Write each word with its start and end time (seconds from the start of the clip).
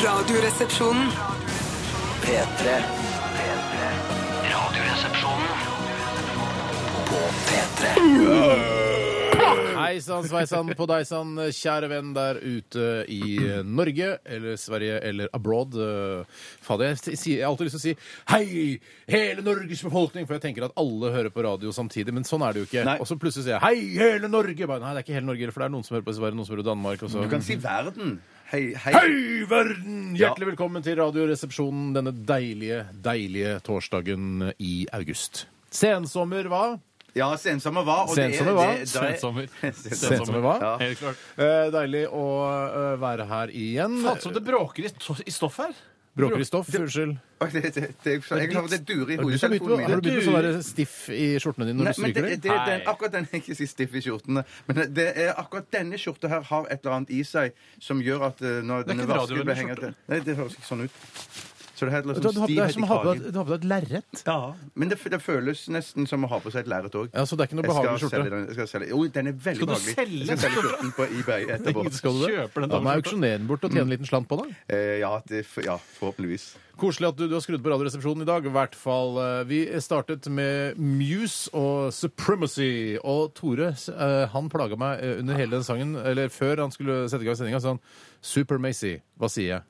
Radioresepsjonen. 0.00 1.06
P3. 2.22 2.68
Radioresepsjonen 4.52 5.48
på 7.08 7.20
P3. 7.46 7.82
Hei 9.76 10.00
sann, 10.00 10.24
sveisann 10.28 10.70
på 10.78 10.86
deg 10.88 11.04
sann, 11.08 11.34
kjære 11.52 11.88
venn 11.92 12.10
der 12.16 12.38
ute 12.40 12.86
i 13.12 13.20
Norge 13.68 14.08
eller 14.24 14.56
Sverige 14.60 14.96
eller 15.10 15.28
abroad. 15.36 15.76
Fader, 16.64 16.94
jeg, 16.94 17.18
sier- 17.20 17.38
jeg 17.38 17.44
har 17.44 17.52
alltid 17.52 17.68
lyst 17.68 17.76
til 17.78 17.82
å 17.82 17.86
si 17.86 17.94
hei, 18.32 18.80
hele 19.12 19.44
Norges 19.44 19.84
befolkning, 19.86 20.26
for 20.26 20.38
jeg 20.38 20.46
tenker 20.48 20.66
at 20.70 20.76
alle 20.80 21.12
hører 21.14 21.30
på 21.34 21.44
radio 21.46 21.72
samtidig, 21.74 22.14
men 22.16 22.24
sånn 22.28 22.42
er 22.48 22.56
det 22.56 22.64
jo 22.64 22.70
ikke. 22.70 22.86
Nei. 22.88 22.96
Og 23.02 23.06
så 23.10 23.18
plutselig 23.20 23.44
sier 23.50 23.58
jeg 23.58 23.64
hei, 23.66 23.76
hele 24.00 24.30
Norge! 24.32 24.66
Bare, 24.66 24.80
nei, 24.86 24.94
det 24.96 25.02
er 25.04 25.06
ikke 25.10 25.18
hele 25.20 25.28
Norge, 25.34 25.52
for 25.52 25.60
det 25.66 25.68
er 25.68 25.74
noen 25.76 25.86
som 25.86 25.98
hører 25.98 26.08
på 26.10 26.16
Sverige, 26.20 26.38
noen 26.40 26.48
som 26.48 26.56
hører 26.56 26.64
på 26.64 26.70
Danmark. 26.72 27.02
Og 27.04 27.12
så. 27.12 27.24
Du 27.26 27.32
kan 27.36 27.44
si 27.44 27.58
verden. 27.60 28.16
Hei, 28.52 28.74
hei. 28.76 28.92
Hei, 28.92 29.44
verden! 29.48 30.12
Hjertelig 30.18 30.50
velkommen 30.50 30.84
til 30.84 30.98
Radioresepsjonen 31.00 31.94
denne 31.96 32.12
deilige, 32.28 32.82
deilige 33.04 33.54
torsdagen 33.64 34.50
i 34.60 34.72
august. 34.92 35.46
Sensommer, 35.72 36.50
hva? 36.52 36.64
Ja, 37.16 37.30
sensommer 37.40 37.84
hva? 37.88 38.02
og 38.08 38.12
er- 38.12 38.28
Sensommer 38.28 38.58
hva? 38.58 38.66
det- 38.76 38.90
det 38.92 39.00
er- 39.00 39.14
Sensommer. 39.16 39.48
Sensommer, 39.88 40.44
hva? 40.44 40.54
Ja. 40.60 40.74
Helt 40.84 41.00
klart. 41.00 41.24
Eh, 41.38 41.70
deilig 41.78 42.04
å 42.12 42.26
eh, 42.44 42.96
være 43.00 43.26
her 43.32 43.54
igjen. 43.56 43.96
Faen, 44.04 44.20
som 44.20 44.36
det 44.36 44.44
bråker 44.44 44.84
i, 44.84 44.92
i 45.26 45.32
stoff 45.32 45.56
her. 45.64 45.72
Bråker 46.14 46.40
i 46.40 46.44
stoff, 46.44 46.68
unnskyld. 46.74 47.16
Det, 47.52 47.62
det, 47.74 47.86
det, 48.04 48.12
jeg 48.28 48.52
har 48.52 48.66
det 48.68 48.78
durer 48.86 49.14
i 49.14 49.16
du, 49.16 49.22
begynt, 49.24 49.80
har 49.88 49.96
du 49.96 50.04
begynt 50.04 50.28
å 50.28 50.34
være 50.34 50.50
stiff 50.62 50.96
i 51.10 51.38
skjortene 51.40 51.70
dine 51.70 51.80
når 51.80 51.88
Nei, 51.88 51.94
du 51.94 52.00
stryker 52.02 52.26
dem? 52.28 52.42
det, 52.44 52.76
akkurat 52.92 53.14
den 53.16 53.28
er 53.30 53.40
ikke 53.40 53.56
så 53.56 53.68
stiff 53.70 53.96
i 53.96 54.02
skjortene. 54.04 54.44
Men 54.68 54.82
det 54.92 55.06
er 55.24 55.32
akkurat 55.40 55.70
denne 55.72 55.98
skjorta 55.98 56.28
her 56.30 56.44
har 56.50 56.68
et 56.68 56.84
eller 56.84 56.98
annet 56.98 57.14
i 57.16 57.22
seg 57.26 57.56
som 57.82 58.04
gjør 58.04 58.28
at 58.28 58.44
eh, 58.44 58.60
når 58.60 58.84
den 58.90 59.02
er 59.06 59.14
ikke 59.24 59.78
blir. 59.80 59.96
Nei, 60.12 60.20
det 60.28 60.36
høres 60.38 60.58
ikke 60.58 60.68
sånn 60.68 60.84
ut. 60.84 61.00
Så 61.82 61.90
det 61.90 61.92
er 61.98 62.02
Du, 62.02 62.12
helt 62.12 62.22
du, 62.22 62.28
sånn 62.30 62.38
har- 62.38 62.46
det 62.46 62.58
er 62.58 62.68
stivhet 62.70 62.72
som 62.72 62.82
i 62.82 62.86
å 62.86 62.88
ha 62.88 62.96
på 62.96 63.02
kragen. 63.02 63.22
deg- 63.22 63.32
du 63.32 63.38
har 63.38 63.44
på 63.44 63.52
deg 63.52 63.58
et 63.58 63.68
lerret. 63.72 64.22
Ja, 64.26 64.54
men 64.78 64.88
det, 64.92 64.98
det 65.10 65.18
føles 65.22 65.62
nesten 65.74 66.06
som 66.06 66.22
å 66.22 66.28
ha 66.30 66.38
på 66.38 66.52
seg 66.54 66.60
et 66.62 66.68
lerret 66.70 66.94
òg. 66.94 67.08
Ja, 67.12 67.24
så 67.26 67.34
det 67.36 67.42
er 67.42 67.48
ikke 67.50 67.58
noe 67.58 67.66
behagelig 67.66 68.04
skjorte? 68.06 68.30
Jeg 68.46 68.54
skal 68.54 68.70
selge. 68.72 68.88
Jo, 68.94 69.02
den 69.08 69.26
er 69.26 69.32
veldig 69.32 69.56
Skal 69.56 69.66
du 69.66 69.72
behagelig. 69.74 69.94
selge 69.98 70.26
Jeg 70.30 70.38
skal 70.38 70.50
selge 70.50 70.62
skjorten 70.62 70.92
på 70.94 71.08
eBay 71.18 71.42
etterpå. 71.58 71.92
Skal 71.92 72.12
du 72.12 72.26
det? 72.26 72.30
Kjøper 72.36 72.60
den 72.62 72.70
Da 72.70 72.80
må 72.80 72.92
jeg 72.94 73.02
auksjonere 73.02 73.38
den 73.42 73.46
bort 73.50 73.64
og 73.64 73.70
tjene 73.74 73.82
en 73.82 73.94
liten 73.96 74.06
slant 74.06 74.28
på 74.30 74.38
den. 74.44 74.54
Eh, 74.70 74.98
ja, 75.02 75.12
det, 75.26 75.42
ja, 75.66 75.76
forhåpentligvis. 75.98 76.54
Koselig 76.78 77.08
at 77.12 77.16
du, 77.16 77.26
du 77.28 77.34
har 77.34 77.42
skrudd 77.44 77.62
på 77.62 77.68
Radioresepsjonen 77.74 78.22
i 78.22 78.24
dag. 78.30 78.46
I 78.46 78.48
hvert 78.54 78.74
fall. 78.74 79.18
eh, 79.18 79.44
Vi 79.44 79.66
startet 79.82 80.26
med 80.30 80.78
Muse 80.78 81.50
og 81.52 81.92
Supremacy. 81.92 82.96
Og 83.04 83.34
Tore 83.34 83.72
eh, 83.74 84.26
han 84.32 84.48
plaga 84.48 84.76
meg 84.78 85.02
eh, 85.02 85.18
under 85.20 85.34
hele 85.36 85.50
den 85.58 85.64
sangen, 85.66 85.96
eller 85.96 86.28
før 86.32 86.56
han 86.64 86.70
skulle 86.70 87.08
sette 87.10 87.22
i 87.22 87.28
gang 87.28 87.36
sendinga, 87.36 87.60
sånn 87.60 87.80
Supermacy, 88.22 89.00
hva 89.18 89.28
sier 89.32 89.48
jeg? 89.56 89.62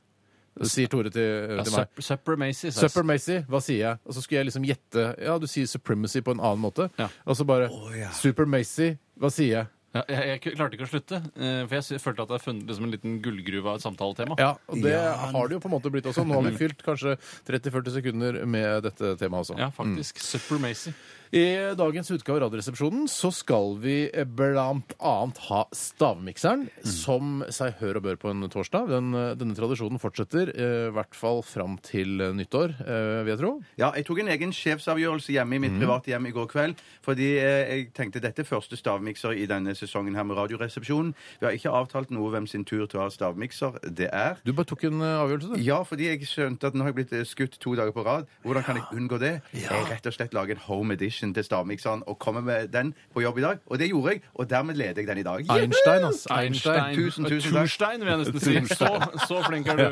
Sier 0.69 0.87
Tore 0.93 1.09
til, 1.11 1.57
Ja, 1.57 1.63
til 1.65 1.73
meg. 1.73 1.89
Supper 2.05 2.37
Macy. 2.37 2.69
Supper 2.77 3.03
Macy, 3.09 3.39
hva 3.49 3.61
sier 3.65 3.79
jeg? 3.87 3.99
Og 4.05 4.13
så 4.15 4.21
skulle 4.23 4.43
jeg 4.43 4.51
liksom 4.51 4.67
gjette 4.69 5.05
Ja, 5.25 5.39
du 5.41 5.47
sier 5.49 5.65
supremacy 5.67 6.21
på 6.21 6.35
en 6.37 6.43
annen 6.45 6.61
måte. 6.61 6.91
Ja. 7.01 7.09
Og 7.27 7.39
så 7.39 7.47
bare 7.49 7.71
Supermacy, 8.13 8.91
hva 9.19 9.31
sier 9.33 9.55
jeg? 9.57 9.71
Ja, 9.93 10.03
jeg, 10.09 10.29
jeg 10.43 10.55
klarte 10.57 10.73
ikke 10.79 10.87
å 10.87 10.89
slutte, 10.89 11.19
eh, 11.37 11.67
for 11.69 11.75
jeg 11.77 11.85
sy- 11.85 11.99
følte 12.01 12.25
at 12.25 12.31
jeg 12.33 12.39
har 12.39 12.45
funnet 12.47 12.69
liksom 12.71 12.85
en 12.87 12.93
liten 12.95 13.17
gullgruve 13.25 13.69
av 13.69 13.77
et 13.77 13.85
samtaletema. 13.85 14.39
Ja, 14.41 14.55
og 14.73 14.79
det 14.81 14.95
har 14.97 15.49
det 15.51 15.59
jo 15.59 15.61
på 15.61 15.69
en 15.69 15.75
måte 15.75 15.91
blitt 15.93 16.07
også. 16.09 16.25
Nå 16.25 16.39
har 16.39 16.47
vi 16.49 16.55
fylt 16.57 16.81
kanskje 16.87 17.19
30-40 17.49 17.93
sekunder 17.99 18.39
med 18.49 18.87
dette 18.89 19.11
temaet 19.21 19.45
også. 19.45 19.59
Ja, 19.61 19.69
faktisk. 19.77 20.17
Supremacy. 20.25 20.95
I 21.33 21.73
dagens 21.81 22.11
utgave 22.13 22.37
av 22.37 22.43
Radioresepsjonen 22.43 23.07
så 23.09 23.31
skal 23.33 23.79
vi 23.81 23.95
blant 24.37 24.91
annet 25.01 25.39
ha 25.47 25.63
stavmikseren, 25.73 26.67
som 26.85 27.39
seg 27.49 27.79
hør 27.79 28.03
og 28.03 28.05
bør 28.05 28.19
på 28.21 28.33
en 28.35 28.45
torsdag. 28.53 28.91
Den, 28.91 29.15
denne 29.41 29.57
tradisjonen 29.57 29.97
fortsetter 30.03 30.51
eh, 30.53 30.91
i 30.91 30.93
hvert 30.93 31.17
fall 31.17 31.41
fram 31.41 31.79
til 31.81 32.21
eh, 32.21 32.35
nyttår, 32.37 32.75
eh, 32.85 33.23
vil 33.25 33.33
jeg 33.33 33.41
tro. 33.41 33.53
Ja, 33.81 33.89
jeg 33.97 34.05
tok 34.11 34.21
en 34.21 34.29
egen 34.35 34.53
sjefsavgjørelse 34.53 35.33
hjemme 35.33 35.57
i 35.57 35.63
mitt 35.65 35.79
private 35.81 36.13
hjem 36.13 36.29
i 36.29 36.35
går 36.37 36.51
kveld. 36.53 36.83
Fordi 37.09 37.31
eh, 37.41 37.63
jeg 37.71 37.89
tenkte 37.97 38.21
dette 38.21 38.45
er 38.45 38.51
første 38.51 38.77
stavmikser 38.77 39.33
i 39.33 39.49
denne 39.49 39.73
sesongen 39.79 40.21
her 40.21 40.29
med 40.29 40.37
Radioresepsjonen. 40.37 41.15
Vi 41.41 41.49
har 41.49 41.57
ikke 41.57 41.73
avtalt 41.73 42.13
noe 42.13 42.29
hvem 42.37 42.51
sin 42.51 42.69
tur 42.69 42.85
til 42.85 43.01
å 43.01 43.07
ha 43.07 43.09
stavmikser 43.17 43.81
det 43.89 44.11
er. 44.13 44.37
Du 44.45 44.53
bare 44.53 44.69
tok 44.69 44.85
en 44.91 45.01
eh, 45.01 45.17
avgjørelse, 45.25 45.55
du. 45.57 45.65
Ja, 45.65 45.81
fordi 45.89 46.11
jeg 46.11 46.29
skjønte 46.29 46.69
at 46.69 46.77
nå 46.77 46.85
har 46.85 46.93
jeg 46.93 47.01
blitt 47.01 47.17
eh, 47.17 47.25
skutt 47.25 47.57
to 47.57 47.73
dager 47.81 47.97
på 47.97 48.05
rad. 48.05 48.29
Hvordan 48.45 48.69
kan 48.69 48.83
jeg 48.83 49.01
unngå 49.01 49.23
det? 49.25 49.35
Jeg 49.57 49.89
rett 49.89 50.13
og 50.13 50.19
slett 50.21 50.37
lager 50.37 50.61
en 50.61 50.67
home 50.69 51.01
edition 51.01 51.22
til 51.31 51.45
stavmikseren 51.47 52.03
og 52.11 52.19
kommer 52.19 52.43
med 52.43 52.73
den 52.75 52.91
på 53.15 53.23
jobb 53.23 53.39
i 53.39 53.45
dag. 53.47 53.61
Og 53.71 53.79
det 53.79 53.89
gjorde 53.93 54.11
jeg, 54.17 54.23
og 54.35 54.51
dermed 54.51 54.75
leder 54.81 54.99
jeg 55.03 55.07
den 55.07 55.19
i 55.23 55.23
dag. 55.23 55.47
Einstein, 55.55 56.05
ass. 56.09 56.27
Einstein. 56.35 56.97
Tusen, 56.99 57.25
tusen 57.31 57.55
takk. 57.55 57.69
Turstein, 57.71 58.01
vil 58.03 58.11
jeg 58.11 58.19
nesten 58.25 58.41
si. 58.41 58.75
Så, 58.75 58.91
så 59.29 59.39
flink 59.47 59.71
er 59.71 59.77
du. 59.77 59.87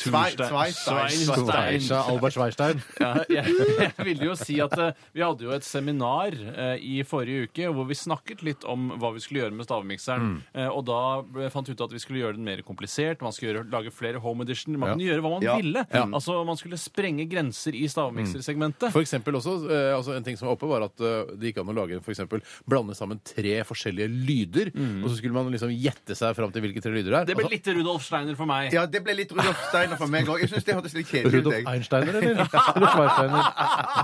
Svei- 0.00 0.32
Sveistein. 0.32 1.12
Sveinstein. 1.12 1.98
Albert 2.08 2.32
Schweinstein. 2.38 2.80
Ja, 3.00 3.12
jeg, 3.28 3.44
jeg 3.82 4.06
ville 4.08 4.24
jo 4.30 4.34
si 4.38 4.56
at 4.64 4.72
eh, 4.80 4.92
vi 5.12 5.20
hadde 5.24 5.44
jo 5.44 5.52
et 5.52 5.66
seminar 5.66 6.32
eh, 6.32 6.76
i 6.80 7.02
forrige 7.04 7.48
uke 7.50 7.68
hvor 7.74 7.86
vi 7.88 7.96
snakket 7.98 8.42
litt 8.46 8.64
om 8.68 8.90
hva 9.00 9.12
vi 9.16 9.20
skulle 9.24 9.42
gjøre 9.44 9.56
med 9.58 9.66
stavmikseren. 9.68 10.30
Eh, 10.54 10.68
og 10.72 10.84
da 10.88 10.98
ble- 11.26 11.50
fant 11.52 11.68
vi 11.68 11.76
ut 11.76 11.84
at 11.84 11.92
vi 11.92 12.00
skulle 12.02 12.22
gjøre 12.22 12.38
den 12.38 12.46
mer 12.48 12.62
komplisert. 12.66 13.20
Man 13.24 13.34
skulle 13.36 13.52
gjøre, 13.56 13.66
lage 13.72 13.92
flere 13.94 14.22
home 14.22 14.46
edition. 14.46 14.78
Man 14.78 14.92
Ja. 14.92 14.94
kunne 14.96 15.08
gjøre 15.10 15.24
hva 15.26 15.34
man 15.36 15.42
Ja. 15.46 15.56
ville. 15.60 15.84
Ja. 15.92 16.06
Altså 16.12 16.38
Man 16.44 16.56
skulle 16.56 16.78
sprenge 16.80 17.26
grenser 17.30 17.74
i 17.74 17.86
stavmiksersegmentet. 17.88 18.92
For 18.92 19.00
eksempel 19.02 19.34
også, 19.38 19.56
eh, 19.70 19.96
altså 19.96 20.16
en 20.16 20.24
ting 20.24 20.36
som 20.38 20.48
var 20.48 20.54
oppe, 20.56 20.61
var 20.70 20.84
at 20.86 21.00
eh, 21.02 21.32
det 21.38 21.50
gikk 21.52 21.60
an 21.62 21.72
å 21.72 21.76
lage 21.76 21.98
for 22.04 22.12
eksempel, 22.14 22.42
blande 22.68 22.94
sammen 22.98 23.20
tre 23.26 23.58
forskjellige 23.66 24.08
lyder. 24.12 24.72
Og 25.02 25.08
så 25.10 25.16
skulle 25.18 25.34
man 25.36 25.50
liksom 25.52 25.72
gjette 25.74 26.14
seg 26.18 26.36
fram 26.38 26.52
til 26.54 26.62
hvilke 26.66 26.82
tre 26.84 26.92
lyder 26.94 27.10
det 27.12 27.20
er. 27.22 27.28
Det 27.32 27.36
ble 27.38 27.46
Altså, 27.48 27.56
litt 27.58 27.70
Rudolf 27.76 28.04
Steiner 28.06 28.36
for 28.38 28.46
meg. 28.48 28.72
Ja, 28.72 28.84
det 28.86 29.02
ble 29.04 29.14
litt 29.18 29.32
Rudolf 29.34 29.58
Steiner 29.68 29.98
for 30.00 30.10
meg 30.12 30.28
òg. 30.30 30.40
Jeg 30.44 30.52
syns 30.52 30.64
det 30.68 30.76
hørtes 30.78 30.94
litt 30.96 31.08
kjedelig 31.10 31.32
ut. 31.32 31.38
Rudolf 31.40 31.56
jeg. 31.58 31.66
Einsteiner, 31.72 32.18
eller? 32.20 32.42
Eller 32.42 32.92
Schweinsteiner? 32.94 33.44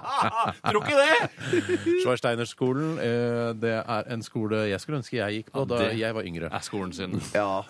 Tror 0.69 0.83
ikke 0.83 0.99
det! 0.99 1.19
Schweinsteinerskolen, 2.03 2.99
eh, 3.03 3.53
det 3.63 3.73
er 3.79 4.11
en 4.15 4.23
skole 4.27 4.65
jeg 4.71 4.81
skulle 4.83 5.01
ønske 5.01 5.19
jeg 5.19 5.39
gikk 5.41 5.53
på 5.55 5.65
da 5.69 5.79
det- 5.85 5.99
jeg 5.99 6.15
var 6.17 6.27
yngre. 6.29 6.51
Er 6.53 6.65
skolen 6.67 6.93
sin. 6.93 7.17
Ja. 7.39 7.63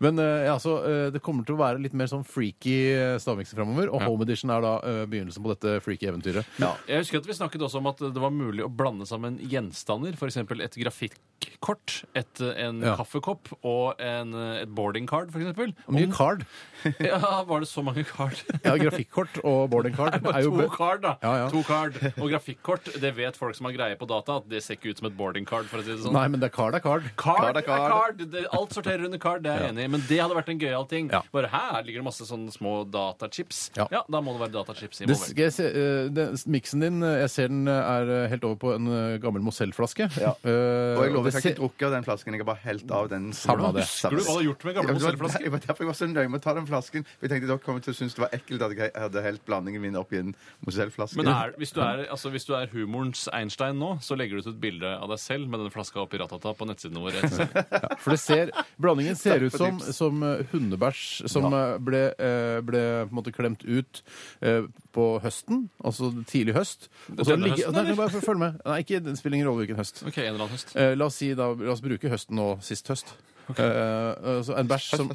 Men 0.00 0.18
eh, 0.22 0.44
ja, 0.46 0.56
så, 0.62 0.76
eh, 0.86 1.06
det 1.14 1.22
kommer 1.24 1.44
til 1.46 1.56
å 1.56 1.60
være 1.60 1.80
litt 1.82 1.94
mer 1.96 2.06
sånn 2.10 2.24
freaky 2.26 2.76
eh, 2.94 3.16
stavmikser 3.22 3.56
framover. 3.58 3.88
Og 3.90 4.04
Home 4.06 4.26
Edition 4.26 4.52
er 4.54 4.62
da 4.64 4.74
eh, 4.86 5.02
begynnelsen 5.10 5.42
på 5.44 5.54
dette 5.54 5.76
freaky 5.84 6.10
eventyret. 6.10 6.46
Jeg 6.60 7.00
husker 7.02 7.18
at 7.22 7.26
Vi 7.26 7.34
snakket 7.40 7.64
også 7.66 7.80
om 7.80 7.88
at 7.90 8.02
det 8.04 8.22
var 8.22 8.30
mulig 8.36 8.64
å 8.66 8.70
blande 8.72 9.06
sammen 9.08 9.38
gjenstander. 9.42 10.14
F.eks. 10.16 10.36
et 10.44 10.76
grafikkort, 10.80 12.04
et, 12.16 12.40
en 12.56 12.80
Ja. 12.84 12.94
kaffekopp 12.96 13.50
og 13.64 14.00
en, 14.00 14.34
et 14.62 14.68
boarding 14.74 15.06
card, 15.08 15.30
f.eks. 15.34 15.74
Mye 15.88 16.10
card. 16.12 16.44
Ja, 17.02 17.18
var 17.48 17.60
det 17.64 17.66
så 17.68 17.82
mange 17.82 18.04
card? 18.06 18.38
Ja, 18.62 18.76
Grafikkort 18.78 19.40
og 19.42 19.70
boarding 19.72 19.94
card 19.96 20.14
er 20.22 20.42
jo 20.44 20.52
to 20.54 20.68
card, 20.70 21.00
da. 21.02 21.14
Ja, 21.24 21.32
ja. 21.40 21.46
To 21.50 21.62
card. 21.66 21.96
Og 22.20 22.28
grafikkort, 22.30 22.86
det 23.02 23.10
vet 23.16 23.34
folk 23.40 23.56
som 23.58 23.66
har 23.66 23.74
greie 23.74 23.96
på 23.98 24.06
data, 24.06 24.36
at 24.38 24.46
det 24.52 24.60
ser 24.62 24.76
ikke 24.78 24.92
ut 24.94 25.00
som 25.00 25.08
et 25.10 25.16
boarding 25.18 25.48
card. 25.48 25.66
for 25.66 25.80
å 25.80 25.86
si 25.86 25.90
det 25.90 25.98
sånn. 26.04 26.14
Nei, 26.14 26.26
men 26.30 26.38
det 26.42 26.50
er 26.52 26.54
card 26.54 26.76
er 26.78 26.84
card. 26.84 27.08
Card 27.18 27.40
Card 27.42 27.56
er 27.56 27.62
er 27.64 27.66
card. 27.66 27.90
card. 27.96 28.22
Det, 28.36 28.44
alt 28.54 28.76
sorterer 28.76 29.04
under 29.08 29.18
card, 29.22 29.42
det 29.46 29.50
er 29.56 29.64
jeg 29.66 29.72
enig 29.74 29.86
i. 29.88 29.90
Men 29.96 30.04
det 30.06 30.20
hadde 30.22 30.36
vært 30.38 30.52
en 30.54 30.60
gøyal 30.62 30.86
ting. 30.92 31.10
Ja. 31.10 31.22
Bare 31.34 31.50
her 31.50 31.82
ligger 31.88 32.04
det 32.04 32.08
masse 32.12 32.28
sånne 32.28 32.54
små 32.54 32.76
datachips. 32.92 33.64
Ja. 33.80 33.88
Ja, 33.96 34.04
da 34.12 34.22
må 34.22 34.36
det 34.36 34.44
være 34.46 34.54
datachips 34.60 35.00
Det 35.02 35.08
involvert. 35.08 35.32
skal 35.32 35.44
jeg 35.48 35.56
se, 35.58 35.66
eh, 35.66 36.08
det, 36.20 36.28
miksen 36.46 36.86
din, 36.86 37.02
eh, 37.02 37.18
jeg 37.24 37.32
ser 37.34 37.50
den 37.50 37.66
eh, 37.66 37.92
er 37.96 38.14
eh, 38.16 38.26
helt 38.32 38.44
over 38.48 38.58
på 38.62 38.72
en 38.74 38.88
eh, 38.92 39.16
gammel 39.22 39.44
Mozell-flaske. 39.46 40.08
Ja. 40.22 40.32
Eh, 40.42 40.96
Og 40.96 41.04
jeg 41.04 41.14
lover, 41.14 41.30
det 41.30 41.34
jeg 41.34 41.42
har 41.42 41.50
ikke 41.52 41.60
drukket 41.60 41.86
av 41.88 41.94
den 41.96 42.06
flasken. 42.08 42.36
Jeg 42.36 42.42
har 42.42 42.48
bare 42.50 42.62
helt 42.64 42.94
av 42.96 43.10
den. 43.12 43.28
Samme 43.36 43.72
det. 43.76 43.84
Husker 43.86 44.16
du 44.16 44.22
hva 44.22 44.26
du 44.26 44.32
har 44.40 44.46
gjort 44.48 44.66
med 44.68 44.78
gamle 44.78 44.92
men 44.92 45.00
det 45.00 45.06
var-? 45.06 45.32
Det 45.56 45.62
derfor 45.66 45.84
jeg 45.84 45.90
var 45.92 45.98
så 46.00 46.08
nøye 46.10 46.30
med 46.32 46.40
å 46.40 46.44
ta 46.46 46.54
den 46.56 46.68
flasken. 46.68 47.06
Jeg 47.22 47.32
tenkte 47.32 47.50
dere 47.52 47.62
kom 47.66 47.80
til 47.84 47.94
å 47.94 47.98
synes 48.00 48.16
det 48.16 48.24
var 48.24 48.34
ekkelt 48.36 48.64
at 48.66 48.76
jeg 48.76 48.92
hadde 48.96 49.22
helt 49.26 49.44
blandingen 49.48 49.84
min 49.84 49.96
oppi 50.00 50.20
en 50.22 50.34
Mozell-flaske. 50.66 51.20
Men 51.20 51.30
er, 51.32 51.54
hvis, 51.60 51.72
du 51.76 51.80
er, 51.84 52.04
altså, 52.10 52.30
hvis 52.34 52.46
du 52.48 52.54
er 52.58 52.70
humorens 52.72 53.26
Einstein 53.36 53.78
nå, 53.80 53.96
så 54.04 54.16
legger 54.18 54.38
du 54.40 54.46
ut 54.46 54.52
et 54.54 54.60
bilde 54.62 54.92
av 54.96 55.10
deg 55.12 55.20
selv 55.22 55.48
med 55.52 55.60
den 55.64 55.72
flaska 55.74 56.00
oppi 56.02 56.20
ratata 56.22 56.54
på 56.56 56.68
nettsidene 56.68 57.02
våre. 57.04 57.22
Ja, 57.76 57.96
For 58.00 58.14
det 58.14 58.20
ser, 58.22 58.50
Blandingen 58.80 59.16
ser 59.18 59.42
ut 59.44 59.54
som, 59.56 59.78
som 59.80 60.22
eh, 60.24 60.44
hundebæsj 60.52 61.26
som 61.30 61.46
eh, 61.52 61.76
ble, 61.82 62.02
eh, 62.14 62.58
ble 62.64 62.82
på 63.06 63.10
en 63.12 63.16
måte 63.18 63.32
klemt 63.34 63.64
ut 63.66 64.02
eh, 64.40 64.64
på 64.96 65.06
høsten, 65.24 65.66
altså 65.84 66.10
tidlig 66.30 66.54
høst. 66.56 66.88
Og 67.12 67.24
så 67.26 67.34
Denne 67.34 67.50
høsten, 67.52 67.74
Nei, 67.76 67.82
eller? 67.92 68.05
Bare 68.12 68.24
følg 68.24 68.42
med. 68.42 68.60
Nei, 68.66 68.76
ikke, 68.84 69.00
det 69.04 69.16
spiller 69.18 69.38
ingen 69.38 69.48
rolle 69.50 69.64
hvilken 69.64 69.80
høst. 69.80 70.02
Ok, 70.06 70.18
en 70.22 70.28
eller 70.30 70.44
annen 70.46 70.54
høst. 70.56 70.74
Eh, 70.76 70.92
la 70.98 71.08
oss 71.10 71.18
si 71.22 71.32
da, 71.38 71.50
la 71.54 71.74
oss 71.74 71.82
bruke 71.84 72.12
høsten 72.12 72.38
nå, 72.38 72.48
sist 72.64 72.88
høst. 72.92 73.12
Eh, 73.54 74.12
altså 74.36 74.56
en 74.58 74.70
bæsj 74.70 74.88
som, 74.98 75.12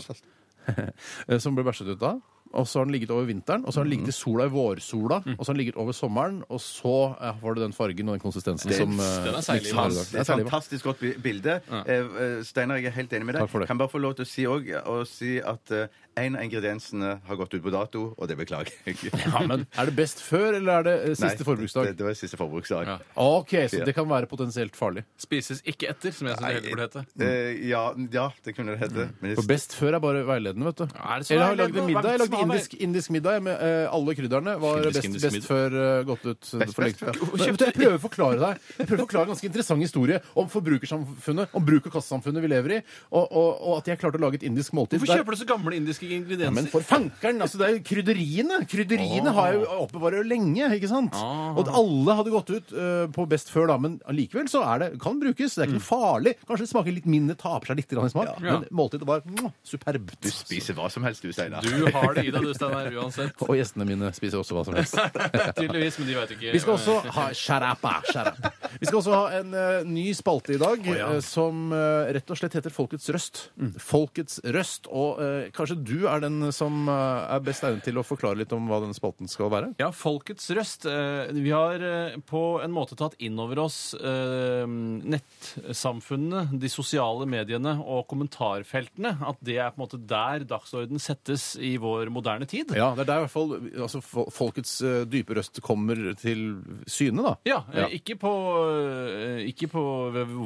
eh, 0.78 1.40
som 1.44 1.58
ble 1.58 1.66
bæsjet 1.68 1.94
ut 1.94 2.02
da. 2.02 2.16
Og 2.54 2.68
så 2.68 2.80
har 2.80 2.86
den 2.86 2.94
ligget 2.96 3.12
over 3.12 3.26
vinteren, 3.30 3.66
og 3.66 3.74
så 3.74 3.80
har 3.80 3.86
den 3.88 3.94
ligget 3.96 4.10
i 4.10 4.16
sola 4.18 4.46
i 4.46 4.52
vårsola, 4.54 5.22
og 5.38 5.42
så 5.46 5.50
har 5.50 5.54
den 5.54 5.62
ligget 5.64 5.76
over 5.80 5.92
sommeren, 5.98 6.44
og 6.50 6.60
så 6.62 6.96
eh, 7.22 7.40
får 7.42 7.56
du 7.56 7.62
den 7.62 7.74
fargen 7.74 8.10
og 8.10 8.18
den 8.18 8.24
konsistensen 8.24 8.70
Det- 8.72 8.78
som 8.78 8.92
eh, 9.00 9.26
den 9.26 9.36
er 9.36 9.42
seilig, 9.46 9.62
miksen 9.64 9.78
har. 9.78 9.90
Det 9.90 10.16
er 10.16 10.22
et 10.22 10.28
fantastisk 10.50 10.84
godt 10.86 11.00
bi- 11.00 11.18
bilde. 11.24 11.60
Eh, 11.72 11.96
eh, 11.96 12.44
Steinar, 12.44 12.76
jeg 12.82 12.86
er 12.92 12.98
helt 13.00 13.14
enig 13.14 13.26
med 13.26 13.36
deg. 13.36 13.42
Takk 13.46 13.50
for 13.56 13.60
det. 13.64 13.68
Kan 13.72 13.78
bare 13.82 13.90
få 13.94 14.02
lov 14.04 14.16
til 14.20 14.26
å 14.26 14.32
si, 14.32 14.46
også, 14.46 14.84
å 14.88 14.98
si 15.08 15.38
at 15.40 15.72
eh, 15.72 15.88
en 16.18 16.36
av 16.36 16.44
ingrediensene 16.44 17.12
har 17.28 17.36
gått 17.40 17.54
ut 17.56 17.64
på 17.64 17.72
dato, 17.72 18.02
og 18.18 18.28
det 18.28 18.38
beklager 18.38 18.72
jeg. 18.86 18.98
Ja, 19.32 19.40
men 19.48 19.66
Er 19.78 19.86
det 19.88 19.96
best 19.96 20.20
før, 20.22 20.58
eller 20.58 20.82
er 20.82 20.84
det 20.84 20.96
eh, 21.06 21.16
siste 21.16 21.44
Nei, 21.44 21.48
forbruksdag? 21.48 21.86
Det, 21.92 21.98
det 22.02 22.06
var 22.10 22.18
siste 22.20 22.38
forbruksdag. 22.40 22.88
Ja. 22.92 22.98
OK, 23.16 23.54
så 23.72 23.84
det 23.88 23.96
kan 23.96 24.10
være 24.10 24.28
potensielt 24.32 24.76
farlig. 24.76 25.06
Spises 25.22 25.62
ikke 25.68 25.90
etter, 25.94 26.12
som 26.12 26.28
jeg 26.28 26.36
syns 26.38 26.48
det 26.48 26.54
heller 26.56 26.76
burde 26.76 26.88
hete. 26.90 27.06
Eh, 27.22 27.68
ja, 27.70 27.84
ja, 28.12 28.28
det 28.44 28.56
kunne 28.58 28.76
det 28.76 28.82
hete. 28.84 29.08
Men 29.22 29.36
For 29.40 29.48
best 29.48 29.76
før 29.78 29.96
er 29.98 30.04
bare 30.04 30.24
veiledende, 30.28 30.68
vet 30.72 30.82
du. 30.84 30.86
Er 31.00 31.22
det 31.24 31.28
så 31.30 31.34
Eller 31.36 31.46
har 31.46 31.56
jeg 31.56 31.60
lagd 31.62 31.70
en 31.70 31.76
veiledende? 31.76 31.88
middag. 31.96 32.12
Jeg 32.12 32.20
lagde 32.26 32.41
indisk, 32.44 32.74
indisk 32.88 33.10
middag 33.16 33.42
med 33.46 33.62
eh, 33.62 33.86
alle 33.94 34.16
krydderne. 34.18 34.56
Var 34.62 34.78
Indisk, 34.82 34.94
best, 34.96 35.06
indisk 35.10 35.26
best 35.26 35.36
middag. 35.36 35.48
før 35.52 35.78
eh, 35.82 36.04
gått 36.10 36.26
ut 36.26 36.50
eh, 36.54 36.60
Best- 36.64 36.76
for 36.76 36.84
best 36.86 37.02
lenge. 37.02 37.14
før. 37.14 37.22
Men, 37.32 37.46
vet 37.52 37.60
du, 37.62 37.66
Jeg 37.66 37.76
prøver 37.78 37.98
å 37.98 38.04
forklare 38.06 38.40
deg 38.42 38.60
Jeg 38.82 38.88
prøver 38.88 39.02
å 39.02 39.06
forklare 39.08 39.24
en 39.28 39.32
ganske 39.34 39.50
interessant 39.52 39.82
historie 39.86 40.22
om 40.36 40.50
forbrukersamfunnet, 40.52 41.54
om 41.58 41.66
bruk- 41.66 41.88
og 41.90 41.94
kassesamfunnet 41.96 42.42
vi 42.46 42.52
lever 42.52 42.76
i, 42.78 42.80
og, 43.12 43.26
og, 43.32 43.50
og 43.62 43.78
at 43.82 43.92
jeg 43.92 44.00
klarte 44.02 44.20
å 44.20 44.24
lage 44.26 44.40
et 44.42 44.46
indisk 44.48 44.74
måltid. 44.78 45.00
Hvorfor 45.02 45.14
der- 45.14 45.22
kjøper 45.24 45.38
du 45.38 45.42
så 45.42 45.48
gamle 45.52 45.76
indiske 45.78 46.08
ingredienser? 46.10 46.48
ja, 46.50 46.56
men 46.56 46.70
for 46.72 46.86
fankeren! 46.86 47.42
Altså, 47.46 47.60
det 47.62 47.68
er 47.68 47.76
jo 47.78 47.84
krydderiene! 47.92 48.62
Krydderiene 48.72 49.34
har 49.36 49.52
jeg 49.54 49.62
jo 49.62 49.80
oppbevarer 49.86 50.22
jo 50.24 50.28
lenge, 50.32 50.70
ikke 50.78 50.90
sant? 50.92 51.16
Og 51.22 51.62
Og 51.62 51.72
alle 51.78 52.16
hadde 52.18 52.32
gått 52.34 52.50
ut 52.56 52.72
eh, 52.74 53.06
på 53.14 53.26
best 53.30 53.52
før, 53.54 53.68
da, 53.72 53.78
men 53.82 54.00
allikevel 54.10 54.48
så 54.52 54.64
er 54.66 54.86
det, 54.86 54.90
kan 55.02 55.20
brukes. 55.22 55.56
Det 55.56 55.64
er 55.66 55.70
ikke 55.70 55.80
noe 55.80 55.86
farlig. 55.88 56.34
Kanskje 56.48 56.66
det 56.66 56.72
smaker 56.72 56.96
litt 56.96 57.10
mindre, 57.10 57.36
taper 57.40 57.72
seg 57.72 57.82
litt 57.82 57.92
grann 57.92 58.10
i 58.10 58.14
smak, 58.14 58.30
Mm. 58.42 58.46
Ja. 58.48 58.54
men 58.62 58.68
måltidet 58.78 59.06
var 59.08 59.22
mwah, 59.28 59.52
superbt. 59.68 60.16
Du 60.24 60.30
spiser 60.32 60.74
hva 60.78 60.88
som 60.92 61.04
helst, 61.04 61.22
du, 61.26 61.32
Steinar. 61.36 61.62
Du 61.66 61.86
har 61.92 62.14
det 62.16 62.24
i 62.30 62.31
deg, 62.36 62.48
du, 62.48 62.54
Steinar, 62.58 62.90
uansett. 63.02 63.44
Og 63.48 63.58
gjestene 63.60 63.88
mine 63.90 64.12
spiser 64.16 64.42
også 64.42 64.58
hva 64.58 64.64
som 64.68 64.78
helst. 64.78 64.98
Tydeligvis, 65.60 66.00
men 66.02 66.10
de 66.10 66.18
vet 66.18 66.34
ikke. 66.36 66.54
Vi 66.56 66.62
skal 66.64 66.78
også 66.78 66.98
ha 67.18 67.28
sharapa, 67.38 67.94
ah, 68.02 68.32
up. 68.32 68.50
Vi 68.82 68.88
skal 68.90 69.00
også 69.02 69.16
ha 69.16 69.40
en 69.42 69.54
eh, 69.58 69.88
ny 69.88 70.08
spalte 70.18 70.56
i 70.56 70.60
dag 70.62 70.86
eh, 70.94 71.18
som 71.26 71.72
eh, 71.76 72.12
rett 72.18 72.32
og 72.34 72.40
slett 72.40 72.56
heter 72.58 72.74
Folkets 72.74 73.10
røst. 73.14 73.44
Folkets 73.82 74.40
røst. 74.56 74.88
Og 74.92 75.22
eh, 75.24 75.50
kanskje 75.56 75.78
du 75.82 76.08
er 76.10 76.24
den 76.24 76.52
som 76.56 76.88
eh, 76.90 77.36
er 77.36 77.44
best 77.46 77.66
egnet 77.68 77.86
til 77.88 78.00
å 78.02 78.06
forklare 78.06 78.42
litt 78.42 78.54
om 78.56 78.70
hva 78.72 78.82
denne 78.84 78.98
spalten 78.98 79.30
skal 79.32 79.52
være? 79.54 79.74
Ja, 79.82 79.92
Folkets 79.96 80.50
røst. 80.56 80.88
Eh, 80.90 81.32
Vi 81.36 81.52
har 81.54 81.84
eh, 81.86 82.18
på 82.28 82.44
en 82.64 82.74
måte 82.76 82.98
tatt 83.00 83.18
inn 83.22 83.40
over 83.42 83.64
oss 83.66 83.80
eh, 83.98 84.66
nettsamfunnene, 84.68 86.48
de 86.62 86.70
sosiale 86.72 87.28
mediene 87.30 87.76
og 87.82 88.06
kommentarfeltene. 88.12 89.16
At 89.28 89.42
det 89.46 89.58
er 89.62 89.72
på 89.74 89.80
en 89.82 89.86
måte 89.86 90.02
der 90.10 90.46
dagsorden 90.48 91.02
settes 91.02 91.52
i 91.62 91.76
vår 91.82 92.12
moderne 92.22 92.48
tid. 92.48 92.72
Ja, 92.78 92.92
det 92.96 93.04
er 93.04 93.10
der 93.12 93.22
i 93.22 93.26
hvert 93.26 93.34
fall 93.34 93.52
altså, 93.84 94.02
folkets 94.32 94.78
eh, 94.86 95.02
dype 95.10 95.36
røst 95.38 95.60
kommer 95.66 96.00
til 96.22 96.46
syne, 96.88 97.26
da. 97.26 97.36
Ja, 97.50 97.60
eh. 97.74 97.98
Ikke, 98.00 98.16
på, 98.22 98.32
eh, 98.72 99.44
ikke 99.52 99.68
på 99.74 99.84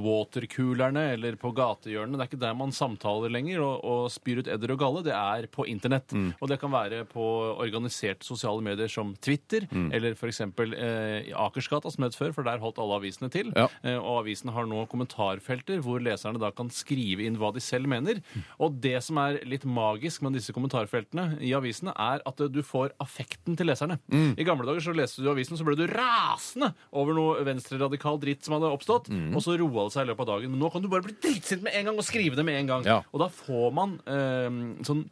watercoolerne 0.06 1.04
eller 1.14 1.36
på 1.40 1.52
gatehjørnene. 1.56 2.18
Det 2.18 2.26
er 2.26 2.30
ikke 2.32 2.42
der 2.46 2.58
man 2.58 2.74
samtaler 2.76 3.32
lenger 3.34 3.62
og, 3.66 3.84
og 3.86 4.06
spyr 4.14 4.42
ut 4.44 4.50
edder 4.52 4.74
og 4.76 4.82
galle. 4.82 5.04
Det 5.06 5.14
er 5.16 5.48
på 5.52 5.66
internett. 5.70 6.14
Mm. 6.16 6.32
Og 6.42 6.50
det 6.52 6.60
kan 6.62 6.74
være 6.74 7.04
på 7.10 7.26
organiserte 7.62 8.26
sosiale 8.28 8.64
medier 8.66 8.92
som 8.92 9.16
Twitter, 9.22 9.66
Mm. 9.76 9.88
eller 9.94 10.14
f.eks. 10.16 10.40
Eh, 10.46 11.32
Akersgata, 11.36 11.90
som 11.92 12.04
het 12.06 12.16
før, 12.16 12.32
for 12.36 12.46
der 12.48 12.60
holdt 12.62 12.78
alle 12.80 12.96
avisene 13.00 13.28
til. 13.34 13.50
Ja. 13.58 13.66
Eh, 13.84 13.98
og 13.98 14.22
avisene 14.22 14.54
har 14.56 14.68
nå 14.70 14.84
kommentarfelter 14.92 15.82
hvor 15.84 16.00
leserne 16.04 16.40
da 16.40 16.52
kan 16.56 16.70
skrive 16.74 17.26
inn 17.26 17.36
hva 17.42 17.50
de 17.56 17.64
selv 17.64 17.90
mener. 17.92 18.22
Og 18.62 18.78
det 18.84 18.98
som 19.04 19.18
er 19.22 19.40
litt 19.48 19.66
magisk 19.68 20.24
med 20.26 20.38
disse 20.38 20.54
kommentarfeltene 20.56 21.40
i 21.44 21.52
avisene, 21.66 21.92
er 21.98 22.22
at 22.30 22.46
du 22.54 22.62
får 22.64 22.94
affekten 23.04 23.58
til 23.60 23.68
leserne. 23.68 23.98
I 24.38 24.46
gamle 24.48 24.70
dager 24.70 24.86
så 24.86 24.94
leste 24.96 25.26
du 25.26 25.32
avisen, 25.34 25.58
så 25.58 25.66
ble 25.68 25.76
du 25.76 25.84
rasende 25.92 26.72
over 26.96 27.18
noe 27.18 27.44
venstreradikal 27.48 28.22
dritt 28.22 28.46
som 28.46 28.56
hadde 28.60 28.70
oppstått, 28.78 29.10
og 29.36 29.42
så 29.44 29.58
roa 29.60 29.90
det 29.90 29.98
seg 29.98 30.06
i 30.06 30.12
løpet 30.14 30.24
av 30.28 30.32
dagen. 30.38 30.54
Men 30.54 30.62
nå 30.64 30.70
kan 30.72 30.86
du 30.86 30.88
bare 30.94 31.04
bli 31.10 31.18
dritsint 31.26 31.66
med 31.66 31.74
en 31.76 31.90
gang 31.92 31.98
og 32.00 32.06
skrive 32.08 32.38
det 32.40 32.46
med 32.48 32.62
en 32.62 32.68
gang. 32.76 32.86
Og 33.12 33.20
da 33.26 33.28
får 33.34 33.74
man 33.76 33.98
eh, 34.06 34.50
sånn 34.86 35.08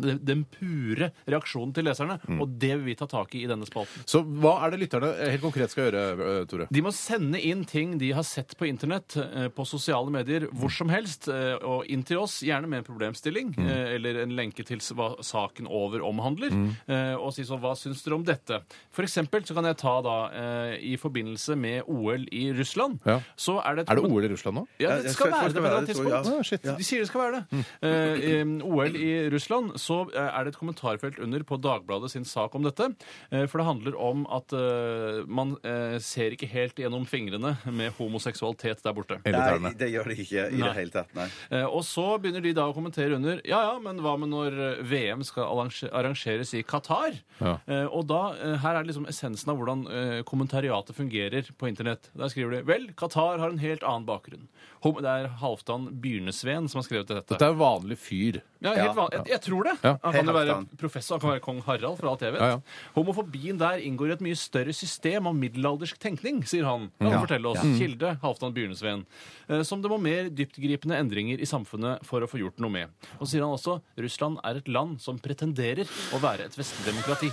den 0.00 0.44
pure 0.50 1.10
reaksjonen 1.28 1.74
til 1.74 1.84
leserne, 1.84 2.18
og 2.40 2.58
det 2.58 2.72
vil 2.78 2.84
vi 2.90 2.94
ta 2.98 3.06
tak 3.10 3.34
i 3.34 3.44
i 3.44 3.46
denne 3.50 3.66
spalten. 3.68 4.04
Så 4.08 4.22
hva 4.24 4.54
er 4.64 4.70
det 4.74 4.80
lytterne 4.80 5.10
helt 5.30 5.42
konkret 5.42 5.70
skal 5.70 5.90
gjøre, 5.90 6.04
eh, 6.40 6.44
Tore? 6.48 6.66
De 6.72 6.80
må 6.82 6.92
sende 6.94 7.40
inn 7.44 7.64
ting 7.68 7.98
de 7.98 8.10
har 8.16 8.22
sett 8.24 8.54
på 8.56 8.66
internett, 8.66 9.16
eh, 9.20 9.48
på 9.48 9.66
sosiale 9.66 10.10
medier, 10.10 10.46
hvor 10.52 10.70
som 10.72 10.88
helst, 10.88 11.28
eh, 11.28 11.54
og 11.62 11.84
inn 11.86 12.02
til 12.02 12.18
oss, 12.18 12.40
gjerne 12.42 12.66
med 12.68 12.78
en 12.78 12.84
problemstilling, 12.88 13.54
eh, 13.58 13.94
eller 13.96 14.22
en 14.22 14.30
lenke 14.36 14.64
til 14.64 14.78
s- 14.80 14.92
hva 14.94 15.16
saken 15.20 15.66
over 15.68 16.00
omhandler, 16.00 16.50
eh, 16.88 17.14
og 17.14 17.32
si 17.34 17.42
sånn, 17.42 17.60
hva 17.60 17.74
syns 17.76 18.02
dere 18.04 18.14
om 18.14 18.24
dette? 18.24 18.62
For 18.90 19.02
eksempel 19.02 19.42
så 19.44 19.54
kan 19.54 19.64
jeg 19.64 19.76
ta 19.76 20.00
da, 20.02 20.16
eh, 20.32 20.78
i 20.80 20.96
forbindelse 20.96 21.56
med 21.56 21.82
OL 21.86 22.24
i 22.32 22.52
Russland, 22.52 23.00
Ja. 23.04 23.20
så 23.36 23.60
er 23.64 23.76
det... 23.76 23.82
et 23.84 23.90
Er 23.90 23.94
det 24.00 24.04
OL 24.10 24.24
i 24.24 24.28
Russland 24.28 24.56
nå? 24.56 24.66
Ja, 24.78 25.00
det 25.02 25.10
skal 25.12 25.30
være 25.30 25.52
det 25.52 25.54
på 25.54 25.58
et 25.58 25.66
eller 25.66 25.76
annet 25.78 25.88
tror 25.96 26.04
jeg. 26.08 26.22
tidspunkt. 26.24 26.36
Ja, 26.36 26.42
shit. 26.42 26.62
De 26.78 26.84
sier 26.84 26.98
det 27.00 27.08
skal 27.08 27.20
være 27.20 27.46
det. 27.50 27.66
Eh, 27.82 28.40
i 28.40 28.62
OL 28.62 28.96
i 28.96 29.28
Russland 29.30 29.72
så 29.84 30.00
eh, 30.14 30.28
er 30.28 30.44
det 30.46 30.54
et 30.54 30.60
kommentarfelt 30.60 31.20
under 31.22 31.44
på 31.46 31.58
Dagbladet 31.62 32.12
sin 32.14 32.26
sak 32.28 32.54
om 32.56 32.64
dette. 32.66 32.90
Eh, 33.30 33.44
for 33.50 33.60
det 33.60 33.68
handler 33.68 33.98
om 34.00 34.24
at 34.32 34.54
eh, 34.56 35.20
man 35.28 35.54
ser 36.02 36.34
ikke 36.34 36.48
helt 36.50 36.78
gjennom 36.80 37.04
fingrene 37.08 37.54
med 37.68 37.94
homoseksualitet 37.98 38.82
der 38.84 38.94
borte. 38.96 39.18
Nei, 39.24 39.72
det 39.78 39.90
gjør 39.92 40.10
de 40.10 40.16
ikke 40.24 40.46
i 40.48 40.58
Nei. 40.58 40.66
det 40.66 40.74
hele 40.78 40.94
tatt. 40.94 41.12
Nei. 41.16 41.28
Og 41.68 41.82
så 41.86 42.06
begynner 42.22 42.42
de 42.44 42.54
da 42.56 42.66
å 42.70 42.74
kommentere 42.76 43.16
under 43.18 43.40
Ja 43.46 43.60
ja, 43.68 43.74
men 43.82 44.00
hva 44.04 44.14
med 44.20 44.32
når 44.32 44.56
VM 44.88 45.24
skal 45.26 45.48
arrangeres 45.90 46.54
i 46.56 46.62
Qatar? 46.66 47.18
Ja. 47.38 47.56
Og 47.94 48.06
da, 48.10 48.22
Her 48.62 48.80
er 48.80 48.88
liksom 48.88 49.08
essensen 49.10 49.52
av 49.52 49.60
hvordan 49.60 49.86
kommentariatet 50.28 50.96
fungerer 50.96 51.50
på 51.58 51.70
internett. 51.70 52.10
Der 52.16 52.32
skriver 52.32 52.58
de 52.58 52.62
vel, 52.68 52.88
Qatar 52.98 53.40
har 53.42 53.52
en 53.52 53.62
helt 53.62 53.86
annen 53.86 54.08
bakgrunn. 54.08 54.48
Det 54.84 55.08
er 55.08 55.30
Halvdan 55.40 55.88
Byrnesveen 56.02 56.68
som 56.68 56.82
har 56.82 56.88
skrevet 56.88 57.08
dette. 57.08 57.32
Dette 57.32 57.46
er 57.46 57.54
en 57.54 57.60
vanlig 57.60 57.98
fyr. 58.00 58.42
Ja, 58.64 58.74
helt 58.76 58.96
van 58.96 59.12
jeg, 59.12 59.26
jeg 59.32 59.40
tror 59.44 59.66
det. 59.68 59.73
Ja. 59.82 59.96
Han 60.02 60.12
kan 60.12 60.26
jo 60.26 60.32
være 60.32 60.56
professor, 60.78 61.14
han 61.16 61.20
kan 61.20 61.30
være 61.34 61.40
kong 61.44 61.60
Harald, 61.66 61.96
for 61.98 62.08
alt 62.10 62.20
jeg 62.20 62.32
vet. 62.32 62.40
Ja, 62.40 62.48
ja. 62.48 62.60
Homofobien 62.94 63.58
der 63.58 63.82
inngår 63.84 64.08
i 64.08 64.12
et 64.12 64.20
mye 64.24 64.36
større 64.38 64.72
system 64.72 65.26
av 65.26 65.34
middelaldersk 65.34 65.98
tenkning, 65.98 66.42
sier 66.46 66.64
han. 66.64 66.90
Han 67.00 67.10
Ja. 67.12 67.20
forteller 67.20 67.50
oss. 67.50 67.60
Kilde 67.78 68.18
Halvdan 68.22 68.54
Byrnesveen. 68.54 69.04
eh, 69.48 69.62
Som 69.62 69.82
det 69.82 69.90
må 69.90 70.00
mer 70.00 70.28
dyptgripende 70.30 70.96
endringer 70.98 71.40
i 71.40 71.44
samfunnet 71.44 72.04
for 72.04 72.20
å 72.20 72.28
få 72.28 72.38
gjort 72.38 72.58
noe 72.60 72.70
med. 72.70 72.88
Og 73.20 73.26
sier 73.26 73.42
han 73.42 73.50
også 73.56 73.80
Russland 73.98 74.38
er 74.44 74.56
et 74.56 74.68
land 74.68 75.00
som 75.00 75.18
pretenderer 75.18 75.84
å 76.12 76.20
være 76.20 76.44
et 76.46 76.56
vestlig 76.56 76.84
demokrati. 76.92 77.30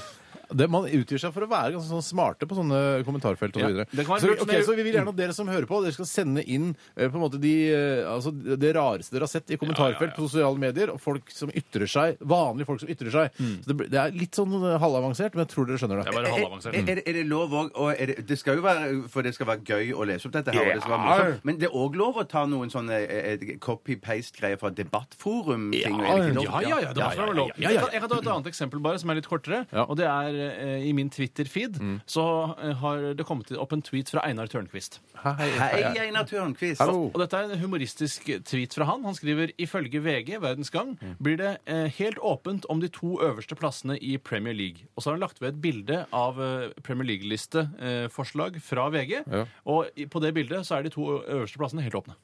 Det, 0.54 0.68
man 0.70 0.84
utgir 0.86 1.18
seg 1.22 1.34
for 1.34 1.46
å 1.46 1.50
være 1.50 1.74
ganske 1.76 1.90
sånn 1.90 2.04
smarte 2.04 2.46
på 2.48 2.56
sånne 2.58 3.04
kommentarfelt 3.08 3.56
og 3.56 3.62
så 3.62 3.68
videre. 3.72 3.86
det 3.92 4.06
kan 4.06 4.16
være 4.16 4.22
Så, 4.22 4.28
lurt 4.32 4.42
ok, 4.42 4.48
med- 4.52 4.66
så 4.66 4.76
vi 4.76 4.84
vil 4.84 4.94
gjerne 4.96 5.10
at 5.10 5.16
dere 5.16 5.34
som 5.34 5.48
hører 5.48 5.66
på, 5.66 5.82
dere 5.84 5.94
skal 5.94 6.06
sende 6.06 6.44
inn 6.46 6.76
eh, 6.98 7.08
på 7.08 7.16
en 7.16 7.22
måte 7.24 7.40
de, 7.40 7.54
eh, 7.72 8.04
altså, 8.12 8.32
det 8.34 8.76
rareste 8.76 9.12
dere 9.16 9.22
har 9.24 9.32
sett 9.32 9.50
i 9.52 9.58
kommentarfelt 9.58 10.16
på 10.16 10.28
sosiale 10.28 10.58
medier, 10.60 10.92
og 10.92 11.00
folk 11.02 11.30
som 11.32 11.50
ytrer 11.56 11.88
seg, 11.88 12.18
vanlige 12.20 12.66
folk 12.68 12.80
som 12.82 12.90
ytrer 12.90 13.12
seg. 13.12 13.32
Så 13.38 13.66
det, 13.72 13.78
blir- 13.78 13.90
det 13.90 14.00
er 14.00 14.12
litt 14.12 14.32
sånn 14.36 14.52
eh, 14.60 14.78
halvavansert, 14.80 15.34
men 15.36 15.46
jeg 15.46 15.54
tror 15.56 15.66
dere 15.68 15.78
skjønner 15.78 16.04
Det 16.04 16.08
er 16.08 16.12
det. 16.12 16.18
bare 16.20 16.34
halvavansert. 16.36 16.74
Er, 16.76 16.80
er, 16.82 16.96
det- 16.96 17.08
er 17.08 17.14
det 17.14 17.26
lov 17.28 17.50
òg 17.52 17.72
og 17.76 17.96
er 17.96 18.06
det, 18.12 18.28
det 18.28 18.38
skal 18.40 18.56
jo 18.56 18.62
være 18.62 19.08
For 19.10 19.22
det 19.24 19.34
skal 19.36 19.48
være 19.48 19.64
gøy 19.64 19.94
å 19.96 20.06
lese 20.06 20.26
opp 20.28 20.34
dette 20.34 20.52
her. 20.52 20.62
Og 20.68 20.74
det 20.76 20.82
skal 20.84 20.92
være 20.92 21.02
Ja. 21.02 21.18
morsomt, 21.24 21.46
men 21.46 21.58
det 21.58 21.68
er 21.70 21.76
òg 21.76 21.96
lov 21.96 22.16
å 22.16 22.28
ta 22.28 22.46
noen 22.46 22.70
sånne 22.70 22.92
eh, 23.08 23.38
eh, 23.40 23.58
copy-paste-greier 23.60 24.60
fra 24.60 24.70
debattforum-ting. 24.70 25.82
Ja, 25.82 25.88
Ja, 25.92 26.60
ja, 26.62 26.80
ja, 26.80 26.94
det 26.94 27.04
må 27.04 27.16
være 27.16 27.36
lov. 27.36 27.48
ja, 27.48 27.54
ja, 27.58 27.70
ja. 27.70 27.70
Jeg 27.72 27.80
kan- 27.82 27.92
Jeg 27.92 28.02
kan 28.02 28.10
ta 28.10 28.18
et 28.18 28.28
annet 28.28 28.48
eksempel 28.48 28.82
bare, 28.82 29.00
som 29.00 29.10
er 29.10 29.16
litt 29.16 29.28
kortere. 29.28 29.66
Ja. 29.72 29.84
Og 29.86 29.98
det 29.98 30.06
er 30.06 30.41
eh, 30.42 30.84
i 30.88 30.94
min 30.98 31.10
Twitter-feed 31.14 31.78
så 32.10 32.24
eh, 32.58 32.74
har 32.82 33.14
det 33.18 33.26
kommet 33.28 33.52
opp 33.58 33.72
en 33.76 33.82
tweet 33.86 34.10
fra 34.10 34.24
Einar 34.28 34.48
Tørnquist. 34.52 35.00
Hei, 35.24 35.50
Hei, 35.60 35.82
Einar 36.08 36.26
Tørnquist. 36.30 36.82
Hallo. 36.82 37.12
Og 37.14 37.20
dette 37.22 37.38
er 37.38 37.52
en 37.54 37.60
humoristisk 37.62 38.26
tweet 38.50 38.74
fra 38.78 38.86
han. 38.90 39.04
Han 39.06 39.16
skriver 39.18 39.54
ifølge 39.62 40.02
VG, 40.02 40.40
Verdens 40.42 40.70
Gang, 40.74 40.96
blir 41.22 41.38
det 41.42 41.52
eh, 41.66 41.88
helt 42.00 42.18
åpent 42.20 42.66
om 42.70 42.82
de 42.82 42.90
to 42.90 43.18
øverste 43.22 43.56
plassene 43.60 43.98
i 44.02 44.18
Premier 44.18 44.54
League. 44.58 44.88
Og 44.96 45.04
så 45.04 45.10
har 45.12 45.18
han 45.20 45.26
lagt 45.28 45.42
ved 45.42 45.54
et 45.54 45.62
bilde 45.62 46.02
av 46.12 46.42
eh, 46.42 46.70
Premier 46.84 47.08
League-listeforslag 47.14 48.62
fra 48.64 48.90
VG. 48.90 49.24
Ja. 49.32 49.46
Og 49.66 49.88
i- 49.96 50.06
på 50.06 50.20
det 50.22 50.34
bildet 50.34 50.66
så 50.68 50.78
er 50.80 50.84
de 50.84 50.90
to 50.90 51.22
øverste 51.22 51.58
plassene 51.62 51.82
helt 51.86 51.96
åpne. 51.96 52.16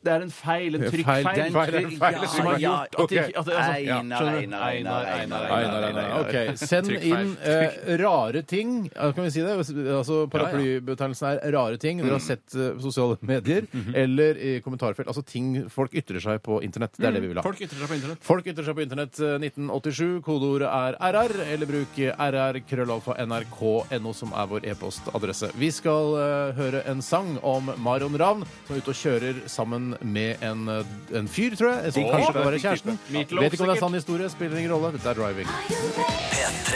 Det 0.00 0.08
er 0.14 0.22
en 0.24 0.30
feil, 0.32 0.74
en 0.74 0.80
Det 0.80 0.86
er 0.88 0.92
trykkfeil. 0.94 1.24
feil, 1.26 1.36
Den 1.36 1.52
feil, 1.52 1.72
trykk- 1.74 1.98
feil, 2.00 2.28
som 2.32 2.46
har 2.48 2.54
ja, 2.58 2.70
gjort 2.70 2.94
at 3.02 3.08
det 3.10 3.16
ikke 3.20 3.38
at 3.40 3.46
det, 3.50 3.54
altså, 3.60 3.74
ja, 3.84 3.96
Einar, 4.00 4.20
skjønner 4.20 4.40
du? 4.40 4.56
Einar, 4.70 5.04
Einar, 5.12 5.82
Einar. 5.90 6.14
Ok, 6.20 6.36
Send 6.56 6.86
Trykkfeil. 6.88 7.20
inn 7.20 7.36
eh, 7.44 7.96
rare 8.00 8.42
ting. 8.48 8.70
Ja, 8.96 9.10
Kan 9.12 9.24
vi 9.24 9.30
si 9.34 9.42
det? 9.44 9.56
Altså, 9.92 10.22
Paraplybetegnelsen 10.32 11.28
er 11.44 11.52
rare 11.52 11.76
ting 11.82 12.00
dere 12.00 12.16
har 12.16 12.22
sett 12.24 12.54
eh, 12.56 12.70
på 12.78 12.80
sosiale 12.86 13.18
medier 13.28 13.66
eller 13.94 14.38
i 14.40 14.54
kommentarfelt. 14.64 15.06
Altså 15.10 15.22
ting 15.26 15.68
folk 15.68 15.92
ytrer 16.00 16.20
seg 16.24 16.40
på 16.48 16.62
internett. 16.64 16.96
Det 16.96 17.06
er 17.10 17.12
det 17.18 17.22
vi 17.26 17.28
vil 17.34 17.36
ha. 17.40 17.44
Folk 17.44 17.60
ytrer 17.60 17.78
seg 17.82 17.88
på 17.92 17.98
internett. 18.00 18.24
Folk 18.24 18.46
ytrer 18.50 18.64
seg 18.70 18.78
på 18.80 18.84
internett 18.86 19.20
eh, 19.20 19.36
1987. 19.36 20.22
Kodeordet 20.24 20.70
er 20.70 20.96
RR, 21.12 21.36
eller 21.52 21.66
bruk 21.70 22.00
RR 22.16 22.60
krøllalfa 22.68 23.18
nrk.no, 23.26 24.12
som 24.16 24.32
er 24.32 24.48
vår 24.50 24.64
e-postadresse. 24.72 25.52
Vi 25.60 25.70
skal 25.74 26.16
eh, 26.24 26.56
høre 26.58 26.84
en 26.90 27.02
sang 27.04 27.36
om 27.44 27.70
Marion 27.84 28.16
Ravn, 28.20 28.46
som 28.66 28.76
er 28.76 28.80
ute 28.80 28.94
og 28.94 29.00
kjører 29.04 29.44
sammen 29.50 29.89
sammen 29.90 30.12
med 30.12 30.34
en, 30.42 30.84
en 31.14 31.28
fyr, 31.28 31.56
tror 31.56 31.72
jeg. 31.72 31.92
Som 31.92 32.02
kanskje 32.02 32.32
kan 32.32 32.44
være 32.44 32.58
kjæresten. 32.58 32.98
Vet 33.10 33.52
ikke 33.52 33.62
om 33.62 33.68
det 33.68 33.76
er 33.76 33.80
sann 33.80 33.94
historie. 33.94 34.30
Spiller 34.30 34.58
ingen 34.58 34.72
rolle. 34.72 34.92
Dette 34.92 35.08
er 35.08 35.14
driving. 35.14 35.48
P3 35.48 36.74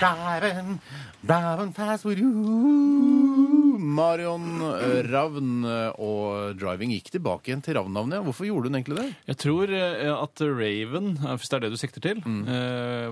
Driving, 0.00 0.80
driving 1.26 1.74
fast 1.74 2.04
with 2.04 2.20
you. 2.20 3.57
Marion 3.78 4.60
eh, 4.66 5.02
Ravn 5.08 5.64
eh, 5.68 6.00
og 6.02 6.56
driving 6.58 6.92
gikk 6.96 7.10
tilbake 7.14 7.50
igjen 7.52 7.62
til 7.64 7.76
Ravn-navnet. 7.78 8.22
Hvorfor 8.26 8.48
gjorde 8.48 8.68
hun 8.70 8.78
egentlig 8.78 8.98
det? 8.98 9.06
Jeg 9.30 9.38
tror 9.44 9.72
eh, 9.74 10.10
at 10.12 10.42
Raven, 10.42 11.12
hvis 11.22 11.50
det 11.52 11.56
er 11.58 11.64
det 11.66 11.70
du 11.74 11.78
sikter 11.80 12.04
til, 12.04 12.22
Mm. 12.28 12.44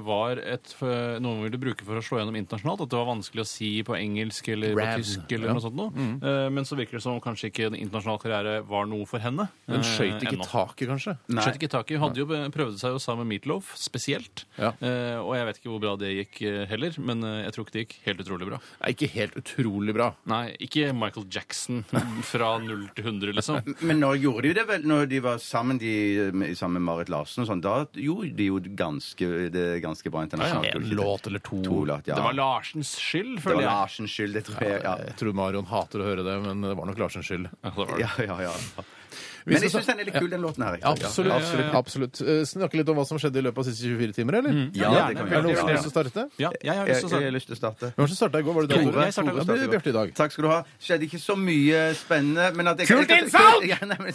var 0.05 0.41
et, 0.43 0.73
noe 0.83 1.21
man 1.39 1.45
ville 1.47 1.59
bruke 1.61 1.85
for 1.87 1.97
å 1.99 2.03
slå 2.05 2.19
gjennom 2.19 2.37
internasjonalt. 2.39 2.83
At 2.85 2.91
det 2.93 2.99
var 2.99 3.07
vanskelig 3.09 3.45
å 3.45 3.49
si 3.49 3.69
på 3.87 3.95
engelsk 3.97 4.49
eller 4.53 4.75
på 4.77 4.87
tysk 5.01 5.33
eller 5.37 5.49
ja. 5.51 5.55
Noe 5.57 5.63
sånt. 5.63 5.77
Noe. 5.79 5.93
Mm. 5.95 6.53
Men 6.57 6.67
så 6.69 6.77
virker 6.79 6.99
det 6.99 7.03
som 7.05 7.21
kanskje 7.23 7.51
ikke 7.51 7.69
en 7.71 7.77
internasjonal 7.79 8.19
karriere 8.23 8.57
var 8.69 8.89
noe 8.91 9.07
for 9.09 9.23
henne. 9.23 9.47
Hun 9.71 9.85
skøyt 9.87 10.25
ikke 10.27 10.35
ennå. 10.35 10.49
taket, 10.51 10.89
kanskje? 10.91 11.17
Nei. 11.31 11.45
skjøt 11.47 11.61
ikke 11.61 11.71
taket. 11.77 11.97
Hun 11.97 12.05
Hadde 12.07 12.23
jo 12.23 12.27
prøvd 12.57 12.79
seg 12.83 12.97
jo 12.97 13.01
sammen 13.03 13.25
med 13.27 13.37
Meatloaf, 13.37 13.73
spesielt. 13.81 14.45
Ja. 14.59 14.73
Eh, 14.81 15.17
og 15.23 15.33
jeg 15.39 15.49
vet 15.51 15.61
ikke 15.63 15.73
hvor 15.73 15.83
bra 15.87 15.95
det 16.01 16.13
gikk 16.17 16.43
heller, 16.73 16.99
men 17.03 17.25
jeg 17.47 17.55
tror 17.57 17.67
ikke 17.67 17.77
det 17.79 17.85
gikk 17.87 17.97
helt 18.09 18.25
utrolig 18.27 18.51
bra. 18.51 18.61
Nei, 18.83 18.93
ikke 18.97 19.11
helt 19.17 19.39
utrolig 19.41 19.97
bra. 19.97 20.11
Nei, 20.29 20.45
ikke 20.63 20.91
Michael 20.97 21.27
Jackson 21.33 21.83
fra 22.31 22.51
0 22.63 22.87
til 22.97 23.05
100, 23.11 23.33
liksom. 23.37 23.61
Men 23.87 24.01
nå 24.03 24.13
gjorde 24.23 24.49
de 24.49 24.55
det 24.61 24.65
vel 24.69 24.87
når 24.89 25.07
de 25.11 25.21
var 25.25 25.39
sammen 25.43 25.79
de, 25.83 25.93
sammen 26.59 26.81
med 26.81 26.87
Marit 26.89 27.13
Larsen 27.13 27.45
og 27.45 27.51
sånn? 27.51 27.63
Da 27.65 27.77
gjorde 27.93 28.33
de 28.39 28.49
jo 28.51 28.61
ganske, 28.79 29.31
det 29.55 29.67
ganske 29.85 30.13
bra 30.13 30.25
internasjonalt. 30.27 30.71
En 30.75 30.83
ja. 30.83 30.91
En 30.91 31.01
låt 31.03 31.27
eller 31.31 31.45
to. 31.47 31.63
To 31.67 31.85
låt, 31.89 32.09
ja. 32.11 32.19
Det 32.19 32.27
var 32.29 32.37
Larsens 32.39 32.95
skyld, 33.01 33.39
Det 33.43 33.55
var. 33.55 33.63
Larsens 33.67 34.13
skyld, 34.17 34.37
det 34.39 34.45
tror 34.51 34.63
jeg. 34.67 34.83
Ja, 34.85 34.97
Jeg 35.07 35.19
tror 35.21 35.37
Marion 35.37 35.67
hater 35.71 36.03
å 36.05 36.11
høre 36.11 36.27
det, 36.27 36.37
men 36.45 36.63
det 36.65 36.75
var 36.79 36.89
nok 36.93 37.01
Larsens 37.07 37.29
skyld. 37.31 37.51
Ja, 37.63 37.71
det 37.71 37.77
var 37.81 37.97
det. 37.97 38.29
ja, 38.31 38.39
ja. 38.51 38.87
Men 39.47 39.63
jeg 39.63 39.71
syns 39.71 39.87
den 39.87 40.01
er 40.03 40.09
litt 40.09 40.17
kul, 40.19 40.29
den 40.33 40.43
låten 40.43 40.65
her. 40.67 40.77
Absolutt. 40.91 41.31
Ja, 41.31 41.37
absolutt, 41.39 41.75
absolutt. 41.79 42.21
Eh, 42.23 42.41
Snakke 42.51 42.81
litt 42.81 42.89
om 42.91 42.99
hva 42.99 43.05
som 43.07 43.21
skjedde 43.23 43.39
i 43.39 43.45
løpet 43.47 43.63
av 43.63 43.69
de 43.69 43.75
siste 43.77 43.91
24 43.93 44.17
timer, 44.17 44.39
eller? 44.41 44.57
Ja, 44.75 44.91
Ja, 44.97 45.05
det 45.07 45.17
kan 45.17 45.27
Er 45.27 45.31
vi 45.31 45.37
det 45.37 45.43
noen 45.47 45.57
som 45.57 45.69
har 45.69 45.77
lyst 45.77 45.87
til 45.87 45.93
å 45.93 45.95
starte? 45.95 46.25
Ja, 46.43 46.51
jeg 46.67 46.75
har 46.75 46.91
lyst 46.91 47.01
til 47.01 47.07
å 47.07 47.13
jeg 47.15 47.23
si 47.23 47.29
har 47.31 47.35
lyst 47.37 47.47
til 47.51 47.57
å 47.57 47.61
starte. 47.61 47.91
Hvem 47.97 48.09
som 48.11 48.19
starta 48.21 48.43
i 48.43 48.47
går? 48.47 48.57
Var 48.59 48.67
det 48.67 48.69
du? 48.69 48.75
Tore. 48.77 48.93
Tore? 48.93 49.07
Jeg 49.07 49.15
i 49.17 49.47
går. 49.47 49.55
Er 49.57 49.73
Bjarte 49.77 49.91
i 49.93 49.97
dag. 49.97 50.15
Takk 50.21 50.35
skal 50.35 50.47
du 50.47 50.51
ha. 50.51 50.59
Skjedde 50.83 51.07
ikke 51.09 51.21
så 51.23 51.37
mye 51.39 51.81
spennende. 51.97 52.49
Men 52.59 52.73
at 52.73 52.83
jeg, 52.83 52.91
Kult 52.91 53.09
jeg- 53.15 53.23
innsalg! 53.25 53.67
Ja, 53.71 53.79
nei, 53.87 53.97
men, 54.03 54.13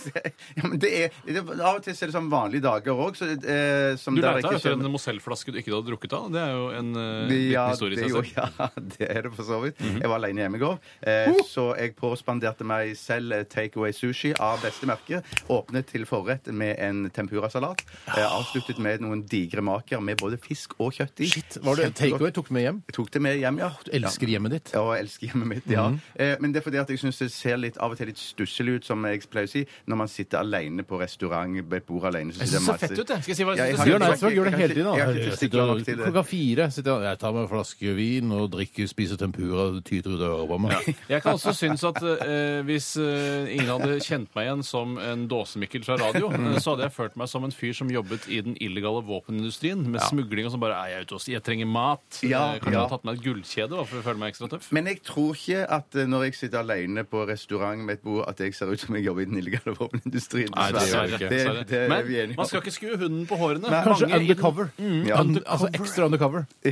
ja, 0.60 0.64
men 0.68 0.78
det 0.80 0.92
er, 0.92 1.10
det, 1.26 1.42
Av 1.62 1.76
og 1.80 1.84
til 1.84 1.96
er 1.96 2.12
det 2.12 2.16
sånn 2.16 2.30
vanlige 2.32 2.64
dager 2.68 3.02
òg, 3.08 3.16
så 3.20 3.28
eh, 3.32 3.96
som 3.98 4.16
Du 4.16 4.22
lærte 4.22 4.44
leita 4.44 4.54
etter 4.60 4.76
en 4.78 4.92
Mozell-flaske 4.92 5.52
du 5.56 5.60
ikke 5.64 5.74
hadde 5.74 5.90
drukket 5.90 6.14
av. 6.18 6.30
Det 6.32 6.44
er 6.44 6.54
jo 6.56 6.68
en 6.76 6.92
liten 7.32 7.52
ja, 7.56 7.66
historie 7.72 7.98
i 7.98 8.04
seg 8.04 8.12
selv. 8.20 8.32
ja, 8.36 8.70
det 8.98 9.10
er 9.10 9.22
det 9.28 9.34
for 9.36 9.48
så 9.48 9.62
vidt. 9.64 9.80
Jeg 9.82 10.08
var 10.12 10.20
alene 10.22 10.44
hjemme 10.46 10.60
i 10.60 10.64
går, 10.64 10.78
eh, 11.08 11.42
så 11.48 11.72
jeg 11.80 11.96
påspanderte 12.00 12.68
meg 12.68 12.94
selv 13.00 13.42
take 13.52 13.72
takeaway 13.72 13.94
sushi 13.96 14.34
av 14.40 14.62
beste 14.64 14.88
merke. 14.90 15.21
Åpnet 15.52 15.90
til 15.92 16.06
forrett 16.10 16.48
med 16.56 16.76
en 16.80 17.04
tempurasalat. 17.14 17.84
Eh, 18.08 18.26
avsluttet 18.26 18.80
med 18.82 19.04
noen 19.04 19.24
digre 19.30 19.64
maker 19.66 20.02
med 20.04 20.22
både 20.22 20.40
fisk 20.42 20.78
og 20.80 20.94
kjøtt 20.98 21.24
i. 21.24 21.30
Shit, 21.32 21.58
var 21.66 21.80
det 21.80 21.92
takeaway 22.00 22.34
tok 22.36 22.52
med 22.54 22.66
hjem? 22.66 22.82
Jeg 22.90 22.98
tok 22.98 23.12
det 23.14 23.22
med 23.22 23.40
hjem, 23.42 23.62
ja. 23.64 23.72
Du 23.86 23.92
elsker 24.00 24.32
hjemmet 24.34 24.56
ditt. 24.58 24.74
Ja, 24.76 24.84
jeg 24.96 25.08
elsker 25.08 25.32
hjemmet 25.32 25.52
mitt, 25.54 25.70
ja. 25.72 25.88
Mm. 25.92 26.00
eh, 26.16 26.36
men 26.42 26.54
det 26.54 26.62
er 26.62 26.68
fordi 26.68 26.82
at 26.82 26.94
jeg 26.94 27.02
syns 27.04 27.22
det 27.22 27.30
ser 27.34 27.60
litt 27.62 27.80
av 27.82 27.94
og 27.94 28.00
til 28.00 28.12
litt 28.12 28.22
stusslig 28.22 28.80
ut, 28.80 28.88
som 28.88 29.06
jeg 29.10 29.24
pleier 29.32 29.50
å 29.50 29.52
si, 29.52 29.66
når 29.90 30.02
man 30.04 30.12
sitter 30.12 30.42
alene 30.42 30.86
på 30.88 31.00
restaurant 31.02 31.58
ved 31.62 31.82
et 31.82 31.88
bord 31.88 32.08
alene. 32.12 32.34
Jeg 32.36 32.48
syns 32.48 32.58
det 32.58 32.64
ser 32.66 32.82
fett 32.82 32.98
ut, 32.98 33.10
jeg. 33.16 33.26
Skal 33.26 33.34
jeg 33.34 33.40
si 33.42 33.48
hva 33.48 33.56
Ja, 33.58 33.68
jeg 33.70 33.78
syns 33.78 33.86
det 33.86 33.92
Bjørn? 33.92 34.08
Eidsvåg 34.12 34.36
gjør 34.38 34.50
det 34.50 34.60
hele 34.60 34.74
tiden. 34.74 34.92
Da. 34.92 35.12
Det. 35.12 36.00
Klokka 36.02 36.24
fire 36.28 36.68
sitter 36.72 36.92
jeg, 36.92 37.10
jeg 37.12 37.22
tar 37.22 37.36
meg 37.36 37.46
en 37.46 37.52
flaske 37.52 37.96
vin 37.98 38.36
og 38.36 38.48
drikker, 38.56 38.90
spiser 38.90 39.20
tempura 39.22 39.68
og 39.70 39.82
tyter 39.88 40.16
ut 40.16 40.24
øret 40.28 40.48
på 40.52 40.60
meg. 40.66 40.90
Jeg 41.12 41.24
kan 41.24 41.38
også 41.38 41.54
synes 41.58 41.84
at 41.88 42.00
eh, 42.04 42.62
hvis 42.68 42.94
eh, 43.02 43.52
ingen 43.56 43.72
hadde 43.72 44.00
kjent 44.04 44.32
meg 44.38 44.48
igjen 44.48 44.64
som 44.66 44.98
en 45.14 45.28
dåsemikkel 45.32 45.84
fra 45.88 45.98
radio, 46.02 46.30
Mm. 46.42 46.54
eh, 46.54 46.60
så 46.64 46.74
hadde 46.76 46.88
jeg 46.88 46.94
følt 46.96 47.16
meg 47.20 47.28
som 47.30 47.44
en 47.44 47.52
fyr 47.52 47.74
som 47.78 47.90
jobbet 47.92 48.28
i 48.32 48.40
den 48.42 48.56
illegale 48.64 49.02
våpenindustrien 49.06 49.82
med 49.92 50.02
smugling 50.08 50.46
og 50.48 50.52
som 50.56 50.62
bare 50.64 50.78
er 50.86 50.94
jeg 50.96 51.06
ute 51.08 51.16
og 51.18 51.22
sier 51.24 51.38
jeg 51.40 51.44
trenger 51.46 51.68
mat. 51.70 52.22
Ja, 52.24 52.56
Kanskje 52.58 52.72
ja. 52.72 52.72
jeg 52.72 52.74
ja. 52.74 52.80
hadde 52.82 52.94
tatt 52.96 53.06
med 53.10 53.18
et 53.20 53.24
gullkjede 53.26 53.76
da, 53.76 53.84
for 53.90 54.00
å 54.00 54.06
føle 54.06 54.22
meg 54.22 54.34
ekstra 54.34 54.50
tøff. 54.54 54.70
Men 54.76 54.88
jeg 54.92 55.02
tror 55.08 55.36
ikke 55.36 55.66
at 55.78 55.96
eh, 56.00 56.08
når 56.10 56.26
jeg 56.30 56.38
sitter 56.40 56.62
alene 56.64 57.04
på 57.08 57.26
restaurant 57.30 57.84
med 57.86 58.00
et 58.00 58.04
bord, 58.06 58.24
at 58.32 58.40
jeg 58.44 58.56
ser 58.58 58.72
ut 58.72 58.80
som 58.82 58.96
jeg 58.98 59.06
jobber 59.10 59.26
i 59.26 59.30
den 59.32 59.42
illegale 59.42 59.76
våpenindustrien. 59.82 60.52
Nei, 60.56 60.68
det 60.76 60.86
gjør 60.88 61.04
jeg 61.04 61.12
ikke. 61.12 61.20
Det, 61.22 61.38
Dessverre. 61.38 61.66
det 61.72 61.82
Men 61.92 62.08
vi 62.08 62.20
enige 62.24 62.38
man 62.42 62.50
skal 62.50 62.62
ikke 62.64 62.76
skue 62.76 62.98
hunden 63.02 63.26
på 63.30 63.38
hårene. 63.42 63.68
Kanskje 63.72 64.08
Mange 64.08 64.16
i 64.16 64.20
den- 64.20 64.30
undercover. 64.32 64.72
Ja. 65.12 65.20
Und, 65.22 65.42
altså 65.46 65.70
ekstra 65.74 66.06
undercover. 66.10 66.46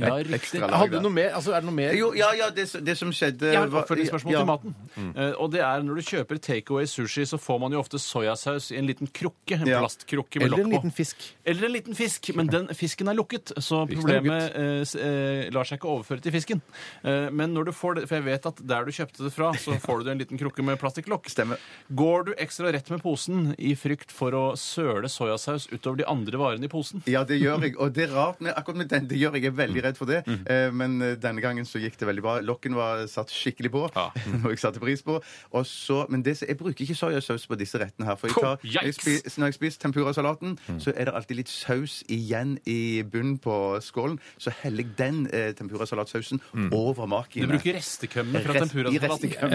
Ja, 0.00 0.14
riktig. 0.22 0.60
Lag, 0.60 0.70
Hadde 0.80 0.96
du 1.00 1.04
noe 1.04 1.12
mer? 1.12 1.32
Altså, 1.36 1.52
er 1.52 1.60
det 1.64 1.68
noe 1.68 1.74
mer? 1.76 1.92
Jo, 1.98 2.12
ja, 2.16 2.30
ja, 2.38 2.46
det, 2.54 2.64
det 2.86 2.94
som 2.98 3.10
skjedde 3.14 3.50
Jeg 3.50 3.58
har 3.58 3.66
et 3.68 3.74
oppfølgingsspørsmål 3.82 4.32
ja. 4.34 4.40
til 4.42 4.48
maten. 4.48 4.74
Eh, 5.16 5.32
og 5.40 5.50
det 5.52 5.60
er 5.64 5.82
Når 5.86 6.00
du 6.00 6.02
kjøper 6.10 6.38
takeaway 6.42 6.86
sushi, 6.90 7.24
så 7.28 7.38
får 7.40 7.58
man 7.64 7.74
jo 7.74 7.79
ofte 7.80 7.98
soyasaus 8.00 8.70
i 8.72 8.78
en 8.78 8.86
liten 8.88 9.08
krukke. 9.08 9.58
En 9.60 9.66
Ja. 9.66 9.80
plastkrukke 9.80 10.38
med 10.40 10.46
Eller 10.52 10.58
en 10.64 10.70
på. 10.70 10.76
liten 10.76 10.92
fisk. 10.94 11.16
Eller 11.44 11.66
en 11.66 11.72
liten 11.72 11.94
fisk, 11.96 12.30
men 12.36 12.46
den 12.46 12.68
fisken 12.76 13.08
er 13.08 13.14
lukket, 13.18 13.52
så 13.58 13.86
Fisken 13.88 14.10
er 14.10 14.20
problemet 14.20 14.56
eh, 14.56 14.80
s- 14.84 14.94
eh, 14.94 15.50
lar 15.50 15.64
seg 15.64 15.78
ikke 15.80 15.88
overføre 15.90 16.20
til 16.22 16.32
fisken. 16.32 16.60
Eh, 17.04 17.30
men 17.30 17.54
når 17.54 17.64
du 17.66 17.72
får 17.72 17.94
det, 18.00 18.08
for 18.08 18.16
jeg 18.20 18.24
vet 18.24 18.46
at 18.46 18.62
der 18.66 18.84
du 18.84 18.90
kjøpte 18.92 19.24
det 19.24 19.32
fra, 19.32 19.52
så 19.54 19.74
får 19.86 20.04
du 20.04 20.10
en 20.10 20.18
liten 20.18 20.38
krukke 20.38 20.62
med 20.64 20.78
plastikklokk. 20.80 21.28
Stemmer. 21.30 21.58
Går 21.94 22.24
du 22.26 22.32
ekstra 22.34 22.72
rett 22.72 22.88
med 22.90 23.02
posen 23.02 23.54
i 23.58 23.74
frykt 23.74 24.10
for 24.12 24.32
å 24.32 24.44
søle 24.56 25.08
soyasaus 25.08 25.68
utover 25.72 25.98
de 25.98 26.04
andre 26.10 26.38
varene 26.40 26.64
i 26.64 26.68
posen? 26.72 27.02
Ja, 27.06 27.24
det 27.24 27.40
gjør 27.40 27.62
jeg. 27.62 27.76
Og 27.78 27.92
det 27.92 28.08
er 28.08 28.14
rart 28.14 28.40
med 28.40 28.54
akkurat 28.56 28.76
med 28.76 28.88
den. 28.88 29.06
Det 29.06 29.18
gjør 29.18 29.34
jeg. 29.34 29.42
Jeg 29.44 29.52
er 29.52 29.56
veldig 29.66 29.82
redd 29.84 29.96
for 29.96 30.06
det. 30.10 30.24
Mm. 30.26 30.46
Eh, 30.46 30.70
Men 30.72 31.02
eh, 31.02 31.14
denne 31.20 31.40
gangen 31.40 31.64
så 31.64 31.78
gikk 31.80 31.96
det 32.00 32.06
veldig 32.08 32.22
bra. 32.22 32.40
Lokken 32.40 32.74
var 32.74 33.06
satt 33.06 33.28
skikkelig 33.30 33.70
på. 33.70 33.84
Ja. 33.94 34.08
Noe 34.42 34.50
jeg 34.50 34.58
satte 34.58 34.80
pris 34.80 35.02
på. 35.02 35.20
Og 35.52 35.66
så, 35.66 36.06
men 36.10 36.22
det, 36.22 36.40
jeg 36.40 36.56
bruker 36.58 36.82
ikke 36.84 36.96
soyasaus 36.96 37.46
på 37.46 37.56
disse 37.60 37.69
rettene 37.78 38.06
her. 38.06 38.16
For 38.16 38.26
jeg 38.28 38.36
tar, 38.40 38.58
jeg 38.64 38.94
spis, 38.94 39.38
når 39.38 39.46
jeg 39.46 39.54
spiser 39.54 39.78
tempurazalaten, 39.86 40.58
Mm. 40.68 40.78
så 40.80 40.90
er 40.96 41.04
det 41.04 41.14
alltid 41.14 41.36
litt 41.36 41.48
saus 41.48 42.02
igjen 42.08 42.58
i 42.66 43.02
bunnen 43.02 43.38
på 43.38 43.80
skålen. 43.82 44.18
Så 44.38 44.50
heller 44.62 44.82
jeg 44.84 44.96
den 44.96 45.26
eh, 45.32 45.52
tempurazalatsausen 45.52 46.40
over 46.72 47.06
Du 47.44 47.46
bruker 47.46 47.74
restekømme 47.74 48.42
fra 48.42 48.52
Rest- 48.54 48.64
i 48.64 48.68
tempurazalaten. 48.68 49.30
restekømme. 49.30 49.52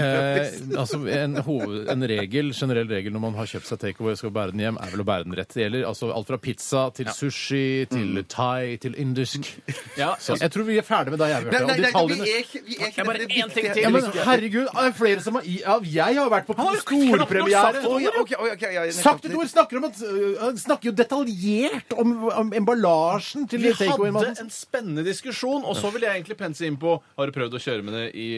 Eh, 0.74 0.79
altså 0.79 1.00
en, 1.07 1.36
hoved, 1.36 1.88
en 1.89 2.01
regel, 2.07 2.53
generell 2.53 2.88
regel 2.88 3.12
når 3.13 3.19
man 3.19 3.34
har 3.36 3.45
kjøpt 3.45 3.65
seg 3.67 3.79
takeaway 3.79 4.12
og 4.12 4.17
skal 4.17 4.31
bære 4.31 4.51
den 4.51 4.60
hjem, 4.60 4.77
er 4.81 4.89
vel 4.91 5.01
å 5.01 5.07
bære 5.07 5.24
den 5.25 5.36
rett. 5.36 5.53
Det 5.53 5.63
gjelder 5.65 5.86
altså 5.88 6.12
alt 6.15 6.27
fra 6.27 6.38
pizza 6.38 6.89
til 6.95 7.05
sushi 7.07 7.86
til 7.89 8.24
thai 8.29 8.77
til 8.77 8.95
indisk. 8.98 9.41
Ja, 9.98 10.15
Så 10.19 10.36
jeg 10.39 10.51
tror 10.51 10.63
vi 10.67 10.77
er 10.77 10.84
ferdig 10.84 11.12
med 11.12 11.19
deg, 11.19 11.29
jeg, 11.29 11.43
Nei, 11.45 11.51
Bjarte. 11.51 11.65
nei, 11.65 11.65
Og 11.65 11.69
nei, 11.69 11.75
vi 11.75 11.86
detaljene 11.86 12.25
er 12.27 12.39
ikke, 12.43 12.60
vi 12.67 12.75
er 12.75 12.88
ikke 12.91 13.05
bare 13.05 13.17
det 13.17 13.25
er 13.31 13.43
en 13.45 13.50
ting 13.55 13.67
til. 13.74 13.81
ja, 13.84 13.89
men 13.89 14.03
herregud, 14.12 14.67
det 14.67 14.84
er 14.86 14.91
flere 14.98 15.22
som 15.24 15.36
har 15.36 15.81
Jeg 15.86 16.15
har 16.19 16.29
vært 16.29 16.45
på 16.50 16.55
storpremiere. 16.81 17.81
Å, 17.96 18.02
ja, 18.04 18.12
okay, 18.20 18.38
ok, 18.38 18.54
okay, 18.56 18.75
ja. 18.75 18.86
Sagt 18.96 19.28
et 19.28 19.36
ord! 19.36 19.48
Snakker 19.50 19.80
om 19.80 19.88
at 19.88 20.00
øh, 20.04 20.36
Han 20.42 20.60
snakker 20.60 20.90
jo 20.90 20.94
detaljert 20.98 21.96
om, 22.02 22.14
om 22.30 22.54
emballasjen 22.58 23.48
til 23.50 23.66
Vi 23.66 23.74
hadde 23.80 24.34
en 24.44 24.52
spennende 24.54 25.06
diskusjon, 25.06 25.64
og 25.66 25.78
så 25.80 25.92
vil 25.96 26.08
jeg 26.08 26.20
egentlig 26.20 26.38
pense 26.40 26.66
inn 26.68 26.80
på 26.82 26.98
Har 27.16 27.30
du 27.30 27.36
prøvd 27.36 27.58
å 27.58 27.64
kjøre 27.66 27.86
med 27.86 27.98
det 27.98 28.06
i, 28.20 28.30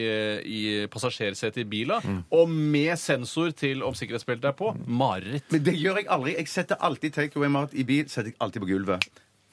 i 0.42 0.60
passasjersetet 0.92 1.64
i 1.64 1.68
bila? 1.68 2.00
Og 2.34 2.50
med 2.50 2.94
sensor 3.00 3.52
til 3.56 3.84
om 3.86 3.96
sikkerhetsbeltet 3.96 4.52
er 4.52 4.58
på. 4.58 4.72
Mareritt. 4.86 5.48
Men 5.52 5.64
det 5.66 5.76
gjør 5.78 6.02
jeg 6.02 6.10
aldri. 6.14 6.36
Jeg 6.38 6.52
setter 6.52 6.84
alltid 6.84 7.16
takeaway-mat 7.18 7.74
i 7.74 7.86
bil. 7.88 8.06
setter 8.08 8.32
jeg 8.32 8.38
alltid 8.44 8.64
på 8.64 8.70
gulvet. 8.72 9.08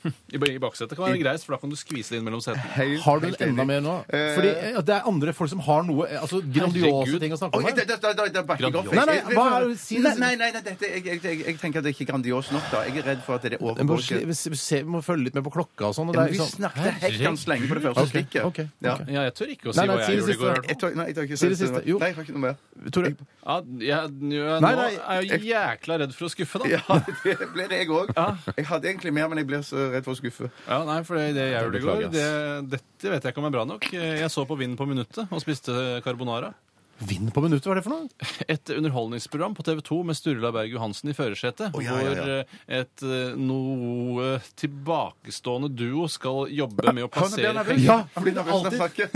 I, 0.36 0.38
I 0.38 0.60
baksetet 0.62 0.96
kan 0.98 1.06
være 1.08 1.20
greit, 1.22 1.44
for 1.46 1.56
da 1.56 1.60
kan 1.62 1.70
du 1.70 1.76
skvise 1.76 2.10
det 2.14 2.20
inn 2.20 2.26
mellom 2.28 2.42
setene. 2.44 2.62
Helt- 2.76 3.02
Har 3.06 3.20
du 3.20 3.26
helt 3.28 3.42
enda 3.42 3.64
enig. 3.64 3.68
mer 3.68 3.82
nå? 3.86 3.96
Eh, 4.10 4.36
Fordi 4.36 4.50
eh, 4.52 4.80
det 4.86 4.96
er 4.96 5.08
andre 5.10 5.34
folk 5.34 5.50
som 5.50 5.60
har 5.66 5.84
noe 5.88 6.08
eh, 6.08 6.20
altså 6.22 6.42
grandiose 6.46 6.92
Herregud. 6.92 7.20
ting 7.26 7.34
å 7.36 7.40
snakke 7.42 7.58
Oi, 7.60 7.64
om. 7.64 7.76
det, 7.76 7.88
det- 7.90 8.00
det, 8.02 8.12
det, 8.20 8.28
det 8.36 8.44
backer 8.48 8.68
jeg 8.70 8.76
opp. 8.82 8.92
Nei, 8.94 9.06
nei, 9.10 9.16
Jeg- 9.16 9.38
hva 9.40 9.46
er 9.60 9.68
det- 9.70 9.80
si 9.82 10.02
det. 10.02 10.14
Nei, 10.20 10.36
nei, 10.36 10.50
nei, 10.52 10.62
dette, 10.66 10.90
jeg, 10.92 11.06
jeg, 11.06 11.22
jeg, 11.24 11.40
jeg 11.46 11.60
tenker 11.62 11.80
at 11.80 11.88
det 11.88 11.92
er 11.94 11.96
ikke 11.98 12.06
er 12.08 12.12
grandios 12.14 12.52
nok, 12.56 12.70
da. 12.72 12.84
Jeg 12.90 12.98
er 13.04 13.08
redd 13.12 13.24
for 13.26 13.36
at 13.40 13.42
det 13.48 13.54
er 13.54 13.58
Jeg 13.66 13.86
må, 13.90 13.98
sli- 13.98 14.24
vi 14.26 14.34
se- 14.56 14.84
vi 14.84 14.90
må 14.96 15.02
følge 15.06 15.24
litt 15.30 15.36
med 15.36 15.44
på 15.48 15.54
klokka 15.58 15.90
og 15.90 15.96
sånn. 15.98 16.10
og 16.10 16.16
Ja, 16.16 16.26
det 16.26 16.30
er 16.30 16.34
vi 16.36 16.42
sånn- 16.44 16.56
snakket 16.60 17.02
hekkans 17.06 17.48
lenge 17.48 17.68
på 17.72 17.80
det 17.80 17.84
første 17.90 18.04
Ok, 18.06 18.14
stikket. 18.14 18.44
ok, 18.46 18.60
Ja. 18.82 18.94
ok. 18.96 19.08
Ja, 19.10 19.22
jeg 19.30 19.34
tør 19.36 19.50
ikke 19.56 19.70
å 19.70 19.74
si 19.74 19.80
Nei, 19.80 19.88
nei, 19.88 19.96
hva 19.96 20.06
si 20.06 20.12
jeg 20.12 20.22
det 20.22 20.26
gjorde 20.26 20.36
i 20.36 20.44
går. 20.46 20.68
Jeg 20.70 20.78
tar, 20.80 20.96
nei, 20.96 21.06
jeg 21.06 21.16
tar 21.16 21.24
ikke 21.30 21.38
Si 21.38 21.50
det 21.50 21.58
siste. 21.58 21.82
Jo. 21.86 21.98
Nei, 22.00 22.08
jeg 22.12 22.16
har 22.16 22.24
ikke 22.24 22.36
noe 22.38 22.46
mer. 22.46 22.56
Tore, 22.92 23.16
Ja, 23.46 23.62
jeg, 23.62 24.10
Nei, 24.20 24.60
nå 24.60 24.70
er 24.82 25.22
jeg 25.22 25.42
jo 25.42 25.48
jækla 25.54 26.00
redd 26.02 26.14
for 26.18 26.26
å 26.26 26.30
skuffe, 26.34 26.60
da. 26.60 26.66
Ja, 26.66 26.82
det 27.24 27.50
ble 27.54 27.68
det 27.70 27.78
jeg 27.84 27.90
òg. 27.94 28.10
Jeg 28.58 28.66
hadde 28.66 28.90
egentlig 28.90 29.14
mer, 29.14 29.28
men 29.30 29.38
jeg 29.38 29.48
blir 29.48 29.62
så 29.64 29.95
redd 29.96 30.06
for 30.08 30.16
å 30.16 30.20
skuffe. 30.20 30.52
Ja, 30.68 30.82
nei, 30.88 31.00
for 31.08 31.20
det, 31.20 31.32
det 31.38 31.48
jeg 31.54 31.66
gjorde 31.66 31.82
i 31.82 31.86
går, 31.86 32.06
det, 32.14 32.28
dette 32.76 33.14
vet 33.16 33.26
jeg 33.26 33.36
ikke 33.36 33.44
om 33.44 33.50
er 33.50 33.56
bra 33.58 33.66
nok. 33.70 33.90
Jeg 33.96 34.32
så 34.34 34.46
på 34.48 34.60
Vind 34.60 34.78
på 34.80 34.88
minuttet 34.90 35.26
og 35.26 35.44
spiste 35.44 35.76
carbonara. 36.06 36.54
Vind 37.00 37.34
på 37.36 37.42
minuttet, 37.44 37.66
hva 37.68 37.74
er 37.76 37.80
det 37.82 37.86
for 37.86 37.92
noe? 37.96 38.28
Et 38.56 38.72
underholdningsprogram 38.78 39.56
på 39.58 39.64
TV 39.68 39.82
2 39.84 39.98
med 40.08 40.16
Sturla 40.18 40.52
Berg 40.56 40.72
Johansen 40.72 41.12
i 41.12 41.16
førersetet. 41.18 41.74
Å, 41.76 41.82
ja, 41.84 41.98
ja, 42.00 42.06
ja. 42.06 42.14
Hvor 42.16 42.32
eh, 42.36 42.80
et 42.80 43.04
eh, 43.04 43.34
noe 43.36 44.30
tilbakestående 44.62 45.70
duo 45.76 46.08
skal 46.12 46.48
jobbe 46.56 46.94
med 46.96 47.06
å 47.08 47.10
passere. 47.12 47.52
Ja, 47.84 47.98
fordi 48.16 48.32
blir 48.32 48.38
nervøs 48.38 48.64
når 48.64 48.70
han 48.70 48.78
snakker. 48.80 49.12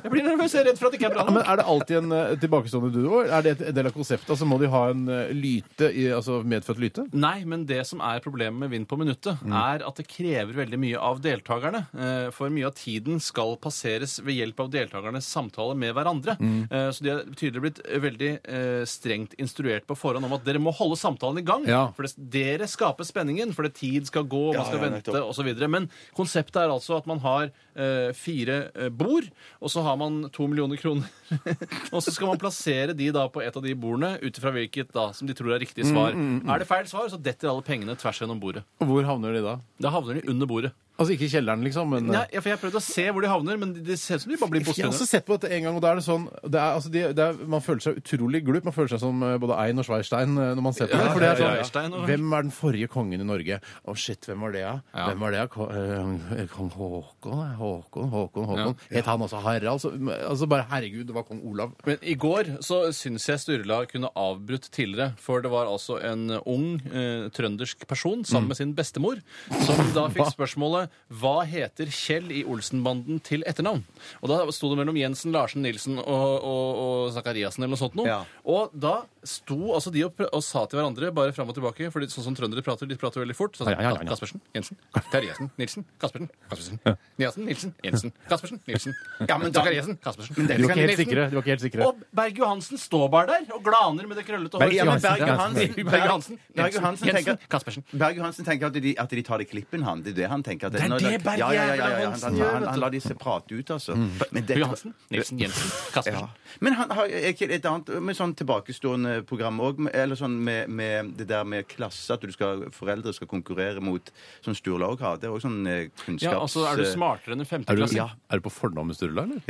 Jeg 0.00 0.12
blir 0.14 0.24
nervøs, 0.26 0.54
jeg 0.56 0.62
er 0.64 0.68
redd 0.70 0.80
for 0.80 0.88
at 0.88 0.94
det 0.94 1.00
ikke 1.00 1.10
er 1.10 1.14
bra 1.16 1.24
Ja, 1.26 1.34
men 1.34 1.40
nok. 1.42 1.50
Er 1.52 1.60
det 1.60 1.66
alltid 1.74 1.98
en 2.00 2.16
eh, 2.16 2.32
tilbakestående 2.46 2.90
duo? 2.96 3.20
Er 3.26 3.44
det 3.46 3.54
en 3.68 3.76
del 3.76 3.90
av 3.90 3.94
konseptet? 3.96 4.32
Altså 4.34 4.48
Må 4.48 4.58
de 4.62 4.70
ha 4.72 4.82
en 4.94 5.04
eh, 5.12 5.34
lyte, 5.36 5.90
i, 5.92 6.06
altså 6.16 6.40
medfødt 6.48 6.80
lyte? 6.82 7.06
Nei, 7.12 7.36
men 7.48 7.66
det 7.68 7.82
som 7.88 8.02
er 8.04 8.22
problemet 8.24 8.64
med 8.64 8.72
Vind 8.74 8.88
på 8.90 8.96
minuttet, 9.00 9.36
Mm. 9.40 9.52
er 9.56 9.82
at 9.86 9.96
det 9.98 10.04
krever 10.10 10.52
veldig 10.56 10.78
mye 10.80 10.98
av 11.00 11.20
deltakerne. 11.24 11.80
Eh, 11.96 12.26
For 12.34 12.50
mye 12.52 12.66
av 12.68 12.74
tiden 12.78 13.20
skal 13.22 13.54
passeres 13.62 14.18
ved 14.22 14.36
hjelp 14.36 14.60
av 14.64 14.68
deltakernes 14.72 15.26
samtale 15.26 15.74
med 15.78 15.94
hverandre. 15.96 16.36
Mm. 16.70 16.76
Eh, 16.78 16.90
Så 16.94 17.02
de 17.04 17.10
er 17.10 17.24
tydelig 17.34 17.62
blitt 17.64 17.80
veldig 18.02 18.30
eh, 18.46 18.84
strengt 18.86 19.34
instruert 19.42 19.86
på 19.88 19.96
forhånd 19.98 20.24
om 20.28 20.34
at 20.36 20.44
dere 20.46 20.62
må 20.62 20.72
holde 20.74 20.96
samtalen 20.96 21.40
i 21.42 21.46
gang. 21.46 21.66
Ja. 21.68 21.82
For 21.96 22.06
det, 22.06 22.14
dere 22.30 22.68
skaper 22.70 23.04
spenningen, 23.04 23.52
for 23.56 23.66
det 23.66 23.74
tid 23.78 24.06
skal 24.06 24.24
gå, 24.30 24.54
man 24.54 24.66
skal 24.68 24.78
ja, 24.80 24.88
vente 24.88 25.22
osv. 25.22 25.50
Men 25.70 25.88
konseptet 26.16 26.60
er 26.62 26.70
altså 26.72 26.96
at 27.00 27.08
man 27.10 27.22
har 27.24 27.50
eh, 27.74 28.10
fire 28.16 28.60
eh, 28.74 28.88
bord, 28.88 29.28
og 29.60 29.72
så 29.72 29.82
har 29.86 29.98
man 30.00 30.22
to 30.34 30.46
millioner 30.50 30.80
kroner. 30.80 31.08
og 31.94 32.02
så 32.02 32.14
skal 32.14 32.30
man 32.32 32.40
plassere 32.42 32.94
de 32.96 33.10
da 33.14 33.26
på 33.30 33.42
et 33.44 33.56
av 33.56 33.64
de 33.66 33.74
bordene 33.78 34.16
ut 34.22 34.38
ifra 34.38 34.52
hvilket 34.54 34.94
da 34.94 35.10
som 35.16 35.28
de 35.28 35.34
tror 35.36 35.54
er 35.56 35.62
riktig 35.62 35.86
svar. 35.88 36.14
Er 36.14 36.62
det 36.62 36.68
feil 36.70 36.86
svar, 36.90 37.10
så 37.10 37.18
detter 37.20 37.50
alle 37.50 37.66
pengene 37.66 37.96
tvers 37.98 38.22
gjennom 38.22 38.40
bordet. 38.42 38.64
Og 38.82 38.90
hvor 38.90 39.06
havner 39.06 39.34
de 39.36 39.42
da? 39.44 39.58
Da 39.82 39.92
havner 39.94 40.20
de 40.20 40.28
under 40.30 40.48
bordet. 40.50 40.72
Altså 41.00 41.14
ikke 41.16 41.24
i 41.24 41.30
kjelleren, 41.32 41.62
liksom, 41.64 41.88
men 41.94 42.10
Nei, 42.12 42.26
ja, 42.34 42.40
for 42.44 42.50
Jeg 42.52 42.60
prøvde 42.60 42.76
å 42.76 42.84
se 42.84 43.06
hvor 43.08 43.24
de 43.24 43.28
havner, 43.32 43.56
men 43.56 43.70
det 43.86 43.96
ser 43.98 44.18
ut 44.20 44.24
som 44.26 44.32
de 44.34 44.36
bare 44.36 44.52
blir 44.52 44.66
Jeg 44.68 44.84
har 44.84 44.90
også 44.92 45.06
sett 45.08 45.24
på 45.24 45.38
dette 45.38 45.48
en 45.56 45.64
gang, 45.64 45.78
og 45.78 45.80
da 45.80 45.94
er 45.94 46.00
det 46.00 46.04
sånn 46.04 46.26
det 46.44 46.60
er, 46.60 46.74
altså, 46.76 46.90
de, 46.92 47.04
det 47.16 47.24
er, 47.24 47.38
Man 47.48 47.62
føler 47.64 47.80
seg 47.86 48.00
utrolig 48.02 48.42
glup. 48.44 48.66
Man 48.68 48.74
føler 48.76 48.92
seg 48.92 49.00
som 49.00 49.22
eh, 49.24 49.38
både 49.40 49.56
Ein 49.64 49.80
og 49.80 49.86
Schweirstein 49.88 50.36
eh, 50.36 50.50
når 50.58 50.66
man 50.66 50.76
ser 50.76 50.90
på 50.90 50.98
det. 50.98 51.06
Ja, 51.06 51.12
For 51.14 51.24
det 51.24 51.30
er 51.30 51.32
ja, 51.32 51.38
sånn, 51.40 51.48
ja, 51.48 51.54
Schweirstein 51.64 51.96
og- 51.96 52.04
Hvem 52.10 52.34
er 52.36 52.44
den 52.46 52.52
forrige 52.52 52.88
kongen 52.92 53.24
i 53.24 53.28
Norge? 53.30 53.60
Å, 53.88 53.94
shit, 53.96 54.28
hvem 54.28 54.44
var 54.44 54.52
det, 54.52 54.62
da? 54.66 54.74
Ja. 54.92 55.06
Hvem 55.08 55.24
var 55.24 55.34
det, 55.34 55.40
da? 55.40 55.46
Ko- 55.56 55.70
eh, 55.72 56.44
Kong 56.52 56.70
Håkon? 56.76 57.40
eh, 57.46 57.56
Håkon, 57.62 58.10
Håkon, 58.12 58.48
Håkon. 58.52 58.76
Het 58.92 59.08
han 59.08 59.24
også 59.24 59.40
Harald? 59.46 59.80
Så, 59.80 59.94
altså 60.28 60.48
bare 60.52 60.66
herregud, 60.70 61.06
det 61.08 61.16
var 61.16 61.24
kong 61.28 61.40
Olav. 61.48 61.72
Men 61.88 61.96
i 62.02 62.14
går 62.20 62.52
så 62.66 62.82
syns 62.92 63.24
jeg 63.30 63.40
Sturla 63.40 63.80
kunne 63.90 64.12
avbrutt 64.18 64.68
tidligere. 64.74 65.14
For 65.22 65.40
det 65.40 65.50
var 65.52 65.70
altså 65.70 65.96
en 66.04 66.28
ung 66.44 66.68
eh, 66.92 67.28
trøndersk 67.32 67.86
person 67.88 68.24
sammen 68.28 68.52
med 68.52 68.60
sin 68.60 68.74
bestemor 68.76 69.22
som 69.64 69.80
da 69.96 70.08
fikk 70.12 70.32
spørsmålet 70.34 70.89
Hva 71.20 71.40
heter 71.48 71.90
Kjell 71.90 72.28
i 72.30 72.44
Olsenbanden 72.46 73.18
til 73.26 73.42
etternavn? 73.48 73.82
Og 74.22 74.30
da 74.30 74.40
sto 74.54 74.70
det 74.70 74.78
mellom 74.78 74.98
Jensen, 75.00 75.34
Larsen, 75.34 75.64
Nilsen 75.66 75.98
og, 75.98 76.34
og, 76.38 76.82
og 76.84 77.14
Zakariassen 77.16 77.64
eller 77.64 77.74
noe 77.74 77.82
sånt 77.82 77.98
noe. 77.98 78.06
Ja. 78.06 78.20
Og 78.46 78.70
da 78.74 79.00
sto 79.24 79.74
altså 79.76 79.90
de 79.92 80.04
og, 80.06 80.16
og 80.32 80.42
sa 80.44 80.62
til 80.70 80.78
hverandre 80.80 81.10
bare 81.14 81.32
fram 81.36 81.48
og 81.50 81.54
tilbake, 81.56 81.90
for 81.92 82.00
sånn 82.08 82.24
som 82.30 82.34
trøndere 82.36 82.62
prater, 82.64 82.88
de 82.88 82.96
prater 82.96 83.20
veldig 83.24 83.36
fort. 83.36 83.56
Så, 83.58 83.66
Ja, 83.68 83.76
ja, 83.76 83.90
ja, 83.90 84.00
ja. 84.00 84.08
Kaspersen, 84.08 84.40
Jensen, 84.54 84.76
Terjesen, 85.12 85.50
Nilsen, 85.60 85.84
Kaspersen, 86.00 86.30
Kaspersen, 86.48 86.80
Niassen, 87.20 87.44
Nilsen, 87.46 87.74
Jensen, 87.84 88.12
Kaspersen, 88.28 88.60
Nilsen, 88.66 88.94
Ja, 89.28 89.36
men 89.38 89.52
da- 89.52 89.60
Kaspersen, 89.64 89.98
Kaspersen. 90.02 90.34
Men 90.38 90.46
du 90.46 90.52
var 90.66 90.74
ikke 90.74 90.86
helt 90.86 91.02
sikre. 91.02 91.26
De 91.30 91.36
var 91.36 91.42
ikke 91.44 91.54
helt 91.54 91.64
sikre. 91.66 91.86
Og 91.86 92.00
Berg-Johansen 92.16 92.78
står 92.80 93.08
bare 93.12 93.26
der 93.34 93.52
og 93.54 93.62
glaner 93.64 94.08
med 94.08 94.16
det 94.16 94.24
krøllete 94.26 94.56
håret. 94.58 94.74
Ja, 94.74 94.84
men 94.88 95.00
Berg 95.04 95.20
Johansen, 95.20 95.68
Johansen, 95.68 95.84
Berg 95.90 96.04
Johansen, 96.06 96.38
Berg 96.56 96.74
Johansen 96.78 97.12
tenker 97.14 97.38
Kaspersen. 97.50 97.84
Berg 97.92 98.16
Johansen 98.22 98.44
tenker 98.48 98.66
at 98.72 98.80
de, 98.80 98.94
at 99.04 99.10
de 99.10 99.22
tar 99.22 99.38
det 99.44 99.48
klippen, 99.50 99.82
han. 99.84 100.02
Det 100.02 100.14
er 100.14 100.18
det 100.22 100.28
han 100.32 100.42
tenker. 100.42 100.66
At 100.66 100.72
Det 100.72 100.82
er 100.88 100.96
det 100.98 101.22
Berg 101.24 101.38
ja, 101.38 101.52
ja, 101.52 101.64
ja, 101.64 101.74
ja, 101.74 101.88
ja, 101.90 102.00
Johansen 102.06 102.28
han, 102.30 102.40
gjør, 102.40 102.52
han, 102.56 102.66
han, 102.72 102.80
lar 102.80 102.90
disse 102.96 103.14
prate 103.20 103.52
ut, 103.60 103.70
altså. 103.76 103.96
Men 103.96 104.10
dette- 104.32 104.46
Berg-Johansen, 104.54 104.94
Nilsen, 105.10 105.38
Jensen, 105.44 105.70
Ja. 105.70 105.92
Kaspersen. 106.00 106.28
Men 106.60 106.72
han 106.80 106.90
har 106.90 107.06
ikke 107.30 107.50
et 107.52 107.64
annet 107.68 107.92
med 108.02 108.16
sånn 108.16 108.34
tilbakestående 108.34 109.09
program 109.28 109.60
òg, 109.64 109.74
eller 109.92 110.16
sånn 110.18 110.36
med, 110.44 110.68
med 110.70 111.12
det 111.18 111.26
der 111.30 111.44
med 111.48 111.66
klasse, 111.70 112.12
at 112.14 112.22
du 112.24 112.30
skal, 112.34 112.66
foreldre 112.74 113.12
skal 113.16 113.28
konkurrere 113.30 113.80
mot 113.84 114.10
Som 114.44 114.54
Sturla 114.56 114.86
òg 114.92 115.00
har. 115.04 115.14
Det 115.20 115.26
er 115.28 115.32
òg 115.34 115.42
sånn 115.44 115.60
eh, 115.68 115.88
kunnskaps... 116.04 116.26
Ja, 116.26 116.38
altså, 116.40 116.60
Er 116.70 116.76
du 116.80 116.84
smartere 116.88 117.32
enn 117.36 117.42
en 117.44 117.48
femteklasse? 117.50 117.94
du. 117.94 117.98
Ja. 118.00 118.08
er 118.30 118.34
du 118.40 118.44
på 118.46 118.52
fornavn 118.54 118.86
med 118.92 118.96
Sturla, 118.98 119.20
eller? 119.26 119.40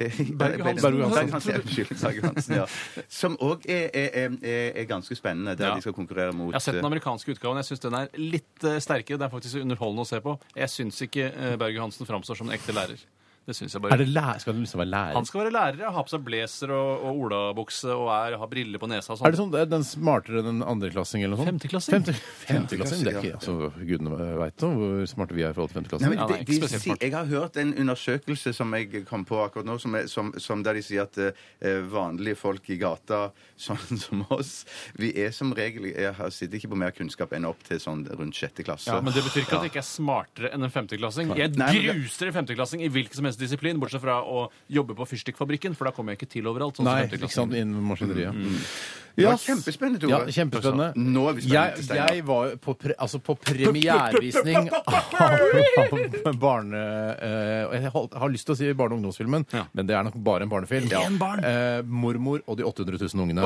Berg-Hansen. 0.41 2.57
Ja. 2.57 2.67
Som 3.09 3.37
òg 3.43 3.59
er, 3.71 3.87
er, 3.95 4.09
er, 4.43 4.73
er 4.83 4.87
ganske 4.91 5.15
spennende, 5.19 5.57
der 5.59 5.69
Ja. 5.71 5.75
de 5.75 5.81
skal 5.85 5.95
konkurrere 5.97 6.33
mot 6.33 6.51
Jeg 6.51 6.55
har 6.59 6.65
sett 6.67 6.75
den 6.79 6.85
eh, 6.85 6.91
amerikanske 6.91 7.31
utgaven. 7.37 7.57
Jeg 7.63 7.69
syns 7.71 7.83
den 7.87 7.95
er 8.01 8.07
litt 8.19 8.65
eh, 8.67 8.79
sterkere. 8.83 9.19
Det 9.21 9.27
er 9.29 9.33
faktisk 9.33 9.55
underholdende 9.63 10.03
å 10.07 10.11
se 10.11 10.19
på. 10.25 10.33
Jeg 10.57 10.69
syns 10.73 10.97
ikke 11.07 11.25
uh, 11.31 11.55
Berg-Hansen 11.61 12.05
framstår 12.09 12.35
som 12.41 12.47
en 12.51 12.57
ekte 12.57 12.73
lærer. 12.77 12.99
Det 13.51 13.57
syns 13.59 13.75
jeg 13.75 13.83
bare. 13.83 13.97
Er 13.97 14.05
det 14.05 14.13
lærer? 14.15 14.39
skal 14.43 14.55
du 14.55 14.61
liksom 14.63 14.79
være 14.79 14.91
lærer? 14.93 15.17
Han 15.19 15.27
skal 15.27 15.41
være 15.43 15.53
lærer, 15.55 15.79
ja. 15.83 15.91
ha 15.91 16.03
på 16.07 16.13
seg 16.13 16.23
blazer 16.23 16.73
og, 16.75 17.05
og 17.09 17.23
olabukse 17.25 17.91
og 17.91 18.11
er, 18.15 18.37
ha 18.39 18.47
briller 18.51 18.79
på 18.83 18.89
nesa 18.91 19.15
og 19.17 19.25
Er 19.27 19.35
det 19.35 19.41
sånn. 19.41 19.51
sånn, 19.51 19.59
er 19.59 19.71
den 19.71 19.87
smartere 19.87 20.43
enn 20.43 20.51
en 20.53 20.65
andreklassing 20.71 21.25
eller 21.27 21.35
noe 21.35 21.43
sånt? 21.43 21.51
Femteklassing. 21.51 21.97
Femte, 21.97 22.15
femteklassing, 22.45 23.03
det 23.07 23.15
er 23.15 23.19
ikke, 23.25 23.41
altså, 23.41 23.73
Gudene 23.89 24.19
veit 24.39 24.67
hvor 24.67 25.09
smarte 25.11 25.35
vi 25.35 25.45
er 25.47 25.51
i 25.51 25.57
forhold 25.57 25.73
til 25.73 25.81
Nei, 25.81 25.89
femteklassing. 25.89 26.15
men 26.15 26.21
Ja, 26.21 26.29
de, 26.31 26.37
nei, 26.37 26.45
de, 26.47 26.81
smart. 26.85 27.05
jeg 27.07 27.15
har 27.17 27.31
hørt 27.33 27.59
en 27.65 27.75
undersøkelse 27.85 28.55
som 28.61 28.77
jeg 28.79 29.05
kom 29.11 29.27
på 29.27 29.41
akkurat 29.43 29.67
nå, 29.67 29.79
som, 29.83 29.99
er, 29.99 30.07
som, 30.13 30.31
som 30.39 30.63
der 30.67 30.79
de 30.79 30.85
sier 30.87 31.09
at 31.09 31.19
eh, 31.25 31.81
vanlige 31.91 32.39
folk 32.39 32.71
i 32.71 32.79
gata, 32.81 33.21
sånn 33.67 33.99
som 34.05 34.23
oss, 34.31 34.61
vi 35.01 35.11
er 35.19 35.35
som 35.35 35.51
regel 35.57 35.91
Jeg 35.91 36.15
sitter 36.37 36.61
ikke 36.61 36.71
på 36.71 36.79
mer 36.85 36.95
kunnskap 36.95 37.35
enn 37.35 37.49
opp 37.49 37.67
til 37.67 37.83
sånn 37.83 38.07
rundt 38.15 38.39
sjette 38.39 38.63
klasse. 38.67 38.93
Ja, 38.93 39.03
men 39.03 39.17
det 39.17 39.25
betyr 39.27 39.43
ikke 39.43 39.59
at 39.59 39.67
jeg 39.67 39.75
ikke 39.75 39.83
er 39.83 39.89
smartere 39.91 40.55
enn 40.55 40.67
en 40.67 40.73
femteklassing. 40.73 41.35
Jeg 41.35 41.51
er 41.51 41.91
grusere 41.91 42.21
gruser 42.21 42.31
en 42.31 42.37
femteklassing 42.37 42.83
i 42.85 42.91
hvilken 42.93 43.19
som 43.21 43.29
helst 43.29 43.40
disiplin, 43.43 43.81
bortsett 43.81 44.03
fra 44.05 44.21
å 44.23 44.47
jobbe 44.71 44.97
på 44.99 45.09
fyrstikkfabrikken, 45.13 45.77
for 45.79 45.91
da 45.91 45.95
kommer 45.97 46.15
jeg 46.15 46.23
ikke 46.23 46.33
til 46.39 46.51
overalt. 46.51 46.81
Sånn 46.81 46.89
Nei, 46.89 47.05
som 47.09 47.19
ikke 47.19 47.33
sant, 47.35 47.57
innen 47.57 47.85
maskineriet. 47.91 48.37
Det 49.17 49.27
var 49.27 49.37
kjempespennende, 49.43 50.01
Tore. 50.01 50.11
Ja, 50.11 50.19
kjempespennende. 50.37 50.93
Nå 50.97 51.25
er 51.31 51.35
vi 51.39 51.43
spennende, 51.47 51.97
Jeg, 52.15 52.25
var 52.29 52.49
jo 52.51 52.57
på, 52.65 52.75
pre, 52.79 52.95
altså 52.99 53.19
på 53.25 53.35
premierevisning 53.37 54.71
av, 54.87 55.95
av 56.31 56.39
barne... 56.41 56.81
eh, 57.21 57.75
jeg 57.81 57.93
holdt- 57.95 58.17
har 58.21 58.33
lyst 58.33 58.47
til 58.49 58.55
å 58.55 58.59
si 58.61 58.71
barne- 58.77 58.95
og 58.97 59.01
ungdomsfilmen, 59.01 59.47
Ja. 59.53 59.65
men 59.75 59.87
det 59.89 59.97
er 59.97 60.05
nok 60.07 60.17
bare 60.25 60.43
en 60.47 60.53
barnefilm. 60.53 60.89
Ren 60.91 61.19
barn. 61.21 61.45
Eh, 61.45 61.83
'Mormor 61.83 62.41
og 62.47 62.57
de 62.59 62.65
800 62.65 62.99
000 63.15 63.25
ungene'. 63.25 63.45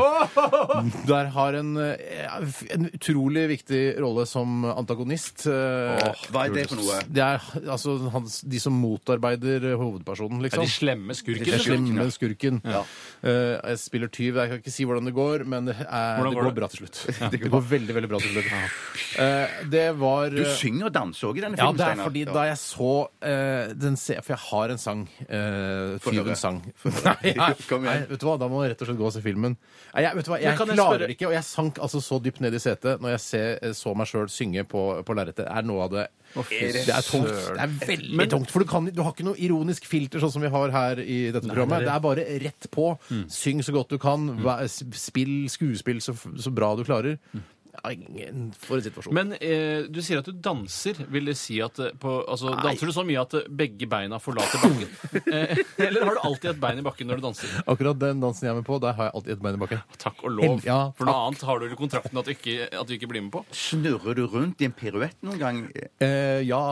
Der 1.11 1.31
har 1.35 1.55
en, 1.59 1.77
eh, 1.77 2.61
en 2.75 2.89
utrolig 2.93 3.47
viktig 3.49 3.83
rolle 4.01 4.27
som 4.27 4.65
antagonist. 4.65 5.47
eh, 5.47 6.15
Hva 6.31 6.47
er 6.47 6.55
det 6.55 6.69
for 6.71 6.77
noe? 6.81 7.01
Det 7.09 7.23
er 7.25 7.41
altså 7.71 7.97
hans, 8.15 8.41
de 8.43 8.59
som 8.61 8.73
motarbeider 8.75 9.75
hovedpersonen, 9.81 10.39
Er 10.41 10.49
liksom. 10.49 10.65
de 10.65 10.71
slemme 10.71 11.15
Den 11.15 11.45
De 11.45 11.59
slemme 11.59 12.11
skurken. 12.11 12.61
Eh, 12.65 13.61
jeg 13.71 13.79
spiller 13.79 14.09
tyv. 14.09 14.35
Jeg 14.37 14.49
kan 14.51 14.59
ikke 14.63 14.73
si 14.75 14.85
hvordan 14.85 15.05
det 15.09 15.15
går, 15.15 15.45
men 15.55 15.71
er, 15.73 15.79
det 16.19 16.25
går 16.27 16.35
går 16.37 16.49
det? 16.51 16.55
bra 16.59 16.69
til 16.73 16.83
slutt. 16.83 16.99
Det 17.35 17.41
går 17.47 17.65
veldig 17.71 17.95
veldig 17.97 18.11
bra 18.11 18.21
til 18.23 18.35
slutt. 18.35 18.51
Eh, 19.23 19.55
det 19.71 19.85
var 20.01 20.31
Du 20.35 20.41
eh, 20.43 20.51
synger 20.59 20.89
og 20.91 20.95
danser 20.95 21.31
òg 21.31 21.39
i 21.39 21.45
denne 21.45 21.59
ja, 21.61 21.69
filmen, 21.69 21.79
det 21.79 21.87
er 21.87 21.93
Steinar. 21.95 22.09
fordi 22.11 22.25
da 22.29 22.45
jeg 22.51 22.59
så 22.63 22.91
eh, 23.31 23.75
den 23.85 23.99
se 24.01 24.17
For 24.25 24.35
jeg 24.35 24.43
har 24.49 24.75
en 24.75 24.83
sang. 24.83 25.05
Uh, 25.29 25.97
Tyvens 26.05 26.43
sang. 26.45 26.61
Nei, 27.09 27.51
Kom 27.69 27.87
igjen. 27.87 27.89
nei, 27.89 27.99
vet 28.11 28.21
du 28.21 28.27
hva, 28.29 28.37
Da 28.43 28.51
må 28.51 28.63
du 28.65 28.69
rett 28.73 28.83
og 28.85 28.91
slett 28.91 29.01
gå 29.01 29.09
og 29.09 29.15
se 29.17 29.23
filmen. 29.25 29.57
Nei, 29.95 30.05
jeg, 30.07 30.19
vet 30.19 30.29
du 30.29 30.33
hva, 30.35 30.41
jeg 30.43 30.51
Men 30.53 30.61
kan 30.61 30.73
jeg 30.75 30.79
klarer 30.81 30.99
spørre- 31.05 31.15
ikke, 31.17 31.31
og 31.31 31.37
jeg 31.39 31.47
sank 31.49 31.81
altså 31.87 32.03
så 32.05 32.21
dypt 32.25 32.43
ned 32.45 32.55
i 32.59 32.63
setet 32.63 33.03
når 33.05 33.15
jeg 33.17 33.25
ser, 33.29 33.73
så 33.79 33.95
meg 33.97 34.11
sjøl 34.11 34.29
synge 34.33 34.67
på, 34.69 34.85
på 35.07 35.17
lerretet. 35.17 35.45
Det 35.47 35.51
er 35.55 35.67
noe 35.69 35.87
av 35.87 35.95
det 35.95 36.07
det 36.35 36.95
er 36.95 37.03
tungt. 37.07 37.29
Det 37.31 37.63
er 37.63 37.75
veldig 37.87 38.29
tungt. 38.33 38.51
For 38.51 38.59
du, 38.65 38.67
kan, 38.67 38.85
du 38.91 39.03
har 39.03 39.13
ikke 39.15 39.27
noe 39.29 39.39
ironisk 39.39 39.85
filter 39.87 40.19
sånn 40.23 40.33
som 40.35 40.43
vi 40.43 40.51
har 40.51 40.71
her 40.75 41.01
i 41.01 41.19
dette 41.31 41.47
programmet. 41.47 41.85
Det 41.87 41.93
er 41.95 42.05
bare 42.05 42.25
rett 42.43 42.71
på. 42.75 42.89
Syng 43.31 43.63
så 43.63 43.73
godt 43.77 43.89
du 43.95 43.99
kan. 44.03 44.27
Vær- 44.43 44.67
Spill 44.99 45.49
skuespill 45.49 46.01
så, 46.03 46.15
så 46.19 46.51
bra 46.55 46.75
du 46.77 46.83
klarer. 46.85 47.19
Ja, 47.75 47.91
ingen, 47.91 48.53
for 48.55 48.79
en 48.79 48.85
situasjon. 48.87 49.15
Men 49.17 49.33
eh, 49.41 49.83
du 49.91 49.99
sier 50.05 50.21
at 50.23 50.29
du 50.31 50.37
danser. 50.39 51.01
Vil 51.11 51.27
det 51.27 51.35
si 51.41 51.57
at 51.65 51.79
eh, 51.83 51.91
på, 52.01 52.13
altså, 52.31 52.53
Danser 52.63 52.87
du 52.91 52.95
så 52.95 53.03
mye 53.07 53.19
at 53.25 53.35
eh, 53.41 53.49
begge 53.51 53.89
beina 53.91 54.21
forlater 54.23 54.63
bakken? 54.63 54.93
eh, 55.35 55.59
eller 55.89 56.07
har 56.07 56.15
du 56.19 56.23
alltid 56.31 56.53
et 56.55 56.61
bein 56.63 56.79
i 56.79 56.85
bakken 56.87 57.11
når 57.11 57.19
du 57.21 57.27
danser? 57.27 57.57
Akkurat 57.67 57.99
den 58.01 58.23
dansen 58.23 58.47
jeg 58.47 58.55
er 58.55 58.61
med 58.61 58.69
på, 58.69 58.79
der 58.85 58.95
har 58.97 59.11
jeg 59.11 59.17
alltid 59.19 59.35
et 59.37 59.43
bein 59.49 59.59
i 59.59 59.63
bakken. 59.65 59.83
Takk 59.99 60.23
og 60.25 60.37
lov. 60.39 60.47
Hel- 60.47 60.69
ja, 60.71 60.79
For 60.99 61.11
noe 61.11 61.25
annet 61.27 61.43
har 61.51 61.61
du 61.61 61.67
i 61.67 61.81
kontrakten 61.83 62.23
at 62.23 62.31
du 62.31 62.35
ikke, 62.37 62.69
at 62.71 62.87
du 62.89 62.95
ikke 62.97 63.11
blir 63.11 63.27
med 63.27 63.35
på. 63.35 63.43
Snurrer 63.65 64.15
du 64.21 64.25
rundt 64.31 64.63
i 64.63 64.71
en 64.71 64.77
piruett 64.79 65.19
noen 65.27 65.43
gang? 65.43 65.65
Eh, 65.99 66.41
ja 66.47 66.63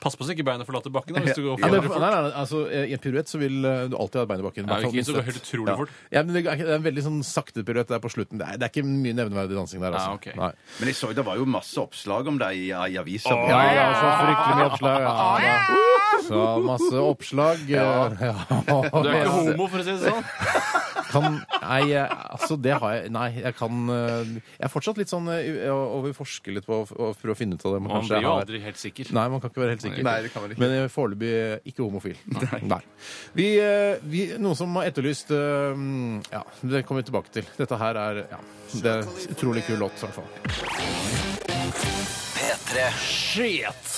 Pass 0.00 0.16
på 0.16 0.24
så 0.24 0.32
ikke 0.32 0.46
beina 0.48 0.64
forlater 0.64 0.88
bakken. 0.94 1.12
Da, 1.14 1.20
hvis 1.26 1.36
du 1.36 1.42
går 1.44 1.58
Nei, 1.60 1.68
for 1.84 1.92
det, 1.92 2.00
nei, 2.00 2.10
nei, 2.14 2.30
altså, 2.40 2.60
I 2.72 2.94
en 2.96 3.02
piruett 3.04 3.28
så 3.28 3.36
vil 3.40 3.58
eh, 3.68 3.82
du 3.92 3.96
alltid 4.00 4.22
ha 4.22 4.24
beinet 4.30 4.40
i 4.40 4.46
bakken. 4.48 4.70
Ja, 4.70 4.78
ikke 4.80 4.88
så 4.88 4.96
minst 4.96 5.10
helt 5.28 5.28
ett. 5.36 5.40
utrolig 5.44 5.68
ja. 5.68 5.76
fort. 5.76 5.90
Ja, 6.14 6.22
men 6.24 6.32
det 6.34 6.40
er, 6.46 6.54
ikke- 6.56 6.66
det 6.70 6.72
er 6.72 6.78
en 6.80 6.86
veldig 6.88 7.04
sånn 7.04 7.18
sakte 7.28 7.64
piruett 7.68 7.88
der 7.92 8.00
på 8.00 8.08
slutten. 8.08 8.40
Det 8.40 8.46
er, 8.48 8.56
det 8.56 8.64
er 8.68 8.72
ikke 8.72 8.86
mye 8.88 9.12
nevneverdig 9.18 9.58
dansing 9.60 9.84
der. 9.84 9.92
altså. 9.92 10.16
Ja, 10.16 10.16
ok. 10.16 10.28
Nei. 10.40 10.50
Men 10.80 10.88
jeg 10.92 10.96
så 10.96 11.12
det 11.20 11.26
var 11.28 11.36
jo 11.36 11.44
masse 11.44 11.76
oppslag 11.84 12.32
om 12.32 12.38
deg 12.40 12.56
i, 12.56 12.66
i 12.72 12.96
aviser. 13.00 13.44
Ja, 13.52 13.60
ja, 13.76 13.86
så 14.00 14.08
fryktelig 14.24 14.56
mye 14.56 14.70
oppslag. 14.72 15.00
Ja, 15.04 15.14
da. 15.44 15.86
Så 16.30 16.40
masse 16.64 17.04
oppslag. 17.04 17.68
Ja. 17.68 17.88
Du 19.00 19.08
er 19.08 19.22
ikke 19.24 19.32
homo, 19.34 19.66
for 19.70 19.80
å 19.80 19.84
si 19.84 19.92
det 19.96 20.10
sånn? 20.10 20.24
Kan, 21.10 21.40
nei, 21.64 21.80
jeg- 21.90 22.06
altså 22.30 22.54
det 22.60 22.74
har 22.78 22.92
jeg 22.94 23.10
Nei, 23.10 23.28
jeg 23.42 23.54
kan 23.58 23.88
eh, 23.90 24.28
Jeg 24.60 24.66
er 24.68 24.70
fortsatt 24.70 24.98
litt 25.00 25.10
sånn 25.10 25.26
eh, 25.32 25.66
og 25.72 25.96
og 25.96 26.04
vil 26.04 26.14
forske 26.14 26.52
litt 26.54 26.66
på 26.68 26.76
og 26.84 27.16
prøve 27.18 27.34
å 27.34 27.38
finne 27.38 27.56
ut 27.58 27.64
av 27.66 27.74
det. 27.74 27.80
men 27.82 27.88
Man 27.90 27.96
kanskje 27.98 28.12
blir 28.12 28.20
jeg 28.20 28.22
jo 28.28 28.30
har- 28.30 28.44
aldri 28.44 28.60
helt 28.62 28.78
sikker. 28.78 29.10
Nei, 29.16 29.24
man 29.32 29.40
kan 29.42 29.50
ikke 29.50 29.62
være 29.64 29.74
helt 29.74 29.82
sikker. 29.96 30.06
Nei, 30.08 30.16
det 30.24 30.32
kan 30.34 30.44
vel 30.44 30.54
ikke. 30.54 30.62
Men 30.64 30.74
jeg 30.74 30.86
er 30.86 30.92
foreløpig 30.94 31.32
ikke 31.72 31.84
homofil. 31.84 32.18
Nei. 32.72 32.80
Vi, 33.36 33.48
eh, 33.62 34.02
vi, 34.12 34.26
noen 34.40 34.58
som 34.58 34.74
har 34.78 34.90
etterlyst 34.90 35.32
eh, 35.36 35.84
Ja, 36.32 36.42
det 36.74 36.84
kommer 36.86 37.04
vi 37.04 37.10
tilbake 37.10 37.34
til. 37.40 37.50
Dette 37.58 37.80
her 37.80 38.00
er 38.00 38.22
ja, 38.30 38.40
det 38.72 38.96
er 38.96 39.10
utrolig 39.34 39.66
kul 39.68 39.80
låt, 39.84 39.98
i 39.98 40.06
hvert 40.06 40.16
fall. 40.20 40.28
P3. 42.36 42.90
Shit! 43.00 43.96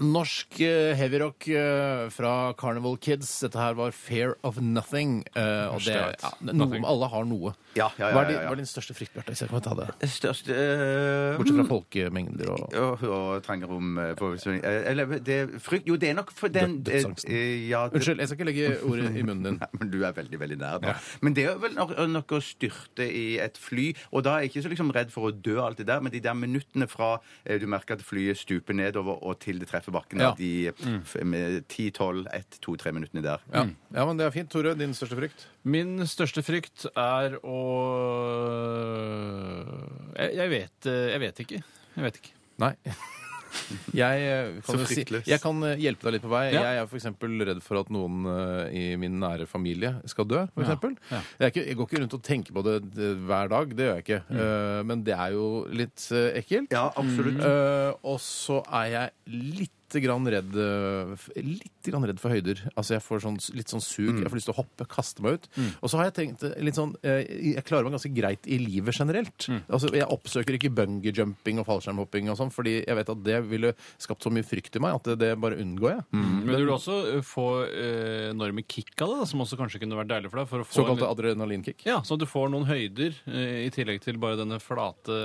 Norsk 0.00 0.60
eh, 0.64 0.94
heavyrock 0.98 1.46
eh, 1.48 2.08
fra 2.14 2.52
Carnival 2.58 2.96
Kids. 3.02 3.28
Dette 3.44 3.58
her 3.60 3.74
var 3.78 3.92
Fair 3.96 4.34
of 4.46 4.58
Nothing. 4.62 5.22
eh, 5.36 5.68
og 5.72 5.80
det, 5.84 5.96
ja, 5.96 6.30
noe, 6.52 6.80
alle 6.86 7.08
har 7.12 7.24
noe. 7.28 7.52
Ja, 7.76 7.90
ja, 8.00 8.08
ja, 8.08 8.12
Hva, 8.14 8.22
er 8.22 8.28
din, 8.30 8.36
ja, 8.36 8.42
ja. 8.42 8.48
hva 8.48 8.56
er 8.56 8.60
din 8.62 8.68
største 8.70 8.94
frykt, 8.96 9.12
Bjarte? 9.16 9.32
Hvis 9.34 9.42
jeg 9.44 9.50
kan 9.52 9.64
ta 9.66 9.74
det. 9.78 9.88
Største 10.08 10.54
eh, 10.56 11.36
Bortsett 11.36 11.58
fra 11.60 11.66
folkemengder 11.68 12.52
og 12.54 12.76
og, 12.76 13.02
og 13.12 13.42
trenger 13.44 13.68
rom 13.70 13.98
eh, 14.00 14.14
eh, 14.16 14.90
Eller 14.90 15.18
det 15.24 15.38
frykt 15.64 15.86
Jo, 15.90 15.96
det 16.00 16.10
er 16.10 16.16
nok 16.18 16.32
for 16.34 16.48
den 16.52 16.78
Død- 16.80 16.90
dødsangsten. 16.92 17.32
eh, 17.32 17.68
ja, 17.68 17.84
det- 17.88 18.00
Unnskyld, 18.00 18.18
jeg 18.22 18.28
skal 18.28 18.38
ikke 18.40 18.48
legge 18.50 18.70
ordet 18.88 19.10
i 19.16 19.22
munnen 19.26 19.44
din. 19.44 19.58
Nei, 19.62 19.68
men 19.80 19.90
du 19.92 19.98
er 20.04 20.12
veldig, 20.16 20.40
veldig 20.40 20.58
nær 20.62 20.80
nå. 20.82 20.94
Men 21.22 21.34
det 21.36 21.44
er 21.50 21.58
vel 21.62 21.74
nok, 21.76 21.92
nok 22.08 22.36
å 22.38 22.40
styrte 22.44 23.06
i 23.06 23.26
et 23.42 23.58
fly, 23.60 23.90
og 24.12 24.24
da 24.26 24.36
er 24.38 24.46
jeg 24.46 24.54
ikke 24.54 24.64
så 24.66 24.72
liksom 24.72 24.92
redd 24.96 25.12
for 25.14 25.28
å 25.30 25.34
dø 25.34 25.58
alt 25.62 25.78
det 25.82 25.86
der, 25.90 26.00
men 26.04 26.12
de 26.14 26.20
der 26.24 26.34
minuttene 26.38 26.88
fra 26.90 27.16
eh, 27.44 27.58
du 27.60 27.66
merker 27.70 27.96
at 27.98 28.04
flyet 28.06 28.40
stuper 28.40 28.76
nedover 28.76 29.20
og 29.26 29.38
til 29.42 29.58
det 29.62 29.68
treffer 29.70 29.94
bakken, 29.94 30.22
Ja. 30.22 30.32
de 30.38 30.70
mm. 30.78 31.02
med 31.26 31.66
10, 31.68 31.90
12, 31.98 32.22
1, 32.32 32.58
2, 32.62 32.76
3 32.84 32.92
minuttene 32.96 33.24
der. 33.24 33.42
Ja. 33.52 33.66
ja, 33.98 34.06
men 34.06 34.20
det 34.20 34.26
er 34.26 34.34
fint. 34.34 34.50
Tore, 34.52 34.76
din 34.78 34.94
største 34.94 35.18
frykt? 35.18 35.46
Min 35.66 35.98
største 36.06 36.44
frykt 36.46 36.86
er 36.94 37.36
å 37.42 37.58
jeg, 40.16 40.32
jeg 40.38 40.52
vet 40.52 40.88
eh, 40.90 41.04
Jeg 41.12 41.22
vet 41.26 41.44
ikke. 41.44 41.62
Jeg 41.96 42.08
vet 42.08 42.20
ikke. 42.22 42.34
Nei. 42.62 42.72
Jeg 43.96 44.24
eh, 44.26 44.50
kan, 44.66 44.80
jo 44.82 44.88
si, 44.90 45.04
jeg 45.26 45.40
kan 45.42 45.62
hjelpe 45.80 46.06
deg 46.08 46.16
litt 46.16 46.24
på 46.26 46.32
vei. 46.32 46.44
Ja. 46.54 46.62
Jeg 46.70 46.82
er 46.82 46.90
f.eks. 46.90 47.08
redd 47.50 47.62
for 47.64 47.80
at 47.82 47.92
noen 47.94 48.26
eh, 48.30 48.74
i 48.76 48.84
min 49.00 49.18
nære 49.22 49.46
familie 49.50 49.94
skal 50.10 50.28
dø. 50.30 50.44
For 50.54 50.62
Ja. 50.64 50.68
eksempel. 50.68 50.96
Ja. 51.10 51.22
Jeg, 51.38 51.44
er 51.46 51.52
ikke, 51.54 51.66
jeg 51.70 51.76
går 51.80 51.90
ikke 51.90 52.02
rundt 52.04 52.18
og 52.18 52.24
tenker 52.26 52.56
på 52.58 52.66
det 52.66 52.76
eh, 52.96 53.14
hver 53.28 53.52
dag. 53.52 53.74
Det 53.76 53.86
gjør 53.88 53.96
jeg 54.00 54.06
ikke. 54.06 54.20
Mm. 54.28 54.42
Eh, 54.46 54.82
men 54.90 55.04
det 55.06 55.16
er 55.16 55.36
jo 55.36 55.46
litt 55.70 56.08
eh, 56.12 56.28
ekkelt. 56.42 56.74
Ja, 56.76 56.86
absolutt. 56.96 57.40
Eh, 57.40 57.90
og 58.12 58.20
så 58.22 58.62
er 58.82 58.92
jeg 58.96 59.36
litt 59.62 59.75
grann 60.02 60.26
redd 60.26 60.56
eh, 60.58 61.26
Litt 61.42 61.86
grann 61.86 62.04
redd 62.08 62.18
for 62.18 62.34
høyder. 62.34 62.58
Altså 62.76 62.96
Jeg 62.96 63.02
får 63.06 63.20
sånn, 63.22 63.36
litt 63.54 63.70
sånn 63.70 63.80
sug. 63.84 64.08
Mm. 64.16 64.22
Jeg 64.24 64.30
får 64.32 64.38
lyst 64.40 64.48
til 64.50 64.54
å 64.56 64.58
hoppe, 64.58 64.86
kaste 64.90 65.22
meg 65.22 65.38
ut. 65.38 65.46
Og 65.80 65.88
så 65.92 66.00
har 66.00 66.08
jeg 66.08 66.14
tenkt 66.18 66.42
eh, 66.48 66.56
litt 66.66 66.74
sånn 66.78 66.94
eh, 67.06 67.22
Jeg 67.54 67.64
klarer 67.68 67.86
meg 67.86 67.94
ganske 67.96 68.10
greit 68.16 68.46
i 68.50 68.58
livet 68.58 68.96
generelt. 68.98 69.46
Mm. 69.52 69.60
Altså 69.70 69.92
Jeg 69.94 70.08
oppsøker 70.10 70.58
ikke 70.58 70.72
bungeejumping 70.74 71.60
og 71.62 71.68
fallskjermhopping 71.70 72.30
og 72.32 72.38
sånn, 72.40 72.50
fordi 72.54 72.78
jeg 72.82 72.98
vet 72.98 73.12
at 73.14 73.22
det 73.26 73.38
ville 73.46 73.72
skapt 74.02 74.26
så 74.26 74.32
mye 74.34 74.46
frykt 74.46 74.76
i 74.76 74.82
meg 74.82 74.96
at 74.98 75.10
det, 75.12 75.18
det 75.22 75.30
bare 75.40 75.60
unngår 75.62 75.94
jeg. 75.94 76.04
Men 76.16 76.50
du 76.50 76.56
vil 76.64 76.74
også 76.74 76.98
få 77.26 77.46
enorme 78.32 78.64
kick 78.66 78.94
av 79.04 79.12
det, 79.12 79.20
da, 79.22 79.28
som 79.30 79.44
også 79.44 79.58
kanskje 79.60 79.80
kunne 79.82 79.98
vært 79.98 80.10
deilig 80.14 80.30
for 80.32 80.40
deg. 80.42 80.50
For 80.50 80.64
å 80.64 80.66
få 80.66 80.72
en 80.74 80.80
Såkalte 80.82 81.02
litt- 81.04 81.12
adrenalinkick. 81.14 81.86
ja, 81.86 82.00
Så 82.02 82.18
du 82.18 82.26
får 82.26 82.50
noen 82.52 82.66
høyder 82.68 83.14
i 83.30 83.70
tillegg 83.74 84.02
til 84.04 84.18
bare 84.22 84.38
denne 84.40 84.58
flate 84.62 85.16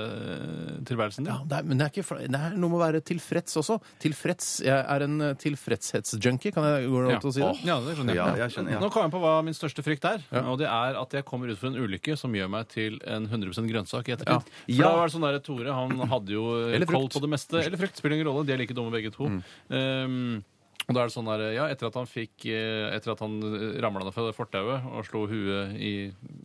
tilværelsen 0.86 1.24
din. 1.26 1.32
Ja, 1.32 1.40
det 1.48 1.58
er, 1.60 1.66
men 1.68 1.80
det 1.80 1.86
er, 1.88 1.94
ikke, 1.94 2.18
det 2.28 2.40
er 2.40 2.56
noe 2.58 2.72
med 2.72 2.78
å 2.78 2.82
være 2.84 3.02
tilfreds 3.06 3.56
også. 3.60 3.78
Tilfreds. 4.02 4.51
Jeg 4.60 4.84
er 4.84 5.02
en 5.06 5.20
eh, 5.20 5.34
tilfredshetsjunkie, 5.40 6.52
kan 6.52 6.64
jeg 6.64 6.88
gå 6.90 7.00
Ja. 7.08 7.16
og 7.16 7.20
til 7.22 7.30
å 7.30 7.32
si 7.32 7.40
det? 7.40 7.64
Ja, 7.64 7.76
det 7.80 7.96
skjønner 7.96 8.14
jeg. 8.14 8.20
Ja, 8.20 8.36
jeg 8.42 8.50
skjønner, 8.54 8.72
ja. 8.72 8.80
Nå 8.80 8.90
kom 8.92 9.02
jeg 9.06 9.12
på 9.14 9.20
hva 9.22 9.32
min 9.44 9.54
største 9.56 9.82
frykt 9.86 10.04
er. 10.04 10.20
Og 10.44 10.58
det 10.58 10.66
er 10.68 10.98
at 11.00 11.10
jeg 11.12 11.24
kommer 11.24 11.48
ut 11.50 11.58
for 11.58 11.68
en 11.72 11.76
ulykke 11.80 12.16
som 12.18 12.32
gjør 12.32 12.50
meg 12.50 12.68
til 12.68 12.98
en 13.06 13.26
100% 13.28 13.68
grønnsak 13.70 14.08
i 14.08 14.12
ettertid. 14.16 14.42
For 14.42 14.72
Ja. 14.76 14.88
da 14.88 14.96
var 14.96 15.06
det 15.08 15.14
sånn 15.16 15.26
der, 15.26 15.38
Tore 15.40 15.72
han 15.72 15.90
hadde 16.08 16.28
jo 16.28 16.44
koll 16.86 17.08
på 17.08 17.20
det 17.20 17.30
meste. 17.30 17.54
Eller 17.64 17.76
frukt. 17.78 17.96
Spiller 17.96 18.16
ingen 18.18 18.26
rolle. 18.26 18.44
De 18.46 18.52
er 18.52 18.58
like 18.58 18.74
dumme 18.74 18.90
begge 18.92 19.12
to. 19.12 19.24
Mm. 19.28 19.42
Um, 19.70 20.44
og 20.88 20.94
da 20.96 21.02
er 21.04 21.10
det 21.10 21.14
sånn 21.14 21.28
der, 21.30 21.42
ja, 21.54 21.66
Etter 21.72 21.86
at 21.88 21.94
han 22.00 22.08
fikk, 22.10 22.46
eh, 22.50 22.88
etter 22.96 23.12
at 23.14 23.20
han 23.22 23.36
ramla 23.82 24.04
ned 24.06 24.14
fra 24.16 24.32
fortauet 24.34 24.86
og 24.92 25.04
slo 25.06 25.24
huet 25.30 25.76
i, 25.78 25.92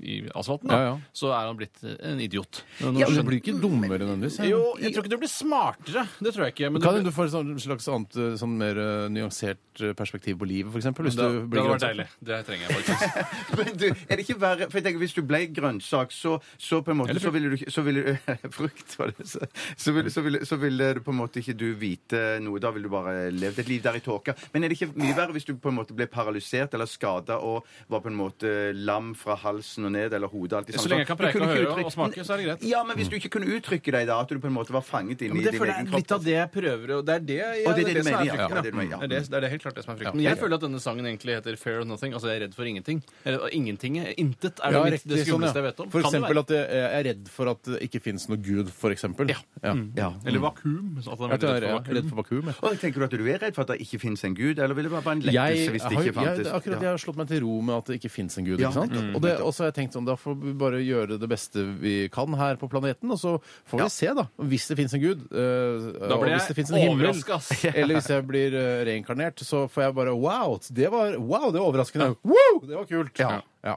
i 0.04 0.17
asfalten, 0.38 0.69
da, 0.69 0.78
Ja, 0.78 0.89
ja. 0.91 0.97
så 1.17 1.32
er 1.34 1.47
han 1.50 1.58
blitt 1.58 1.82
en 1.84 2.21
idiot. 2.21 2.62
Nå 2.84 2.93
Ja, 3.02 3.08
du 3.10 3.21
blir 3.26 3.39
ikke 3.41 3.56
dummere 3.60 3.97
nødvendigvis. 4.04 4.38
jeg. 4.43 4.52
jo, 4.54 4.76
jeg 4.82 4.93
tror 4.93 5.04
ikke 5.08 5.13
du 5.15 5.17
blir 5.23 5.32
smartere. 5.32 6.06
Det 6.21 6.34
tror 6.36 6.45
jeg 6.47 6.54
ikke. 6.56 6.69
Men 6.71 6.82
Kan 6.86 6.93
du, 6.93 7.00
hende 7.00 7.10
du 7.12 7.15
får 7.15 7.32
et 7.32 7.63
slags 7.65 7.88
annet, 7.93 8.17
eh, 8.21 8.36
sånn 8.39 8.54
mer 8.60 8.78
eh, 8.84 9.08
nyansert 9.17 9.82
eh, 9.82 9.93
perspektiv 9.97 10.38
på 10.41 10.47
livet, 10.50 10.71
f.eks. 10.71 10.86
Det, 10.93 11.17
det 11.17 11.23
hadde 11.26 11.41
vært 11.41 11.58
grønnsak. 11.58 11.88
deilig. 11.89 12.08
Det 12.30 12.39
trenger 12.47 12.67
jeg 12.67 12.78
faktisk. 12.78 13.32
Men 13.58 13.73
du, 13.82 13.88
er 13.89 14.13
det 14.15 14.23
ikke 14.28 14.38
verre 14.41 14.67
For 14.69 14.78
jeg 14.80 14.86
tenker, 14.88 15.02
Hvis 15.02 15.15
du 15.17 15.21
ble 15.28 15.39
grønnsak, 15.54 16.12
så, 16.13 16.38
så 16.62 16.80
på 16.86 16.93
en 16.93 17.00
måte 17.02 17.12
Eller 17.13 17.23
så 17.23 17.32
ville 17.34 17.50
du 17.52 17.58
ikke 17.58 17.71
så 17.73 17.84
ville, 17.86 18.15
Frukt, 18.58 18.95
var 19.00 19.12
det 19.17 19.28
så, 19.28 19.41
så, 19.76 19.93
ville, 19.95 20.12
så, 20.13 20.23
ville, 20.26 20.41
så 20.47 20.60
ville 20.62 20.91
du 20.97 21.02
på 21.06 21.13
en 21.15 21.19
måte 21.23 21.41
ikke 21.41 21.56
du 21.58 21.67
vite 21.80 22.21
noe. 22.43 22.62
Da 22.63 22.71
ville 22.76 22.88
du 22.89 22.93
bare 22.93 23.28
levd 23.34 23.63
et 23.63 23.71
liv 23.71 23.82
der 23.86 23.97
i 24.00 24.04
tåka. 24.06 24.37
Men 24.54 24.63
er 24.63 24.71
det 24.73 24.80
ikke 24.80 24.93
mye 25.00 25.15
verre 25.17 25.36
hvis 25.36 25.47
du 25.47 25.56
på 25.56 25.71
en 25.71 25.80
måte 25.80 25.95
ble 25.97 26.08
paralysert 26.12 26.73
eller 26.78 26.89
skada 26.89 27.39
og 27.43 27.65
var 27.89 28.04
på 28.06 28.12
en 28.12 28.19
måte 28.19 28.54
lam 28.78 29.13
fra 29.17 29.38
halsen 29.39 29.89
og 29.89 29.95
ned, 29.95 30.13
eller 30.13 30.32
hodet 30.32 30.62
alltid 30.62 30.80
Så 30.80 30.91
lenge 30.91 31.06
jeg 31.06 31.12
kan 31.12 31.19
preke 31.19 31.41
og 31.41 31.47
høre 31.50 31.65
uttrykke- 31.71 31.91
og 31.91 31.95
smake, 31.95 32.26
så 32.28 32.36
er 32.36 32.43
det 32.43 32.47
greit. 32.52 32.67
Ja, 32.67 32.84
men 32.88 33.00
hvis 33.00 33.10
du 33.10 33.17
ikke 33.19 33.34
kunne 33.38 33.50
uttrykke 33.58 33.95
deg 33.97 34.08
da, 34.12 34.19
at 34.21 34.30
du 34.30 34.39
på 34.39 34.52
en 34.52 34.56
måte 34.56 34.76
var 34.76 34.86
fanget 34.86 35.26
inn 35.26 35.34
i 35.34 35.41
din 35.41 35.50
egen 35.50 35.58
kropp 35.58 35.67
Det 35.67 35.97
er 35.97 35.97
litt 35.97 36.15
av 36.17 36.23
det 36.28 36.38
jeg 36.38 36.52
prøver 36.54 36.95
å 36.97 37.02
Det 37.06 37.15
er 37.17 37.26
det, 37.28 37.41
jeg, 37.41 37.65
Og 37.65 37.76
det 37.76 37.84
er 37.84 37.93
det 37.93 38.04
som 38.04 38.13
mener, 38.13 38.32
frykten, 38.38 39.08
det 39.08 39.17
er 39.17 39.47
er 39.47 39.47
er 39.47 39.54
helt 39.56 39.63
klart 39.63 39.78
det 39.78 39.84
som 39.86 39.93
er 39.93 40.00
frykten. 40.00 40.17
Men 40.17 40.26
jeg 40.26 40.36
ja. 40.36 40.41
føler 40.41 40.60
at 40.60 40.65
denne 40.65 40.82
sangen 40.84 41.08
egentlig 41.10 41.38
heter 41.38 41.58
Fair 41.60 41.82
of 41.82 41.88
Nothing. 41.89 42.15
Altså 42.17 42.30
jeg 42.32 42.39
er 42.39 42.43
redd 42.45 42.56
for 42.58 42.69
ingenting. 42.69 43.02
Eller 43.26 43.54
ingenting. 43.56 43.97
Intet 44.19 44.62
er 44.63 44.76
Ja, 44.78 44.84
det, 44.84 45.02
sånn, 45.04 45.23
skumleste 45.26 45.62
ja. 45.62 45.63
jeg 45.63 45.67
vet 45.67 45.82
om. 45.84 45.91
For 45.93 46.08
eksempel 46.08 46.41
at 46.43 46.54
jeg 46.54 46.84
er 46.88 47.06
redd 47.10 47.32
for 47.34 47.54
at 47.54 47.63
det 47.67 47.82
ikke 47.88 48.04
fins 48.08 48.28
noe 48.32 48.41
gud, 48.43 48.71
for 48.76 48.95
eksempel. 48.95 49.32
Ja. 49.34 49.39
Ja. 49.63 49.73
Ja. 49.97 50.10
Eller 50.26 50.43
vakuum. 50.43 50.97
At 51.02 51.10
han 51.13 51.32
er 51.32 51.38
veldig 51.38 51.52
er 51.54 52.00
redd 52.00 52.10
for 52.12 52.21
vakuum. 52.21 52.52
vakuum. 52.52 52.71
Og 52.71 52.82
tenker 52.84 53.04
du 53.04 53.08
at 53.08 53.17
du 53.17 53.26
er 53.26 53.41
redd 53.45 53.58
for 53.58 53.65
at 53.65 53.73
det 53.73 53.80
ikke 53.88 54.02
fins 54.04 54.16
en 54.25 54.36
gud, 54.38 54.58
eller 54.60 54.73
vil 54.77 54.88
det 54.88 54.91
være 54.91 55.12
en 55.12 55.21
Jeg, 55.21 55.34
lettelse 55.34 55.71
hvis 55.75 55.84
det 55.84 55.91
ikke 55.91 56.03
ikke 56.08 56.21
jeg, 56.23 56.36
fantes? 56.38 56.47
akkurat 56.58 56.82
jeg 56.82 56.89
har 56.89 56.97
slått 57.03 57.17
meg 57.17 57.27
til 57.27 57.41
ro 57.43 57.58
med 57.62 57.75
at 57.75 57.86
det 57.91 57.97
ikke 57.99 58.10
fins 58.13 58.38
en 58.38 58.45
gud. 58.47 58.60
Ja, 58.60 58.69
ikke 58.71 58.80
sant? 58.80 58.91
Mm, 58.97 59.15
Og 59.15 59.21
det, 59.21 59.34
og 59.41 59.53
så 59.53 59.63
har 59.63 59.71
jeg 59.71 59.77
tenkt 59.82 59.93
sånn, 59.97 60.08
da 60.08 60.15
får 60.15 60.38
vi 60.41 60.53
bare 60.53 60.80
gjøre 60.82 61.19
det 61.21 61.30
beste 61.30 61.65
vi 61.82 61.95
kan 62.13 62.34
her 62.39 62.56
på 62.62 62.69
planeten, 62.71 63.12
og 63.12 63.19
så 63.21 63.36
får 63.69 63.84
vi 63.84 63.89
se, 63.89 64.13
da. 64.17 64.27
Hvis 64.38 64.67
det 64.71 64.77
fins 64.82 64.93
en 64.97 65.01
gud, 65.03 65.27
øh, 65.32 65.91
Da 66.08 66.17
blir 66.17 66.34
hvis 66.38 66.47
det 66.47 66.56
jeg 66.56 66.60
finnes 66.62 66.71
en 66.71 66.82
himmel, 66.82 67.12
overraska, 67.12 67.71
eller 67.82 67.99
hvis 67.99 68.10
jeg 68.10 68.27
blir 68.27 68.58
øh, 68.58 68.86
reinkarnert, 68.88 69.39
så 69.45 69.67
får 69.67 69.82
jeg 69.89 69.95
bare 69.95 70.13
wow! 70.15 70.58
Det 70.69 70.89
var, 70.91 71.17
wow, 71.17 71.51
det 71.51 71.60
var 71.62 71.67
overraskende. 71.67 72.15
Wow, 72.23 72.63
det 72.65 72.75
var 72.77 72.86
kult! 72.89 73.19
Ja. 73.19 73.75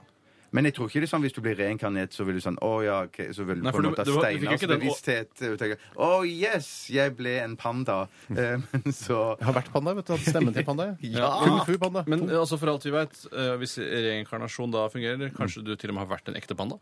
Men 0.52 0.64
jeg 0.66 0.74
tror 0.74 0.88
ikke 0.88 1.00
det 1.00 1.06
er 1.06 1.12
sånn 1.16 1.22
hvis 1.22 1.34
du 1.36 1.40
blir 1.40 1.54
reinkarnert, 1.54 2.10
så 2.12 2.24
vil 2.26 2.34
du 2.34 2.40
sånn 2.42 2.56
Å 2.58 2.70
ja, 2.84 2.96
ok, 3.06 3.18
så 3.32 3.44
vil 3.46 3.60
du 3.60 3.62
Nei, 3.62 3.70
på 3.70 3.76
for 3.76 3.78
en 3.78 3.82
du- 3.82 3.90
måte 3.90 4.04
du- 4.04 4.12
ha 4.16 4.30
fikk 4.56 4.66
den- 4.66 4.80
bevissthet 4.80 5.42
og 5.52 5.58
tenke 5.58 5.76
Å 5.96 6.08
yes, 6.26 6.88
jeg 6.90 7.16
ble 7.16 7.36
en 7.44 7.56
panda. 7.56 8.08
Eh, 8.30 8.56
Men 8.72 8.92
så 8.92 9.36
Jeg 9.38 9.46
har 9.46 9.54
vært 9.54 9.70
panda, 9.72 9.94
vet 9.94 10.06
du. 10.06 10.12
Hatt 10.16 10.26
stemmen 10.26 10.52
til 10.54 10.64
panda. 10.64 10.96
jeg. 11.00 11.12
Ja. 11.14 11.30
Kung 11.44 11.60
fu 11.66 11.78
panda. 11.78 12.04
Men 12.06 12.26
altså 12.30 12.58
for 12.58 12.68
alt 12.68 12.82
vi 12.84 12.90
vet, 12.90 13.14
eh, 13.32 13.54
hvis 13.62 13.78
reinkarnasjon 13.78 14.70
da 14.72 14.88
fungerer, 14.88 15.30
kanskje 15.34 15.62
du 15.64 15.76
til 15.76 15.90
og 15.90 15.94
med 15.94 16.06
har 16.08 16.16
vært 16.18 16.28
en 16.28 16.34
ekte 16.40 16.56
panda? 16.56 16.78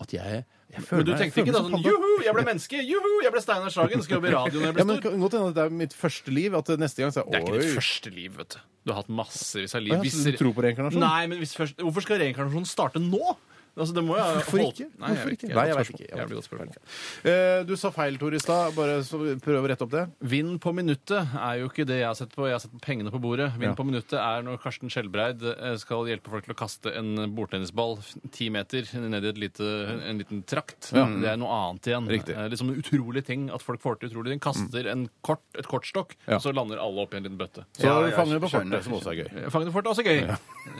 At 0.00 0.12
jeg, 0.16 0.44
jeg 0.70 0.78
Men 0.80 0.86
føler 0.88 1.04
du 1.04 1.10
meg- 1.12 1.18
jeg 1.20 1.32
tenkte 1.32 1.34
føler 1.34 1.44
ikke 1.44 1.52
meg 1.52 1.52
da 1.52 1.60
som 1.60 1.66
sånn 1.66 1.74
panda. 1.76 1.90
Juhu, 1.90 2.24
jeg 2.24 2.34
ble 2.34 2.44
menneske! 2.48 2.76
Juhu, 2.88 3.10
jeg 3.22 3.32
ble 3.34 3.40
Steinar 3.44 3.70
Sagen! 3.74 4.02
Skal 4.06 4.16
jobbe 4.16 4.28
i 4.30 4.34
radio 4.34 4.60
når 4.60 4.66
jeg 4.66 4.76
Ja, 4.80 4.84
men 4.84 4.86
ble 4.86 4.94
det 4.94 5.02
stor. 5.02 5.10
kan 5.10 5.20
godt 5.20 5.32
hende 5.36 5.48
at 5.50 5.54
det 5.54 5.64
er 5.64 5.70
mitt 5.80 5.92
første 5.94 6.30
liv. 6.32 6.54
At 6.56 6.66
neste 6.80 6.96
gang 7.04 7.12
så 7.12 7.24
Det 7.30 7.34
er 7.36 7.44
ikke 7.44 7.60
ditt 7.60 7.76
første 7.76 8.10
liv, 8.14 8.30
vet 8.40 8.48
du. 8.56 8.58
Du 8.86 8.92
har 8.94 9.02
hatt 9.02 9.10
massevis 9.12 9.74
av 9.74 9.80
Å 9.80 9.84
liv. 9.84 9.92
ja, 9.92 10.10
så 10.10 10.24
du 10.32 10.38
tror 10.40 10.54
på 10.56 10.62
reinkarnasjon? 10.64 11.00
Nei, 11.04 11.26
men 11.26 11.38
hvis 11.38 11.52
først, 11.54 11.76
Hvorfor 11.76 12.00
skal 12.06 12.18
reinkarnasjonen 12.24 12.66
starte 12.66 12.96
nå? 13.02 13.36
Altså, 13.76 13.94
det 13.94 14.02
må 14.04 14.16
jo 14.16 14.22
ha 14.22 14.34
Hvorfor 14.40 14.58
holdt- 14.58 14.80
ikke? 14.80 14.88
Nei, 14.98 15.08
jeg 15.08 15.16
Hvorfor 15.16 15.30
vet 15.30 15.32
ikke? 15.32 15.46
ikke. 15.46 15.54
Nei, 15.54 15.66
jeg 15.70 15.76
vet 15.76 15.90
ikke. 15.90 16.00
Jeg 16.00 16.10
Jævlig 16.10 16.28
vet 16.28 16.38
godt 16.38 16.48
spørsmål. 16.50 17.30
Eh, 17.30 17.62
Du 17.64 17.76
sa 17.76 17.90
feil, 17.90 18.16
Tor, 18.18 18.34
i 18.34 18.38
stad. 18.38 18.74
Bare 18.74 18.96
så 19.06 19.18
prøv 19.40 19.62
å 19.64 19.68
rette 19.70 19.82
opp 19.86 19.90
det. 19.90 20.04
Vinn 20.20 20.58
på 20.58 20.72
minuttet 20.74 21.34
er 21.38 21.58
jo 21.60 21.68
ikke 21.68 21.86
det 21.86 21.98
jeg 22.00 22.06
har 22.06 22.14
sett 22.14 22.34
på. 22.34 22.46
Jeg 22.46 22.52
har 22.56 22.58
sett 22.60 22.72
på 22.72 22.80
pengene 22.80 23.10
på 23.10 23.20
bordet. 23.20 23.52
Vinn 23.58 23.70
Ja. 23.70 23.74
på 23.74 23.84
minuttet 23.86 24.18
er 24.18 24.42
når 24.42 24.58
Karsten 24.60 24.88
Skjelbreid 24.90 25.42
eh, 25.42 25.76
skal 25.76 26.04
hjelpe 26.06 26.28
folk 26.30 26.44
til 26.44 26.54
å 26.54 26.58
kaste 26.58 26.92
en 26.96 27.14
bordtennisball 27.34 27.98
f- 27.98 28.16
ti 28.32 28.48
meter 28.50 28.82
ned 29.00 29.24
i 29.24 29.28
et 29.28 29.38
lite, 29.38 29.62
en 30.04 30.18
liten 30.18 30.42
trakt. 30.44 30.92
Ja. 30.92 31.06
Det 31.06 31.28
er 31.28 31.36
noe 31.36 31.48
annet 31.50 31.82
igjen. 31.86 32.08
Riktig. 32.08 32.36
Eh, 32.36 32.48
Liksom 32.50 32.70
en 32.70 32.82
utrolig 32.82 33.24
ting 33.24 33.50
at 33.50 33.62
folk 33.62 33.80
får 33.80 34.00
til 34.00 34.10
utrolige 34.10 34.32
ting. 34.34 34.40
Kaster 34.40 34.86
en 34.90 35.08
kort, 35.22 35.40
et 35.56 35.66
kortstokk, 35.66 36.16
Ja. 36.26 36.36
og 36.36 36.42
så 36.42 36.52
lander 36.54 36.78
alle 36.80 37.00
opp 37.02 37.14
i 37.14 37.16
en 37.18 37.22
liten 37.24 37.38
bøtte. 37.38 37.64
Så 37.78 37.84
Ja, 37.84 38.00
ja, 38.06 38.16
fanger 38.16 38.40
du 38.40 38.40
på 38.46 38.50
skjønner. 38.50 38.80
fortet, 38.80 38.84
som 38.84 38.92
også 38.94 39.10
er 39.12 39.24
gøy. 39.24 39.50
Fangene 39.50 39.72
får 39.72 39.82
det 39.82 39.90
også 39.92 40.04
gøy. 40.04 40.20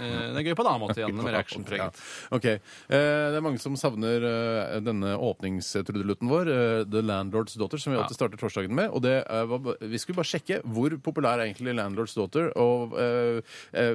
Eh, 0.00 0.33
Det 0.35 0.37
er 0.37 0.42
gøy 0.50 0.55
på 0.55 0.61
en 0.66 0.66
annen 0.74 0.88
måte 0.88 0.96
igjen, 0.98 1.14
med 1.22 1.35
actionpreget. 1.35 1.94
Ja. 1.94 2.37
Ok. 2.37 2.61
Eh, 2.90 3.26
Det 3.31 3.38
er 3.38 3.44
mange 3.44 3.61
som 3.62 3.76
savner 3.79 4.24
eh, 4.26 4.81
denne 4.83 5.12
åpningstrudelutten 5.22 6.29
vår, 6.31 6.48
eh, 6.50 6.85
The 6.90 7.03
Landlord's 7.07 7.55
Daughter, 7.59 7.79
som 7.79 7.92
vi 7.94 7.98
alltid 8.00 8.16
starter 8.18 8.40
torsdagen 8.40 8.74
med. 8.74 8.90
Og 8.90 9.03
det 9.05 9.14
var, 9.46 9.76
vi 9.81 9.98
skulle 10.03 10.18
bare 10.18 10.26
sjekke 10.31 10.61
hvor 10.66 10.96
populær 10.98 11.38
er 11.38 11.46
egentlig 11.48 11.74
Landlord's 11.79 12.16
Daughter, 12.18 12.50
og 12.59 12.96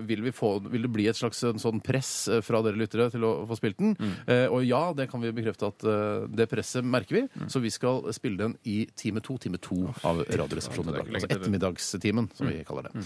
vil, 0.07 0.21
vi 0.23 0.31
få, 0.35 0.53
vil 0.71 0.85
det 0.87 0.91
bli 0.95 1.07
et 1.11 1.17
slags 1.19 1.41
en 1.47 1.59
sånn 1.61 1.81
press 1.83 2.13
fra 2.45 2.61
dere 2.65 2.79
lyttere 2.79 3.09
til 3.13 3.25
å 3.27 3.33
få 3.49 3.57
spilt 3.59 3.77
den? 3.81 3.95
Eh, 4.27 4.45
Og 4.47 4.63
ja, 4.65 4.93
det 4.95 5.09
kan 5.11 5.21
vi 5.23 5.33
bekrefte 5.35 5.67
at 5.73 5.83
det 6.31 6.47
presset 6.51 6.85
merker 6.85 7.17
vi, 7.19 7.23
så 7.51 7.59
vi 7.63 7.71
skal 7.73 8.05
spille 8.15 8.37
den 8.39 8.55
i 8.63 8.85
time 8.95 9.19
to, 9.25 9.35
time 9.41 9.59
to 9.59 9.89
av 10.07 10.23
Radioresepsjonen 10.29 10.93
i 10.93 10.97
dag. 10.99 11.11
Altså 11.11 11.29
ettermiddagstimen, 11.35 12.29
som 12.37 12.47
vi 12.47 12.61
kaller 12.67 12.87
det. 12.89 13.03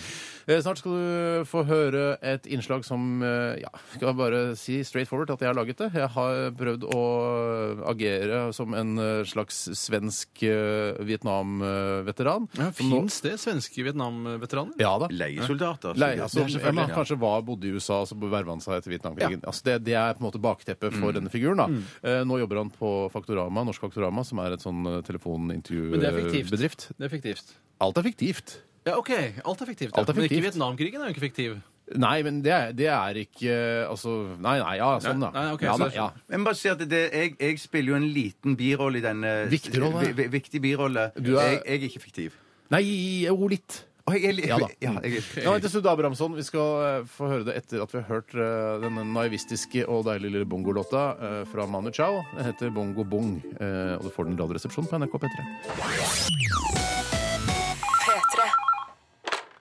Eh, 0.48 0.62
Snart 0.62 0.82
skal 0.84 0.94
du 1.00 1.50
få 1.50 1.64
høre 1.70 2.06
et 2.22 2.46
innslag 2.52 2.86
som 2.86 3.24
ja, 3.24 3.72
skal 3.96 4.14
bare 4.18 4.44
si 4.60 4.82
straight 4.86 5.10
forward 5.10 5.32
at 5.34 5.42
jeg 5.42 5.50
har 5.50 5.58
laget. 5.58 5.79
Laget 5.80 5.94
det. 5.94 6.00
Jeg 6.00 6.10
har 6.16 6.52
prøvd 6.60 6.84
å 6.94 7.04
agere 7.90 8.40
som 8.54 8.74
en 8.78 8.92
eh, 9.00 9.24
slags 9.28 9.56
svensk 9.80 10.44
eh, 10.44 11.00
Vietnam-veteran. 11.08 12.48
Ja, 12.58 12.72
Som 12.76 12.90
nå- 12.92 13.00
Fins 13.02 13.22
det 13.22 13.34
svenske 13.40 13.84
Vietnam-veteraner? 13.86 14.74
Ja 14.80 14.98
da. 15.00 15.08
Leiesoldater. 15.08 15.96
Lei, 15.98 16.16
så- 16.18 16.24
altså, 16.24 16.40
Ja, 16.40 16.44
ja, 16.46 16.60
selvfølgelig, 16.60 16.96
kanskje 16.96 17.20
var, 17.20 17.42
bodde 17.42 17.66
i 17.68 17.72
USA 17.74 18.02
og 18.02 18.08
så 18.08 18.16
verva 18.20 18.50
han 18.52 18.60
seg 18.62 18.84
til 18.84 18.94
Vietnamkrigen. 18.98 19.42
Altså, 19.44 19.64
det, 19.64 19.84
det 19.86 19.94
er 19.96 20.14
på 20.14 20.22
en 20.24 20.32
måte 20.32 20.42
bakteppet 20.42 20.94
for 21.00 21.12
denne 21.12 21.30
figuren. 21.30 21.58
da. 21.58 21.68
Eh, 22.04 22.24
nå 22.24 22.40
jobber 22.40 22.58
han 22.58 22.70
på 22.70 23.10
Faktorama, 23.12 23.64
Norsk 23.66 23.82
Faktorama, 23.82 24.24
som 24.26 24.40
er 24.40 24.54
et 24.54 24.60
sånn 24.62 24.86
eh, 24.86 25.02
Men 25.02 26.00
det 26.00 26.10
er 26.10 26.18
fiktivt. 26.20 26.50
telefonintervjubedrift. 26.50 26.90
Det 26.98 27.06
er 27.06 27.10
fiktivt. 27.18 27.54
Alt 27.82 27.98
er 27.98 28.04
fiktivt. 28.04 28.58
Ja, 28.86 28.98
OK. 28.98 29.10
Alt 29.46 29.62
er 29.62 29.66
fiktivt. 29.68 29.94
Alt 29.98 30.10
er 30.10 30.14
Men 30.16 30.26
ikke. 30.26 30.42
Vietnamkrigen 30.42 31.02
er 31.02 31.10
jo 31.12 31.14
ikke 31.14 31.28
fiktiv. 31.30 31.62
Nei, 31.98 32.22
men 32.24 32.42
det, 32.46 32.52
er- 32.54 32.72
det 32.78 32.86
er 32.94 33.18
ikke 33.24 33.54
Altså 33.90 34.12
Nei, 34.38 34.60
nei, 34.62 34.76
ja, 34.78 34.90
sånn, 35.02 35.20
da. 35.24 35.32
Nei, 35.34 35.44
nei, 35.48 35.54
ok, 35.58 35.62
ja, 35.66 35.74
så 35.74 35.80
da, 35.80 35.86
det 35.90 35.96
er 35.96 36.02
ja. 36.04 36.08
Jeg 36.36 36.44
bare 36.46 36.60
si 36.60 36.70
at 36.70 36.84
det, 36.92 37.04
jeg, 37.14 37.36
jeg 37.40 37.60
spiller 37.60 37.90
jo 37.96 37.96
en 37.98 38.08
liten 38.14 38.56
birolle 38.60 38.98
i 39.02 39.02
denne 39.02 39.32
Viktig 39.50 39.82
rolle. 39.82 40.06
Vi- 40.06 40.14
vi- 40.22 40.28
Viktig 40.40 40.62
birolle. 40.62 41.12
Du 41.18 41.36
er- 41.38 41.56
jeg, 41.56 41.62
jeg 41.66 41.80
er 41.82 41.88
ikke 41.90 42.04
fiktiv. 42.06 42.32
Nei, 42.70 42.84
jo, 43.26 43.48
litt. 43.50 43.86
Å, 44.10 44.14
jeg 44.18 44.34
li- 44.38 44.48
Ja 44.50 44.58
da. 44.58 44.68
Ja, 44.82 44.94
jeg 45.04 45.18
er, 45.20 45.44
Ja, 45.44 45.58
til 45.62 45.70
Sudde 45.70 45.90
Abrahamsson. 45.92 46.34
Vi 46.38 46.42
skal 46.46 47.02
eh, 47.02 47.04
få 47.06 47.28
høre 47.30 47.46
det 47.46 47.56
etter 47.58 47.82
at 47.84 47.92
vi 47.94 48.00
har 48.02 48.08
hørt 48.10 48.34
eh, 48.34 48.80
denne 48.82 49.04
naivistiske 49.06 49.86
og 49.90 50.06
deilige 50.06 50.32
lille 50.38 50.46
bongolåta 50.50 51.04
eh, 51.18 51.44
fra 51.52 51.66
Manu 51.70 51.92
Chao. 51.94 52.24
Den 52.36 52.46
heter 52.52 52.70
Bongo 52.74 53.04
Bong, 53.06 53.36
eh, 53.60 53.98
og 54.00 54.04
du 54.06 54.10
får 54.14 54.26
den 54.30 54.38
i 54.38 54.42
Radioresepsjonen 54.42 54.90
på 54.90 54.98
NRK 55.02 55.18
P3. 55.26 55.48
P3. 55.78 57.19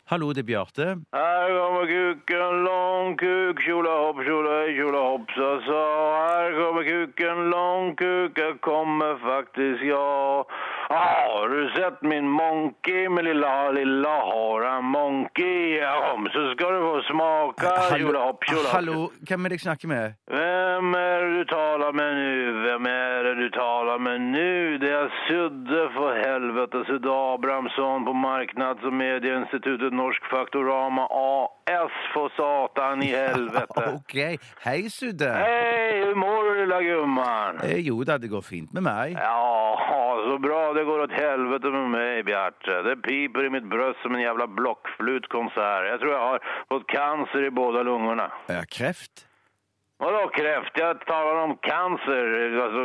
Hallo, 0.09 0.31
det 0.33 0.40
er 0.40 0.47
Bjarte. 0.49 0.85
Her 1.12 1.51
kommer 1.53 1.83
kuken, 1.85 2.62
lang 2.64 3.18
kuk, 3.21 3.59
kjole 3.61 3.90
hopp, 3.92 4.23
kjole 4.25 4.55
høy, 4.55 4.71
kjole 4.79 5.03
hopp, 5.05 5.35
sa 5.37 5.49
sa. 5.66 5.83
Her 6.23 6.55
kommer 6.57 6.87
kuken, 6.87 7.42
lang 7.53 7.90
kuk, 8.01 8.40
jeg 8.40 8.55
kommer 8.64 9.21
faktisk, 9.21 9.85
jag. 9.85 10.49
Har 10.90 11.48
du 11.48 11.70
sett 11.70 12.03
min 12.03 12.29
monkey 12.29 13.09
med 13.09 13.24
lilla, 13.24 13.70
lilla 13.70 14.09
har 14.09 14.62
han 14.70 14.85
monkey? 14.85 15.79
Ja, 15.79 16.12
om 16.12 16.24
så 16.33 16.53
skal 16.55 16.72
du 16.72 16.81
få 16.81 17.03
smake. 17.03 17.98
tjola 17.98 18.18
hopp. 18.24 18.44
Hallo, 18.72 19.11
hvem 19.29 19.44
er 19.44 19.48
det 19.53 19.59
jeg 19.59 19.64
snakker 19.66 19.88
med? 19.88 20.14
Hvem 20.33 20.94
er 20.96 21.24
det 21.24 21.33
du 21.38 21.44
taler 21.53 21.92
med 21.92 22.14
nå? 22.20 22.55
Hvem 22.64 22.88
er 22.92 23.29
det 23.29 23.35
du 23.37 23.48
taler 23.59 23.98
med 24.07 24.24
nå? 24.33 24.46
Det 24.81 24.92
er 25.01 25.12
Sudde 25.27 25.83
for 25.96 26.16
helvete, 26.24 26.81
Sudde 26.88 27.12
Abrahamsson 27.35 28.09
på 28.09 28.16
Marknads 28.16 28.88
og 28.88 28.96
medieinstituttet 28.96 29.92
Norsk 29.92 30.24
Faktorama 30.33 31.05
AS 31.20 32.01
for 32.14 32.33
satan 32.38 33.05
i 33.05 33.12
helvete. 33.12 33.85
OK. 33.98 34.16
Hei, 34.64 34.81
Sudde. 34.88 35.35
Hei, 35.37 36.01
hvordan 36.01 36.18
mår 36.24 36.48
du 36.48 36.53
lilla 36.62 36.81
gumman? 36.88 37.61
Eh, 37.68 37.85
jo 37.85 38.01
da, 38.09 38.16
det 38.16 38.33
går 38.33 38.40
fint 38.48 38.72
med 38.72 38.88
meg. 38.88 39.20
Ja, 39.20 39.77
så 40.24 40.40
bra. 40.40 40.64
Det 40.78 40.84
går 40.84 41.00
åt 41.02 41.12
helvete 41.12 41.70
med 41.74 41.88
meg, 41.90 42.24
Bjarte. 42.28 42.82
Det 42.86 43.00
piper 43.02 43.48
i 43.48 43.50
mitt 43.50 43.64
bryst 43.66 43.98
som 44.04 44.14
en 44.14 44.22
jævla 44.22 44.46
blokkflutkonsert. 44.60 45.88
Jeg 45.90 45.98
tror 46.02 46.12
jeg 46.12 46.26
har 46.30 46.52
fått 46.70 46.86
cancer 46.92 47.46
i 47.48 47.50
båda 47.50 47.82
lungene. 47.82 48.28
Ja, 48.46 48.60
kreft? 48.76 49.24
Vadå 49.98 50.20
kreft? 50.36 50.78
Jeg 50.78 51.00
taler 51.10 51.40
om 51.42 51.56
cancer. 51.66 52.28
Altså, 52.64 52.84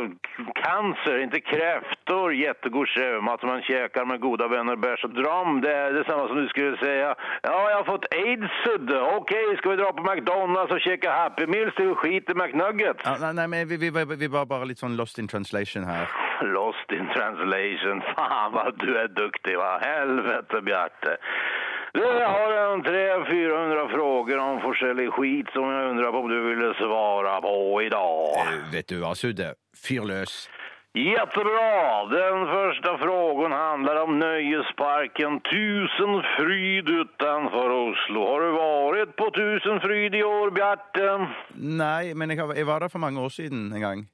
cancer, 0.58 1.20
ikke 1.22 1.40
krefter. 1.52 2.34
Kjempegod 2.40 2.90
sjømat 2.90 3.44
som 3.44 3.52
man 3.52 3.62
kjeker 3.68 4.10
med 4.10 4.22
gode 4.26 4.50
vänner 4.50 4.80
bæsj 4.82 5.06
og 5.06 5.14
dram. 5.20 5.62
Det 5.62 5.70
er 5.70 5.94
det 5.94 6.04
samme 6.10 6.26
som 6.32 6.42
du 6.42 6.50
skulle 6.50 6.74
si. 6.82 6.90
Ja, 6.98 7.14
jeg 7.46 7.78
har 7.78 7.86
fått 7.92 8.10
aids, 8.10 8.58
Ok, 9.14 9.30
skal 9.30 9.56
ska 9.58 9.70
vi 9.70 9.80
dra 9.84 9.92
på 9.94 10.02
McDonalds 10.02 10.74
og 10.74 10.82
kjekke 10.82 11.14
Happy 11.14 11.46
Meals 11.46 11.78
til 11.78 11.94
skit 12.02 12.34
i 12.34 12.34
McNuggets? 12.34 13.06
Ja, 13.06 13.14
nei, 13.22 13.32
nei, 13.38 13.46
men 13.46 13.68
vi, 13.70 13.78
vi, 13.78 13.94
vi, 13.94 14.18
vi 14.26 14.34
var 14.34 14.50
bare 14.50 14.66
litt 14.66 14.82
sånn 14.82 14.98
lost 14.98 15.22
in 15.22 15.30
translation 15.30 15.86
her. 15.86 16.10
Lost 16.42 16.92
in 16.92 17.06
translation. 17.14 18.02
Faen, 18.14 18.56
hva 18.56 18.70
du 18.80 18.90
er 18.98 19.12
duktig 19.14 19.56
Hva 19.60 19.78
Helvete 19.84 20.62
Bjarte. 20.66 21.18
Du, 21.94 22.02
jeg 22.02 22.26
har 22.26 22.52
en 22.58 22.82
300-400 22.82 23.84
spørsmål 23.92 24.40
om 24.42 24.56
forskjellig 24.64 25.06
skit 25.14 25.52
som 25.54 25.68
jeg 25.70 25.90
undrer 25.92 26.10
på 26.10 26.22
om 26.24 26.28
du 26.32 26.40
ville 26.48 26.72
svare 26.80 27.36
på 27.44 27.54
i 27.84 27.88
dag. 27.92 28.50
vet 28.72 28.88
du 28.90 28.98
hva, 28.98 29.14
Sudde? 29.14 29.54
Fyr 29.78 30.02
løs. 30.10 30.48
Jättebra! 30.94 32.06
Den 32.10 32.46
första 32.46 32.98
frågan 32.98 33.52
handlar 33.52 34.02
om 34.02 34.18
nöjesparken 34.18 35.40
Tusenfryd 35.40 36.88
utenfor 36.88 37.70
Oslo. 37.70 38.26
Har 38.26 38.40
du 38.40 38.50
vært 38.98 39.16
på 39.16 39.30
Tusenfryd 39.34 40.14
i 40.14 40.22
år, 40.22 40.50
Bjarte? 40.54 41.08
Nei, 41.54 42.14
men 42.14 42.30
jeg 42.30 42.66
var 42.66 42.80
der 42.80 42.88
for 42.88 43.02
mange 43.02 43.20
år 43.20 43.34
siden 43.34 43.72
en 43.72 43.82
gang. 43.82 44.06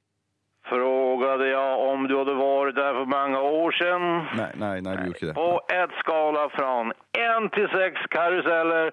Frågade 0.65 1.47
jag 1.47 1.79
om 1.79 2.07
du 2.07 2.17
hade 2.17 2.33
varit 2.33 2.75
där 2.75 2.93
för 2.93 3.05
många 3.05 3.41
år 3.41 3.71
sedan. 3.71 4.25
Nei, 4.37 4.51
nei, 4.55 4.81
nei 4.81 4.95
du 4.97 5.05
gjorde 5.05 5.25
det. 5.27 5.33
På 5.33 5.61
ett 5.73 5.91
skala 5.99 6.49
från 6.49 6.93
en 7.17 7.49
till 7.49 7.67
sex 7.67 8.01
karuseller. 8.09 8.91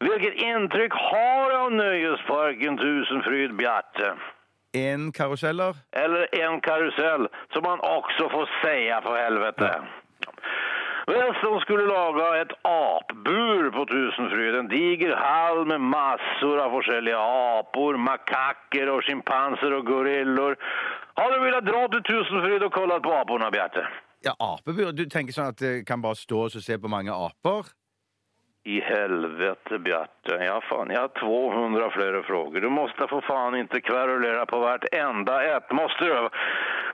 Vilket 0.00 0.34
intryck 0.34 0.92
har 0.92 1.50
du 1.50 1.56
av 1.56 1.72
nöjesparken 1.72 2.78
Tusenfryd, 2.78 3.56
Bjarte? 3.56 4.14
En 4.72 5.12
karuseller? 5.12 5.74
Eller 5.92 6.40
en 6.44 6.60
karusell, 6.60 7.28
som 7.52 7.62
man 7.62 7.80
också 7.80 8.28
får 8.28 8.48
säga 8.64 9.00
för 9.00 9.16
helvete. 9.16 9.80
Hvis 11.08 11.38
de 11.44 11.60
skulle 11.64 11.86
lage 11.88 12.24
et 12.42 12.52
apbur 12.68 13.70
på 13.76 13.84
Tusenfryd, 13.92 14.58
en 14.58 14.68
diger 14.68 15.14
hall 15.16 15.62
med 15.70 15.80
massor 15.94 16.60
av 16.60 16.74
forskjellige 16.76 17.20
apor, 17.56 17.96
makakker 17.96 18.90
og 18.92 19.00
sjimpanser 19.06 19.72
og 19.78 19.86
gorillor, 19.88 20.58
har 21.16 21.32
du 21.32 21.38
villet 21.46 21.64
dra 21.64 21.86
til 21.94 22.04
Tusenfryd 22.10 22.66
og 22.68 22.74
kollet 22.76 23.00
på 23.06 23.14
apene, 23.22 23.48
Bjarte? 23.54 23.86
Ja, 24.26 24.34
apebur. 24.36 24.92
Du 24.92 25.06
tenker 25.08 25.32
sånn 25.32 25.54
at 25.54 25.62
det 25.62 25.72
kan 25.88 26.04
bare 26.04 26.18
stå 26.18 26.44
og 26.50 26.60
se 26.60 26.76
på 26.76 26.92
mange 26.92 27.14
aper? 27.14 27.72
I 28.68 28.80
helvete, 28.80 29.78
Bjarte. 29.78 30.44
Ja, 30.44 30.60
fan, 30.60 30.90
jag 30.90 31.00
har 31.00 31.08
200 31.08 31.90
flere 31.90 32.22
frågor. 32.22 32.60
Du 32.60 32.68
måste 32.70 33.06
for 33.08 33.20
faen 33.20 33.54
ikke 33.56 33.80
kverulera 33.80 34.46
på 34.46 34.58
vartenda 34.60 35.36
ett. 35.56 35.72
Måste 35.72 36.04
du? 36.04 36.28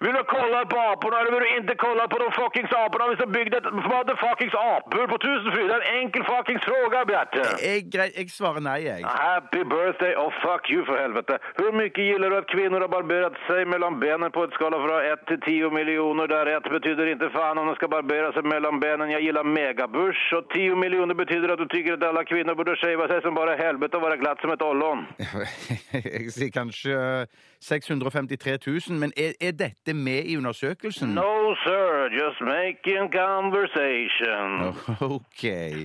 Vill 0.01 0.15
du 0.15 0.23
kolla 0.25 0.65
på 0.73 0.79
aporna 0.79 1.21
eller 1.21 1.33
vill 1.33 1.41
du 1.49 1.57
inte 1.57 1.75
kolla 1.75 2.09
på 2.09 2.19
de 2.19 2.29
fuckings 2.33 2.73
aporna 2.73 3.09
vi 3.09 3.17
har 3.19 3.27
bygd 3.27 3.55
et 3.55 3.67
motherfuckings 3.73 4.55
apbur 4.55 5.07
på 5.07 5.19
Tusenfryd? 5.19 5.69
Det 5.69 5.75
er 5.75 5.83
en 5.91 5.99
enkel 6.03 6.25
fuckings 6.25 6.65
fråga, 6.65 7.05
Bjarte. 7.11 7.43
Jeg, 7.63 7.83
jeg, 7.95 8.13
jeg 8.19 8.31
svarer 8.31 8.63
nei, 8.69 8.79
jeg. 8.87 9.03
Happy 9.07 9.63
birthday 9.75 10.15
Oh, 10.15 10.31
fuck 10.45 10.71
you 10.71 10.85
for 10.87 10.97
helvete. 11.03 11.39
Hvor 11.59 11.75
mye 11.75 11.91
gillar 11.91 12.31
du 12.31 12.37
at 12.39 12.51
kvinner 12.55 12.85
har 12.87 12.93
barberet 12.93 13.39
seg 13.49 13.67
mellom 13.71 13.99
benen 14.03 14.31
på 14.35 14.47
et 14.47 14.55
skala 14.59 14.79
fra 14.85 15.01
1 15.11 15.27
til 15.31 15.41
10 15.47 15.75
millioner? 15.75 16.31
Der 16.31 16.53
1 16.57 16.71
betyder 16.77 17.11
ikke 17.15 17.33
faen 17.35 17.59
om 17.59 17.71
de 17.71 17.75
skal 17.81 17.91
barbere 17.97 18.31
seg 18.37 18.47
mellom 18.47 18.79
benen. 18.83 19.11
Jeg 19.17 19.27
gillar 19.27 19.51
megabush 19.59 20.39
Og 20.39 20.47
10 20.55 20.79
millioner 20.85 21.19
betyder 21.19 21.53
at 21.55 21.59
du 21.63 21.64
tycker 21.69 21.93
att 21.93 22.03
alla 22.03 22.25
kvinnor 22.25 22.55
borde 22.55 22.77
shava 22.77 23.09
sig 23.09 23.23
som 23.23 23.35
bara 23.35 23.57
helvete 23.57 23.97
och 23.97 24.03
vara 24.03 24.17
glatt 24.17 24.41
som 24.41 24.51
ett 24.51 24.63
ollon. 24.63 25.07
Jeg 25.93 26.31
sier 26.33 26.51
kanskje 26.51 27.27
653 27.61 28.59
000, 28.67 28.99
men 29.01 29.13
er, 29.17 29.33
er 29.41 29.53
dette 29.53 29.95
med 29.95 30.25
i 30.25 30.37
undersøkelsen? 30.37 31.09
No 31.15 31.55
sir, 31.65 32.09
just 32.21 32.41
making 32.41 33.11
conversation. 33.13 34.51
OK. 35.17 35.43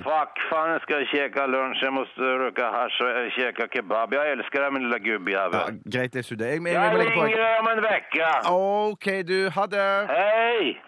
Fuck, 0.10 0.34
fan 0.50 0.70
jag 0.72 0.82
ska 0.82 1.06
käka 1.14 1.48
lunch, 1.48 1.80
jag 1.82 1.94
måste 1.94 2.22
röka 2.22 2.66
hasj 2.72 3.04
och 3.04 3.32
käka 3.32 3.68
kebab. 3.74 4.14
Jag 4.14 4.32
älskar 4.32 4.62
dig 4.62 4.72
min 4.72 4.84
lilla 4.84 4.98
Ja, 5.00 5.04
gubbjävel. 5.04 5.80
greit 5.86 6.14
det, 6.14 6.24
Sudde. 6.24 6.46
Jeg, 6.46 6.62
jeg, 6.62 6.74
Jag 6.74 6.84
jeg, 6.94 7.00
jeg, 7.00 7.12
ringer 7.12 7.38
dig 7.38 7.60
om 7.60 7.68
en 7.78 7.84
vecka. 7.84 8.50
OK, 8.52 9.06
du. 9.28 9.50
Ha 9.50 9.66
det. 9.66 10.08
Hej! 10.10 10.82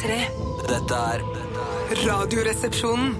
P3. 0.00 0.16
Dette 0.64 0.96
er 0.96 1.22
dette 1.34 1.64
er 1.92 1.98
Radioresepsjonen. 2.06 3.18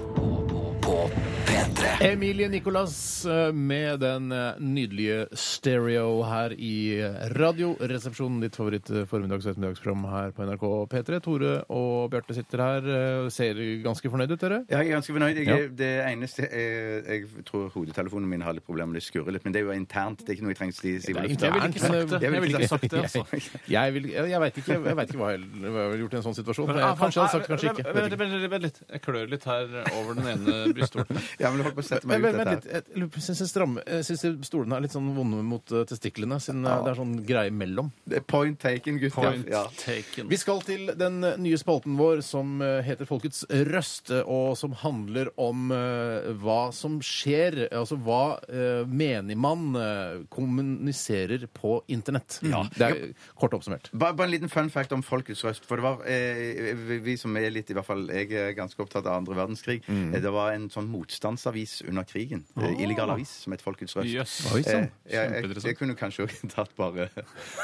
på 0.81 1.09
P3. 1.47 1.87
Emilie 2.11 2.47
Nicolas 2.49 3.25
eh, 3.25 3.51
med 3.53 3.99
den 4.01 4.31
eh, 4.31 4.57
nydelige 4.61 5.25
stereo 5.37 6.21
her 6.27 6.53
i 6.57 6.99
eh, 7.01 7.27
Radioresepsjonen, 7.37 8.39
ditt 8.43 8.55
favoritt 8.57 8.89
formiddags- 9.09 9.45
og 9.47 9.53
ettermiddagsprogram 9.53 10.05
her 10.11 10.33
på 10.35 10.45
NRK 10.47 10.65
P3. 10.91 11.19
Tore 11.25 11.51
og 11.73 12.09
Bjarte 12.13 12.35
sitter 12.37 12.63
her. 12.65 12.89
Ser 13.33 13.59
ganske 13.85 14.11
fornøyd 14.13 14.33
ut, 14.35 14.41
dere? 14.41 14.59
Ja, 14.71 14.81
jeg 14.81 14.91
er 14.91 14.97
ganske 14.99 15.15
fornøyd. 15.15 15.39
Jeg, 15.41 15.47
Ja. 15.51 15.57
er- 15.57 15.69
Det 15.81 15.91
eneste 16.11 16.47
jeg, 16.51 17.03
jeg 17.07 17.45
tror 17.45 17.69
hodetelefonen 17.73 18.27
min 18.29 18.41
har 18.41 18.53
litt 18.53 18.65
problemer 18.65 18.93
med 18.93 19.01
å 19.01 19.05
skurre 19.05 19.31
litt, 19.33 19.43
men 19.45 19.53
det 19.53 19.61
er 19.61 19.65
jo 19.65 19.71
internt. 19.77 20.19
Det 20.25 20.29
er 20.29 20.33
ikke 20.37 20.43
noe 20.45 20.53
jeg 20.53 20.59
trenger 20.61 20.73
å 20.73 20.81
si 20.81 20.91
Det 20.91 21.09
er 21.09 21.11
Jeg 21.11 21.13
ville 21.13 21.69
ikke 21.71 21.79
sagt 21.81 22.09
det. 22.09 22.21
Jeg 22.21 22.31
ville 22.31 22.57
ikke 22.57 22.67
sagt 22.67 22.81
det, 22.81 22.91
Jeg, 22.91 23.03
altså. 23.03 23.61
jeg, 23.67 23.93
vil, 23.93 24.09
jeg, 24.11 24.29
jeg 24.29 24.39
veit 24.41 24.57
ikke, 24.61 24.73
jeg 24.85 24.95
vet 25.01 25.09
ikke 25.09 25.21
hva, 25.21 25.31
jeg, 25.31 25.41
hva 25.61 25.81
jeg 25.81 25.91
ville 25.91 26.01
gjort 26.05 26.13
i 26.13 26.17
en 26.21 26.25
sånn 26.27 26.37
situasjon. 26.41 26.67
Jeg, 26.75 26.97
kanskje 27.01 27.21
jeg 27.21 27.27
hadde 27.27 27.35
sagt 27.37 27.47
kanskje 27.51 27.67
ikke. 27.71 28.49
Vent 28.51 28.63
litt. 28.67 28.81
Jeg 28.91 29.01
klør 29.01 29.29
litt 29.31 29.43
her 29.45 29.65
over 29.97 30.13
den 30.19 30.27
ene 30.35 30.73
brystvorten. 30.75 31.17
Ja, 31.39 31.49
men 31.49 31.57
du 31.57 31.63
holdt 31.63 31.75
på 31.77 31.83
å 31.83 31.87
sette 31.87 32.07
meg 32.07 32.21
Men 32.21 32.35
ut 32.35 32.45
dette. 32.45 32.71
her. 32.73 32.83
litt. 32.95 33.15
Jeg 33.15 33.23
syns 33.23 33.41
stramme- 33.51 33.83
jeg 33.87 34.03
syns 34.05 34.45
stolene 34.47 34.75
er 34.77 34.81
litt 34.81 34.91
sånn 34.91 35.13
vonde 35.15 35.41
mot 35.43 35.71
eh, 35.71 35.83
testiklene, 35.85 36.39
siden 36.41 36.65
eh, 36.65 36.83
det 36.83 36.91
er 36.91 36.99
sånn 36.99 37.25
greie 37.25 37.51
mellom. 37.51 37.91
Det 38.07 38.17
er 38.17 38.21
Point 38.21 38.59
taken, 38.59 38.99
gutter. 38.99 39.21
Point 39.21 39.47
Ja. 39.49 39.65
taken. 39.77 40.27
Vi 40.29 40.37
skal 40.37 40.61
til 40.61 40.87
den 40.95 41.23
eh, 41.23 41.37
nye 41.37 41.57
spalten 41.57 41.95
vår 41.97 42.21
som 42.23 42.61
eh, 42.61 42.81
heter 42.83 43.05
Folkets 43.05 43.45
røst, 43.49 44.11
eh, 44.11 44.23
og 44.27 44.57
som 44.57 44.71
handler 44.73 45.29
om 45.37 45.71
eh, 45.71 46.31
hva 46.41 46.71
som 46.73 46.99
skjer, 46.99 47.69
altså 47.71 47.97
hva 48.01 48.39
eh, 48.49 48.85
menigmann 48.87 49.75
eh, 49.75 50.23
kommuniserer 50.29 51.47
på 51.53 51.81
internett. 51.87 52.39
Det 52.41 52.81
er 52.81 53.13
kort 53.39 53.53
oppsummert. 53.53 53.89
Bare, 53.93 54.13
bare 54.17 54.27
en 54.29 54.31
liten 54.35 54.49
fun 54.51 54.69
fact 54.69 54.91
om 54.95 55.03
Folkets 55.05 55.43
røst. 55.45 55.65
For 55.67 55.77
det 55.77 55.83
var 55.83 56.01
eh, 56.05 56.73
vi- 56.75 56.99
vi 57.01 57.15
som 57.17 57.35
er 57.37 57.49
litt, 57.51 57.69
i 57.69 57.73
hvert 57.73 57.85
fall 57.85 58.07
jeg 58.07 58.31
er 58.31 58.53
ganske 58.53 58.79
opptatt 58.81 59.05
av 59.05 59.17
andre 59.21 59.35
verdenskrig. 59.35 59.81
Mm. 59.87 60.13
eh, 60.15 60.19
Det 60.21 60.31
var 60.31 60.51
en 60.53 60.69
sånn 60.69 60.87
motstandsavis 61.21 61.81
under 61.87 62.03
krigen. 62.03 62.43
Oh. 62.55 62.81
Illegal 62.81 63.09
avis 63.11 63.29
som 63.43 63.53
het 63.53 63.61
Folkets 63.61 63.95
røst. 63.95 64.09
Yes. 64.09 64.53
Oi. 64.53 64.61
Eh, 64.65 64.87
jeg, 65.11 65.31
jeg, 65.31 65.63
jeg 65.63 65.77
kunne 65.77 65.95
kanskje 65.95 66.25
også 66.25 66.49
tatt 66.55 66.73
bare 66.77 67.09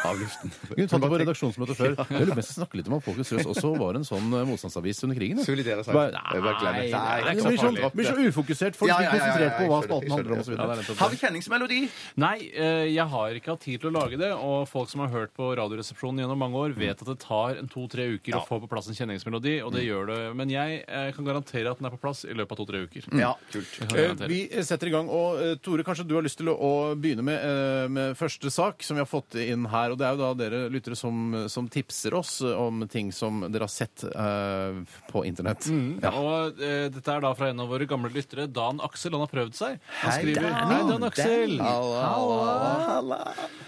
av 0.06 0.20
luften. 0.20 0.52
Vi 0.70 0.76
kunne 0.78 0.88
tatt 0.92 1.02
det 1.02 1.10
på 1.12 1.20
redaksjonsmøtet 1.24 1.80
før. 1.80 1.96
Jeg 2.18 2.28
lurer 2.28 2.38
mest 2.40 2.54
snakke 2.58 2.78
litt 2.80 2.90
om 2.90 2.98
at 2.98 3.06
Folkets 3.06 3.32
Røst 3.36 3.50
også 3.52 3.72
var 3.80 3.98
en 3.98 4.06
sånn 4.08 4.28
eh, 4.34 4.46
motstandsavis 4.48 5.04
under 5.08 5.18
krigen. 5.20 5.42
Solidere 5.46 5.86
seg. 5.86 5.98
Bare- 5.98 6.22
Jeg 6.34 6.44
bare. 6.46 6.56
Nei, 6.68 6.72
Nei, 6.78 6.84
det 6.88 6.98
er 6.98 7.42
blir 7.42 7.58
ikke 7.58 7.64
så 7.64 7.68
sånn, 7.68 7.96
blir 7.98 8.08
så 8.10 8.28
ufokusert. 8.28 8.78
Folk 8.78 8.94
blir 8.94 9.10
konsentrert 9.12 9.58
på 9.58 9.70
hva 9.72 9.82
spalten 9.86 10.16
handler 10.16 10.38
om. 10.38 10.74
nettopp 10.82 11.02
Har 11.02 11.14
vi 11.14 11.20
kjenningsmelodi? 11.22 11.80
Nei, 12.22 12.36
jeg 12.94 13.08
har 13.14 13.38
ikke 13.40 13.54
hatt 13.56 13.64
tid 13.66 13.82
til 13.84 13.92
å 13.92 13.96
lage 13.98 14.20
det, 14.22 14.32
og 14.36 14.68
folk 14.70 14.92
som 14.92 15.04
har 15.06 15.12
hørt 15.14 15.34
på 15.38 15.50
Radioresepsjonen 15.58 16.24
gjennom 16.24 16.42
mange 16.42 16.60
år, 16.62 16.76
vet 16.78 17.02
at 17.04 17.10
det 17.10 17.18
tar 17.24 17.62
to-tre 17.74 18.08
uker 18.18 18.38
å 18.40 18.44
få 18.48 18.60
på 18.64 18.70
plass 18.72 18.90
en 18.92 18.98
kjenningsmelodi, 18.98 19.58
og 19.66 19.74
det 19.76 19.86
gjør 19.86 20.10
det. 20.12 20.20
Men 20.38 20.52
jeg 20.54 20.82
kan 21.18 21.28
garantere 21.28 21.72
at 21.74 21.82
den 21.82 21.90
er 21.90 21.96
på 21.96 22.02
plass 22.02 22.24
i 22.28 22.36
løpet 22.38 22.56
av 22.56 22.62
to-tre 22.64 22.84
uker. 22.88 23.08
Ja, 23.20 23.34
kult. 23.52 23.78
Eh. 23.96 24.26
Vi 24.30 24.40
setter 24.66 24.88
i 24.90 24.94
gang. 24.94 25.10
og 25.10 25.40
eh, 25.44 25.56
Tore, 25.64 25.84
kanskje 25.88 26.06
du 26.08 26.16
har 26.18 26.26
lyst 26.26 26.40
til 26.42 26.50
å, 26.52 26.56
å 26.58 26.72
begynne 27.00 27.24
med, 27.26 27.38
eh, 27.44 27.88
med 27.92 28.18
første 28.20 28.52
sak 28.54 28.84
som 28.86 28.98
vi 28.98 29.04
har 29.04 29.10
fått 29.10 29.38
inn 29.42 29.66
her. 29.72 29.92
og 29.94 30.00
Det 30.02 30.08
er 30.08 30.16
jo 30.18 30.22
da 30.24 30.32
dere 30.40 30.62
lyttere 30.74 30.98
som, 31.00 31.36
som 31.52 31.68
tipser 31.72 32.14
oss 32.18 32.40
om 32.48 32.84
ting 32.92 33.12
som 33.16 33.46
dere 33.48 33.68
har 33.68 33.74
sett 33.74 34.04
eh, 34.08 34.82
på 35.12 35.24
internett. 35.28 35.68
Ja. 36.04 36.12
Og 36.18 36.60
eh, 36.62 36.88
Dette 36.94 37.16
er 37.18 37.24
da 37.24 37.34
fra 37.38 37.52
en 37.52 37.64
av 37.64 37.72
våre 37.72 37.88
gamle 37.90 38.12
lyttere, 38.14 38.48
Dan 38.52 38.82
Aksel. 38.86 39.14
Han 39.18 39.26
har 39.26 39.32
prøvd 39.34 39.56
seg. 39.58 39.80
Han 40.02 40.12
Hei, 40.12 40.18
skriver 40.22 40.48
Dan. 40.50 40.74
Hei, 40.74 40.82
Dan 40.92 41.08
Aksel. 41.12 41.58
Halla. 41.62 43.22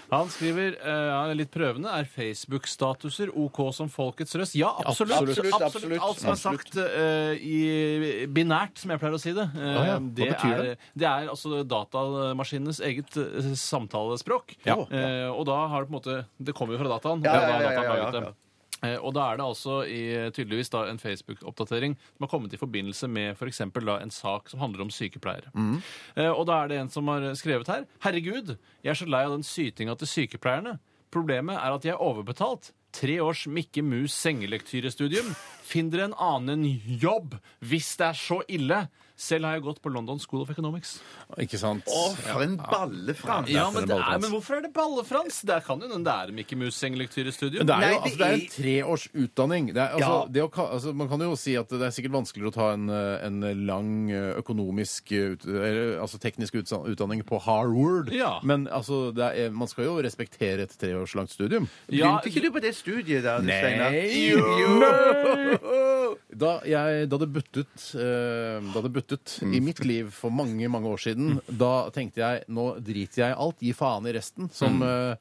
Han 0.09 0.29
skriver 0.33 0.73
eh, 0.79 1.09
han 1.13 1.29
er 1.33 1.37
litt 1.37 1.51
prøvende. 1.53 1.91
Er 1.93 2.07
Facebook-statuser 2.09 3.29
OK 3.37 3.59
som 3.77 3.91
folkets 3.93 4.33
røst? 4.39 4.55
Ja, 4.57 4.71
absolutt. 4.81 5.19
Absolutt, 5.19 5.53
absolutt, 5.53 5.67
absolutt, 5.69 6.01
Alt 6.09 6.23
som 6.23 6.31
er 6.33 6.39
sagt 6.41 6.77
eh, 6.81 7.33
i 7.37 8.25
binært, 8.33 8.79
som 8.81 8.93
jeg 8.93 9.01
pleier 9.01 9.17
å 9.17 9.21
si 9.21 9.33
det. 9.37 9.45
eh, 9.53 9.68
Å 9.77 9.85
ja, 9.85 9.95
hva 9.99 10.13
det, 10.17 10.27
betyr 10.33 10.53
er, 10.55 10.63
det? 10.63 10.75
det 11.03 11.07
er 11.09 11.29
altså 11.31 11.63
datamaskinenes 11.63 12.79
eget 12.85 13.17
eh, 13.21 13.49
samtalespråk. 13.59 14.55
Ja. 14.65 14.77
Eh, 14.89 15.29
og 15.31 15.45
da 15.49 15.61
har 15.71 15.83
det 15.85 15.89
på 15.89 15.95
en 15.95 15.99
måte 15.99 16.19
Det 16.39 16.55
kommer 16.57 16.75
jo 16.75 16.81
fra 16.83 16.93
dataen. 16.97 17.23
Ja, 17.25 17.33
ja, 17.35 17.57
ja, 17.61 17.73
ja, 17.73 17.97
ja, 17.99 18.21
ja. 18.23 18.31
Eh, 18.81 18.95
Og 19.03 19.11
da 19.13 19.25
er 19.33 19.37
det 19.39 19.43
altså 19.43 19.81
i, 19.83 20.01
tydeligvis 20.31 20.69
da 20.71 20.85
en 20.87 20.99
Facebook-oppdatering 21.01 21.97
som 21.99 22.23
har 22.23 22.31
kommet 22.31 22.53
i 22.55 22.59
forbindelse 22.61 23.09
med 23.11 23.35
for 23.37 23.49
da 23.83 23.97
en 23.99 24.11
sak 24.11 24.47
som 24.49 24.61
handler 24.63 24.85
om 24.85 24.89
sykepleiere. 24.93 25.51
Eh, 26.15 26.29
Og 26.31 26.45
da 26.47 26.61
er 26.63 26.67
det 26.71 26.77
en 26.79 26.89
som 26.89 27.07
har 27.11 27.27
skrevet 27.35 27.67
her 27.67 27.83
Herregud, 28.05 28.55
jeg 28.83 28.91
er 28.93 28.95
så 28.95 29.09
lei 29.09 29.25
av 29.25 29.31
den 29.35 29.43
sytinga 29.43 29.97
til 29.99 30.07
sykepleierne. 30.07 30.77
Problemet 31.11 31.57
er 31.57 31.73
at 31.75 31.83
jeg 31.83 31.95
er 31.97 32.01
overbetalt. 32.05 32.71
Tre 32.93 33.19
års 33.21 33.43
Mikke 33.47 33.83
Mus 33.83 34.13
sengelektyrestudium. 34.15 35.35
Finn 35.65 35.89
dere 35.91 36.07
en 36.09 36.15
annen 36.17 36.63
jobb 37.01 37.35
hvis 37.59 37.91
det 37.99 38.07
er 38.07 38.17
så 38.17 38.39
ille. 38.47 38.87
Selv 39.19 39.49
har 39.49 39.57
jeg 39.57 39.65
gått 39.65 39.81
på 39.83 39.91
London 39.91 40.19
School 40.23 40.45
of 40.45 40.51
Economics. 40.53 40.93
Ikke 41.43 41.57
sant? 41.59 41.83
Å, 41.91 42.03
for 42.15 42.43
en 42.45 42.53
ballefrans! 42.55 43.49
Ja, 43.51 43.65
men, 43.75 43.83
det 43.89 43.97
er, 43.97 44.21
men 44.23 44.31
hvorfor 44.31 44.55
er 44.55 44.63
det 44.63 44.71
ballefrans? 44.75 45.41
Der 45.49 45.59
kan 45.65 45.81
jo 45.83 45.89
den 45.91 46.05
der 46.07 46.29
er 46.29 46.35
Mikke 46.35 46.55
Mus 46.55 46.77
sengelektyrestudium. 46.79 47.65
Men 47.65 47.67
det 47.67 47.75
er 47.75 47.91
jo 47.91 47.99
altså, 47.99 48.19
det 48.21 48.27
er 48.29 48.37
en 48.37 48.45
treårs 48.53 49.05
utdanning. 49.11 49.67
Det 49.75 49.81
er, 49.83 49.97
altså, 49.97 50.13
Ja. 50.13 50.31
det 50.37 50.45
å, 50.45 50.49
altså, 50.63 50.93
man 50.95 51.11
kan 51.11 51.25
jo 51.25 51.35
si 51.39 51.57
at 51.59 51.67
det 51.73 51.81
er 51.89 51.91
sikkert 51.97 52.15
vanskeligere 52.15 52.53
å 52.53 52.55
ta 52.55 52.69
en, 52.77 52.87
eh, 52.95 53.25
en 53.27 53.65
lang 53.67 53.91
eh, 54.07 54.29
økonomisk 54.39 55.11
eh, 55.11 55.35
eller, 55.43 55.99
altså 55.99 56.21
teknisk 56.23 56.55
utdanning 56.61 57.25
på 57.27 57.41
Harvard. 57.43 58.13
Ja. 58.15 58.37
Men 58.47 58.69
altså, 58.71 59.11
det 59.11 59.27
er, 59.35 59.51
man 59.51 59.67
skal 59.67 59.89
jo 59.89 59.97
respektere 60.05 60.63
et 60.63 60.77
treårslangt 60.79 61.35
studium. 61.35 61.67
Ja, 61.91 62.15
Begynte 62.21 62.31
ikke 62.31 62.45
du 62.47 62.51
på 62.55 62.63
det 62.63 62.71
studiet 62.79 63.27
der, 63.27 63.43
Steinar? 63.43 63.91
Da, 66.39 66.59
jeg, 66.67 67.07
da 67.09 67.17
det 67.21 67.27
buttet, 67.33 67.83
eh, 67.97 68.59
da 68.73 68.81
det 68.85 68.91
buttet 68.93 69.08
Mm. 69.41 69.53
i 69.53 69.59
mitt 69.59 69.79
liv 69.85 70.11
for 70.11 70.29
mange, 70.29 70.69
mange 70.69 70.87
år 70.87 70.97
siden, 70.97 71.41
da 71.47 71.89
tenkte 71.89 72.21
jeg 72.21 72.43
nå 72.47 72.79
driter 72.79 73.23
jeg 73.23 73.31
i 73.33 73.39
alt, 73.39 73.59
gi 73.59 73.73
faen 73.73 74.05
i 74.07 74.13
resten. 74.13 74.49
Som 74.53 74.79
Mm. 74.79 74.83
eh, 74.83 75.15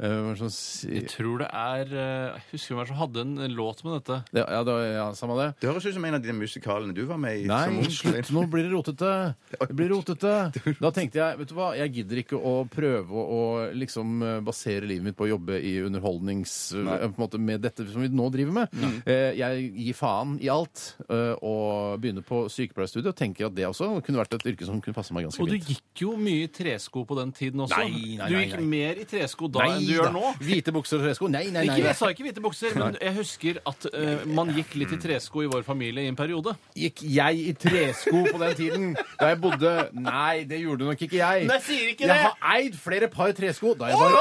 eh, 0.00 0.14
hva 0.24 0.34
skal 0.38 0.50
si 0.54 0.88
Jeg 0.94 1.08
tror 1.12 1.42
det 1.42 1.48
er 1.50 1.92
eh, 1.92 2.36
Jeg 2.38 2.44
husker 2.52 2.78
hvem 2.78 2.88
som 2.90 2.98
hadde 3.00 3.22
en 3.24 3.54
låt 3.58 3.82
med 3.86 3.98
dette. 3.98 4.18
ja, 4.38 4.44
ja, 4.56 4.60
det, 4.66 4.74
ja, 4.94 5.06
samme 5.18 5.36
det. 5.40 5.48
Det 5.62 5.68
høres 5.70 5.86
ut 5.88 5.94
som 5.96 6.04
en 6.08 6.16
av 6.18 6.22
de 6.24 6.34
musikalene 6.38 6.94
du 6.96 7.02
var 7.08 7.18
med 7.22 7.42
i. 7.42 7.46
Nei, 7.50 7.88
slutt. 7.92 8.30
Nå 8.34 8.44
blir 8.50 8.66
det 8.68 8.72
rotete. 8.74 9.12
Det 9.58 9.70
blir 9.78 9.92
rotete. 9.94 10.34
Da 10.84 10.90
tenkte 10.94 11.18
jeg 11.20 11.38
vet 11.40 11.50
du 11.50 11.54
hva, 11.58 11.70
jeg 11.78 11.92
gidder 11.98 12.20
ikke 12.22 12.38
å 12.38 12.54
prøve 12.70 13.10
å, 13.12 13.24
å 13.38 13.42
liksom 13.74 14.22
eh, 14.22 14.36
basere 14.46 14.86
livet 14.88 15.08
mitt 15.10 15.18
på 15.18 15.26
å 15.26 15.32
jobbe 15.34 15.58
i 15.60 15.76
underholdnings... 15.86 16.56
Nei. 16.78 16.98
på 17.08 17.10
en 17.10 17.22
måte 17.24 17.38
Med 17.42 17.62
dette 17.64 17.84
som 17.88 18.02
vi 18.04 18.08
nå 18.12 18.28
driver 18.34 18.54
med. 18.60 18.78
Eh, 19.08 19.32
Jeg 19.38 19.68
gir 19.74 19.96
faen 19.98 20.36
i 20.42 20.48
alt 20.52 20.82
og 21.08 21.98
begynner 22.02 22.24
på 22.26 22.44
sykepleierstudiet 22.52 23.10
og 23.12 23.16
tenker 23.18 23.48
at 23.48 23.54
det 23.56 23.66
også 23.68 23.88
kunne 24.04 24.20
vært 24.20 24.36
et 24.38 24.46
yrke 24.52 24.66
som 24.68 24.80
kunne 24.82 24.96
passe 24.96 25.14
meg 25.16 25.26
ganske 25.26 25.40
fint. 25.40 25.48
Og 25.48 25.54
du 25.54 25.72
gikk 25.74 26.02
jo 26.04 26.14
mye 26.20 26.46
i 26.46 26.50
tresko 26.52 27.04
på 27.08 27.16
den 27.18 27.32
tiden 27.36 27.62
også. 27.64 27.78
Nei, 27.80 28.16
nei, 28.20 28.28
du 28.30 28.36
nei, 28.36 28.42
gikk 28.46 28.62
mer 28.68 29.00
i 29.02 29.06
tresko 29.08 29.50
da 29.52 29.66
enn 29.68 29.87
du 29.88 29.94
gjør 29.96 30.12
nå. 30.14 30.24
Hvite 30.44 30.74
bukser 30.76 31.00
og 31.00 31.06
tresko? 31.08 31.30
Nei, 31.32 31.44
nei, 31.48 31.64
nei. 31.66 31.76
Ikke, 31.78 31.86
jeg 31.88 31.98
sa 31.98 32.10
ikke 32.12 32.26
hvite 32.28 32.42
bukser, 32.44 32.76
men 32.78 32.98
jeg 33.00 33.14
husker 33.18 33.60
at 33.72 33.88
eh, 33.92 34.24
man 34.38 34.52
gikk 34.56 34.76
litt 34.82 34.92
i 34.94 35.00
tresko 35.02 35.42
i 35.46 35.50
vår 35.50 35.64
familie 35.66 36.04
i 36.06 36.12
en 36.12 36.18
periode. 36.18 36.54
Gikk 36.78 37.02
jeg 37.08 37.42
i 37.48 37.54
tresko 37.58 38.24
på 38.28 38.40
den 38.44 38.54
tiden 38.58 38.88
da 39.18 39.32
jeg 39.32 39.40
bodde 39.42 39.74
Nei, 39.98 40.44
det 40.48 40.60
gjorde 40.62 40.88
nok 40.88 41.02
ikke 41.08 41.18
jeg. 41.20 41.48
Nei, 41.48 41.58
jeg 41.58 41.66
sier 41.68 41.92
ikke 41.94 42.06
jeg 42.06 42.12
det! 42.14 42.20
har 42.28 42.58
eid 42.58 42.78
flere 42.78 43.08
par 43.12 43.32
tresko 43.36 43.74
da 43.78 43.90
jeg 43.92 43.98
var, 44.00 44.16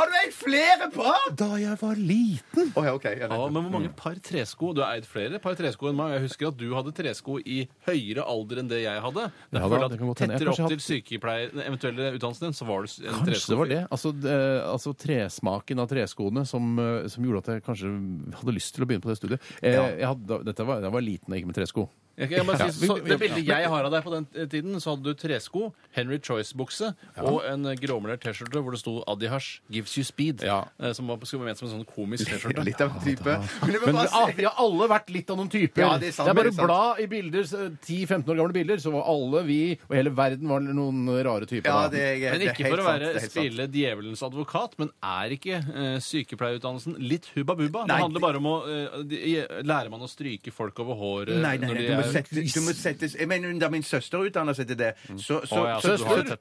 Har 0.00 0.08
du 0.08 0.14
eid 0.16 0.32
flere 0.32 0.86
par?! 0.94 1.26
da 1.36 1.48
jeg 1.60 1.76
var 1.80 1.98
liten. 1.98 2.70
Oh, 2.72 2.84
ja, 2.86 2.94
OK. 2.96 3.04
Ja, 3.04 3.28
Ja, 3.28 3.38
men 3.52 3.66
hvor 3.66 3.72
mange 3.74 3.90
par 3.96 4.16
tresko? 4.24 4.72
Du 4.76 4.80
har 4.80 4.96
eid 4.96 5.04
flere 5.08 5.40
par 5.42 5.56
tresko 5.58 5.90
enn 5.90 5.98
meg. 5.98 6.14
Jeg 6.16 6.24
husker 6.24 6.48
at 6.48 6.56
du 6.60 6.66
hadde 6.72 6.94
tresko 6.96 7.36
i 7.44 7.58
høyere 7.88 8.24
alder 8.24 8.62
enn 8.62 8.70
det 8.70 8.80
jeg 8.86 9.04
hadde. 9.04 9.26
Ja 9.28 9.60
da, 9.60 9.60
Derfor 9.60 9.84
det 9.92 10.00
kan 10.00 10.12
at 10.14 10.22
hende. 10.24 10.38
Jeg 10.38 10.40
Tettere 10.40 10.54
kanskje 10.54 10.64
opp 10.64 10.72
til 10.72 10.82
sykepleier, 10.86 11.52
den 11.52 11.64
eventuelle 11.66 12.10
utdannelsen 12.16 12.48
din, 12.48 12.56
så 12.56 12.68
var 12.70 12.86
du 12.86 12.96
en 13.04 13.20
Kanskje 13.20 13.52
det 13.52 13.60
var 13.60 13.72
det. 13.74 13.80
Altså, 13.90 14.14
det, 14.24 14.36
altså 14.72 14.96
tresmaken 15.04 15.84
av 15.84 15.90
treskoene 15.92 16.46
som, 16.48 16.72
eh, 16.80 17.08
som 17.12 17.26
gjorde 17.28 17.44
at 17.44 17.52
jeg 17.54 17.66
kanskje 17.68 17.92
hadde 18.40 18.56
lyst 18.56 18.74
til 18.76 18.86
å 18.86 18.88
begynne 18.88 19.04
på 19.04 19.12
det 19.12 19.20
studiet. 19.20 19.50
Eh, 19.60 19.76
jeg 19.76 20.08
hadde, 20.08 20.40
dette 20.48 20.64
var, 20.64 20.80
jeg 20.80 20.96
var 20.96 21.04
liten 21.04 21.34
og 21.34 21.40
gikk 21.40 21.50
med 21.52 21.60
tresko. 21.60 21.90
Jeg 22.20 22.30
kan 22.34 22.46
bare 22.50 22.68
si, 22.70 22.86
så, 22.86 22.96
det 23.04 23.16
bildet 23.20 23.46
jeg 23.48 23.68
har 23.72 23.86
av 23.88 23.92
deg 23.94 24.02
på 24.04 24.12
den 24.12 24.26
tiden, 24.52 24.76
så 24.82 24.92
hadde 24.94 25.04
du 25.08 25.14
tresko, 25.18 25.70
Henry 25.96 26.18
Choice-bukse 26.22 26.92
og 27.24 27.38
en 27.48 27.64
gråmelert 27.80 28.20
T-skjorte 28.22 28.60
hvor 28.62 28.74
det 28.76 28.80
sto 28.82 28.98
Adihash 29.10 29.60
gives 29.72 29.96
you 29.98 30.04
speed. 30.04 30.42
Ja. 30.46 30.60
eh, 30.78 30.92
Som 30.96 31.08
var, 31.08 31.16
skulle 31.24 31.42
være 31.46 31.50
ment 31.54 31.58
som 31.62 31.68
en 31.70 31.74
sånn 31.80 31.86
komisk 31.88 32.28
T-skjorte. 32.28 32.64
Litt 32.68 32.80
av 32.84 32.92
en 32.94 33.04
type. 33.04 33.24
Men 33.24 33.72
jeg 33.72 33.80
vil 33.80 33.86
Men 33.90 33.98
bare 34.02 34.12
ah, 34.20 34.26
si- 34.28 34.36
vi 34.40 34.44
har 34.48 34.54
alle 34.60 34.88
vært 34.92 35.10
litt 35.16 35.30
av 35.32 35.40
noen 35.40 35.50
typer. 35.52 35.82
Ja, 35.86 35.96
det 35.98 36.08
er 36.12 36.16
sant, 36.18 36.28
er 36.28 36.34
bare 36.38 36.50
det 36.50 36.54
er 36.54 36.60
sant. 36.60 36.68
bla 36.68 36.84
i 37.00 37.06
bilder, 37.10 37.48
så 37.50 37.62
10-15 37.80 38.28
år 38.34 38.40
gamle 38.42 38.56
bilder, 38.60 38.82
så 38.84 38.92
var 38.94 39.08
alle 39.10 39.42
vi 39.48 39.60
og 39.88 39.96
hele 39.96 40.12
verden 40.14 40.48
var 40.52 40.60
noen 40.60 41.02
rare 41.24 41.48
typer. 41.50 41.70
Ja, 41.70 41.86
da. 41.86 41.88
det 41.96 42.04
er, 42.04 42.30
Men 42.34 42.40
det 42.44 42.48
er 42.48 42.54
ikke 42.54 42.66
helt 42.68 42.74
for 42.76 42.82
å 42.82 42.86
sant, 42.86 42.92
være 42.92 43.00
det 43.00 43.10
er 43.10 43.20
helt 43.20 43.32
sant. 43.32 43.38
spille 43.40 43.68
djevelens 43.74 44.22
advokat, 44.28 44.76
men 44.82 44.92
er 45.14 45.34
ikke 45.38 45.56
eh, 45.60 45.96
sykepleierutdannelsen 46.04 46.96
litt 47.00 47.30
hubba 47.34 47.54
bubba? 47.58 47.84
Nei, 47.86 47.96
det 47.96 48.02
handler 48.04 48.20
det- 48.20 48.26
bare 48.26 48.36
om 48.40 48.48
å 48.50 48.56
eh, 48.68 49.02
de, 49.10 49.20
Lærer 49.66 49.90
man 49.90 50.00
å 50.04 50.08
stryke 50.10 50.52
folk 50.54 50.78
over 50.84 50.94
håret 50.98 51.36
Nei, 51.40 51.56
nei, 51.56 51.66
når 51.68 51.74
nei, 51.74 51.82
de 51.82 51.88
du 51.88 51.94
må, 51.96 52.04
er 52.04 52.09
sette, 52.12 52.44
du 52.54 52.60
må 52.64 52.74
settes 52.76 53.14
Jeg 53.18 53.28
mener, 53.30 53.52
da 53.60 53.68
min 53.72 53.82
søster 53.86 54.24
utdanna 54.26 54.54
seg 54.56 54.68
til 54.70 54.78
det, 54.80 54.90
så, 55.16 55.40
så, 55.48 55.60
Å, 55.60 55.66
ja, 55.68 55.76
så, 55.80 55.94
så 55.94 55.96
du 55.96 56.04
har 56.08 56.22
så, 56.26 56.36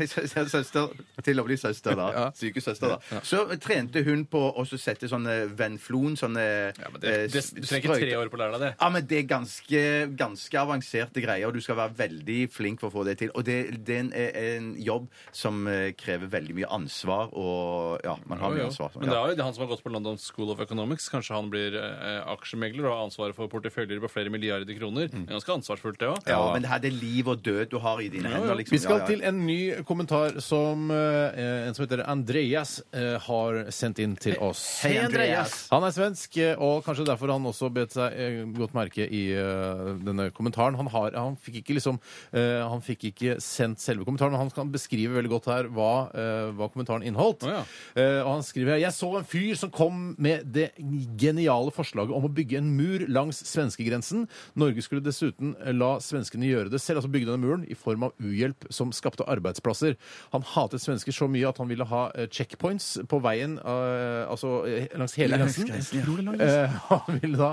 det 0.00 0.08
så, 0.12 0.24
så, 0.30 0.44
søster 0.52 0.88
til 1.24 1.40
å 1.42 1.44
bli 1.46 1.56
søster, 1.60 1.96
da. 1.98 2.26
Sykesøster, 2.40 2.96
da. 2.96 3.20
Så 3.26 3.44
trente 3.62 4.02
hun 4.06 4.24
på 4.30 4.42
å 4.58 4.64
så 4.68 4.78
sette 4.80 5.08
sånne 5.10 5.36
Venflon, 5.58 6.16
sånne 6.20 6.44
ja, 6.44 6.90
men 6.92 7.00
det, 7.02 7.12
eh, 7.12 7.26
det, 7.32 7.44
Du 7.56 7.66
trenger 7.66 7.88
ikke 7.92 8.00
tre 8.06 8.16
år 8.20 8.32
på 8.32 8.38
å 8.38 8.42
lære 8.42 8.56
deg 8.58 8.64
det. 8.66 8.72
Ja, 8.80 8.90
men 8.94 9.06
Det 9.12 9.18
er 9.22 9.28
ganske, 9.30 9.82
ganske 10.18 10.60
avanserte 10.62 11.22
greier, 11.24 11.46
og 11.48 11.56
du 11.56 11.62
skal 11.64 11.78
være 11.80 11.96
veldig 12.02 12.40
flink 12.52 12.82
for 12.82 12.90
å 12.90 12.96
få 13.00 13.06
det 13.08 13.18
til. 13.22 13.32
Og 13.38 13.44
det, 13.46 13.58
det 13.86 13.98
er 13.98 14.04
en, 14.06 14.12
en 14.16 14.70
jobb 14.82 15.08
som 15.36 15.62
eh, 15.70 15.92
krever 15.98 16.30
veldig 16.32 16.56
mye 16.60 16.70
ansvar, 16.78 17.32
og 17.38 18.02
ja, 18.06 18.16
man 18.30 18.40
har 18.42 18.52
Jo, 18.52 18.56
mye 18.58 18.64
jo. 18.64 18.70
ansvar. 18.72 18.96
Men 18.98 19.08
det 19.10 19.16
Ja. 19.18 19.22
er 19.28 19.36
jo 19.36 19.46
han 19.48 19.54
som 19.56 19.64
har 19.66 19.72
gått 19.74 19.84
på 19.84 19.92
London 19.92 20.18
School 20.18 20.50
of 20.54 20.60
Economics. 20.64 21.08
Kanskje 21.12 21.36
han 21.36 21.50
blir 21.52 21.76
eh, 21.78 22.20
aksjemegler 22.32 22.88
og 22.88 22.94
har 22.96 23.04
ansvaret 23.06 23.36
for 23.36 23.50
porteføljer 23.52 24.00
på 24.02 24.10
flere 24.12 24.32
milliarder 24.32 24.76
kroner. 24.78 25.11
Det 25.12 25.20
er 25.28 25.34
Ganske 25.36 25.52
ansvarsfullt, 25.52 25.98
det 26.00 26.08
òg. 26.08 26.18
Ja, 26.30 26.38
men 26.54 26.62
det 26.64 26.70
her 26.70 26.80
det 26.80 26.88
er 26.88 26.96
liv 26.96 27.28
og 27.28 27.42
død 27.44 27.66
du 27.72 27.78
har 27.84 28.00
i 28.00 28.08
dine 28.08 28.30
hender. 28.32 28.54
Liksom. 28.56 28.72
Vi 28.72 28.80
skal 28.80 28.96
Ja, 28.96 29.02
ja. 29.02 29.06
til 29.10 29.22
en 29.28 29.40
ny 29.46 29.58
kommentar 29.88 30.38
som 30.40 30.90
eh, 30.90 31.66
en 31.68 31.74
som 31.76 31.84
heter 31.84 32.02
Andreas 32.08 32.78
eh, 32.96 33.18
har 33.20 33.58
sendt 33.72 34.00
inn 34.00 34.16
til 34.16 34.38
oss. 34.40 34.62
Hei, 34.86 34.94
Andreas. 35.02 35.68
Han 35.72 35.84
er 35.84 35.92
svensk, 35.92 36.36
eh, 36.40 36.56
og 36.56 36.80
kanskje 36.86 37.04
derfor 37.10 37.32
han 37.34 37.44
også 37.50 37.68
bet 37.72 37.92
seg 37.96 38.16
eh, 38.16 38.40
godt 38.56 38.72
merke 38.76 39.04
i 39.04 39.22
eh, 39.36 39.84
denne 40.00 40.30
kommentaren. 40.32 40.76
Han, 40.80 40.88
har, 40.94 41.12
han, 41.18 41.36
fikk 41.36 41.60
ikke 41.62 41.76
liksom, 41.76 42.00
eh, 42.32 42.62
han 42.72 42.80
fikk 42.84 43.04
ikke 43.12 43.36
sendt 43.44 43.84
selve 43.84 44.06
kommentaren, 44.08 44.32
men 44.32 44.46
han 44.46 44.50
kan 44.54 44.72
beskrive 44.72 45.12
veldig 45.18 45.32
godt 45.36 45.50
her 45.52 45.68
hva, 45.76 45.92
eh, 46.16 46.48
hva 46.56 46.70
kommentaren 46.72 47.04
inneholdt. 47.04 47.44
Å, 47.44 47.52
ja. 47.58 47.62
Eh, 48.00 48.20
og 48.24 48.32
han 48.38 48.42
skriver 48.46 48.76
her 48.76 48.82
Jeg 48.86 48.96
så 48.96 49.12
en 49.20 49.28
fyr 49.28 49.54
som 49.60 49.70
kom 49.74 50.14
med 50.22 50.48
det 50.54 50.70
geniale 51.20 51.72
forslaget 51.74 52.14
om 52.16 52.24
å 52.24 52.32
bygge 52.32 52.58
en 52.62 52.72
mur 52.76 53.04
langs 53.12 53.42
svenskegrensen. 53.48 54.26
Norge 54.58 54.82
skulle 54.84 54.91
dessuten 55.00 55.54
la 55.78 55.94
svenskene 56.02 56.48
gjøre 56.50 56.72
det 56.72 56.80
selv, 56.82 57.00
altså 57.00 57.10
bygge 57.12 57.28
denne 57.30 57.40
muren, 57.40 57.64
i 57.70 57.74
form 57.78 58.02
av 58.08 58.12
uhjelp 58.20 58.66
som 58.70 58.92
skapte 58.92 59.24
arbeidsplasser. 59.30 59.96
Han 60.34 60.44
hatet 60.54 60.82
svensker 60.82 61.14
så 61.14 61.28
mye 61.30 61.48
at 61.48 61.58
han 61.62 61.70
ville 61.70 61.86
ha 61.88 62.02
eh, 62.18 62.28
checkpoints 62.28 62.98
på 63.08 63.20
veien, 63.24 63.58
eh, 63.58 64.24
altså 64.28 64.66
eh, 64.68 64.88
langs 64.98 65.14
hele 65.16 65.38
grensen. 65.40 65.70
Han 66.90 67.20
ville 67.22 67.38
da 67.38 67.52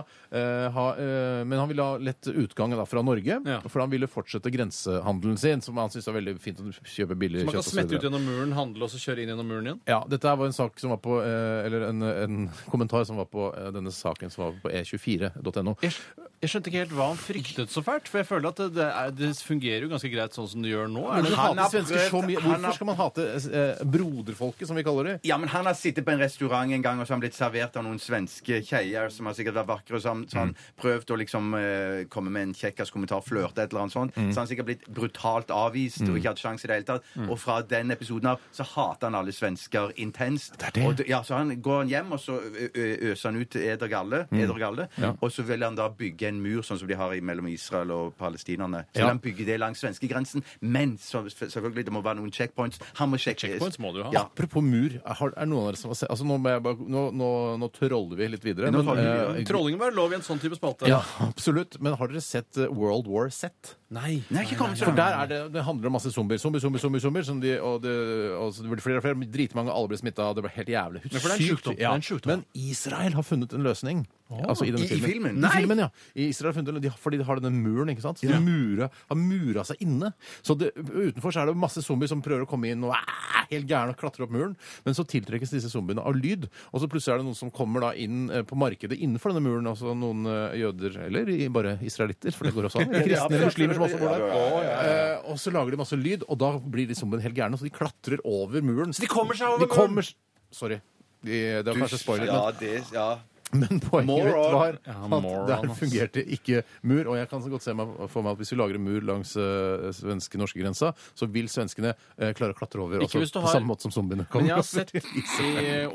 ha 0.73 0.85
Men 0.99 1.57
han 1.59 1.69
ville 1.69 1.83
ha 1.85 1.97
lett 1.97 2.27
utgang 2.27 2.73
da, 2.75 2.85
fra 2.85 3.01
Norge, 3.05 3.39
Ja. 3.45 3.59
for 3.67 3.79
han 3.81 3.89
ville 3.89 4.07
fortsette 4.09 4.51
grensehandelen 4.51 5.37
sin, 5.37 5.61
som 5.61 5.77
han 5.77 5.89
syntes 5.89 6.07
var 6.07 6.17
veldig 6.19 6.35
fint 6.41 6.59
å 6.61 6.69
kjøpe 6.83 7.15
billig 7.19 7.45
Man 7.45 7.53
kan 7.53 7.61
kjøtt 7.61 7.69
så 7.69 7.75
smette 7.75 7.95
ut 7.97 8.03
gjennom 8.05 8.25
muren, 8.25 8.53
handle 8.57 8.85
og 8.85 8.91
så 8.91 8.99
kjøre 9.01 9.23
inn 9.23 9.31
gjennom 9.33 9.47
muren 9.49 9.69
igjen. 9.71 9.81
Ja, 9.89 10.01
dette 10.09 10.35
var 10.35 10.49
en 10.49 10.55
sak 10.55 10.79
som 10.81 10.93
var 10.93 11.01
på 11.03 11.19
Eller 11.23 11.87
en, 11.89 12.01
en 12.01 12.37
kommentar 12.69 13.05
som 13.07 13.19
var 13.19 13.29
på 13.31 13.49
denne 13.73 13.91
saken 13.93 14.31
som 14.33 14.45
var 14.45 14.57
på 14.63 14.71
e 14.71 14.83
e24.no. 14.83 15.75
Jeg, 15.83 15.93
jeg 16.41 16.51
skjønte 16.51 16.71
ikke 16.71 16.83
helt 16.85 16.95
hva 16.95 17.09
han 17.11 17.19
fryktet 17.29 17.69
så 17.73 17.83
fælt, 17.85 18.07
for 18.09 18.17
jeg 18.21 18.27
føler 18.27 18.49
at 18.49 18.61
det, 18.73 18.85
er, 18.89 19.11
det 19.11 19.29
fungerer 19.45 19.85
jo 19.85 19.89
ganske 19.93 20.09
greit 20.11 20.33
sånn 20.37 20.47
som 20.49 20.61
det 20.65 20.71
gjør 20.73 20.89
nå. 20.89 21.03
Er 21.13 21.21
det 21.21 21.31
du 21.31 21.35
han 21.37 21.57
hater 21.57 21.83
svensker 21.83 22.09
så 22.09 22.21
mye. 22.25 22.39
han 22.41 22.51
har- 22.51 22.59
Hvorfor 22.59 22.75
skal 22.79 22.87
man 22.89 22.99
hate 22.99 23.25
eh, 23.59 23.83
broderfolket, 23.85 24.67
som 24.67 24.75
vi 24.79 24.83
kaller 24.83 25.03
det? 25.03 25.15
Ja, 25.29 25.37
men 25.37 25.49
Han 25.49 25.65
har 25.65 25.73
sittet 25.77 26.05
på 26.05 26.11
en 26.11 26.19
restaurant 26.19 26.71
en 26.71 26.81
gang 26.81 26.99
og 26.99 27.05
så 27.07 27.13
har 27.13 27.19
han 27.19 27.23
blitt 27.25 27.37
servert 27.37 27.75
av 27.77 27.83
noen 27.85 27.99
svenske 27.99 28.61
kjeier 28.65 29.09
som 29.11 29.25
har 29.29 29.33
sikkert 29.37 29.55
vært 29.59 29.67
vakre. 29.71 29.95
og 29.95 30.01
Så 30.01 30.09
har 30.09 30.15
han, 30.15 30.25
så 30.27 30.37
har 30.37 30.45
han 30.45 30.55
prøvd 30.81 31.13
å 31.13 31.17
liksom 31.21 31.53
eh, 31.59 32.03
komme 32.09 32.29
med 32.31 32.41
en 32.49 32.53
kjekkas 32.53 32.91
kommentar, 32.91 33.21
flørte 33.25 33.59
et 33.63 33.71
eller 33.73 33.81
annet 33.85 33.93
sånt. 33.95 34.13
Så 34.15 34.37
han 34.39 34.45
har 34.45 34.49
sikkert 34.51 34.65
blitt 34.69 34.87
brutalt 34.89 35.49
avvist 35.53 36.01
og 36.07 36.17
ikke 36.17 36.29
hatt 36.33 36.43
sjanse 36.43 36.65
i 36.65 36.67
det 36.67 36.75
hele 36.79 36.89
tatt. 36.89 37.03
Og 37.29 37.37
fra 37.39 37.61
den 37.61 37.91
episoden 37.91 38.29
av 38.33 38.39
så 38.55 38.63
hater 38.63 39.07
han 39.09 39.15
alle 39.15 39.31
svensker 39.35 39.93
intenst. 39.97 40.57
Og 40.85 40.95
d- 40.97 41.05
ja, 41.09 41.21
så 41.23 41.35
han 41.37 41.55
går 41.61 41.77
han 41.83 41.89
hjem, 41.89 42.11
og 42.13 42.19
så 42.19 42.39
ø- 42.39 42.71
ø- 42.75 43.11
øser 43.11 43.29
han 43.31 43.41
ut 43.41 43.55
eder 43.55 43.87
galle. 43.87 44.27
Eder 44.31 44.59
galle 44.59 44.87
Og 45.21 45.31
så 45.31 45.43
vil 45.43 45.63
han 45.63 45.75
da 45.75 45.89
bygge 45.89 46.27
en 46.27 46.41
mur, 46.41 46.61
sånn 46.61 46.79
som 46.79 46.87
de 46.87 46.95
har 46.95 47.11
i 47.13 47.18
mellom 47.25 47.47
Israel 47.51 47.91
og 47.91 48.13
palestinerne. 48.19 48.85
Så 48.95 48.99
Ja. 49.03 49.07
han 49.07 49.19
bygge 49.19 49.45
det 49.45 49.59
langs 49.59 49.79
svenskegrensen. 49.79 50.43
Men 50.61 50.97
så, 50.97 51.23
selvfølgelig, 51.29 51.85
det 51.85 51.93
må 51.93 52.01
være 52.03 52.15
noen 52.21 52.31
checkpoints. 52.31 52.79
Han 52.95 53.09
må 53.11 53.17
sjekke 53.17 53.39
Checkpoints 53.39 53.79
må 53.79 53.93
du 53.93 54.03
ha. 54.03 54.11
Ja, 54.13 54.23
Apropos 54.29 54.61
mur, 54.63 54.89
er, 54.99 55.33
er 55.37 55.45
noen 55.45 55.61
av 55.65 55.71
dere 55.73 55.77
som 55.81 55.89
har 55.91 55.95
sett 55.95 56.09
altså 56.09 56.25
nå, 56.25 56.37
må 56.39 56.49
jeg 56.49 56.63
bare, 56.63 56.77
nå, 56.77 57.03
nå, 57.15 57.29
nå 57.59 57.71
troller 57.75 58.15
vi 58.19 58.27
litt 58.27 58.43
videre. 58.45 58.71
Men, 58.71 58.85
men, 58.85 58.95
vi, 58.97 59.03
eh, 59.03 59.41
ja. 59.41 59.45
Trolling 59.49 59.77
må 59.77 59.85
være 59.87 59.95
lov 59.95 60.11
i 60.11 60.15
en 60.19 60.25
sånn 60.25 60.39
type 60.41 60.55
spalte. 60.59 60.87
ja, 60.87 61.01
absolutt. 61.25 61.79
Men 61.81 61.95
har 61.99 62.07
dere 62.11 62.21
sett 62.21 62.57
eh, 62.57 62.67
World 62.71 63.07
War 63.07 63.29
Z? 63.29 63.75
Nei. 63.89 64.19
Nei, 64.29 64.43
ikke 64.45 64.57
kommet 64.59 64.77
så 64.77 64.85
For 64.85 64.93
langt. 64.93 64.99
der 65.01 65.15
er 65.17 65.27
det, 65.31 65.37
det 65.55 65.63
handler 65.65 65.89
om 65.89 65.95
masse 65.97 66.11
zombier. 66.13 66.37
Zombier, 66.37 66.61
zombier, 66.61 66.81
zombier, 66.83 67.01
zombier 67.01 67.23
som 67.25 67.39
de, 67.41 67.55
og 67.57 67.79
det, 67.81 67.93
og 68.37 68.51
så 68.53 68.61
det 68.61 68.69
blir 68.69 68.83
flere 68.85 69.01
og 69.01 69.05
flere. 69.07 69.25
Dritmange, 69.33 69.73
alle 69.73 69.89
blir 69.89 69.97
smitta. 69.97 70.27
Det 70.37 70.43
ble 70.45 70.51
helt 70.53 70.69
jævlig. 70.69 71.01
Men 71.07 71.15
for 71.23 71.25
det 71.25 71.33
er 71.33 71.33
en 71.33 71.41
Sykt. 71.41 71.49
sjukdom. 71.49 71.75
Det 71.75 71.81
Ja. 71.81 71.89
er 71.91 71.95
en 71.95 72.05
sjukdom. 72.05 72.29
Men 72.29 72.45
Israel 72.53 73.13
har 73.17 73.23
funnet 73.25 73.53
en 73.57 73.63
løsning. 73.65 74.05
Altså 74.29 74.61
i 74.67 74.69
denne 74.69 74.85
I- 74.85 74.93
i 74.93 74.99
filmen? 75.01 75.43
I 75.43 75.49
filmen, 75.57 75.77
ja. 75.79 75.87
I 76.15 76.27
Israel 76.29 76.53
har 76.53 76.61
funnet 76.61 76.75
en, 76.75 76.81
de, 76.81 76.89
fordi 76.91 77.17
de 77.17 77.23
har 77.25 77.39
denne 77.41 77.57
muren, 77.65 77.89
ikke 77.89 78.01
sant? 78.05 78.19
Så 78.21 78.27
de 78.29 78.37
mura, 78.39 78.91
har 79.09 79.15
mura 79.17 79.63
seg 79.65 79.77
inne. 79.81 80.13
Så 80.45 80.55
det, 80.55 80.69
utenfor 80.77 81.33
så 81.33 81.41
er 81.41 81.45
det 81.47 81.57
masse 81.57 81.81
zombier 81.81 82.07
som 82.07 82.21
prøver 82.21 82.45
å 82.45 82.47
komme 82.47 82.69
inn 82.69 82.83
og 82.83 82.93
er 82.93 83.47
helt 83.49 83.65
gærne 83.65 83.89
og 83.89 83.97
klatre 83.97 84.21
opp 84.21 84.29
muren. 84.29 84.55
Men 84.85 84.93
så 84.93 85.01
tiltrekkes 85.03 85.49
disse 85.49 85.71
zombiene 85.73 86.05
av 86.05 86.13
lyd. 86.13 86.45
Og 86.71 86.79
så 86.83 86.85
plutselig 86.87 87.15
er 87.15 87.17
det 87.17 87.25
noen 87.25 87.35
som 87.35 87.49
kommer 87.49 87.81
da 87.81 87.91
inn 87.97 88.29
eh, 88.29 88.43
på 88.43 88.53
markedet 88.55 88.99
innenfor 89.01 89.33
denne 89.33 89.41
muren. 89.49 89.65
Altså 89.65 89.97
noen 89.97 90.27
eh, 90.29 90.59
jøder, 90.61 90.99
eller 91.07 91.27
i- 91.27 91.47
bare 91.49 91.79
israelitter, 91.81 92.29
for 92.31 92.45
det 92.45 92.53
går 92.53 92.69
også 92.69 92.81
an. 92.85 92.93
Kristne 93.01 93.33
eller 93.33 93.45
muslimer 93.49 93.78
som 93.87 93.87
også 93.87 93.97
går 93.99 94.63
der. 94.67 94.91
Eh, 95.15 95.31
og 95.31 95.39
så 95.39 95.51
lager 95.55 95.71
de 95.71 95.77
masse 95.77 95.95
lyd, 95.95 96.23
og 96.27 96.37
da 96.37 96.51
blir 96.59 96.87
de 96.87 96.95
som 96.95 97.13
en 97.13 97.19
hel 97.23 97.31
gærne. 97.33 97.57
Så 97.57 97.63
de 97.63 97.69
klatrer 97.69 98.19
over 98.25 98.61
muren. 98.61 98.91
Så 98.93 98.99
de 99.01 99.07
kommer 99.07 99.33
seg 99.39 99.47
over 99.47 99.59
de 99.59 99.67
kommer, 99.71 100.01
s- 100.03 100.15
Sorry. 100.51 100.81
De, 101.23 101.63
det 101.63 101.65
var 101.65 101.75
kanskje 101.83 101.99
spoiler. 101.99 102.25
Ja, 102.25 102.51
det, 102.59 102.83
ja. 102.93 103.19
Men 103.51 103.79
poenget 103.81 104.25
mitt 104.25 104.35
var 104.53 104.77
at 104.77 105.47
der 105.49 105.73
fungerte 105.77 106.23
ikke 106.25 106.63
mur. 106.83 107.07
Og 107.09 107.17
jeg 107.17 107.29
kan 107.31 107.41
så 107.43 107.49
godt 107.49 107.65
se 107.65 107.73
meg 107.77 107.93
for 108.11 108.25
meg 108.25 108.35
at 108.35 108.41
hvis 108.43 108.53
vi 108.53 108.59
lager 108.59 108.79
en 108.79 108.85
mur 108.85 109.05
langs 109.09 109.35
uh, 109.39 109.89
svenske-norske 109.95 110.61
grensa, 110.61 110.91
så 111.17 111.27
vil 111.31 111.49
svenskene 111.51 111.95
uh, 111.95 112.31
klare 112.37 112.53
å 112.53 112.57
klatre 112.59 112.83
over. 112.83 113.03
Ikke 113.05 113.21
altså, 113.23 113.41
har... 113.41 113.47
På 113.49 113.55
samme 113.55 113.71
måte 113.71 113.87
som 113.87 113.93
zombiene 113.95 114.27
Men 114.33 114.49
jeg 114.51 114.59
har 114.59 114.67
sett 114.67 114.93
i 114.95 115.23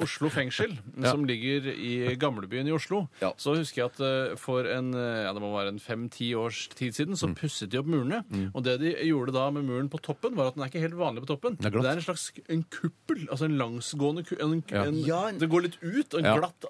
Oslo 0.03 0.31
fengsel, 0.33 0.75
som 1.05 1.25
ligger 1.29 1.71
i 1.75 1.95
gamlebyen 2.21 2.69
i 2.69 2.75
Oslo, 2.75 3.05
Ja. 3.23 3.33
så 3.39 3.55
husker 3.59 3.83
jeg 3.85 3.93
at 3.93 4.01
uh, 4.03 4.37
for 4.41 4.67
en, 4.69 4.93
eh, 4.95 5.23
ja, 5.25 5.33
det 5.35 5.43
må 5.43 5.51
være 5.55 5.73
en 5.75 5.81
fem-ti 5.83 6.33
års 6.39 6.65
tid 6.75 6.95
siden, 6.97 7.17
så 7.19 7.31
pusset 7.37 7.71
de 7.73 7.79
opp 7.81 7.89
murene. 7.91 8.23
Og 8.55 8.65
det 8.67 8.79
de 8.83 8.95
gjorde 9.09 9.35
da 9.37 9.47
med 9.55 9.67
muren 9.69 9.89
på 9.93 10.01
toppen, 10.03 10.35
var 10.37 10.51
at 10.51 10.59
den 10.59 10.65
er 10.67 10.73
ikke 10.73 10.83
helt 10.85 10.99
vanlig 10.99 11.25
på 11.25 11.31
toppen. 11.35 11.59
er 11.61 11.71
glatt. 11.75 11.85
Det 11.87 11.93
er 11.93 12.01
en 12.01 12.07
slags 12.09 12.27
en 12.51 12.65
kuppel, 12.73 13.25
altså 13.31 13.49
en 13.49 13.57
langsgående 13.61 14.25
kuppel. 14.27 14.43
en, 14.45 14.99
Ja. 15.05 15.29
en, 15.29 15.39
Det 15.39 15.49
går 15.51 15.63
litt 15.69 15.79
ut, 15.83 16.15
og 16.15 16.19
en 16.21 16.25
Ja. 16.25 16.37
glatt 16.39 16.65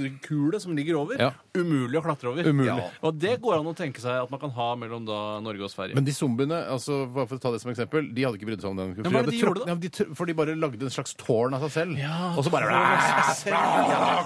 aluminiumskule 0.00 0.60
som 0.60 0.74
ligger 0.76 0.94
over. 1.00 1.20
Ja. 1.20 1.30
Umulig 1.56 1.98
å 1.98 2.02
klatre 2.04 2.30
over. 2.30 2.46
Umulig. 2.48 2.68
Ja. 2.70 2.88
Og 3.06 3.14
det 3.20 3.36
går 3.42 3.58
an 3.58 3.66
å 3.70 3.74
tenke 3.76 4.00
seg 4.02 4.24
at 4.24 4.30
man 4.32 4.40
kan 4.40 4.50
ha 4.54 4.68
mellom 4.78 5.06
da 5.08 5.40
Norge 5.44 5.64
og 5.66 5.70
Sverige. 5.72 5.94
Men 5.98 6.04
de 6.06 6.14
zombiene, 6.14 6.60
altså, 6.70 7.02
bare 7.12 7.26
for 7.30 7.40
å 7.40 7.42
ta 7.42 7.52
det 7.54 7.60
som 7.62 7.70
eksempel, 7.72 8.10
de 8.14 8.24
hadde 8.26 8.38
ikke 8.40 8.48
brydd 8.50 8.62
seg 8.64 8.70
om 8.72 8.80
den. 8.80 8.94
Er 9.00 9.28
de 9.30 9.40
gjorde 9.40 9.64
da? 9.64 9.70
Ja, 9.72 9.76
de, 9.82 9.90
tr- 9.90 10.12
for 10.16 10.30
de 10.30 10.36
bare 10.38 10.54
lagde 10.58 10.86
en 10.86 10.94
slags 10.94 11.14
tårn 11.20 11.54
av 11.56 11.64
seg 11.66 11.74
selv. 11.76 11.98
Ja, 12.00 12.32
og 12.36 12.44
så 12.46 12.52
bare 12.54 12.70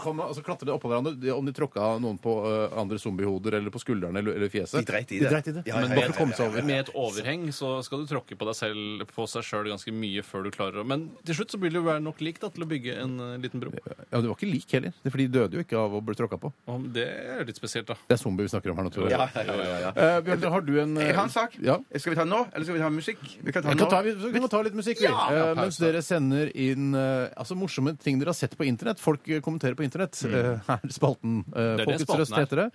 Og 0.04 0.34
så 0.36 0.44
klatret 0.44 0.68
de 0.68 0.74
oppå 0.74 0.90
hverandre. 0.90 1.14
Om 1.34 1.48
de 1.48 1.54
tråkka 1.56 1.94
noen 2.02 2.18
på 2.22 2.36
uh, 2.44 2.74
andre 2.80 2.98
zombiehoder 3.00 3.58
eller 3.58 3.72
på 3.74 3.80
skuldrene 3.82 4.20
eller, 4.20 4.36
eller 4.38 4.52
fjeset. 4.52 4.80
De 4.84 4.88
dreit 4.92 5.12
i 5.12 5.20
De 5.20 5.26
det. 5.26 5.32
dreit 5.32 5.48
i 5.50 5.56
det. 5.58 5.64
Men 5.68 5.94
bare 5.94 6.08
for 6.10 6.16
å 6.16 6.20
komme 6.22 6.38
seg 6.38 6.50
over. 6.50 6.66
Med 6.68 6.84
et 6.84 6.92
overheng 6.94 7.46
så 7.54 7.76
skal 7.86 8.04
du 8.04 8.10
tråkke 8.10 8.38
på 8.38 8.48
deg 8.48 8.58
selv 8.58 9.06
på 9.14 9.26
seg 9.30 9.46
sjøl 9.46 9.70
ganske 9.72 9.94
mye 9.94 10.24
før 10.26 10.46
du 10.46 10.52
klarer 10.54 10.82
å 10.82 10.86
Men 10.88 11.08
til 11.26 11.38
slutt 11.40 11.54
så 11.54 11.60
vil 11.62 11.74
det 11.74 11.80
jo 11.82 11.86
være 11.88 12.04
nok 12.04 12.20
lik 12.24 12.40
da, 12.42 12.50
til 12.54 12.66
å 12.66 12.70
bygge 12.70 12.96
en 13.02 13.16
uh, 13.20 13.34
liten 13.40 13.62
bro. 13.62 13.72
Ja, 13.74 14.20
Det 14.20 14.26
var 14.28 14.36
ikke 14.36 14.50
lik 14.50 14.76
heller, 14.76 14.94
Det 15.02 15.12
er 15.12 15.22
de 15.24 15.28
døde 15.38 15.58
jo 15.58 15.63
ikke 15.64 15.78
av 15.80 15.96
å 15.98 16.00
bli 16.04 16.14
tråkka 16.18 16.38
på. 16.40 16.52
Om 16.70 16.86
det 16.94 17.04
er 17.08 17.44
litt 17.48 17.58
spesielt, 17.58 17.88
da. 17.90 17.96
Det 18.08 18.16
er 18.18 18.20
zombie 18.22 18.46
vi 18.46 18.52
snakker 18.52 18.70
om 18.72 18.78
her 18.80 18.86
nå, 18.86 18.92
tror 18.94 19.08
jeg. 19.10 19.16
Ja, 19.18 19.26
ja, 19.34 19.56
ja, 19.58 19.78
ja. 19.88 19.92
Eh, 19.96 20.20
Bjørn, 20.28 20.46
har 20.54 20.64
du 20.64 20.72
en 20.82 20.94
Jeg 21.00 21.16
har 21.16 21.24
en 21.28 21.34
sak. 21.34 21.58
Ja. 21.64 21.78
Skal 21.96 22.14
vi 22.14 22.18
ta 22.20 22.24
den 22.24 22.32
nå, 22.36 22.42
eller 22.52 22.68
skal 22.68 22.78
vi 22.78 22.84
ta 22.84 22.92
musikk? 22.94 23.24
Vi 23.42 23.52
kan 23.56 23.64
ta 23.66 23.74
den 23.74 23.82
kan 23.82 23.92
ta, 23.96 24.02
vi, 24.06 24.14
vi 24.36 24.44
må 24.44 24.48
ta 24.52 24.62
litt 24.62 24.78
musikk, 24.78 25.02
vi. 25.02 25.10
Eh, 25.10 25.52
mens 25.58 25.80
dere 25.82 26.04
sender 26.04 26.52
inn 26.54 26.94
eh, 26.94 27.28
altså 27.36 27.58
morsomme 27.58 27.96
ting 27.98 28.22
dere 28.22 28.30
har 28.34 28.38
sett 28.38 28.56
på 28.60 28.68
internett. 28.68 29.02
Folk 29.02 29.26
eh, 29.28 29.42
kommenterer 29.44 29.74
på 29.78 29.84
internett. 29.86 30.16
Eh, 30.28 30.54
her 30.68 30.78
er 30.80 30.94
spalten 30.94 31.42
eh, 31.50 31.64
Mm. 31.64 31.76
Det 31.76 31.82
er 31.82 31.84
det 31.84 31.84
Folkets 31.86 32.04
spalten 32.04 32.20
røst 32.22 32.34
er. 32.34 32.44
heter 32.44 32.60
det. 32.64 32.68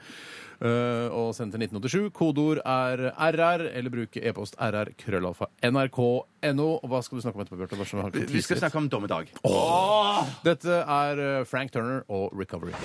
Eh, 0.60 1.07
og 1.16 1.32
send 1.38 1.53
til 1.53 1.62
1987. 1.64 2.10
Kodeord 2.16 2.60
er 2.66 3.05
RR, 3.16 3.66
eller 3.72 3.93
bruke 3.93 4.24
e-post 4.24 4.57
RR 4.60 4.91
krøllalfa 4.99 5.47
nrk.no. 5.64 6.70
Og 6.80 6.88
hva 6.91 7.03
skal 7.05 7.20
du 7.20 7.26
snakke 7.26 7.39
om 7.39 7.45
etterpå, 7.45 7.62
Bjarte? 7.64 8.26
Vi 8.26 8.39
Vi 8.39 8.41
skal 8.43 8.60
snakke 8.64 8.78
om 8.78 8.89
dommedag. 8.91 9.32
Dette 10.43 10.82
er 10.84 11.24
eh, 11.28 11.45
Frank 11.45 11.72
Turner 11.72 12.03
og 12.10 12.36
Recovery. 12.36 12.76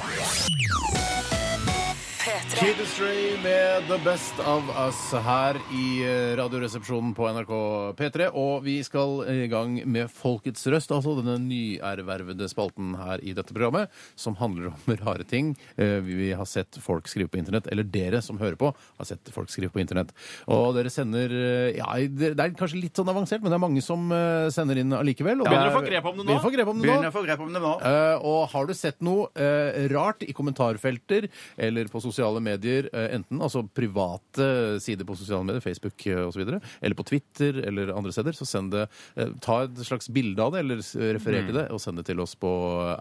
P3. 2.44 2.58
Kid 2.60 2.80
Astray 2.82 3.36
med 3.42 3.86
The 3.88 3.96
Best 4.04 4.38
of 4.44 4.66
Us 4.76 4.98
her 5.24 5.56
i 5.72 5.84
eh, 6.04 6.34
Radioresepsjonen 6.36 7.14
på 7.16 7.24
NRK 7.32 7.52
P3. 7.98 8.26
Og 8.36 8.64
vi 8.66 8.74
skal 8.84 9.22
i 9.32 9.46
gang 9.50 9.78
med 9.88 10.10
Folkets 10.12 10.66
røst, 10.70 10.92
altså 10.92 11.14
denne 11.18 11.38
nyervervede 11.40 12.48
spalten 12.52 12.92
her 13.00 13.22
i 13.24 13.32
dette 13.36 13.54
programmet, 13.56 13.88
som 14.20 14.36
handler 14.40 14.72
om 14.74 14.96
rare 15.06 15.24
ting 15.28 15.54
eh, 15.80 15.96
vi 16.04 16.32
har 16.36 16.44
sett 16.48 16.76
folk 16.84 17.08
skrive 17.10 17.32
på 17.32 17.40
internett, 17.40 17.68
eller 17.72 17.86
dere 17.88 18.20
som 18.24 18.36
hører 18.42 18.58
på, 18.60 18.70
har 19.00 19.08
sett 19.08 19.32
folk 19.34 19.48
skrive 19.52 19.72
på 19.74 19.80
internett. 19.82 20.12
Og 20.50 20.74
dere 20.76 20.92
sender 20.92 21.32
eh, 21.32 21.78
Ja, 21.80 21.88
det 22.04 22.34
er 22.36 22.54
kanskje 22.58 22.82
litt 22.82 23.00
sånn 23.00 23.08
avansert, 23.14 23.40
men 23.44 23.52
det 23.54 23.58
er 23.58 23.64
mange 23.64 23.84
som 23.84 24.12
sender 24.54 24.82
inn 24.82 24.92
allikevel. 24.94 25.40
og 25.40 25.48
Begynner 25.48 25.70
er- 25.70 25.72
å 25.72 25.78
få 25.80 25.86
grep 25.88 26.10
om 26.12 26.20
det 26.20 26.28
nå. 26.28 26.28
Begynner 26.28 26.44
å 26.44 26.44
få 26.50 26.54
grep 26.58 26.68
om 26.74 26.78
det 26.78 26.84
nå. 26.84 26.92
Begynner 26.92 27.10
å 27.10 27.16
få 27.16 27.24
grep 27.24 27.46
om 27.48 27.56
det 27.56 27.64
nå. 27.64 27.74
Eh, 27.88 28.28
og 28.34 28.40
har 28.52 28.68
du 28.68 28.76
sett 28.76 29.00
noe 29.04 29.50
rart 29.94 30.22
i 30.28 30.32
kommentarfelter 30.36 31.30
eller 31.64 31.88
på 31.92 32.00
sosiale 32.04 32.33
medier, 32.42 32.88
eh, 32.92 33.14
enten 33.16 33.40
altså 33.42 33.62
private 33.74 34.80
sider 34.82 35.04
på 35.06 35.16
sosiale 35.18 35.44
medier, 35.44 35.62
Facebook 35.64 36.06
uh, 36.08 36.24
osv., 36.28 36.42
eller 36.80 36.94
på 36.98 37.04
Twitter 37.06 37.60
eller 37.68 37.92
andre 37.94 38.12
steder, 38.12 38.32
så 38.34 38.46
send 38.48 38.72
det 38.74 38.86
eh, 39.16 39.30
Ta 39.44 39.64
et 39.64 39.76
slags 39.86 40.08
bilde 40.08 40.40
av 40.42 40.52
det, 40.54 40.64
eller 40.64 40.80
referer 41.14 41.42
Mm. 41.44 41.46
til 41.50 41.56
det, 41.58 41.64
og 41.74 41.80
send 41.82 41.98
det 41.98 42.06
til 42.06 42.20
oss 42.22 42.34
på 42.38 42.48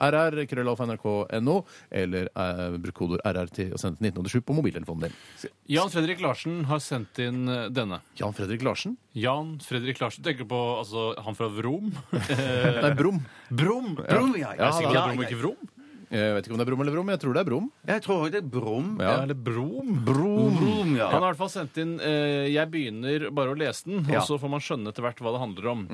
rr, 0.02 0.46
krøllalfa.nrk.no, 0.50 1.56
eller 1.92 2.30
eh, 2.36 2.78
bruk 2.82 2.96
kodeord 2.98 3.22
RR 3.26 3.52
til 3.54 3.74
å 3.74 3.80
sende 3.80 4.00
til 4.02 4.10
1987 4.12 4.42
på 4.48 4.56
mobiltelefonen 4.58 5.08
din. 5.08 5.52
Jan 5.72 5.90
Fredrik 5.94 6.20
Larsen 6.24 6.64
har 6.70 6.82
sendt 6.84 7.20
inn 7.24 7.48
eh, 7.48 7.70
denne. 7.74 8.02
Jan 8.20 8.34
Fredrik 8.36 8.64
Larsen? 8.66 8.98
Jan 9.14 9.60
Fredrik 9.64 10.02
Larsen 10.02 10.24
tenker 10.26 10.48
på 10.50 10.60
altså, 10.80 11.14
han 11.24 11.38
fra 11.38 11.48
Vrom. 11.54 11.94
Nei, 12.84 12.94
Brum. 12.98 13.22
Brom! 13.50 13.94
Bro, 13.96 14.26
ja, 14.40 14.54
Er 14.58 14.66
det 14.66 14.74
sikkert 14.80 14.98
ja, 14.98 15.06
Brom, 15.08 15.24
ikke 15.28 15.40
Vrom? 15.44 15.70
Jeg 16.14 16.34
vet 16.36 16.46
ikke 16.46 16.54
om 16.54 16.60
det 16.62 16.66
er 16.68 16.70
Brum 16.70 16.82
eller 16.84 16.94
Brum, 16.94 17.08
jeg 17.10 17.20
tror 17.24 17.34
det 17.34 17.42
er 17.42 17.48
Brum. 17.50 17.68
Jeg 17.90 18.02
tror 18.06 18.20
også 18.22 18.34
det 18.36 18.42
er 18.44 18.50
Brum. 18.54 18.90
Ja. 19.02 19.14
Eller 19.24 19.34
Brom. 19.48 19.96
Brum, 20.06 20.92
ja. 21.00 21.08
Han 21.10 21.24
har 21.24 21.26
i 21.26 21.32
hvert 21.32 21.40
fall 21.42 21.50
sendt 21.50 21.80
inn 21.82 21.96
eh, 22.06 22.52
Jeg 22.54 22.70
begynner 22.70 23.26
bare 23.34 23.56
å 23.56 23.58
lese 23.58 23.90
den, 23.90 24.06
Ja. 24.12 24.20
og 24.22 24.28
så 24.30 24.38
får 24.38 24.52
man 24.54 24.62
skjønne 24.62 24.94
etter 24.94 25.02
hvert 25.08 25.24
hva 25.26 25.34
det 25.34 25.42
handler 25.42 25.72
om. 25.74 25.88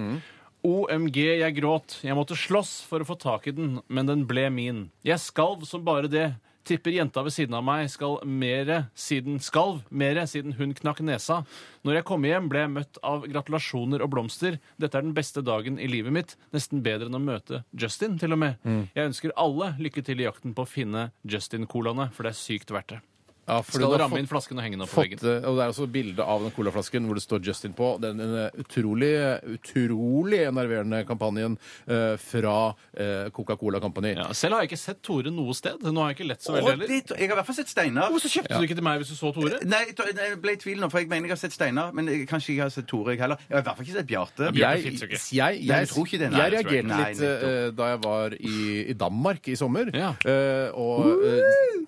OMG, 0.67 1.17
jeg 1.39 1.55
gråt. 1.55 2.01
Jeg 2.03 2.17
måtte 2.19 2.35
slåss 2.35 2.81
for 2.89 2.99
å 2.99 3.07
få 3.07 3.15
tak 3.15 3.47
i 3.47 3.53
den, 3.55 3.77
men 3.87 4.09
den 4.11 4.25
ble 4.27 4.49
min. 4.51 4.81
Jeg 5.07 5.21
skalv 5.23 5.63
som 5.69 5.85
bare 5.87 6.11
det. 6.11 6.25
Tipper 6.69 6.93
jenta 6.93 7.23
ved 7.25 7.33
siden 7.33 7.55
av 7.57 7.63
meg 7.65 7.87
skal 7.89 8.19
mere 8.29 8.83
siden 8.93 9.39
skalv 9.41 9.79
mere 9.89 10.27
siden 10.29 10.53
hun 10.59 10.75
knakk 10.77 11.01
nesa. 11.01 11.39
Når 11.81 11.97
jeg 11.97 12.05
kom 12.05 12.27
hjem, 12.27 12.49
ble 12.51 12.61
jeg 12.61 12.73
møtt 12.75 12.99
av 13.01 13.25
gratulasjoner 13.25 14.03
og 14.05 14.11
blomster. 14.13 14.59
Dette 14.77 14.99
er 14.99 15.07
den 15.07 15.17
beste 15.17 15.41
dagen 15.41 15.81
i 15.81 15.89
livet 15.89 16.13
mitt. 16.13 16.37
Nesten 16.53 16.83
bedre 16.85 17.09
enn 17.09 17.17
å 17.17 17.23
møte 17.23 17.63
Justin, 17.73 18.19
til 18.21 18.37
og 18.37 18.43
med. 18.45 18.61
Jeg 18.93 19.09
ønsker 19.09 19.33
alle 19.33 19.73
lykke 19.81 20.05
til 20.05 20.21
i 20.21 20.29
jakten 20.29 20.53
på 20.53 20.67
å 20.67 20.69
finne 20.69 21.09
Justin-colaene, 21.25 22.11
for 22.13 22.27
det 22.27 22.35
er 22.35 22.43
sykt 22.43 22.75
verdt 22.75 22.93
det. 22.93 23.01
Ja, 23.49 23.59
for 23.65 23.71
Skal 23.79 23.81
du 23.87 23.91
har 23.95 23.99
ramme 24.03 24.13
fått- 24.15 24.21
inn 24.23 24.29
flasken 24.29 24.59
og 24.59 24.63
henge 24.63 24.77
den 24.77 24.85
opp 24.85 24.91
på 24.93 24.99
Fått, 25.01 25.09
veggen. 25.09 25.43
eh, 25.43 25.49
og 25.49 25.57
Det 25.57 25.63
er 25.65 25.73
også 25.73 25.87
bilde 25.91 26.21
av 26.23 26.43
den 26.45 26.51
colaflasken 26.53 27.05
hvor 27.09 27.17
det 27.17 27.23
står 27.25 27.41
Justin 27.49 27.73
på. 27.73 27.87
Den 27.99 28.19
eh, 28.21 28.49
utrolig 28.61 29.09
utrolig 29.55 30.43
enerverende 30.47 31.03
kampanjen 31.07 31.57
eh, 31.87 32.15
fra 32.21 32.55
eh, 32.93 33.29
Coca-Cola 33.33 33.79
Company. 33.83 34.13
Ja, 34.15 34.29
selv 34.33 34.53
har 34.55 34.61
jeg 34.63 34.71
ikke 34.71 34.81
sett 34.81 35.01
Tore 35.05 35.31
noe 35.33 35.53
sted. 35.57 35.81
Nå 35.81 36.03
har 36.03 36.11
jeg 36.13 36.19
ikke 36.19 36.29
lett 36.29 36.45
så 36.45 36.53
veldig 36.55 36.69
heller. 36.75 36.93
jeg 36.93 37.27
har 37.29 37.33
i 37.33 37.39
hvert 37.39 37.49
fall 37.49 37.57
sett 37.59 37.71
Steinar. 37.73 38.09
Hvorfor 38.13 38.33
kjøpte 38.35 38.59
du 38.59 38.67
ikke 38.67 38.77
til 38.79 38.85
meg 38.85 39.01
hvis 39.01 39.13
du 39.13 39.17
så 39.19 39.33
Tore? 39.35 39.59
Nei, 39.65 39.81
jeg 39.89 40.15
jeg 40.19 40.41
ble 40.43 40.53
i 40.55 40.59
tvil 40.61 40.79
nå, 40.83 40.89
for 40.91 40.99
jeg 41.01 41.09
mener 41.09 41.29
jeg 41.29 41.35
har 41.37 41.41
sett 41.43 41.55
Steinar. 41.57 41.93
Men 41.93 42.07
jeg- 42.11 42.27
kanskje 42.29 42.53
jeg 42.55 42.61
har 42.65 42.69
sett 42.73 42.87
Tore, 42.87 43.15
jeg 43.15 43.19
heller. 43.23 43.37
Jeg 43.49 43.55
har 43.57 43.61
i 43.61 43.67
hvert 43.69 43.77
fall 43.77 43.85
ikke 43.85 43.97
sett 43.99 44.07
Bjarte. 44.13 44.51
Jeg, 44.55 44.83
finnes 44.83 45.01
jo 45.01 45.07
ikke. 45.07 45.21
jeg, 45.33 45.59
jeg, 45.63 45.67
Nei, 45.69 45.83
du 45.85 45.93
tror 45.93 46.05
ikke 46.05 46.19
det? 46.19 46.31
Nei, 46.31 46.39
jeg 46.39 46.51
det 46.51 46.59
tror 46.59 46.71
jeg. 46.73 46.83
reagerte 46.85 46.97
Nei, 46.99 47.11
litt 47.13 47.21
eh, 47.23 47.71
da 47.79 47.89
jeg 47.93 48.01
var 48.03 48.35
i, 48.39 48.55
i 48.89 48.93
Danmark 48.93 49.47
i 49.47 49.55
sommer. 49.55 49.91
Ja. 49.95 50.13
Eh, 50.25 50.69
og 50.75 51.23
eh, 51.25 51.85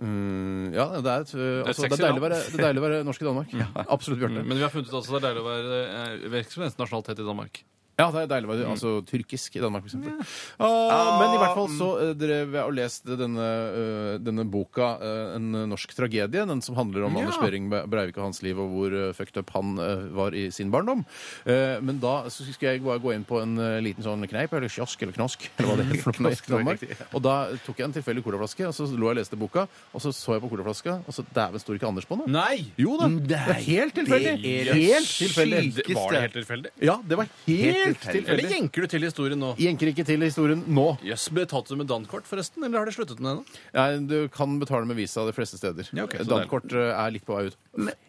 mm, 0.00 0.74
Ja, 0.76 0.86
det 1.00 1.12
er, 1.12 1.24
et, 1.24 1.32
eh, 1.34 1.60
altså, 1.62 1.86
det, 1.86 1.90
sexy 1.90 1.98
er 2.00 2.04
deilig 2.06 2.22
å 2.22 2.26
være, 2.26 2.42
det 2.42 2.60
er 2.60 2.66
deilig 2.66 2.82
å 2.82 2.86
være 2.86 3.00
norsk 3.08 3.24
i 3.24 3.28
Danmark. 3.30 3.56
Absolutt, 3.96 4.20
Bjarte. 4.22 4.44
Men 4.44 4.60
vi 4.60 4.66
har 4.66 4.74
funnet 4.74 4.92
ut 4.92 4.98
også 5.00 5.16
at 5.16 5.24
det 5.24 5.30
er 5.30 5.30
deilig 5.30 5.44
å 5.44 5.48
være 5.48 6.34
virksomhetsnasjonalitet 6.36 6.82
nasjonalitet 6.86 7.24
i 7.24 7.28
Danmark. 7.30 7.64
Ja, 7.96 8.10
det 8.12 8.26
er 8.26 8.28
deilig 8.28 8.48
å 8.48 8.50
være 8.52 8.64
altså, 8.74 8.90
tyrkisk 9.08 9.54
i 9.56 9.60
Danmark, 9.62 9.86
for 9.86 9.88
eksempel. 9.88 10.18
Ah, 10.60 11.14
men 11.22 11.32
i 11.32 11.38
hvert 11.40 11.54
fall 11.56 11.70
så 11.72 11.86
eh, 12.04 12.10
drev 12.18 12.52
jeg 12.58 12.68
og 12.68 12.74
leste 12.76 13.16
denne, 13.16 13.46
eh, 13.72 14.16
denne 14.20 14.44
boka, 14.52 14.90
eh, 15.00 15.36
En 15.38 15.46
norsk 15.70 15.94
tragedie, 15.96 16.42
den 16.44 16.60
som 16.60 16.76
handler 16.76 17.06
om 17.06 17.16
Ja. 17.16 17.22
Anders 17.24 17.38
Behring 17.40 17.70
Breivik 17.72 18.18
og 18.20 18.26
hans 18.28 18.42
liv, 18.44 18.60
og 18.60 18.68
hvor 18.74 18.92
eh, 18.92 19.14
fucked 19.16 19.40
up 19.40 19.48
han 19.56 19.78
eh, 19.80 20.02
var 20.12 20.36
i 20.36 20.50
sin 20.52 20.68
barndom. 20.74 21.06
Eh, 21.48 21.78
men 21.80 21.96
da 22.02 22.26
så 22.28 22.44
skulle 22.44 22.74
jeg 22.74 22.84
bare 22.84 23.00
gå 23.00 23.14
inn 23.16 23.24
på 23.24 23.40
en 23.40 23.56
eh, 23.64 23.78
liten 23.80 24.04
sånn 24.04 24.28
kneip, 24.28 24.52
eller 24.52 24.68
kiosk, 24.68 25.00
eller 25.06 25.16
knask, 25.16 25.48
eller 25.56 25.70
hva 25.72 25.78
det 25.80 25.88
heter 25.88 26.04
for 26.04 26.20
noe 26.20 26.36
i 26.36 26.52
Danmark. 26.52 26.80
det 26.84 26.90
riktig, 26.92 27.08
Og 27.16 27.24
da 27.24 27.36
tok 27.64 27.80
jeg 27.80 27.88
en 27.88 27.96
tilfeldig 27.96 28.26
colaflaske, 28.28 28.68
og 28.68 28.76
så 28.76 28.90
lå 28.92 29.08
jeg 29.08 29.16
og 29.16 29.20
leste 29.22 29.40
boka, 29.40 29.64
og 29.96 30.04
så 30.04 30.12
så 30.12 30.36
jeg 30.36 30.44
på 30.44 30.52
colaflaska, 30.52 30.98
og 31.08 31.16
så 31.16 31.24
dæven 31.32 31.64
står 31.64 31.80
ikke 31.80 31.88
Anders 31.94 32.04
på 32.12 32.20
den. 32.20 32.28
Nei! 32.36 32.66
Jo 32.76 33.00
da! 33.00 33.08
Det 33.08 33.40
er 33.40 33.60
helt 33.70 33.96
tilfeldig! 34.02 34.36
det 34.44 34.54
er 34.68 34.72
Helt 34.76 35.10
tilfeldig. 35.16 35.64
Var 35.96 36.12
det 36.12 36.24
helt 36.26 36.38
tilfeldig? 36.42 36.76
Ja, 36.84 37.00
det 37.00 37.16
var 37.24 37.32
helt 37.48 37.85
tilfeldig. 37.94 38.10
Eller 38.10 38.42
tilfeldig. 38.42 38.50
jenker 38.56 38.80
du 38.80 38.86
til 38.96 39.06
historien 39.06 39.38
nå? 39.38 39.52
Jenker 39.62 39.86
ikke 39.92 40.04
til 40.08 40.20
historien 40.26 40.64
nå. 40.66 40.86
Jøss, 41.06 41.28
Betalte 41.36 41.68
du 41.74 41.76
med 41.76 41.86
dankort, 41.90 42.26
forresten? 42.26 42.64
Eller 42.66 42.78
har 42.82 42.86
de 42.90 42.92
sluttet 42.96 43.20
med 43.20 43.30
det 43.30 43.36
ennå? 43.36 43.60
Ja, 43.74 43.86
du 43.98 44.28
kan 44.34 44.58
betale 44.58 44.86
med 44.86 44.96
Visa 44.96 45.24
de 45.26 45.32
fleste 45.36 45.56
steder. 45.60 45.88
Ja, 45.92 46.04
ok, 46.08 46.16
så 46.22 46.28
Dankort 46.30 46.72
eh, 46.72 46.90
er 46.96 47.10
litt 47.14 47.24
på 47.26 47.36
vei 47.38 47.46
ut. 47.50 47.56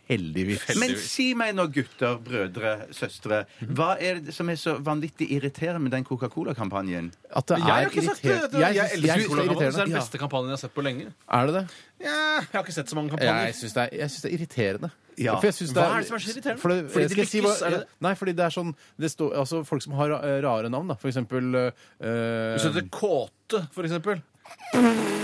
Heldigvis. 0.07 0.61
Men 0.79 0.93
si 1.03 1.33
meg 1.35 1.51
nå, 1.57 1.65
gutter, 1.75 2.15
brødre, 2.23 2.75
søstre. 2.95 3.41
Hva 3.75 3.97
er 3.99 4.21
det 4.23 4.31
som 4.35 4.47
er 4.49 4.55
så 4.55 4.77
vanvittig 4.79 5.27
irriterende 5.35 5.81
med 5.83 5.91
den 5.91 6.05
Coca-Cola-kampanjen? 6.07 7.09
At 7.35 7.49
det 7.51 7.57
Jeg 7.59 7.67
har 7.67 7.81
er 7.81 7.89
ikke 7.91 8.05
sagt 8.05 8.23
irriterende. 8.23 8.51
det. 8.53 8.61
Jeg, 8.61 8.75
Jeg, 8.77 8.91
elsker 8.97 9.07
jeg, 9.19 9.27
Cola 9.27 9.43
det 9.43 9.51
er 9.51 9.59
Det 9.59 9.67
er 9.67 9.85
den 9.91 9.97
beste 9.97 10.17
kampanjen 10.21 10.47
jeg 10.53 10.55
har 10.55 10.63
sett 10.63 10.73
på 10.77 10.85
lenge. 10.87 11.11
Er 11.27 11.45
det 11.51 11.53
det? 11.57 11.65
Ja, 11.99 12.37
jeg 12.41 12.47
har 12.53 12.63
ikke 12.63 12.73
sett 12.75 12.89
så 12.91 12.95
mange 12.95 13.09
kampanjer. 13.09 13.45
Jeg 13.47 13.55
syns 13.57 13.73
det, 13.73 13.83
er- 13.87 13.97
jeg 13.97 14.09
synes 14.11 14.21
det 14.21 14.29
er 14.31 14.37
irriterende. 14.37 14.89
Ja. 15.17 15.33
For 15.39 15.47
jeg 15.49 15.53
synes 15.57 15.71
Hva 15.73 15.85
er 15.95 16.01
det 16.03 16.07
som 16.07 16.15
er 16.15 16.19
så 16.21 16.29
irriterende? 16.29 16.61
For 16.61 16.69
det, 16.69 16.91
Fordi 16.93 17.07
de 17.07 17.13
skal 17.15 17.25
si 17.25 17.39
lykkes, 17.41 17.61
hva- 17.61 17.65
er 17.65 17.69
det? 17.79 17.87
Nei, 18.05 18.13
fordi 18.13 18.31
det 18.37 18.45
er 18.45 18.53
sånn 18.53 18.75
det 19.01 19.09
står, 19.11 19.31
altså, 19.41 19.63
Folk 19.65 19.81
som 19.81 19.93
har 19.97 20.11
eh, 20.19 20.41
rare 20.45 20.69
navn, 20.69 20.87
da. 20.87 20.93
For 21.01 21.09
eksempel 21.09 21.55
eh, 21.57 21.71
du 21.99 22.59
setter 22.61 22.85
Kåte, 22.93 23.63
for 23.73 23.83
eksempel. 23.87 24.21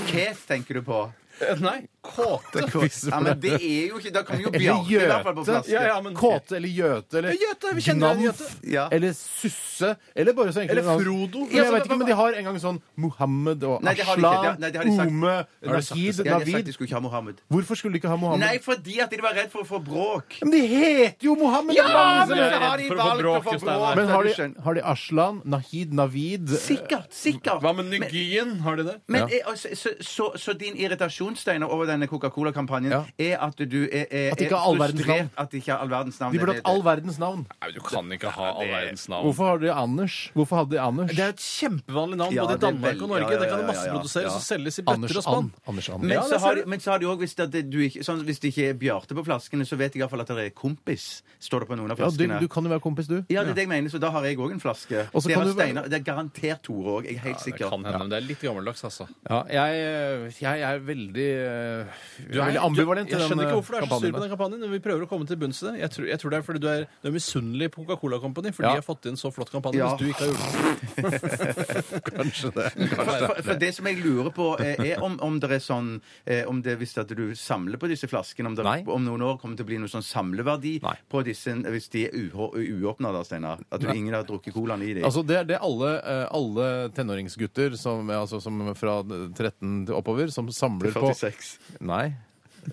Keith 0.10 0.48
tenker 0.50 0.74
du 0.74 0.82
på? 0.82 1.04
Eh, 1.42 1.56
Nei, 1.62 1.88
Kåte. 2.04 2.64
Ja, 3.14 3.20
men 3.24 3.40
det 3.40 3.54
er 3.62 3.88
jo 3.90 3.98
ikke 4.00 4.12
Da 4.14 4.22
kommer 4.28 4.44
jo 4.44 4.50
Eller 4.52 4.60
Bjarte 4.60 4.92
i 4.92 5.08
hvert 5.08 5.24
fall 5.24 5.36
på 5.38 5.44
flaske. 5.48 5.72
Ja, 5.72 5.84
ja, 5.88 6.02
men- 6.04 6.16
Kåte 6.20 6.58
eller 6.58 6.68
Gjøte 6.70 7.18
eller 7.22 7.32
Ja, 7.32 7.38
Gjøte, 7.48 7.72
vi 7.78 7.82
kjenner 7.86 8.14
Gnamf 8.18 8.24
Gjøte. 8.42 8.50
Ja. 8.74 8.88
eller 8.92 9.14
Susse. 9.16 9.94
Eller 10.16 10.34
bare 10.38 10.52
så 10.54 10.62
enkle 10.64 10.76
Eller 10.76 10.84
navn. 10.90 11.04
Frodo. 11.06 11.46
Ja, 11.50 11.64
jeg 11.64 11.72
vet 11.74 11.86
ikke, 11.88 11.98
men 12.02 12.08
de 12.12 12.18
har 12.20 12.34
en 12.42 12.44
gang 12.50 12.60
sånn 12.60 12.82
Mohammed 13.00 13.64
og 13.64 13.82
Nei, 13.88 13.94
det 13.96 14.06
har 14.06 14.16
de 14.20 14.22
ikke. 14.22 14.34
Asla, 14.34 14.52
Det- 14.52 14.60
nei, 14.60 14.70
det 14.70 14.78
har 14.82 14.86
de 14.90 14.96
sagt. 14.98 15.08
Ome, 15.14 15.34
Har 15.34 15.76
de 15.78 15.82
sagt 15.82 15.96
det? 15.96 16.04
Nahid, 16.04 16.18
Ja, 16.18 16.24
de 16.24 16.30
har 16.30 16.40
sagt 16.40 16.52
Navid. 16.54 16.66
de 16.66 16.74
skulle 16.74 16.88
ikke 16.90 17.00
ha 17.00 17.04
Mohammed. 17.08 17.36
Hvorfor 17.50 17.76
skulle 17.80 17.94
de 17.94 18.00
ikke 18.04 18.12
ha 18.14 18.18
Mohammed? 18.18 18.46
Nei, 18.48 18.58
fordi 18.60 19.00
at 19.04 19.10
de 19.10 19.22
var 19.24 19.34
redd 19.40 19.50
for 19.52 19.64
å 19.64 19.68
få 19.72 19.80
bråk. 19.84 20.38
Men 20.44 20.52
de 20.52 20.62
heter 20.68 21.24
jo 21.24 21.36
Mohammed! 21.36 21.76
Ja, 21.76 21.88
men 22.28 22.38
så 22.38 22.60
har 22.60 22.78
de 22.78 22.88
for 22.88 22.96
å 22.96 23.00
få 23.00 23.08
valgt 23.08 23.18
å 23.18 23.24
bråk, 23.24 23.44
få 23.44 23.60
Steinar. 23.60 23.80
bråk. 23.80 23.96
men 23.96 24.08
har 24.08 24.24
de, 24.24 24.62
har 24.64 24.74
de 24.74 24.82
Aslan, 24.94 25.42
Nahid, 25.46 25.94
Navid 25.94 26.48
Sikkert. 26.50 27.10
Sikkert. 27.14 27.62
Hva 27.64 27.74
med 27.76 27.86
Nygien? 27.92 28.60
Har 28.62 28.76
de 28.76 28.84
det? 28.84 29.02
Men 29.08 29.22
Ja. 29.30 29.38
er, 29.40 29.50
altså, 29.52 29.70
så, 29.76 29.90
så, 30.02 30.32
så 30.38 30.54
din 30.58 30.76
irritasjon, 30.76 31.36
Steinar, 31.38 31.70
over 31.70 31.86
denne 31.94 32.08
Coca-Cola-kampanjen 32.12 32.92
Ja. 32.92 33.02
er 33.20 33.38
at 33.48 33.58
du 33.58 33.78
er, 33.86 34.06
er, 34.10 34.32
At 34.34 34.42
ikke 34.42 34.52
er 34.52 34.58
har 34.58 34.68
all 34.68 34.78
verdens 34.82 35.00
frustrert 35.04 35.18
navn. 35.24 35.30
At 35.38 35.54
ikke 35.54 35.72
har 35.72 35.80
all 35.86 35.90
verdens 35.94 36.20
navn. 36.20 36.34
De 36.34 36.40
burde 36.44 36.56
hatt 36.58 36.68
all 36.74 36.84
verdens 36.84 37.20
navn. 37.22 37.46
Nei, 37.62 37.72
Du 37.74 37.80
kan 37.86 38.12
ikke 38.18 38.30
ha 38.34 38.48
all 38.54 38.68
verdens 38.74 39.08
navn. 39.10 39.24
Hvorfor 39.30 39.46
har 39.52 39.58
de 39.64 39.72
Anders? 39.74 40.16
Hvorfor 40.36 40.56
hadde 40.62 40.72
de 40.76 40.80
Anders? 40.82 41.10
Det 41.14 41.20
er 41.24 41.30
et 41.34 41.44
kjempevanlig 41.44 42.18
navn 42.18 42.34
Ja, 42.34 42.42
både 42.44 42.54
i 42.54 42.58
det 42.58 42.64
er 42.64 42.72
Danmark 42.72 43.02
og 43.02 43.10
Norge. 43.14 43.24
ja, 43.24 43.32
ja, 43.32 43.40
Det 43.40 43.50
kan 43.50 43.60
ja, 43.60 43.64
ja, 43.64 43.72
masseproduseres 43.72 44.32
ja. 44.32 44.36
og 44.36 44.42
selges 44.42 44.80
i 44.80 44.84
Anders 44.88 45.12
bøtter 45.14 45.18
og 45.18 45.24
spann. 45.24 45.44
And. 45.44 45.52
Anders 45.68 45.90
And. 45.90 46.02
Men, 46.04 46.10
Ja, 46.18 46.22
så 46.24 46.30
det 46.34 46.42
har 46.42 46.56
ser 46.56 46.64
du. 46.64 46.70
men 46.70 46.80
så 46.80 46.92
har 46.92 47.00
de 47.00 47.06
òg 47.06 47.18
hvis, 47.24 47.36
det, 47.36 47.70
du 47.70 47.78
ikke, 47.80 48.04
sånn, 48.04 48.24
hvis 48.26 48.40
det 48.40 48.48
ikke 48.54 48.70
er 48.70 48.74
Bjarte 48.84 49.14
på 49.16 49.24
flaskene, 49.26 49.66
så 49.66 49.76
vet 49.78 49.94
jeg 49.96 50.02
iallfall 50.04 50.22
at 50.22 50.28
det 50.34 50.46
er 50.46 50.50
kompis. 50.56 51.22
Står 51.40 51.60
det 51.62 51.68
på 51.70 51.76
noen 51.78 51.92
av 51.92 52.00
Ja, 52.00 52.06
du, 52.10 52.12
flaskene. 52.18 52.40
du 52.40 52.48
kan 52.48 52.64
jo 52.64 52.70
være 52.70 52.84
kompis, 52.84 53.08
du. 53.08 53.24
Ja, 53.30 53.44
det 53.44 53.52
er 53.52 53.54
det 53.54 53.66
jeg 53.68 53.72
mener, 53.74 53.90
så 53.90 54.00
da 54.00 54.10
har 54.12 54.24
jeg 54.24 54.38
òg 54.38 54.52
en 54.52 54.60
flaske. 54.64 55.08
Og 55.14 55.22
så 55.22 55.28
Det 55.28 55.36
kan 55.36 55.42
er 55.44 55.46
du 55.46 55.54
Steinar. 55.54 55.84
Det 55.90 55.98
er 56.00 56.04
garantert 56.04 56.62
Tore 56.64 56.90
òg. 57.02 57.06
Jeg 57.06 57.16
er 57.16 57.20
helt 57.28 57.38
Det 57.38 57.44
sikker. 57.54 57.70
kan 57.70 57.84
hende, 57.84 58.00
men 58.00 58.10
det 58.10 58.18
er 58.24 58.28
litt 58.28 58.42
gammeldags, 58.42 58.84
altså. 58.84 59.08
Ja, 59.30 59.44
jeg, 59.50 60.34
jeg 60.42 60.62
er 60.62 60.80
veldig, 60.80 61.28
eh, 61.34 61.83
Du 62.30 62.40
er 62.40 62.46
veldig 62.50 62.62
ambivalent 62.64 63.10
til 63.10 63.20
Jeg 63.20 63.30
skjønner 63.30 63.48
ikke 63.50 63.58
hvorfor 63.60 63.74
du 63.74 63.78
er 63.78 63.88
så 63.88 64.00
sur 64.00 64.12
på 64.18 64.22
den 64.24 64.32
kampanjen. 64.34 64.60
men 64.64 64.72
Vi 64.72 64.80
prøver 64.80 65.04
å 65.06 65.10
komme 65.10 65.28
til 65.28 65.38
bunns 65.42 65.62
i 65.64 65.66
det. 65.72 65.74
Jeg 65.84 65.90
tror, 65.96 66.08
jeg 66.14 66.20
tror 66.24 66.30
det 66.34 66.38
er 66.40 66.46
fordi 66.48 66.60
du 66.64 66.68
er, 66.72 66.86
du 67.04 67.08
er 67.10 67.16
misunnelig 67.18 67.70
på 67.74 67.86
Coca-Cola 67.86 68.20
Company, 68.24 68.52
for 68.52 68.64
Ja. 68.64 68.70
de 68.74 68.82
har 68.82 68.86
fått 68.88 69.06
inn 69.10 69.16
så 69.20 69.32
flott 69.34 69.52
kampanje, 69.52 69.78
Ja. 69.82 69.96
hvis 69.96 70.00
du 70.00 70.06
ikke 70.12 70.24
har 70.24 70.30
gjort 70.32 70.44
det. 71.04 72.14
Kanskje 72.14 72.52
det. 72.56 72.68
For, 72.94 73.04
for, 73.06 73.42
for 73.48 73.60
det 73.60 73.72
som 73.76 73.88
jeg 73.90 74.00
lurer 74.04 74.32
på, 74.36 74.48
eh, 74.64 74.76
er 74.94 75.04
om, 75.04 75.18
om 75.26 75.40
det 75.42 75.50
er 75.52 75.62
sånn 75.64 75.90
eh, 76.26 76.44
Om 76.50 76.62
det 76.66 76.78
hvis 76.80 76.96
at 77.02 77.08
du 77.14 77.24
samler 77.38 77.78
på 77.82 77.90
disse 77.92 78.08
flaskene, 78.10 78.48
om 78.52 78.56
det 78.58 78.66
Nei. 78.66 78.80
om 78.88 79.04
noen 79.06 79.22
år 79.26 79.38
kommer 79.42 79.58
til 79.60 79.66
å 79.66 79.70
bli 79.72 79.80
noe 79.82 79.92
sånn 79.92 80.06
samleverdi 80.06 80.78
Nei. 80.84 80.96
på 81.12 81.24
disse 81.26 81.54
hvis 81.54 81.90
de 81.94 82.06
er 82.08 82.16
uåpna, 82.34 83.12
da, 83.14 83.24
Steinar? 83.28 83.60
At 83.74 83.82
du, 83.84 83.90
ingen 83.94 84.14
har 84.16 84.24
drukket 84.28 84.54
colaen 84.56 84.82
i 84.86 84.94
dem? 84.98 85.04
Altså, 85.08 85.24
det 85.28 85.38
er 85.42 85.50
det 85.54 85.60
alle, 85.64 85.92
eh, 86.00 86.26
alle 86.34 86.68
tenåringsgutter 86.96 87.76
som, 87.80 88.10
altså, 88.14 88.40
som 88.44 88.62
fra 88.78 89.00
13 89.04 89.86
til 89.88 89.96
oppover, 89.98 90.32
som 90.34 90.48
samler 90.54 90.94
på 90.96 91.12
46. 91.14 91.54
Nei. 91.80 92.16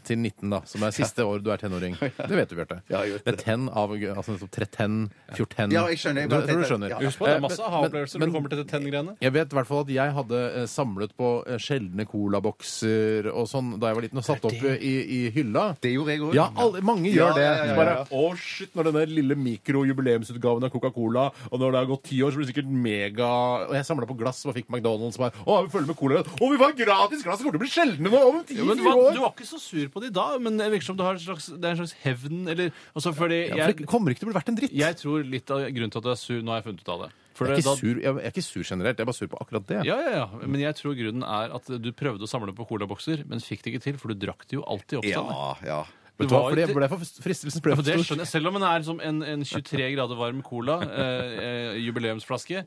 Til 0.06 0.18
19, 0.18 0.50
da. 0.52 0.60
Som 0.70 0.82
er 0.86 0.94
siste 0.94 1.24
år 1.26 1.42
du 1.42 1.50
er 1.52 1.60
tenåring. 1.60 1.96
Det 2.30 2.36
vet 2.36 2.48
du, 2.50 2.56
Bjarte. 2.58 2.80
Ja, 2.90 3.00
jeg 3.06 3.16
vet 3.18 3.24
Det 3.26 3.32
er 3.32 3.36
det. 3.36 3.44
ten 3.44 3.68
av 3.68 3.90
altså 3.94 4.34
nettopp 4.36 4.50
13, 4.54 4.98
14 5.36 5.74
Ja, 5.74 5.84
jeg 5.90 5.98
skjønner. 6.02 6.20
Jeg 6.26 6.30
bare 6.30 6.46
jeg 6.46 6.50
tror 6.54 6.62
du 6.62 6.68
skjønner. 6.70 6.94
ja. 6.94 6.98
Husk 7.04 7.18
på, 7.20 7.26
det 7.26 7.32
er 7.34 7.40
Eh, 7.40 7.44
masse 7.46 7.62
aha-opplevelser 7.66 8.18
når 8.22 8.26
du 8.30 8.34
kommer 8.36 8.52
til 8.54 8.64
tenn-greiene. 8.70 9.16
Jeg 9.24 9.32
vet 9.34 9.52
i 9.52 9.58
hvert 9.58 9.66
fall 9.70 9.82
at 9.84 9.92
jeg 9.94 10.14
hadde 10.18 10.40
eh, 10.60 10.66
samlet 10.70 11.14
på 11.18 11.30
eh, 11.46 11.58
sjeldne 11.58 12.06
colabokser 12.10 13.30
og 13.32 13.48
sånn 13.50 13.72
da 13.80 13.90
jeg 13.90 13.98
var 13.98 14.04
liten, 14.06 14.20
og 14.20 14.26
satt 14.26 14.44
opp 14.48 14.64
i, 14.70 14.92
i 15.02 15.20
hylla. 15.34 15.64
Det 15.82 15.92
gjorde 15.94 16.14
jeg 16.14 16.24
òg. 16.28 16.34
Ja, 16.38 16.46
alle, 16.60 16.82
mange 16.86 17.08
Ja, 17.10 17.30
gjør 17.30 17.34
det. 17.38 17.44
ja, 17.44 17.54
ja, 17.56 17.64
ja, 17.70 17.76
bare, 17.78 17.94
ja. 18.00 18.04
Å, 18.20 18.36
shit, 18.40 18.74
når 18.76 18.90
denne 18.90 19.04
lille 19.10 19.36
mikrojubileumsutgaven 19.38 20.66
av 20.66 20.72
Coca-Cola, 20.74 21.26
og 21.50 21.56
når 21.60 21.72
det 21.74 21.80
har 21.82 21.88
gått 21.90 22.04
ti 22.10 22.20
år, 22.22 22.32
så 22.34 22.40
blir 22.40 22.46
det 22.48 22.54
sikkert 22.54 22.70
mega 22.70 23.28
Og 23.68 23.74
jeg 23.76 23.86
samla 23.88 24.06
på 24.08 24.16
glass 24.20 24.42
og 24.48 24.54
fikk 24.56 24.68
McDonald's 24.70 25.18
og 25.18 25.24
bare 25.26 25.44
Å, 25.46 25.60
vi 25.66 25.72
følger 25.72 25.90
med 25.92 25.98
cola. 26.00 26.22
Å, 26.24 26.50
vi 26.52 26.60
får 26.60 26.74
gratis 26.78 27.24
glass! 27.24 27.40
Det 27.40 27.46
kommer 27.46 27.56
til 27.56 27.60
å 27.60 27.64
bli 27.64 27.72
sjeldne 27.72 28.10
nå 28.12 28.20
om 28.20 28.40
Ja, 28.50 28.64
men 28.66 28.76
du, 28.76 28.82
ti-fire 28.82 28.84
var, 28.86 29.02
år! 29.06 29.16
du 29.16 29.22
var 29.24 29.32
ikke 29.34 29.48
så 29.48 29.60
sur 29.62 29.79
på 29.88 30.00
det 30.02 30.12
da, 30.12 30.36
men 30.38 30.56
det 30.58 30.66
virker 30.70 30.84
som 30.84 30.96
du 30.96 31.02
har 31.02 31.14
en 31.16 31.18
slags, 31.22 31.46
det 31.48 31.64
er 31.64 31.70
en 31.72 31.80
slags 31.80 31.94
hevn, 32.04 32.48
eller 32.52 32.70
altså 32.94 33.14
fordi 33.16 33.48
Ja, 33.48 33.54
for 33.54 33.72
jeg, 33.72 33.76
det 33.78 33.86
kommer 33.88 34.10
ikke 34.12 34.20
til 34.20 34.28
å 34.28 34.32
bli 34.32 34.36
verdt 34.40 34.48
en 34.52 34.56
dritt. 34.60 34.72
jeg 34.76 34.96
tror 35.00 35.24
litt 35.24 35.50
av 35.50 35.64
grunnen 35.70 35.90
til 35.90 35.98
at 35.98 36.04
du 36.04 36.10
er 36.10 36.20
sur, 36.20 36.42
nå 36.42 36.48
har 36.52 36.60
jeg 36.60 36.64
funnet 36.68 36.80
ut 36.84 36.88
av 36.92 37.00
det. 37.06 37.10
For 37.34 37.46
jeg, 37.46 37.52
er 37.52 37.56
det- 37.56 37.64
ikke 37.64 37.70
da- 37.70 37.80
sur, 37.80 38.00
jeg 38.02 38.24
er 38.26 38.30
ikke 38.34 38.42
sur 38.44 38.62
generelt, 38.62 38.96
jeg 38.98 39.00
er 39.00 39.08
bare 39.08 39.16
sur 39.16 39.28
på 39.28 39.38
akkurat 39.40 39.66
det. 39.66 39.84
Ja, 39.86 39.96
ja, 40.04 40.10
ja. 40.10 40.26
Men 40.44 40.60
jeg 40.60 40.74
tror 40.76 40.94
grunnen 40.98 41.24
er 41.24 41.54
at 41.56 41.64
du 41.80 41.92
prøvde 41.92 42.20
å 42.20 42.28
samle 42.28 42.52
på 42.52 42.66
colabokser, 42.68 43.24
men 43.26 43.38
fikk 43.40 43.62
det 43.62 43.72
ikke 43.74 43.82
til, 43.82 43.96
for 43.96 44.08
du 44.12 44.14
drakk 44.26 44.44
det 44.46 44.58
jo 44.58 44.62
alltid 44.68 44.98
opp. 44.98 45.04
Steinar. 45.08 45.56
Ja, 45.64 45.64
ja. 45.64 45.84
Vet 46.20 46.28
du 46.28 46.34
hva, 46.36 46.50
for 46.50 46.54
det 46.60 46.66
ble 46.76 46.88
for 46.92 46.98
fristelsen 47.00 47.62
ble 47.64 47.76
for 47.76 47.82
det 47.82 47.94
stor. 47.96 48.04
skjønner 48.12 48.26
jeg. 48.26 48.28
Selv 48.28 48.46
om 48.50 48.54
den 48.58 48.62
er 48.68 48.82
som 48.84 49.00
en, 49.00 49.22
en 49.24 49.40
23 49.42 49.86
grader 49.96 50.18
varm 50.20 50.42
cola, 50.44 50.82
eh, 50.84 51.38
eh, 51.40 51.78
jubileumsflaske, 51.80 52.66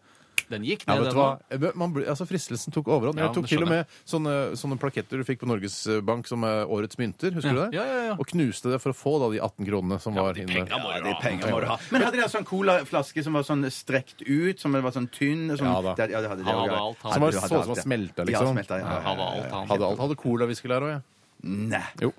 Den 0.54 0.64
gikk 0.68 0.84
Ja, 0.88 0.96
ned, 0.96 1.04
vet 1.04 1.14
den 1.14 1.22
òg. 1.24 1.40
Eh, 1.50 1.72
Man 1.80 1.94
ble, 1.96 2.06
altså 2.14 2.28
Fristelsen 2.30 2.74
tok 2.76 2.86
overhånd. 2.94 3.18
Ja, 3.18 3.28
Jeg 3.28 3.36
tok 3.36 3.48
det 3.48 3.50
til 3.54 3.64
og 3.64 3.68
skjønner 3.68 3.84
med 3.84 3.86
sånne, 4.06 4.34
sånne 4.60 4.78
plaketter 4.80 5.18
du 5.18 5.24
fikk 5.28 5.40
på 5.44 5.50
Norges 5.50 5.78
Bank 6.06 6.28
som 6.30 6.44
er 6.46 6.66
årets 6.70 6.98
mynter. 7.02 7.32
Husker 7.34 7.50
Ja. 7.50 7.54
du 7.54 7.62
det? 7.72 7.74
Ja, 7.80 7.86
ja, 7.90 8.04
ja. 8.12 8.16
Og 8.20 8.26
knuste 8.30 8.72
det 8.72 8.80
for 8.84 8.94
å 8.94 8.98
få 8.98 9.14
da 9.20 9.30
de 9.34 9.40
18 9.42 9.66
kronene 9.66 10.00
som 10.00 10.14
var 10.16 10.34
inne. 10.38 10.64
Ja, 10.70 10.78
du 10.78 11.04
det 11.04 11.12
er 11.16 11.22
penger 11.22 11.52
må 11.52 11.60
du 11.62 11.68
ha. 11.68 11.78
Men 11.92 12.02
hadde 12.04 12.18
dere 12.22 12.30
sånn 12.30 12.46
colaflaske 12.46 13.24
som 13.24 13.34
var 13.34 13.44
sånn 13.44 13.64
strekt 13.72 14.22
ut, 14.28 14.60
som 14.60 14.72
var 14.72 14.92
sånn 14.92 15.10
tynn? 15.10 15.50
Sånn, 15.58 15.68
Ja 15.74 15.82
da. 15.82 15.94
Det, 15.96 16.10
ja, 16.12 16.22
det 16.22 16.30
hadde 16.30 16.44
det 16.44 16.46
Han 16.46 16.56
også, 16.56 16.70
hadde 16.70 16.82
alt, 16.84 16.98
han. 17.04 17.12
Som 17.14 17.22
var 17.22 17.32
Hadde- 17.32 17.34
så 17.34 17.42
hadde 17.42 17.50
som 17.50 17.58
alt, 17.58 17.68
var 17.68 17.76
ja. 17.76 17.84
smelta, 17.84 18.20
Ja, 18.20 18.26
liksom. 18.26 18.54
smelta, 18.56 18.80
ja, 18.80 18.86
ja, 18.86 19.02
Hadde 19.02 19.22
alt, 19.34 19.52
han. 19.52 19.68
Hadde 19.68 19.84
alt. 19.90 20.00
Hadde 20.00 20.16
cola-whisky 20.16 20.68
der 20.70 20.82
òg, 20.82 20.90
jeg. 20.94 21.02
Nei. 21.44 21.82
Jo. 22.02 22.14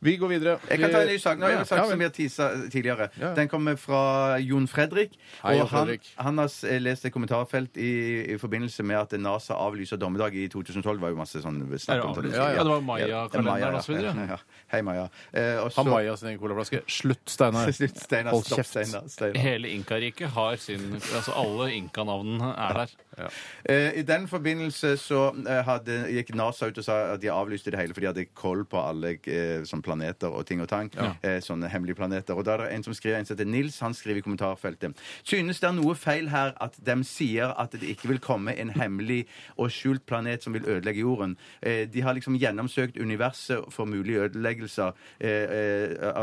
Vi 0.00 0.14
går 0.16 0.28
videre. 0.30 0.54
Jeg 0.70 0.78
kan 0.80 0.90
ta 0.94 1.00
en 1.02 1.08
ny 1.10 1.18
sak. 1.20 1.38
Nå 1.38 1.48
Ja, 1.50 1.58
sagt 1.68 1.82
ja, 1.82 1.88
som 1.90 1.98
vi 2.00 2.04
har 2.06 2.12
tisa 2.16 2.46
tidligere. 2.72 3.10
Ja. 3.20 3.34
Den 3.36 3.48
kommer 3.52 3.76
fra 3.76 4.38
Jon 4.40 4.64
Fredrik. 4.66 5.12
Hei, 5.42 5.56
Jon 5.58 5.62
og 5.66 5.68
han, 5.74 5.86
Fredrik. 5.86 6.08
han 6.16 6.38
har 6.38 6.48
s- 6.48 6.62
lest 6.80 7.04
et 7.04 7.12
kommentarfelt 7.12 7.76
i, 7.76 8.32
i 8.32 8.38
forbindelse 8.40 8.82
med 8.82 8.96
at 8.96 9.12
NASA 9.20 9.54
avlyser 9.60 10.00
dommedag 10.00 10.34
i 10.34 10.48
2012. 10.48 11.00
var 11.00 11.10
jo 11.12 11.16
masse 11.20 11.42
sånn 11.44 11.60
snakk 11.78 12.04
om 12.04 12.14
det. 12.22 12.32
Ja, 12.32 12.48
ja. 12.48 12.54
Ja, 12.56 12.64
det 12.64 12.70
var 12.72 12.80
Maya-kalenderen 12.80 13.44
Maya, 13.44 13.72
og 13.76 13.84
så 13.84 13.92
videre. 13.92 14.14
Ja, 14.16 14.26
ja. 14.26 14.38
Hei, 14.72 14.80
Maja. 14.82 15.08
Eh, 15.34 15.56
og 15.60 15.72
Ha 15.76 15.82
så- 15.82 15.84
Maja 15.90 16.16
sin 16.16 16.28
egen 16.28 16.38
colaflaske. 16.40 16.80
Slutt, 16.88 17.28
Steinar. 17.28 17.72
Slutt, 17.76 17.98
Steinar. 18.00 18.30
Hold 18.32 18.44
Stopp, 18.46 18.58
kjeft. 18.58 18.70
Steinar. 18.72 19.08
Steinar. 19.08 19.36
Hele 19.42 19.68
Inkariket 19.68 20.28
har 20.30 20.56
sin 20.56 20.94
Altså 20.96 21.32
alle 21.36 21.72
Inka-navnene 21.76 22.54
er 22.56 22.72
der. 22.74 22.96
Eh, 23.64 23.98
I 24.00 24.02
den 24.06 24.28
forbindelse 24.28 24.96
så 25.00 25.20
eh, 25.48 25.62
hadde, 25.66 25.96
gikk 26.12 26.34
NASA 26.36 26.68
ut 26.70 26.78
og 26.78 26.84
sa 26.84 26.96
at 27.14 27.22
de 27.22 27.30
avlyste 27.32 27.72
det 27.72 27.80
hele, 27.80 27.94
for 27.96 28.04
de 28.04 28.10
hadde 28.10 28.26
koll 28.36 28.64
på 28.68 28.80
alle 28.80 29.16
eh, 29.24 29.64
sånn 29.68 29.82
planeter 29.84 30.32
og 30.32 30.46
ting 30.48 30.60
og 30.62 30.68
tang. 30.70 30.90
Eh, 31.22 31.38
sånne 31.44 31.70
hemmelige 31.72 31.98
planeter. 31.98 32.36
Og 32.36 32.44
da 32.46 32.56
er 32.56 32.64
det 32.66 32.76
en 32.76 32.86
som 32.86 32.96
skriver, 32.96 33.18
en 33.18 33.28
som 33.28 33.36
heter 33.36 33.48
Nils, 33.50 33.78
han 33.80 33.96
skriver 33.96 34.20
i 34.20 34.24
kommentarfeltet 34.26 34.96
Synes 35.26 35.60
det 35.60 35.68
er 35.68 35.76
noe 35.76 35.94
feil 35.98 36.28
her 36.32 36.52
at 36.62 36.76
de 36.84 36.96
sier 37.08 37.52
at 37.56 37.74
det 37.74 37.88
ikke 37.94 38.10
vil 38.12 38.20
komme 38.22 38.54
en 38.56 38.70
hemmelig 38.76 39.24
og 39.56 39.70
skjult 39.74 40.04
planet 40.06 40.44
som 40.44 40.54
vil 40.54 40.66
ødelegge 40.66 41.00
jorden? 41.02 41.36
De 41.62 42.02
har 42.04 42.14
liksom 42.16 42.36
gjennomsøkt 42.38 42.98
universet 43.00 43.64
for 43.72 43.88
mulige 43.88 44.26
ødeleggelser 44.28 44.92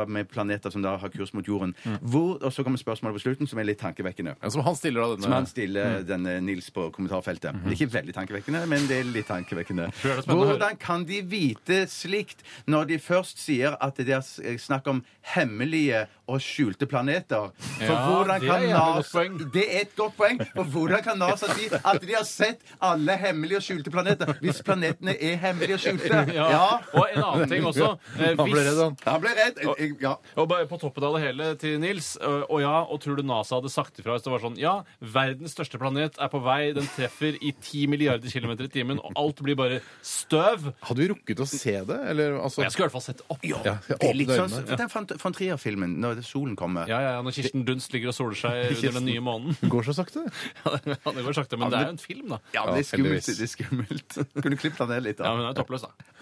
med 0.08 0.30
planeter 0.32 0.74
som 0.74 0.84
da 0.86 0.96
har 1.02 1.14
kurs 1.14 1.34
mot 1.34 1.48
jorden. 1.48 1.76
Hvor, 2.02 2.38
og 2.42 2.54
så 2.54 2.64
kommer 2.64 2.80
spørsmålet 2.82 3.20
på 3.20 3.24
slutten, 3.26 3.50
som 3.50 3.60
er 3.60 3.68
litt 3.68 3.82
tankevekkende. 3.82 4.36
Ja, 4.42 4.50
Som 4.50 4.64
han 4.66 4.76
stiller 4.76 5.02
da 5.02 5.22
Som 5.22 5.32
han 5.32 5.44
denne 5.44 5.52
stiller 5.52 6.04
denne 6.08 6.38
Nils 6.42 6.70
på 6.74 6.83
kommentarfeltet. 6.92 7.56
Det 7.64 7.72
er 7.72 7.78
ikke 7.78 7.94
veldig 7.94 8.16
tankevekkende, 8.18 8.66
men 8.68 8.88
det 8.90 9.00
er 9.02 9.12
litt 9.14 9.30
tankevekkende. 9.30 9.90
Hvordan 10.28 10.78
kan 10.82 11.06
de 11.08 11.22
vite 11.22 11.84
slikt 11.92 12.44
når 12.70 12.90
de 12.92 13.00
først 13.00 13.40
sier 13.44 13.78
at 13.80 14.00
det 14.02 14.18
er 14.18 14.58
snakk 14.60 14.88
om 14.92 15.04
hemmelige 15.34 16.06
og 16.28 16.40
skjulte 16.44 16.88
planeter? 16.88 17.52
For 17.80 17.94
hvordan 17.94 18.44
kan 18.44 18.66
NASA. 18.70 19.24
Det 19.54 19.64
er 19.68 19.86
et 19.86 19.96
godt 19.98 20.16
poeng. 20.18 20.40
For 20.56 20.64
hvordan 20.74 21.04
kan 21.06 21.20
NASA 21.24 21.50
si 21.56 21.70
at 21.72 22.02
de 22.04 22.14
har 22.16 22.26
sett 22.28 22.64
alle 22.84 23.16
hemmelige 23.20 23.60
og 23.60 23.66
skjulte 23.66 23.94
planeter, 23.94 24.34
hvis 24.44 24.62
planetene 24.66 25.16
er 25.20 25.40
hemmelige 25.44 25.80
og 25.80 25.86
skjulte? 25.88 26.24
Ja. 26.34 26.80
Og 26.98 27.08
en 27.14 27.24
annen 27.24 27.50
ting 27.50 27.66
også. 27.66 27.94
Han 28.20 28.38
ble 28.40 28.64
redd, 28.66 28.80
han. 28.80 28.96
Han 29.06 29.22
ble 29.22 29.32
redd. 29.38 29.60
Ja. 30.02 30.16
Og 30.40 30.48
bare 30.50 30.66
på 30.70 30.78
toppen 30.82 31.06
av 31.06 31.16
det 31.18 31.24
hele 31.26 31.50
til 31.62 31.78
Nils. 31.82 32.14
Og 32.24 32.60
ja, 32.64 32.82
og 32.84 33.00
tror 33.04 33.18
du 33.20 33.24
NASA 33.28 33.58
hadde 33.60 33.72
sagt 33.72 34.00
ifra 34.02 34.16
hvis 34.18 34.26
det 34.26 34.34
var 34.34 34.44
sånn 34.44 34.58
Ja, 34.60 34.74
verdens 35.00 35.54
største 35.56 35.80
planet 35.82 36.18
er 36.22 36.32
på 36.32 36.42
vei, 36.44 36.73
den 36.78 36.88
treffer 36.96 37.38
i 37.40 37.52
10 37.54 37.88
milliarder 37.92 38.30
kilometer 38.32 38.68
i 38.68 38.72
timen, 38.74 39.00
og 39.04 39.14
alt 39.20 39.42
blir 39.46 39.58
bare 39.60 39.80
støv. 40.06 40.70
Hadde 40.88 41.00
vi 41.04 41.08
rukket 41.12 41.44
å 41.44 41.48
se 41.50 41.76
det? 41.88 42.00
Eller 42.12 42.38
altså 42.40 42.64
jeg 42.64 42.74
skulle 42.74 42.88
i 42.88 42.90
hvert 42.90 42.96
fall 42.98 43.06
sett 43.06 43.24
opp. 43.28 43.44
Ja, 43.48 43.62
Det 43.88 43.98
er 44.10 44.18
litt 44.18 44.32
sånn 44.34 44.54
ja. 44.60 44.78
den 44.80 44.92
von 44.94 45.08
von 45.24 45.36
Trier-filmen, 45.38 45.96
når 46.04 46.22
solen 46.28 46.56
kommer. 46.60 46.88
ja, 46.90 47.00
ja, 47.06 47.14
Når 47.26 47.36
Kirsten 47.38 47.66
Dunst 47.68 47.94
ligger 47.96 48.12
og 48.14 48.18
soler 48.18 48.40
seg 48.40 48.74
under 48.78 49.00
den 49.00 49.08
nye 49.12 49.24
månen. 49.24 49.58
Det 49.62 49.70
går 49.74 49.90
så 49.90 49.98
sakte. 49.98 50.26
Ja, 50.64 50.78
det 51.14 51.24
går 51.26 51.36
sakte, 51.36 51.58
men 51.60 51.72
det 51.72 51.80
er 51.80 51.88
jo 51.90 51.94
en 51.96 52.02
film, 52.02 52.30
da. 52.34 52.38
Ja, 52.56 52.64
det 52.72 52.84
er 52.84 52.88
skummelt. 52.88 53.28
Det 53.28 53.46
er 53.46 53.52
skummelt. 53.52 54.18
Kunne 54.44 54.58
klippet 54.60 54.80
den 54.84 54.92
ned 54.94 55.06
litt. 55.08 55.18
da. 55.20 55.30
Ja, 55.30 55.36
men 55.38 55.46
det 55.48 55.52
er 55.54 55.60
toppløs, 55.62 55.84
da. 55.86 56.13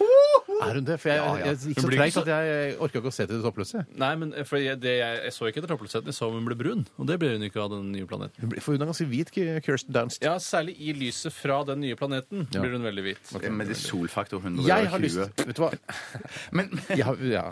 Er 0.62 0.74
hun 0.78 0.86
det? 0.86 1.00
For 1.02 1.10
jeg, 1.10 1.18
Ja, 1.18 1.36
ja. 1.38 1.46
jeg 1.46 1.58
gikk 1.58 1.76
Hun 1.76 1.84
så 1.84 1.88
blir 1.90 1.98
treigt 1.98 2.14
ikke 2.16 2.22
så- 2.22 2.22
at 2.22 2.46
jeg 2.46 2.78
orka 2.80 3.00
ikke 3.02 3.10
å 3.12 3.14
se 3.14 3.26
til 3.26 3.36
det 3.42 3.44
toppløse. 3.46 3.86
Nei, 3.98 4.16
men 4.16 4.34
for 4.46 4.58
jeg, 4.58 4.80
det, 4.80 4.94
jeg, 5.00 5.20
jeg 5.26 5.32
så 5.34 5.48
ikke 5.50 5.58
etter 5.64 5.72
toppløsheten. 5.76 6.06
Jeg 6.06 6.14
så 6.18 6.28
om 6.28 6.34
hun 6.38 6.46
ble 6.46 6.56
brun. 6.56 6.86
Og 7.00 7.08
det 7.08 7.18
ble 7.20 7.30
hun 7.34 7.42
ikke 7.48 7.62
av 7.64 7.70
den 7.72 7.92
nye 7.92 8.06
planeten. 8.06 8.38
Hun 8.40 8.50
blir- 8.50 8.62
For 8.62 8.72
hun 8.78 8.82
er 8.82 8.86
ganske 8.92 9.08
hvit, 9.10 9.32
Kirsten 9.66 9.92
Dunst. 9.94 10.22
Ja, 10.22 10.36
særlig 10.38 10.76
i 10.80 10.94
lyset 10.94 11.32
fra 11.34 11.64
den 11.66 11.82
nye 11.82 11.96
planeten 11.96 12.48
Ja. 12.54 12.62
blir 12.62 12.72
hun 12.78 12.84
veldig 12.84 13.04
hvit. 13.04 13.42
Men 13.52 13.68
det 13.68 13.76
er 13.78 13.82
solfaktor 13.82 14.40
120. 14.42 14.68
Jeg 14.68 14.88
har 14.88 15.00
lyst 15.00 15.18
Vet 15.46 15.56
du 15.56 15.62
hva? 15.64 15.72
Men 16.52 16.70
Jeg 16.90 17.06
har, 17.06 17.16
ja. 17.22 17.46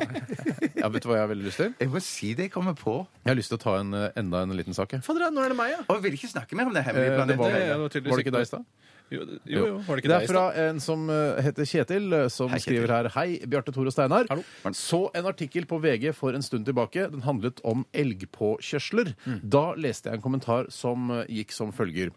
ja, 0.75 0.87
vet 0.89 1.01
du 1.03 1.09
hva 1.09 1.15
jeg 1.17 1.23
har 1.25 1.31
veldig 1.33 1.45
lyst 1.49 1.57
til? 1.57 1.73
jeg 1.79 1.89
må 1.89 2.01
si 2.01 2.33
det 2.33 2.49
jeg 2.49 2.51
kommer 2.51 2.73
på. 2.77 3.07
Jeg 3.25 3.31
har 3.33 3.35
lyst 3.39 3.49
til 3.49 3.57
å 3.57 3.61
ta 3.61 3.75
en, 3.79 3.93
eh, 3.93 4.09
enda 4.19 4.41
en 4.43 4.49
liten 4.55 4.73
sak. 4.75 4.91
jeg. 4.91 5.01
Fader, 5.03 5.31
nå 5.31 5.43
er 5.45 5.49
det 5.49 5.57
meg, 5.57 5.71
ja. 5.71 5.81
Og 5.89 5.97
jeg 6.01 6.03
vil 6.11 6.13
ikke 6.19 6.31
snakke 6.33 6.53
mer 6.55 6.65
om 6.67 6.73
det 6.73 6.85
Eh, 6.85 6.91
hemmelige 6.91 7.09
Det 7.09 7.17
planetet. 7.19 7.37
var, 7.37 7.49
det- 7.49 7.69
var, 7.69 7.77
var 7.79 7.89
det 7.89 8.03
ikke 8.05 8.19
ikke 8.29 8.31
deg 8.31 8.41
i 8.41 8.45
stad? 8.45 8.65
Jo, 9.09 9.23
jo, 9.25 9.39
jo, 9.49 9.77
var 9.87 9.97
det 9.97 10.03
ikke 10.03 10.09
Det 10.09 10.13
deg 10.13 10.23
er 10.27 10.29
fra 10.29 10.43
stad? 10.51 10.59
en 10.69 10.79
som 10.85 11.07
eh, 11.09 11.39
heter 11.47 11.65
Kjetil, 11.65 12.05
eh, 12.13 12.27
som 12.29 12.51
Hei, 12.53 12.59
Kjetil. 12.59 12.75
skriver 12.77 12.93
her 12.93 13.09
Hei, 13.15 13.27
Bjarte, 13.49 13.73
Tore 13.73 13.89
og 13.89 13.95
Steinar. 13.95 14.29
Hallo. 14.29 14.43
Så 14.77 14.99
en 15.17 15.25
artikkel 15.31 15.65
på 15.69 15.79
VG 15.81 16.11
for 16.13 16.37
en 16.37 16.45
stund 16.45 16.67
tilbake. 16.69 17.07
Den 17.11 17.25
handlet 17.25 17.59
om 17.65 17.85
elgpåkjørsler. 17.97 19.13
Mm. 19.25 19.39
Da 19.49 19.65
leste 19.81 20.09
jeg 20.11 20.19
en 20.19 20.25
kommentar 20.25 20.69
som 20.73 21.09
eh, 21.17 21.25
gikk 21.39 21.55
som 21.55 21.73
følger. 21.73 22.13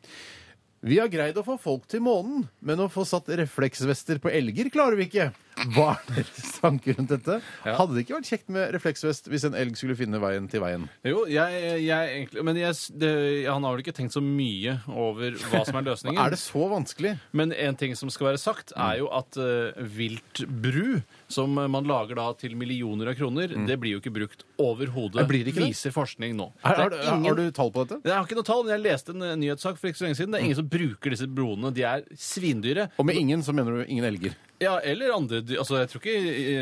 Vi 0.82 0.96
har 0.98 1.06
greid 1.06 1.36
å 1.38 1.44
få 1.46 1.54
folk 1.62 1.84
til 1.86 2.02
månen, 2.02 2.48
men 2.58 2.80
å 2.82 2.88
få 2.90 3.04
satt 3.06 3.28
refleksvester 3.38 4.18
på 4.18 4.32
elger 4.34 4.66
klarer 4.74 4.98
vi 4.98 5.06
ikke. 5.06 5.28
Hva 5.74 5.92
er 5.98 6.06
deres 6.16 6.54
tanker 6.62 6.96
rundt 6.98 7.10
dette? 7.12 7.36
Ja. 7.66 7.74
Hadde 7.78 7.94
det 7.96 8.02
ikke 8.06 8.16
vært 8.16 8.28
kjekt 8.30 8.48
med 8.54 8.72
refleksvest 8.74 9.28
hvis 9.30 9.44
en 9.46 9.54
elg 9.58 9.76
skulle 9.78 9.94
finne 9.98 10.18
veien 10.22 10.48
til 10.50 10.62
veien? 10.64 10.86
Jo, 11.06 11.24
jeg, 11.30 11.62
jeg 11.84 12.12
egentlig 12.16 12.44
Men 12.48 12.56
jeg, 12.60 12.78
det, 12.98 13.10
han 13.46 13.62
har 13.66 13.74
vel 13.76 13.82
ikke 13.84 13.94
tenkt 13.96 14.16
så 14.16 14.22
mye 14.24 14.78
over 14.88 15.36
hva 15.50 15.62
som 15.68 15.78
er 15.80 15.86
løsningen. 15.90 16.18
Er 16.24 16.34
det 16.34 16.40
så 16.42 16.64
vanskelig? 16.72 17.14
Men 17.36 17.52
en 17.52 17.76
ting 17.78 17.94
som 17.98 18.10
skal 18.12 18.30
være 18.32 18.40
sagt, 18.42 18.72
er 18.76 18.98
jo 19.02 19.10
at 19.12 19.36
uh, 19.40 19.76
viltbru, 19.82 21.00
som 21.32 21.52
man 21.56 21.84
lager 21.88 22.18
da 22.18 22.28
til 22.38 22.56
millioner 22.58 23.12
av 23.12 23.18
kroner, 23.18 23.52
det 23.66 23.76
blir 23.82 23.96
jo 23.96 24.02
ikke 24.02 24.12
brukt 24.14 24.44
overhodet. 24.62 25.26
Det? 25.28 25.54
Viser 25.56 25.94
forskning 25.94 26.36
nå. 26.38 26.50
Er, 26.64 26.88
du- 26.90 26.96
er 26.96 27.12
ingen- 27.14 27.26
har 27.28 27.38
du 27.38 27.50
tall 27.54 27.70
på 27.74 27.84
dette? 27.86 28.00
Jeg 28.08 28.14
har 28.16 28.24
ikke 28.26 28.38
noe 28.40 28.48
tall, 28.48 28.64
men 28.64 28.74
jeg 28.76 28.84
leste 28.86 29.14
en 29.14 29.22
eh, 29.22 29.36
nyhetssak 29.40 29.78
for 29.80 29.90
ikke 29.90 30.00
så 30.00 30.06
lenge 30.08 30.18
siden. 30.20 30.32
Det 30.34 30.40
er 30.40 30.44
ingen 30.48 30.60
som 30.62 30.68
bruker 30.72 31.10
disse 31.14 31.28
broene. 31.28 31.72
De 31.74 31.82
er 31.86 32.04
svindyre. 32.16 32.88
Og 32.98 33.06
med 33.08 33.16
ingen 33.20 33.42
så 33.44 33.52
mener 33.56 33.82
du 33.82 33.84
ingen 33.88 34.04
elger. 34.08 34.36
Ja, 34.62 34.76
eller 34.86 35.12
andre 35.16 35.40
dyr. 35.42 35.58
Altså, 35.62 35.78
jeg 35.82 35.88
tror 35.90 36.02
ikke 36.06 36.14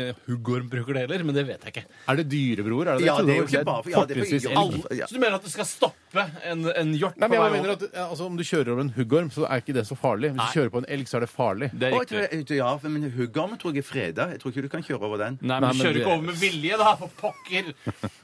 eh, 0.09 0.13
huggorm 0.27 0.67
bruker 0.71 0.93
det 0.97 1.03
heller, 1.05 1.23
men 1.27 1.35
det 1.37 1.45
vet 1.47 1.61
jeg 1.67 1.73
ikke. 1.75 1.83
Er 2.09 2.15
det 2.21 2.25
dyrebroer? 2.31 2.87
Er 2.95 2.97
det 3.01 3.05
Ja, 3.05 3.15
det 3.21 3.35
er 3.35 3.39
jo 3.41 3.47
ikke 3.47 3.63
bare 3.67 3.83
for- 3.85 3.91
ja, 3.93 4.05
det 4.05 4.17
er 4.17 4.21
for- 4.21 4.31
fortrinnsvis 4.31 4.47
elg. 4.49 4.57
alle- 4.57 4.97
ja. 5.01 5.05
Så 5.07 5.13
du 5.13 5.19
mener 5.21 5.35
at 5.37 5.43
det 5.47 5.51
skal 5.53 5.65
stoppe 5.69 6.25
en, 6.51 6.65
en 6.75 6.93
hjort 6.97 7.17
Nei, 7.21 7.27
men 7.27 7.37
jeg 7.41 7.51
mener 7.57 7.71
at 7.77 7.81
ja, 7.93 8.07
altså, 8.09 8.25
Om 8.25 8.37
du 8.37 8.43
kjører 8.43 8.71
over 8.73 8.81
en 8.81 8.89
huggorm, 8.97 9.29
så 9.31 9.45
er 9.47 9.61
ikke 9.61 9.73
det 9.77 9.85
så 9.87 9.95
farlig. 9.95 10.33
Hvis 10.33 10.41
du 10.51 10.59
kjører 10.59 10.69
på 10.73 10.81
en 10.83 10.89
elg, 10.89 11.07
så 11.07 11.17
er 11.17 11.25
det 11.27 11.29
farlig. 11.31 11.69
Det 11.77 11.87
er 11.87 11.91
Å, 11.95 12.01
jeg 12.01 12.09
riktig. 12.31 12.47
tror, 12.47 12.57
ja, 12.57 12.79
men 12.89 13.11
huggormen 13.11 13.57
tror 13.61 13.73
jeg 13.73 13.83
er 13.85 13.87
freda. 13.91 14.29
Jeg 14.31 14.39
tror 14.41 14.51
ikke 14.51 14.61
du 14.65 14.69
kan 14.69 14.83
kjøre 14.83 15.01
over 15.07 15.17
den. 15.17 15.39
Nei, 15.41 15.59
Nei, 15.59 15.59
men 15.59 15.77
du 15.77 15.83
kjører 15.83 15.93
det- 15.93 16.01
ikke 16.01 16.13
over 16.17 16.27
med 16.31 16.35
vilje, 16.41 16.77
da, 16.77 16.95
for 16.95 17.09
pokker! 17.21 17.73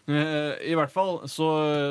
Eh, 0.07 0.71
I 0.71 0.75
hvert 0.79 0.91
fall, 0.93 1.17
så, 1.27 1.47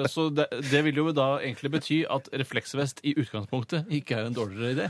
så 0.09 0.29
det, 0.33 0.47
det 0.71 0.81
vil 0.87 0.97
jo 1.03 1.11
da 1.13 1.27
egentlig 1.45 1.69
bety 1.75 1.99
at 2.09 2.31
refleksvest 2.33 3.03
i 3.05 3.13
utgangspunktet 3.21 3.91
ikke 3.93 4.17
er 4.17 4.31
en 4.31 4.37
dårligere 4.37 4.71
idé. 4.73 4.87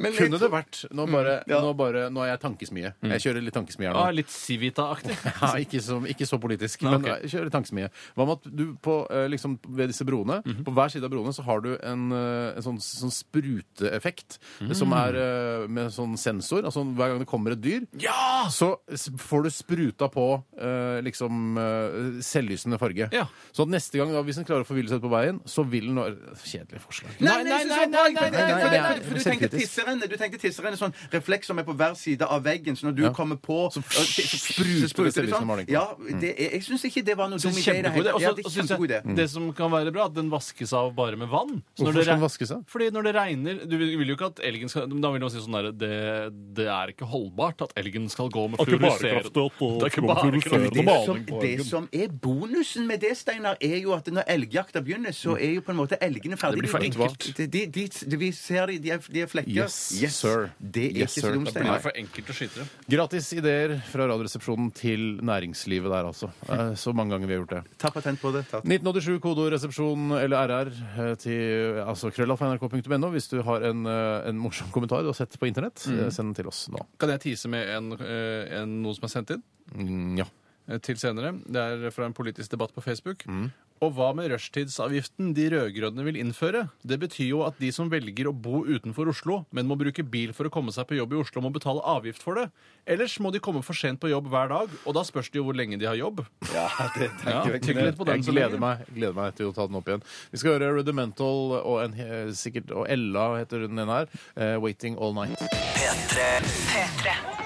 Men 0.00 0.10
jeg 0.16 0.26
Kunne 0.26 0.40
det 0.42 0.50
vært 0.50 0.80
Nå, 0.90 1.04
bare, 1.12 1.36
ja. 1.46 1.60
nå, 1.62 1.70
bare, 1.78 2.06
nå 2.10 2.24
er 2.24 2.32
jeg 2.32 2.40
tankesmie. 2.42 2.90
Jeg 3.06 3.22
kjører 3.22 3.44
litt 3.46 3.54
tankesmie 3.54 3.86
her 3.86 3.94
Ja, 3.94 4.08
nå. 4.10 4.16
litt 4.18 4.32
Civita-aktig. 4.34 5.14
Ja, 5.46 5.52
ikke, 5.62 5.78
så, 5.84 6.00
ikke 6.10 6.26
så 6.26 6.40
politisk, 6.42 6.82
Nei, 6.82 6.96
men 6.96 7.04
ok. 7.06 7.10
jeg 7.22 7.32
kjører 7.36 7.52
tankesmie. 7.54 7.90
Hva 8.18 8.26
med 8.26 8.40
at 8.40 8.50
du 8.58 8.64
på, 8.82 8.96
eh, 9.14 9.28
liksom, 9.30 9.58
ved 9.78 9.92
disse 9.94 10.06
broene, 10.08 10.40
på 10.66 10.74
hver 10.74 10.90
side 10.90 11.06
av 11.06 11.14
broene, 11.14 11.34
så 11.36 11.44
har 11.46 11.62
du 11.62 11.70
en, 11.78 12.06
eh, 12.16 12.56
en 12.58 12.66
sånn, 12.66 12.80
sånn 12.82 13.14
spruteeffekt 13.14 14.38
som 14.74 14.92
er 14.96 15.20
eh, 15.22 15.66
med 15.70 15.94
sånn 15.94 16.16
sensor. 16.18 16.66
Altså 16.66 16.82
hver 16.96 17.12
gang 17.14 17.22
det 17.22 17.28
kommer 17.30 17.54
et 17.54 17.62
dyr, 17.62 17.86
Ja! 18.02 18.46
så 18.50 18.72
s- 18.90 19.08
får 19.22 19.46
du 19.46 19.50
spruta 19.54 20.10
på 20.12 20.26
eh, 20.58 20.98
liksom 21.06 21.56
eh, 21.62 22.20
selvlysende 22.26 22.54
innlysende 22.56 22.78
farge. 22.78 23.08
Ja. 23.12 23.26
Så 23.52 23.62
at 23.62 23.68
neste 23.72 23.98
gang, 23.98 24.12
da, 24.12 24.22
hvis 24.24 24.38
en 24.40 24.46
klarer 24.48 24.64
å 24.64 24.68
forville 24.68 24.90
seg 24.90 25.02
på 25.02 25.10
veien, 25.12 25.40
så 25.48 25.64
vil 25.68 25.90
den 25.90 26.00
være 26.00 26.34
Kjedelig 26.46 26.80
forslag. 26.84 27.14
Nei, 27.20 27.36
nei, 27.44 27.58
nei! 27.66 27.86
nei, 27.90 28.10
nei, 28.14 28.30
nei, 28.30 28.70
nei, 28.72 28.92
for 29.04 29.16
Du 29.18 29.22
tenkte 29.24 29.48
tisserenne 29.52 30.08
Du 30.08 30.14
tenkte 30.18 30.40
tisserenne 30.40 30.78
sånn 30.78 30.94
refleks 31.12 31.50
som 31.50 31.58
er 31.60 31.66
på 31.66 31.74
hver 31.76 31.96
side 31.98 32.26
av 32.26 32.44
veggen, 32.46 32.76
så 32.78 32.88
når 32.88 32.96
du 32.98 33.04
kommer 33.16 33.38
på 33.40 33.58
Så 33.74 33.82
spruter 33.82 35.26
det 35.26 35.32
sånn. 35.32 35.64
Ja, 35.72 35.84
jeg 36.22 36.62
syns 36.66 36.86
ikke 36.88 37.04
det 37.06 37.16
var 37.18 37.30
noe 37.32 37.40
dum 37.42 37.56
idé 37.56 37.76
i 37.80 38.90
det. 38.92 39.02
Det 39.18 39.28
som 39.32 39.48
kan 39.56 39.72
være 39.72 39.92
bra, 39.94 40.08
at 40.10 40.16
den 40.16 40.30
vaskes 40.32 40.72
av 40.76 40.92
bare 40.96 41.18
med 41.18 41.30
vann. 41.32 41.60
Hvorfor 41.76 41.98
skal 42.00 42.12
den 42.14 42.24
vaskes 42.24 42.54
av? 42.56 42.64
Fordi 42.70 42.90
når 42.94 43.08
det 43.08 43.14
regner 43.16 43.62
Du 43.66 43.76
vil 43.80 44.08
jo 44.08 44.16
ikke 44.16 44.30
at 44.32 44.40
elgen 44.46 44.70
skal 44.70 44.86
Da 44.88 45.10
vil 45.12 45.22
man 45.22 45.32
si 45.32 45.42
sånn 45.42 45.56
derre 45.56 45.72
det, 45.76 46.66
er 46.66 46.92
ikke 46.92 47.06
holdbart 47.08 47.62
at 47.66 47.74
elgen 47.78 48.08
skal 48.12 48.30
gå 48.32 48.46
med 48.52 48.60
fluorisering. 48.60 49.26
Det 49.26 49.42
er 49.42 49.90
ikke 49.90 50.06
bare 50.06 50.40
kraft 50.42 50.78
og 50.78 50.88
maling 50.88 51.26
på 51.26 51.40
elgen. 51.42 51.66
Som 51.66 51.88
er 51.94 52.12
bon 52.12 52.45
bonusen 52.46 52.86
med 52.86 53.00
det, 53.02 53.12
Steinar, 53.18 53.56
er 53.60 53.78
jo 53.82 53.92
at 53.96 54.06
når 54.12 54.24
elgjakta 54.30 54.80
begynner, 54.84 55.12
så 55.16 55.34
er 55.38 55.56
jo 55.56 55.62
på 55.66 55.72
en 55.74 55.78
måte 55.80 55.98
elgene 56.02 56.36
ferdige. 56.38 56.62
Det 56.62 56.66
blir 56.66 56.70
for 56.70 56.86
enkelt. 56.86 57.26
De, 57.36 57.46
de, 57.46 57.62
de, 57.66 57.86
de, 58.06 58.16
vi 58.20 58.30
ser 58.32 58.66
de, 58.70 58.78
de 58.78 58.90
er, 58.94 58.98
de 59.12 59.20
er 59.24 59.26
flekker. 59.30 59.50
Yes, 59.56 59.74
sir. 60.16 60.48
Det 60.60 60.84
er 60.92 61.00
Yes, 61.02 61.16
ikke 61.16 61.20
sir. 61.20 61.28
så 61.28 61.34
dumt, 61.34 61.52
Det 61.52 61.62
blir 61.66 61.82
for 61.82 61.92
enkelt 62.02 62.30
å 62.30 62.36
skyte 62.38 62.60
dem. 62.62 62.70
Gratis 62.96 63.32
ideer 63.36 63.76
fra 63.90 64.06
Radioresepsjonen 64.10 64.70
til 64.76 65.04
næringslivet 65.26 65.90
der, 65.90 66.06
altså. 66.12 66.30
Eh, 66.48 66.74
Så 66.76 66.94
mange 66.94 67.10
ganger 67.16 67.26
vi 67.26 67.34
har 67.36 67.42
gjort 67.44 67.54
det. 67.56 67.62
Ta 67.82 67.90
patent 67.90 68.20
på 68.22 68.32
det. 68.34 68.44
Ta. 68.50 68.62
1987 68.62 69.18
kodoresepsjon 69.20 70.12
eller 70.20 70.46
RR 70.48 70.72
eh, 71.02 71.14
til 71.20 71.80
altså 71.84 72.10
krøllalfa.nrk.no 72.14 73.10
hvis 73.12 73.28
du 73.32 73.40
har 73.42 73.62
en, 73.68 73.84
eh, 73.86 74.28
en 74.30 74.38
morsom 74.38 74.70
kommentar 74.74 75.02
du 75.02 75.10
har 75.12 75.18
sett 75.18 75.36
på 75.38 75.46
internett. 75.50 75.82
Mm. 75.86 76.10
Send 76.10 76.28
den 76.30 76.34
til 76.40 76.46
oss 76.50 76.66
nå. 76.72 76.78
Kan 76.98 77.10
jeg 77.14 77.20
tease 77.26 77.48
med 77.52 77.68
en, 77.76 77.92
en, 77.98 78.76
noe 78.82 78.94
som 78.96 79.04
er 79.08 79.14
sendt 79.18 79.34
inn 79.36 79.42
Mm, 79.74 80.18
Ja. 80.20 80.24
Eh, 80.68 80.78
til 80.78 80.96
senere? 81.00 81.34
Det 81.46 81.56
er 81.86 81.90
fra 81.94 82.06
en 82.08 82.14
politisk 82.16 82.50
debatt 82.56 82.74
på 82.74 82.82
Facebook. 82.84 83.24
Og 83.84 83.90
hva 83.92 84.06
med 84.16 84.30
rushtidsavgiften 84.32 85.34
de 85.36 85.50
rød-grønne 85.52 86.00
vil 86.06 86.16
innføre? 86.16 86.62
Det 86.80 86.96
betyr 87.02 87.26
jo 87.28 87.42
at 87.44 87.58
de 87.60 87.68
som 87.76 87.90
velger 87.92 88.30
å 88.30 88.32
bo 88.32 88.62
utenfor 88.64 89.10
Oslo, 89.12 89.42
men 89.52 89.68
må 89.68 89.76
bruke 89.76 90.00
bil 90.00 90.32
for 90.32 90.48
å 90.48 90.52
komme 90.54 90.72
seg 90.72 90.86
på 90.88 90.96
jobb 90.96 91.12
i 91.12 91.18
Oslo, 91.20 91.42
må 91.44 91.50
betale 91.52 91.84
avgift 91.84 92.24
for 92.24 92.40
det. 92.40 92.46
Ellers 92.88 93.18
må 93.20 93.28
de 93.34 93.42
komme 93.44 93.60
for 93.66 93.76
sent 93.76 94.00
på 94.00 94.08
jobb 94.08 94.30
hver 94.32 94.48
dag, 94.48 94.72
og 94.86 94.96
da 94.96 95.04
spørs 95.04 95.28
det 95.28 95.42
jo 95.42 95.44
hvor 95.44 95.58
lenge 95.60 95.76
de 95.76 95.84
har 95.90 95.98
jobb. 96.00 96.24
Ja, 96.56 96.64
det 96.96 97.10
Ja, 97.28 97.42
tygg 97.60 97.82
litt 97.84 98.00
på 98.00 98.08
den 98.08 98.22
Jeg 98.22 98.24
så 98.30 98.32
gleder 98.32 98.56
lenge. 98.56 98.64
meg, 98.64 98.88
gleder 98.96 99.18
meg 99.20 99.36
til 99.36 99.50
å 99.52 99.54
ta 99.60 99.66
den 99.68 99.76
opp 99.76 99.92
igjen. 99.92 100.06
Vi 100.32 100.40
skal 100.40 100.56
høre 100.56 100.72
Rudimental 100.78 101.58
og, 101.60 101.76
en, 101.84 101.92
he- 102.00 102.32
sikkert, 102.32 102.72
og 102.72 102.88
Ella 102.88 103.28
heter 103.42 103.66
hun 103.68 103.76
den 103.76 103.92
her. 103.92 104.08
eh, 104.40 104.56
'Waiting 104.56 104.96
All 104.96 105.12
Night'. 105.12 105.36
P3 105.76 106.30
P3. 106.72 107.45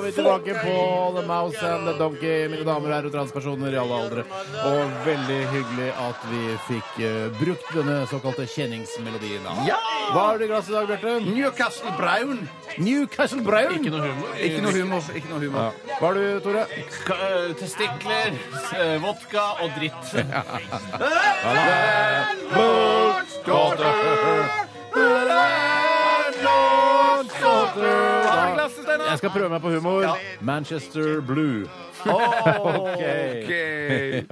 var 0.00 0.06
vi 0.06 0.12
tilbake 0.12 0.54
på 0.54 1.20
The 1.20 1.26
Mouse 1.26 1.68
and 1.68 1.86
the 1.86 1.92
Donkey, 1.98 2.48
mine 2.48 2.64
damer 2.64 2.88
og 2.88 2.94
herrer, 2.94 3.10
transpersoner 3.12 3.74
i 3.74 3.78
alle 3.80 3.94
aldre. 4.00 4.22
Og 4.64 4.92
veldig 5.04 5.48
hyggelig 5.52 5.90
at 6.00 6.16
vi 6.30 6.56
fikk 6.68 6.90
uh, 7.04 7.28
brukt 7.36 7.74
denne 7.76 8.06
såkalte 8.08 8.46
kjenningsmelodien. 8.48 9.44
Hva 9.44 10.24
har 10.24 10.38
du 10.40 10.44
i 10.46 10.48
glasset 10.48 10.72
i 10.72 10.76
dag, 10.78 10.86
Bjarte? 10.88 11.20
Newcastle 11.26 11.92
Brown. 11.98 12.48
Newcastle 12.80 13.44
Brown. 13.44 13.76
Ikke 13.76 13.92
noe 13.92 14.08
humor. 14.08 14.32
Ikke 14.40 14.64
noe 14.64 14.72
humor. 14.78 15.02
Ikke 15.20 15.28
noe 15.34 15.42
humor. 15.44 15.60
Ja. 15.68 15.72
Hva 15.98 16.04
har 16.06 16.14
du, 16.16 16.24
Tore? 16.46 16.62
K 17.04 17.08
eh, 17.18 17.52
Testikler, 17.60 18.32
eh, 18.80 18.96
vodka 19.04 19.44
og 19.60 19.68
dritt. 19.76 20.16
Jeg 29.10 29.18
skal 29.22 29.32
prøve 29.34 29.50
meg 29.52 29.62
på 29.64 29.72
humor. 29.74 30.06
Manchester 30.40 31.20
Blue. 31.26 31.66
OK. 32.06 33.02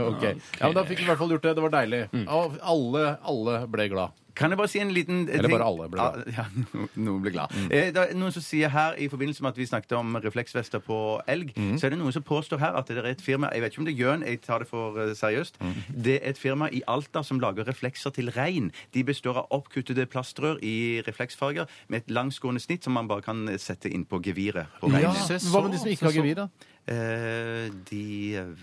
Ok. 0.00 0.22
Ja, 0.24 0.68
men 0.68 0.76
Da 0.78 0.84
fikk 0.88 1.02
vi 1.02 1.04
i 1.04 1.10
hvert 1.10 1.20
fall 1.20 1.34
gjort 1.34 1.44
det. 1.48 1.54
Det 1.58 1.64
var 1.66 1.74
deilig. 1.74 2.02
Og 2.26 2.56
alle, 2.74 3.04
alle 3.28 3.58
ble 3.70 3.88
glad. 3.92 4.14
Kan 4.38 4.52
jeg 4.54 4.58
bare 4.60 4.70
si 4.70 4.78
en 4.78 4.92
liten 4.94 5.24
ting? 5.26 5.34
Eller 5.38 5.50
bare 5.50 5.66
alle 5.66 5.88
ble 5.90 5.98
glad. 5.98 6.28
Ja, 6.30 6.44
ja, 6.44 6.84
noen 7.08 7.22
ble 7.24 7.32
glad. 7.34 7.54
Eh, 7.74 7.88
Det 7.94 8.04
er 8.04 8.14
noen 8.14 8.32
som 8.36 8.44
sier 8.46 8.70
her, 8.70 8.94
i 9.02 9.08
forbindelse 9.10 9.42
med 9.42 9.50
at 9.50 9.58
vi 9.58 9.66
snakket 9.66 9.96
om 9.98 10.14
refleksvester 10.22 10.78
på 10.84 10.98
elg, 11.26 11.50
så 11.80 11.88
er 11.88 11.94
det 11.94 11.98
noen 11.98 12.14
som 12.14 12.22
påstår 12.22 12.62
her 12.62 12.78
at 12.78 12.86
det 12.92 13.00
er 13.02 13.08
et 13.10 13.22
firma 13.24 13.50
Jeg 13.52 13.64
vet 13.64 13.72
ikke 13.74 13.82
om 13.82 13.88
det 13.90 13.94
er 13.96 14.02
Jørn, 14.04 14.22
jeg 14.28 14.40
tar 14.46 14.62
det 14.62 14.68
for 14.70 14.98
eh, 15.02 15.12
seriøst. 15.18 15.58
Det 15.90 16.16
er 16.22 16.30
et 16.30 16.38
firma 16.38 16.70
i 16.70 16.82
Alta 16.86 17.24
som 17.26 17.40
lager 17.42 17.66
reflekser 17.68 18.14
til 18.14 18.30
rein. 18.36 18.70
De 18.94 19.02
består 19.04 19.42
av 19.42 19.50
oppkuttede 19.58 20.06
plastrør 20.06 20.62
i 20.62 21.02
refleksfarger 21.06 21.66
med 21.88 22.04
et 22.04 22.10
langsgående 22.14 22.62
snitt 22.62 22.84
som 22.86 22.94
man 22.94 23.08
bare 23.10 23.26
kan 23.26 23.42
sette 23.58 23.90
inn 23.90 24.06
på 24.06 24.22
geviret 24.22 24.66
på 24.80 24.92
Ja. 24.94 25.10
reinen. 25.10 25.24
Se 25.26 25.42
Hva 25.50 25.62
med 25.66 25.72
de 25.74 25.78
som 25.82 25.90
ikke 25.90 26.06
har 26.12 26.12
gevir, 26.22 26.34
da? 26.44 26.48
Eh, 26.88 27.68
de 27.90 28.04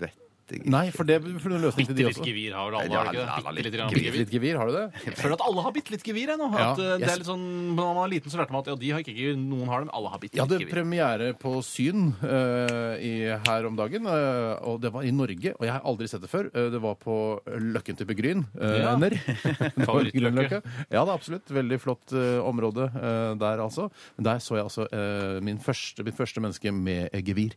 vet 0.00 0.22
jeg 0.54 0.60
ikke. 0.62 0.70
Nei, 0.70 0.90
for 0.94 1.04
det 1.08 1.16
for 1.22 1.48
noen 1.52 1.62
løsning 1.66 1.86
til 1.88 1.94
de 1.96 2.04
Bitte 2.04 2.08
litt 2.12 2.20
også. 2.20 2.26
gevir 2.30 2.52
har 2.56 2.70
vel 2.70 2.76
alle, 2.80 2.92
Ja, 2.92 3.02
har 3.02 3.12
de 3.12 3.18
ikke 3.18 3.26
det? 3.26 3.36
Bitte 3.36 3.54
litt 3.56 3.64
litt 3.66 3.74
grann 3.76 3.90
Bitte 3.90 4.04
gevir. 4.06 4.18
litt 4.22 4.34
gevir, 4.36 4.56
har 4.60 4.66
du 4.66 4.72
det? 4.76 4.84
Jeg 5.06 5.16
føler 5.20 5.34
at 5.38 5.44
alle 5.48 5.62
har 5.66 5.72
bitte 5.76 5.90
litt 5.96 6.04
gevir 6.06 6.26
jeg 6.32 6.38
nå. 6.38 6.48
Ja. 6.56 6.70
Eh, 6.72 6.76
det 6.76 7.00
Yes. 7.00 7.10
er 7.12 7.16
litt 7.22 7.26
sånn, 7.30 7.46
når 7.76 7.84
man 7.90 7.96
var 7.96 8.08
liten, 8.12 8.30
så 8.30 8.36
lærte 8.40 8.50
man 8.54 8.60
at 8.62 8.66
ja, 8.72 8.76
de 8.76 8.90
har 8.90 9.00
ikke 9.02 9.14
gevir. 9.16 9.36
Noen 9.36 9.66
har 9.68 9.80
dem, 9.80 9.90
alle 9.92 10.08
har 10.12 10.18
bitte 10.22 10.36
Jeg 10.36 10.42
litt 10.42 10.50
hadde 10.50 10.60
gevir. 10.62 10.72
premiere 10.76 11.32
på 11.38 11.52
Syn 11.64 12.14
eh, 12.22 12.94
i, 13.02 13.12
her 13.46 13.66
om 13.66 13.76
dagen, 13.76 14.06
eh, 14.06 14.58
og 14.66 14.80
det 14.80 14.92
var 14.92 15.02
i 15.02 15.10
Norge. 15.10 15.54
Og 15.58 15.64
jeg 15.66 15.72
har 15.72 15.82
aldri 15.84 16.08
sett 16.08 16.20
det 16.22 16.30
før. 16.30 16.46
Eh, 16.54 16.70
det 16.70 16.80
var 16.80 16.94
på 16.96 17.40
Løkken 17.46 17.96
til 17.96 18.06
Begryn. 18.06 18.44
Uh, 18.54 18.76
Ja. 18.86 18.94
Favorittløkke. 19.86 20.60
Ja, 20.92 21.02
det 21.04 21.10
er 21.10 21.14
absolutt. 21.14 21.50
Veldig 21.52 21.78
flott 21.82 22.12
eh, 22.16 22.38
område 22.44 22.86
eh, 22.92 23.34
der, 23.40 23.62
altså. 23.64 23.88
Men 24.16 24.28
der 24.28 24.38
så 24.42 24.56
jeg 24.58 24.66
altså 24.66 24.86
eh, 24.92 25.40
min 25.44 25.58
første, 25.62 26.04
mitt 26.06 26.16
første 26.18 26.42
menneske 26.44 26.72
med 26.74 27.08
eh, 27.12 27.22
gevir. 27.26 27.56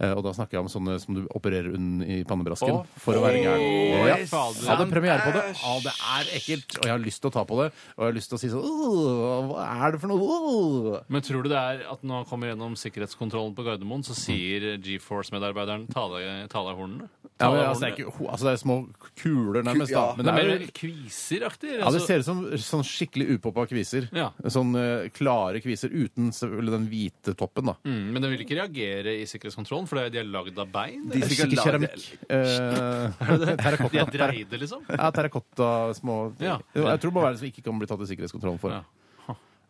Eh, 0.00 0.12
og 0.16 0.22
da 0.26 0.32
snakker 0.36 0.58
jeg 0.58 0.64
om 0.66 0.70
sånne 0.72 0.98
som 1.02 1.16
du 1.18 1.24
opererer 1.36 1.72
under 1.76 2.06
i 2.06 2.22
pannebrasken 2.28 2.80
for 3.02 3.18
å 3.18 3.22
være 3.24 3.42
gæren. 3.44 3.64
Ja. 4.06 4.16
Jeg 4.20 4.70
hadde 4.70 4.86
premiere 4.90 5.24
på 5.24 5.34
det. 5.36 5.44
Å, 5.56 5.74
det 5.84 5.94
er 6.16 6.30
ekkelt. 6.38 6.78
Og 6.80 6.88
jeg 6.88 6.94
har 6.94 7.02
lyst 7.04 7.22
til 7.24 7.30
å 7.30 7.34
ta 7.36 7.44
på 7.48 7.60
det. 7.62 7.68
Og 7.96 8.04
jeg 8.04 8.10
har 8.10 8.16
lyst 8.18 8.32
til 8.32 8.38
å 8.38 8.42
si 8.42 8.52
sånn 8.52 8.66
«Åh, 8.66 9.52
Hva 9.52 9.66
er 9.86 9.96
det 9.96 10.02
for 10.02 10.12
noe? 10.12 10.38
Åh!» 10.38 11.00
Men 11.12 11.26
tror 11.26 11.46
du 11.46 11.50
det 11.52 11.60
er 11.60 11.84
at 11.92 12.02
når 12.06 12.22
han 12.22 12.30
kommer 12.30 12.52
gjennom 12.52 12.76
sikkerhetskontrollen 12.80 13.54
på 13.56 13.66
Gardermoen, 13.66 14.04
så 14.06 14.16
sier 14.18 14.74
GeForce-medarbeideren 14.84 15.88
ta 15.92 16.06
deg 16.12 16.76
hornene? 16.76 17.08
Ja, 17.36 17.50
men, 17.52 17.66
altså, 17.68 17.82
det, 17.84 17.88
er 17.90 17.98
ikke, 17.98 18.12
altså, 18.30 18.46
det 18.46 18.52
er 18.54 18.60
små 18.62 18.76
kuler 19.20 19.64
nærmest, 19.66 19.92
da. 19.92 20.04
Ja, 20.06 20.14
Men 20.16 20.24
Det 20.24 20.32
er 20.32 20.38
er, 20.40 20.60
mer 20.62 20.70
kviseraktig. 20.78 21.72
ja, 21.76 21.90
det 21.92 22.00
ser 22.06 22.22
ut 22.22 22.28
som 22.28 22.38
sånn 22.64 22.84
skikkelig 22.86 23.26
upoppa 23.36 23.66
kviser. 23.68 24.06
Ja. 24.16 24.30
Sånn 24.52 24.72
eh, 24.80 25.10
klare 25.12 25.60
kviser 25.60 25.92
uten 25.92 26.30
selvfølgelig 26.32 26.72
den 26.78 26.86
hvite 26.88 27.34
toppen, 27.36 27.68
da. 27.68 27.76
Mm, 27.84 28.06
men 28.14 28.24
den 28.24 28.32
vil 28.32 28.44
ikke 28.46 28.56
reagere 28.56 29.18
i 29.20 29.26
sikkerhetskontrollen, 29.28 29.88
for 29.90 30.00
de 30.00 30.22
er 30.22 30.30
lagd 30.32 30.56
av 30.64 30.70
bein? 30.72 31.04
De 31.12 31.20
er 31.20 31.28
sikkert 31.28 31.52
Skikkelig 31.52 31.66
keramikk. 31.66 32.06
Eh, 32.28 33.10
De 33.46 33.56
terrakotta. 33.60 34.02
er 34.02 34.12
dreide, 34.14 34.60
liksom? 34.62 34.84
Ja, 34.88 35.10
terrakotta 35.14 35.70
små 35.98 36.32
Ja. 36.42 36.58
Jeg 36.74 37.00
tror 37.00 37.10
det 37.10 37.16
må 37.18 37.24
være 37.24 37.36
det 37.36 37.42
som 37.42 37.50
ikke 37.50 37.64
kan 37.66 37.78
bli 37.80 37.88
tatt 37.90 38.04
i 38.04 38.08
sikkerhetskontrollen 38.12 38.60
for. 38.62 38.76
Ja. 38.76 38.84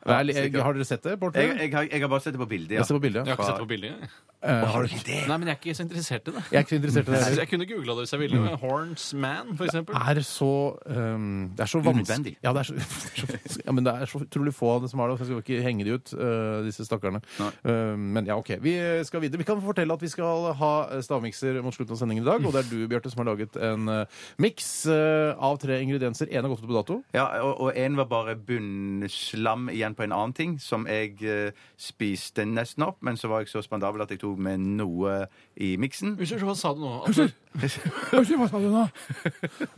Er 0.07 0.33
jeg, 0.33 0.63
har 0.63 0.77
dere 0.77 0.87
sett 0.89 1.05
det, 1.05 1.19
Bård? 1.21 1.37
Jeg, 1.37 1.57
jeg, 1.59 1.73
har, 1.75 1.89
jeg 1.91 2.01
har 2.01 2.09
bare 2.09 2.25
sett 2.25 2.37
det 2.37 2.41
på 2.41 2.49
bildet. 2.51 2.79
Jeg 2.79 2.87
ser 2.87 2.99
på 2.99 3.05
bildet. 3.07 3.27
Jeg 3.27 3.35
har 3.35 3.41
ikke 3.41 3.51
sett 3.51 3.61
det 3.61 3.67
på 3.67 3.75
bildet. 3.75 4.01
jeg. 4.01 4.11
Eh, 4.47 4.65
har 4.71 4.85
du 4.85 4.87
ikke 4.93 5.03
det? 5.07 5.21
Nei, 5.27 5.37
men 5.41 5.49
jeg 5.49 5.57
er 5.57 5.59
ikke 5.59 5.75
så 5.75 5.85
interessert 5.87 6.29
i 6.29 6.33
det. 6.35 6.43
Jeg 6.53 6.59
er 6.59 6.65
ikke 6.65 6.75
så 6.75 6.79
interessert 6.79 7.09
i 7.09 7.11
det 7.11 7.21
heller. 7.25 7.41
jeg 7.43 7.51
kunne 7.51 7.67
googla 7.71 7.95
det 7.97 8.03
hvis 8.05 8.13
jeg 8.13 8.21
ville. 8.21 8.41
men 8.45 8.59
Horns 8.61 9.07
Man, 9.15 9.53
for 9.57 9.65
eksempel. 9.67 9.97
er 9.97 10.21
så 10.29 10.51
um, 10.87 11.51
Det 11.57 11.65
er 11.65 11.71
så 11.73 11.81
vanskelig 11.81 12.05
Unødvendig. 12.05 12.35
ja, 12.45 12.53
det 12.53 12.61
er 12.61 12.69
så, 12.69 13.63
ja, 13.67 13.73
men 13.73 13.87
det 13.87 13.95
er 13.95 14.11
så 14.13 14.21
utrolig 14.23 14.55
få 14.55 14.71
av 14.77 14.85
det 14.85 14.91
som 14.93 15.03
har 15.03 15.11
det. 15.11 15.17
Så 15.19 15.25
jeg 15.25 15.33
skal 15.33 15.43
ikke 15.57 15.65
henge 15.65 15.87
de 15.89 15.97
ut, 15.97 16.13
uh, 16.15 16.61
disse 16.67 16.87
stakkarene. 16.87 17.23
Uh, 17.41 17.97
men 17.97 18.29
ja, 18.29 18.37
OK. 18.37 18.53
Vi 18.63 18.77
skal 19.09 19.25
videre. 19.25 19.41
Vi 19.43 19.49
kan 19.49 19.63
fortelle 19.65 19.97
at 19.97 20.05
vi 20.05 20.13
skal 20.13 20.53
ha 20.61 20.73
stavmikser 21.03 21.59
mot 21.65 21.75
slutten 21.75 21.97
av 21.97 22.03
sendingen 22.05 22.23
i 22.27 22.29
dag. 22.29 22.47
Og 22.47 22.55
det 22.55 22.63
er 22.63 22.71
du, 22.71 22.79
Bjarte, 22.93 23.11
som 23.11 23.25
har 23.25 23.31
laget 23.33 23.57
en 23.57 23.91
uh, 23.91 24.23
miks 24.39 24.71
uh, 24.87 25.33
av 25.41 25.59
tre 25.65 25.81
ingredienser. 25.83 26.31
Én 26.31 26.45
har 26.45 26.53
gått 26.53 26.63
ut 26.63 26.71
på 26.71 26.77
dato. 26.77 27.01
Ja, 27.17 27.27
og, 27.43 27.67
og 27.67 27.73
en 27.75 27.99
var 27.99 28.13
bare 28.13 28.37
bunnslam 28.37 29.71
igjen 29.75 29.96
på 29.97 30.05
en 30.05 30.13
annen 30.13 30.33
ting, 30.37 30.57
som 30.61 30.85
jeg 30.87 31.17
eh, 31.25 31.51
spiste 31.81 32.45
nesten 32.47 32.85
opp, 32.87 32.99
men 33.07 33.17
så 33.17 33.29
var 33.33 33.43
jeg 33.43 33.49
så 33.53 33.63
spandabel 33.65 34.05
at 34.05 34.13
jeg 34.15 34.21
tok 34.23 34.39
med 34.39 34.61
noe 34.61 35.27
i 35.57 35.75
miksen. 35.81 36.15
Unnskyld, 36.21 36.45
hva 36.47 36.55
sa 36.57 36.75
du 36.77 36.81
nå? 36.85 36.93
Altså, 37.09 37.29
Unnskyld, 37.57 38.37
hva 38.37 38.49
sa 38.53 38.59
du 38.61 38.69
nå? 38.69 38.83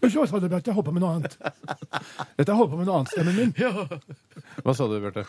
Unnskyld, 0.02 0.18
hva 0.18 0.26
sa 0.32 0.40
du, 0.42 0.48
Bjarte? 0.50 0.70
Jeg 0.72 0.74
holdt 0.74 0.88
på 0.88 0.94
med 0.96 1.04
noe 1.04 1.14
annet. 1.20 1.36
Dette 2.38 2.56
holdt 2.58 2.72
på 2.72 2.80
med 2.80 2.88
noe 2.90 2.96
annet, 3.00 3.12
stemmen 3.14 3.36
min. 3.38 3.52
Hva 4.64 4.74
sa 4.74 4.88
du, 4.90 4.96
Bjarte? 5.02 5.24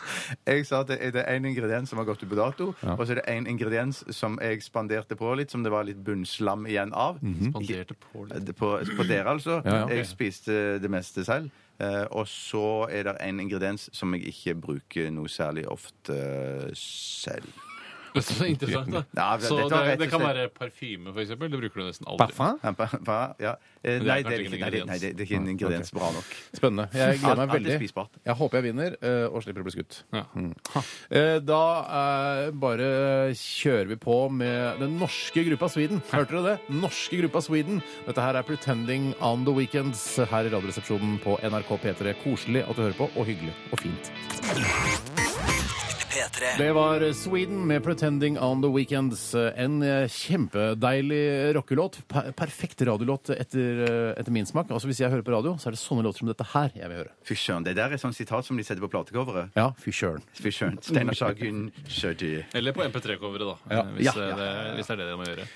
Jeg 0.50 0.66
sa 0.68 0.80
at 0.82 0.90
det 0.90 0.98
det 1.14 1.22
er 1.24 1.38
en 1.38 1.46
ingrediens 1.48 1.90
som 1.90 1.98
har 2.02 2.08
gått 2.08 2.22
ut 2.24 2.30
på 2.32 2.38
dato, 2.38 2.70
og 2.74 3.02
så 3.06 3.14
er 3.14 3.20
det 3.22 3.26
en 3.32 3.46
ingrediens 3.50 4.02
som 4.14 4.38
jeg 4.42 4.62
spanderte 4.66 5.16
på 5.18 5.30
litt, 5.38 5.50
som 5.54 5.62
det 5.66 5.72
var 5.72 5.86
litt 5.88 6.02
bunnslam 6.06 6.66
igjen 6.70 6.92
av. 6.94 7.18
spanderte 7.22 7.94
på 7.94 8.26
litt. 8.28 8.44
Det- 8.50 8.56
På, 8.60 8.74
på 8.96 9.06
dere, 9.08 9.30
altså. 9.30 9.60
Ja, 9.64 9.84
ja. 9.86 9.86
Jeg 9.94 10.06
spiste 10.10 10.78
det 10.82 10.90
meste 10.90 11.22
selv. 11.24 11.50
Eh, 11.80 12.06
og 12.10 12.28
så 12.28 12.86
er 12.92 13.08
det 13.08 13.16
en 13.24 13.40
ingrediens 13.40 13.88
som 13.96 14.12
jeg 14.14 14.28
ikke 14.34 14.56
bruker 14.66 15.10
noe 15.14 15.30
særlig 15.32 15.64
ofte 15.70 16.16
selv. 16.76 17.48
Så 18.18 18.44
interessant, 18.48 18.90
da. 18.90 19.02
Ja, 19.16 19.36
det- 19.36 19.46
så 19.46 19.56
dette 19.56 19.70
var 19.70 19.84
det, 19.84 19.88
rett 19.90 19.92
og 19.94 19.98
det 20.04 20.10
kan 20.10 20.20
slett- 20.20 20.36
være 20.36 20.48
parfyme, 20.50 21.12
eksempel. 21.14 21.50
Det 21.50 21.58
bruker 21.60 21.74
du 21.80 21.86
nesten 21.86 22.06
aldri. 22.10 22.26
Parfum? 22.26 22.58
Ja, 22.64 22.72
hva? 23.06 23.20
Ja. 23.40 23.54
Eh, 23.82 23.98
det 23.98 24.00
er 24.00 24.04
Nei, 24.04 24.22
det 24.22 24.26
er 24.26 24.30
kanskje 24.30 24.40
ikke 24.40 24.50
ikke, 24.50 24.54
en 24.54 24.60
nei, 24.60 24.70
det, 24.70 24.86
nei, 24.86 24.98
det, 24.98 25.10
det 25.16 25.20
er 25.20 25.26
ikke 25.30 25.40
en 25.40 25.48
ingrediens 25.48 25.90
bra 25.96 26.10
nok. 26.12 26.30
Spennende. 26.52 26.86
Jeg 26.92 27.18
gleder 27.20 27.20
meg 27.20 27.30
Alt- 27.30 27.38
alt 27.40 27.50
er 27.50 27.54
veldig. 27.60 27.76
spisbart. 27.80 28.18
Jeg 28.26 28.34
håper 28.36 28.54
jeg 28.60 28.64
vinner 28.68 28.96
uh, 29.00 29.26
og 29.34 29.42
slipper 29.44 29.60
å 29.60 29.64
bli 29.64 29.74
skutt. 29.76 30.02
Ja. 30.12 30.24
Eh, 31.10 31.38
Da 31.40 31.62
eh, 32.00 32.50
bare 32.52 32.90
kjører 33.32 33.88
vi 33.88 33.96
på 33.96 34.18
med 34.30 34.80
den 34.80 34.98
norske 35.00 35.44
gruppa 35.48 35.70
Sweden. 35.70 36.02
Hørte 36.10 36.30
dere 36.36 36.58
det? 36.58 36.74
Norske 36.74 37.16
gruppa 37.22 37.40
Sweden. 37.42 37.82
Dette 38.06 38.20
her 38.20 38.34
er 38.36 38.42
'Pretending 38.42 39.14
on 39.22 39.44
the 39.44 39.52
Weekends' 39.52 40.18
her 40.26 40.44
i 40.44 40.50
Radioresepsjonen 40.50 41.18
på 41.22 41.38
NRK 41.40 41.76
P3. 41.80 42.14
Koselig 42.24 42.68
at 42.68 42.76
du 42.76 42.82
hører 42.82 42.94
på, 42.98 43.10
og 43.16 43.26
hyggelig 43.26 43.52
og 43.72 43.78
fint. 43.80 44.10
P3. 46.10 46.56
Det 46.58 46.72
var 46.74 47.12
Sweden 47.12 47.66
med 47.66 47.82
'Pretending 47.82 48.38
On 48.42 48.62
The 48.62 48.68
Weekends'. 48.68 49.34
En 49.56 49.82
eh, 49.82 50.08
kjempedeilig 50.08 51.54
rockelåt. 51.54 51.98
Per 52.08 52.32
perfekt 52.32 52.82
radiolåt 52.82 53.30
etter, 53.30 53.82
eh, 53.84 54.20
etter 54.20 54.32
min 54.32 54.46
smak. 54.46 54.70
Altså 54.70 54.88
Hvis 54.90 55.00
jeg 55.00 55.10
hører 55.10 55.22
på 55.22 55.30
radio, 55.36 55.54
så 55.58 55.68
er 55.70 55.76
det 55.76 55.80
sånne 55.80 56.02
låter 56.02 56.18
som 56.18 56.28
dette 56.28 56.44
her 56.52 56.70
jeg 56.74 56.88
vil 56.88 56.96
høre. 57.04 57.12
Fy 57.24 57.34
søren. 57.34 57.64
Det 57.64 57.76
der 57.76 57.94
er 57.94 57.96
sånn 58.02 58.14
sitat 58.16 58.44
som 58.44 58.56
de 58.58 58.64
setter 58.66 58.82
på 58.82 58.90
platecoveret. 58.90 59.50
Ja, 59.56 59.70
fy 59.78 59.90
søren. 59.94 60.22
Steinar 60.82 61.14
Sagen 61.14 61.70
Sjødy. 61.88 62.44
Eller 62.54 62.72
på 62.72 62.82
MP3-coveret, 62.82 63.46
da. 63.46 63.76
Ja. 63.76 63.82
Hvis, 63.94 64.10
Ja, 64.10 64.12
ja, 64.18 64.36
det, 64.36 64.74
hvis 64.76 64.86
det 64.86 64.94
er 64.98 65.04
det 65.04 65.10
de 65.10 65.16
må 65.16 65.24
gjøre. 65.30 65.46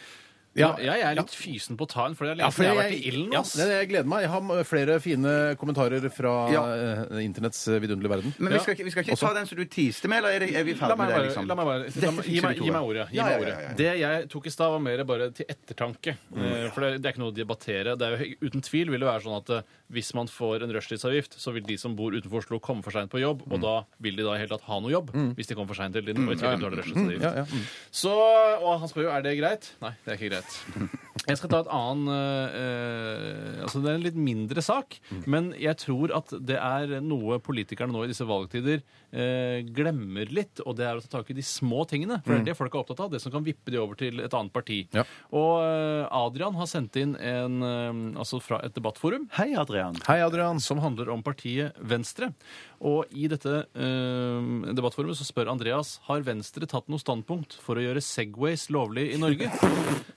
Ja, 0.57 0.77
Jeg 0.79 1.01
er 1.03 1.15
litt 1.19 1.33
fysen 1.35 1.77
på 1.77 1.83
å 1.83 1.89
ta 1.91 2.05
en, 2.07 2.15
for 2.15 2.25
det 2.29 2.35
er 2.35 2.37
Ja, 2.39 2.47
lenge 2.47 2.53
for 2.55 2.63
siden 2.63 2.71
jeg 2.71 2.77
har 2.79 2.85
vært 2.85 2.95
i 2.95 3.09
ilden. 3.11 3.33
ja, 3.33 3.41
ass. 3.41 3.53
det- 3.59 3.67
jeg 3.75 3.89
gleder 3.91 4.07
meg. 4.07 4.21
Jeg 4.23 4.31
har 4.31 4.65
flere 4.65 5.01
fine 5.03 5.57
kommentarer 5.59 6.11
fra 6.15 6.35
Ja. 6.53 6.63
eh, 6.71 7.25
internetts 7.25 7.67
vidunderlige 7.67 8.09
verden. 8.15 8.35
Men 8.39 8.53
vi 8.53 8.59
skal, 8.61 8.75
ikke- 8.77 8.85
vi 8.85 8.91
skal 8.91 9.03
ikke 9.05 9.19
ta 9.19 9.33
den 9.35 9.47
som 9.47 9.59
du 9.59 9.65
tiste 9.67 10.07
med, 10.09 10.19
eller 10.19 10.31
er, 10.31 10.39
det, 10.39 10.55
er 10.55 10.63
vi 10.65 10.75
La 10.75 10.79
ferdig 10.87 10.99
meg 10.99 10.99
med 10.99 11.09
det? 11.09 11.15
bare, 11.15 11.27
liksom? 11.27 11.47
la 11.49 11.55
meg 11.55 11.65
bare 11.67 11.79
la 12.05 12.11
meg, 12.13 12.25
gi, 12.25 12.41
meg, 12.41 12.57
gi 12.63 12.71
meg 12.71 12.83
ordet. 12.83 13.09
Gi 13.11 13.17
Ja, 13.17 13.25
meg 13.25 13.33
ja, 13.33 13.39
ordet. 13.39 13.55
ja, 13.55 13.61
ja. 13.69 13.75
Det 13.75 13.99
jeg 13.99 14.29
tok 14.31 14.47
i 14.47 14.51
stad, 14.51 14.71
var 14.71 14.79
mer 14.79 15.05
bare 15.05 15.31
til 15.33 15.47
ettertanke. 15.49 16.17
Eh, 16.37 16.71
For 16.71 16.81
det, 16.81 17.03
det 17.03 17.07
er 17.07 17.13
ikke 17.13 17.19
noe 17.25 17.33
å 17.33 17.35
debattere. 17.35 17.99
Det 17.99 18.03
er 18.07 18.25
jo, 18.25 18.35
uten 18.49 18.61
tvil 18.63 18.91
vil 18.91 19.01
det 19.01 19.09
være 19.09 19.23
sånn 19.23 19.37
at 19.43 19.51
eh, 19.51 19.63
hvis 19.93 20.13
man 20.17 20.31
får 20.31 20.65
en 20.65 20.73
rushtidsavgift, 20.75 21.37
så 21.41 21.53
vil 21.55 21.67
de 21.67 21.77
som 21.81 21.97
bor 21.99 22.15
utenfor 22.15 22.41
Oslo, 22.41 22.61
komme 22.63 22.85
for 22.85 22.95
seint 22.95 23.13
på 23.13 23.21
jobb, 23.23 23.45
og 23.51 23.61
da 23.63 23.75
vil 24.03 24.17
de 24.19 24.27
da 24.27 24.37
i 24.37 24.43
hele 24.43 24.53
tatt 24.55 24.67
ha 24.69 24.81
noe 24.81 24.93
jobb 24.93 25.13
hvis 25.37 25.51
de 25.51 25.57
kommer 25.57 25.75
for 25.75 25.81
seint 25.83 25.97
hele 25.97 26.09
tiden. 26.11 26.29
Og 26.29 26.35
i 26.35 26.41
tillegg 26.41 26.63
betaler 26.63 26.83
rushtidsavgift. 26.83 27.25
Ja, 27.25 27.45
ja. 27.45 27.65
Så, 27.95 28.15
og 28.15 28.79
han 28.83 28.91
spør 28.91 29.09
jo 29.09 29.15
er 29.15 29.27
det 29.27 29.37
greit. 29.41 29.73
Nei, 29.85 29.95
det 30.05 30.15
er 30.15 30.21
ikke 30.21 30.33
greit. 30.35 30.95
Jeg 31.25 31.39
skal 31.41 31.49
ta 31.49 31.61
et 31.63 31.71
annen 31.73 32.11
eh, 32.13 33.63
altså 33.65 33.81
Det 33.81 33.89
er 33.89 33.97
en 33.97 34.05
litt 34.05 34.19
mindre 34.19 34.61
sak, 34.65 34.99
men 35.31 35.53
jeg 35.57 35.79
tror 35.81 36.13
at 36.19 36.35
det 36.45 36.59
er 36.59 36.99
noe 37.05 37.39
politikerne 37.41 37.95
nå 37.95 38.03
i 38.05 38.11
disse 38.11 38.27
valgtider 38.29 38.83
eh, 39.15 39.63
glemmer 39.65 40.29
litt, 40.35 40.61
og 40.65 40.77
det 40.79 40.87
er 40.89 40.99
å 40.99 41.05
ta 41.05 41.15
tak 41.15 41.31
i 41.33 41.39
de 41.39 41.45
små 41.47 41.87
tingene. 41.89 42.19
For 42.25 42.35
det 42.35 42.43
er 42.43 42.49
det 42.51 42.59
folk 42.59 42.75
er 42.75 42.83
opptatt 42.83 43.05
av, 43.07 43.13
det 43.15 43.23
som 43.23 43.33
kan 43.33 43.47
vippe 43.47 43.73
de 43.73 43.81
over 43.81 43.99
til 44.01 44.21
et 44.25 44.37
annet 44.37 44.53
parti. 44.55 44.83
Ja. 44.97 45.07
Og 45.33 45.63
eh, 45.65 46.05
Adrian 46.19 46.59
har 46.59 46.69
sendt 46.71 46.99
inn 47.01 47.17
en, 47.17 47.61
eh, 47.65 48.21
altså 48.21 48.43
fra 48.45 48.61
et 48.67 48.77
debattforum 48.77 49.29
Hei, 49.39 49.53
Adrian. 49.59 49.74
Hei, 50.07 50.21
Adrian. 50.23 50.61
som 50.61 50.79
handler 50.79 51.09
om 51.11 51.23
partiet 51.23 51.75
Venstre. 51.79 52.31
Og 52.85 53.09
i 53.17 53.29
dette 53.33 53.51
eh, 53.65 54.49
debattforumet 54.77 55.17
så 55.17 55.25
spør 55.25 55.49
Andreas 55.55 55.97
har 56.05 56.25
Venstre 56.27 56.69
tatt 56.69 56.91
noe 56.93 57.01
standpunkt 57.01 57.57
for 57.65 57.81
å 57.81 57.85
gjøre 57.85 58.03
Segways 58.05 58.67
lovlig 58.75 59.07
i 59.15 59.21
Norge. 59.21 59.49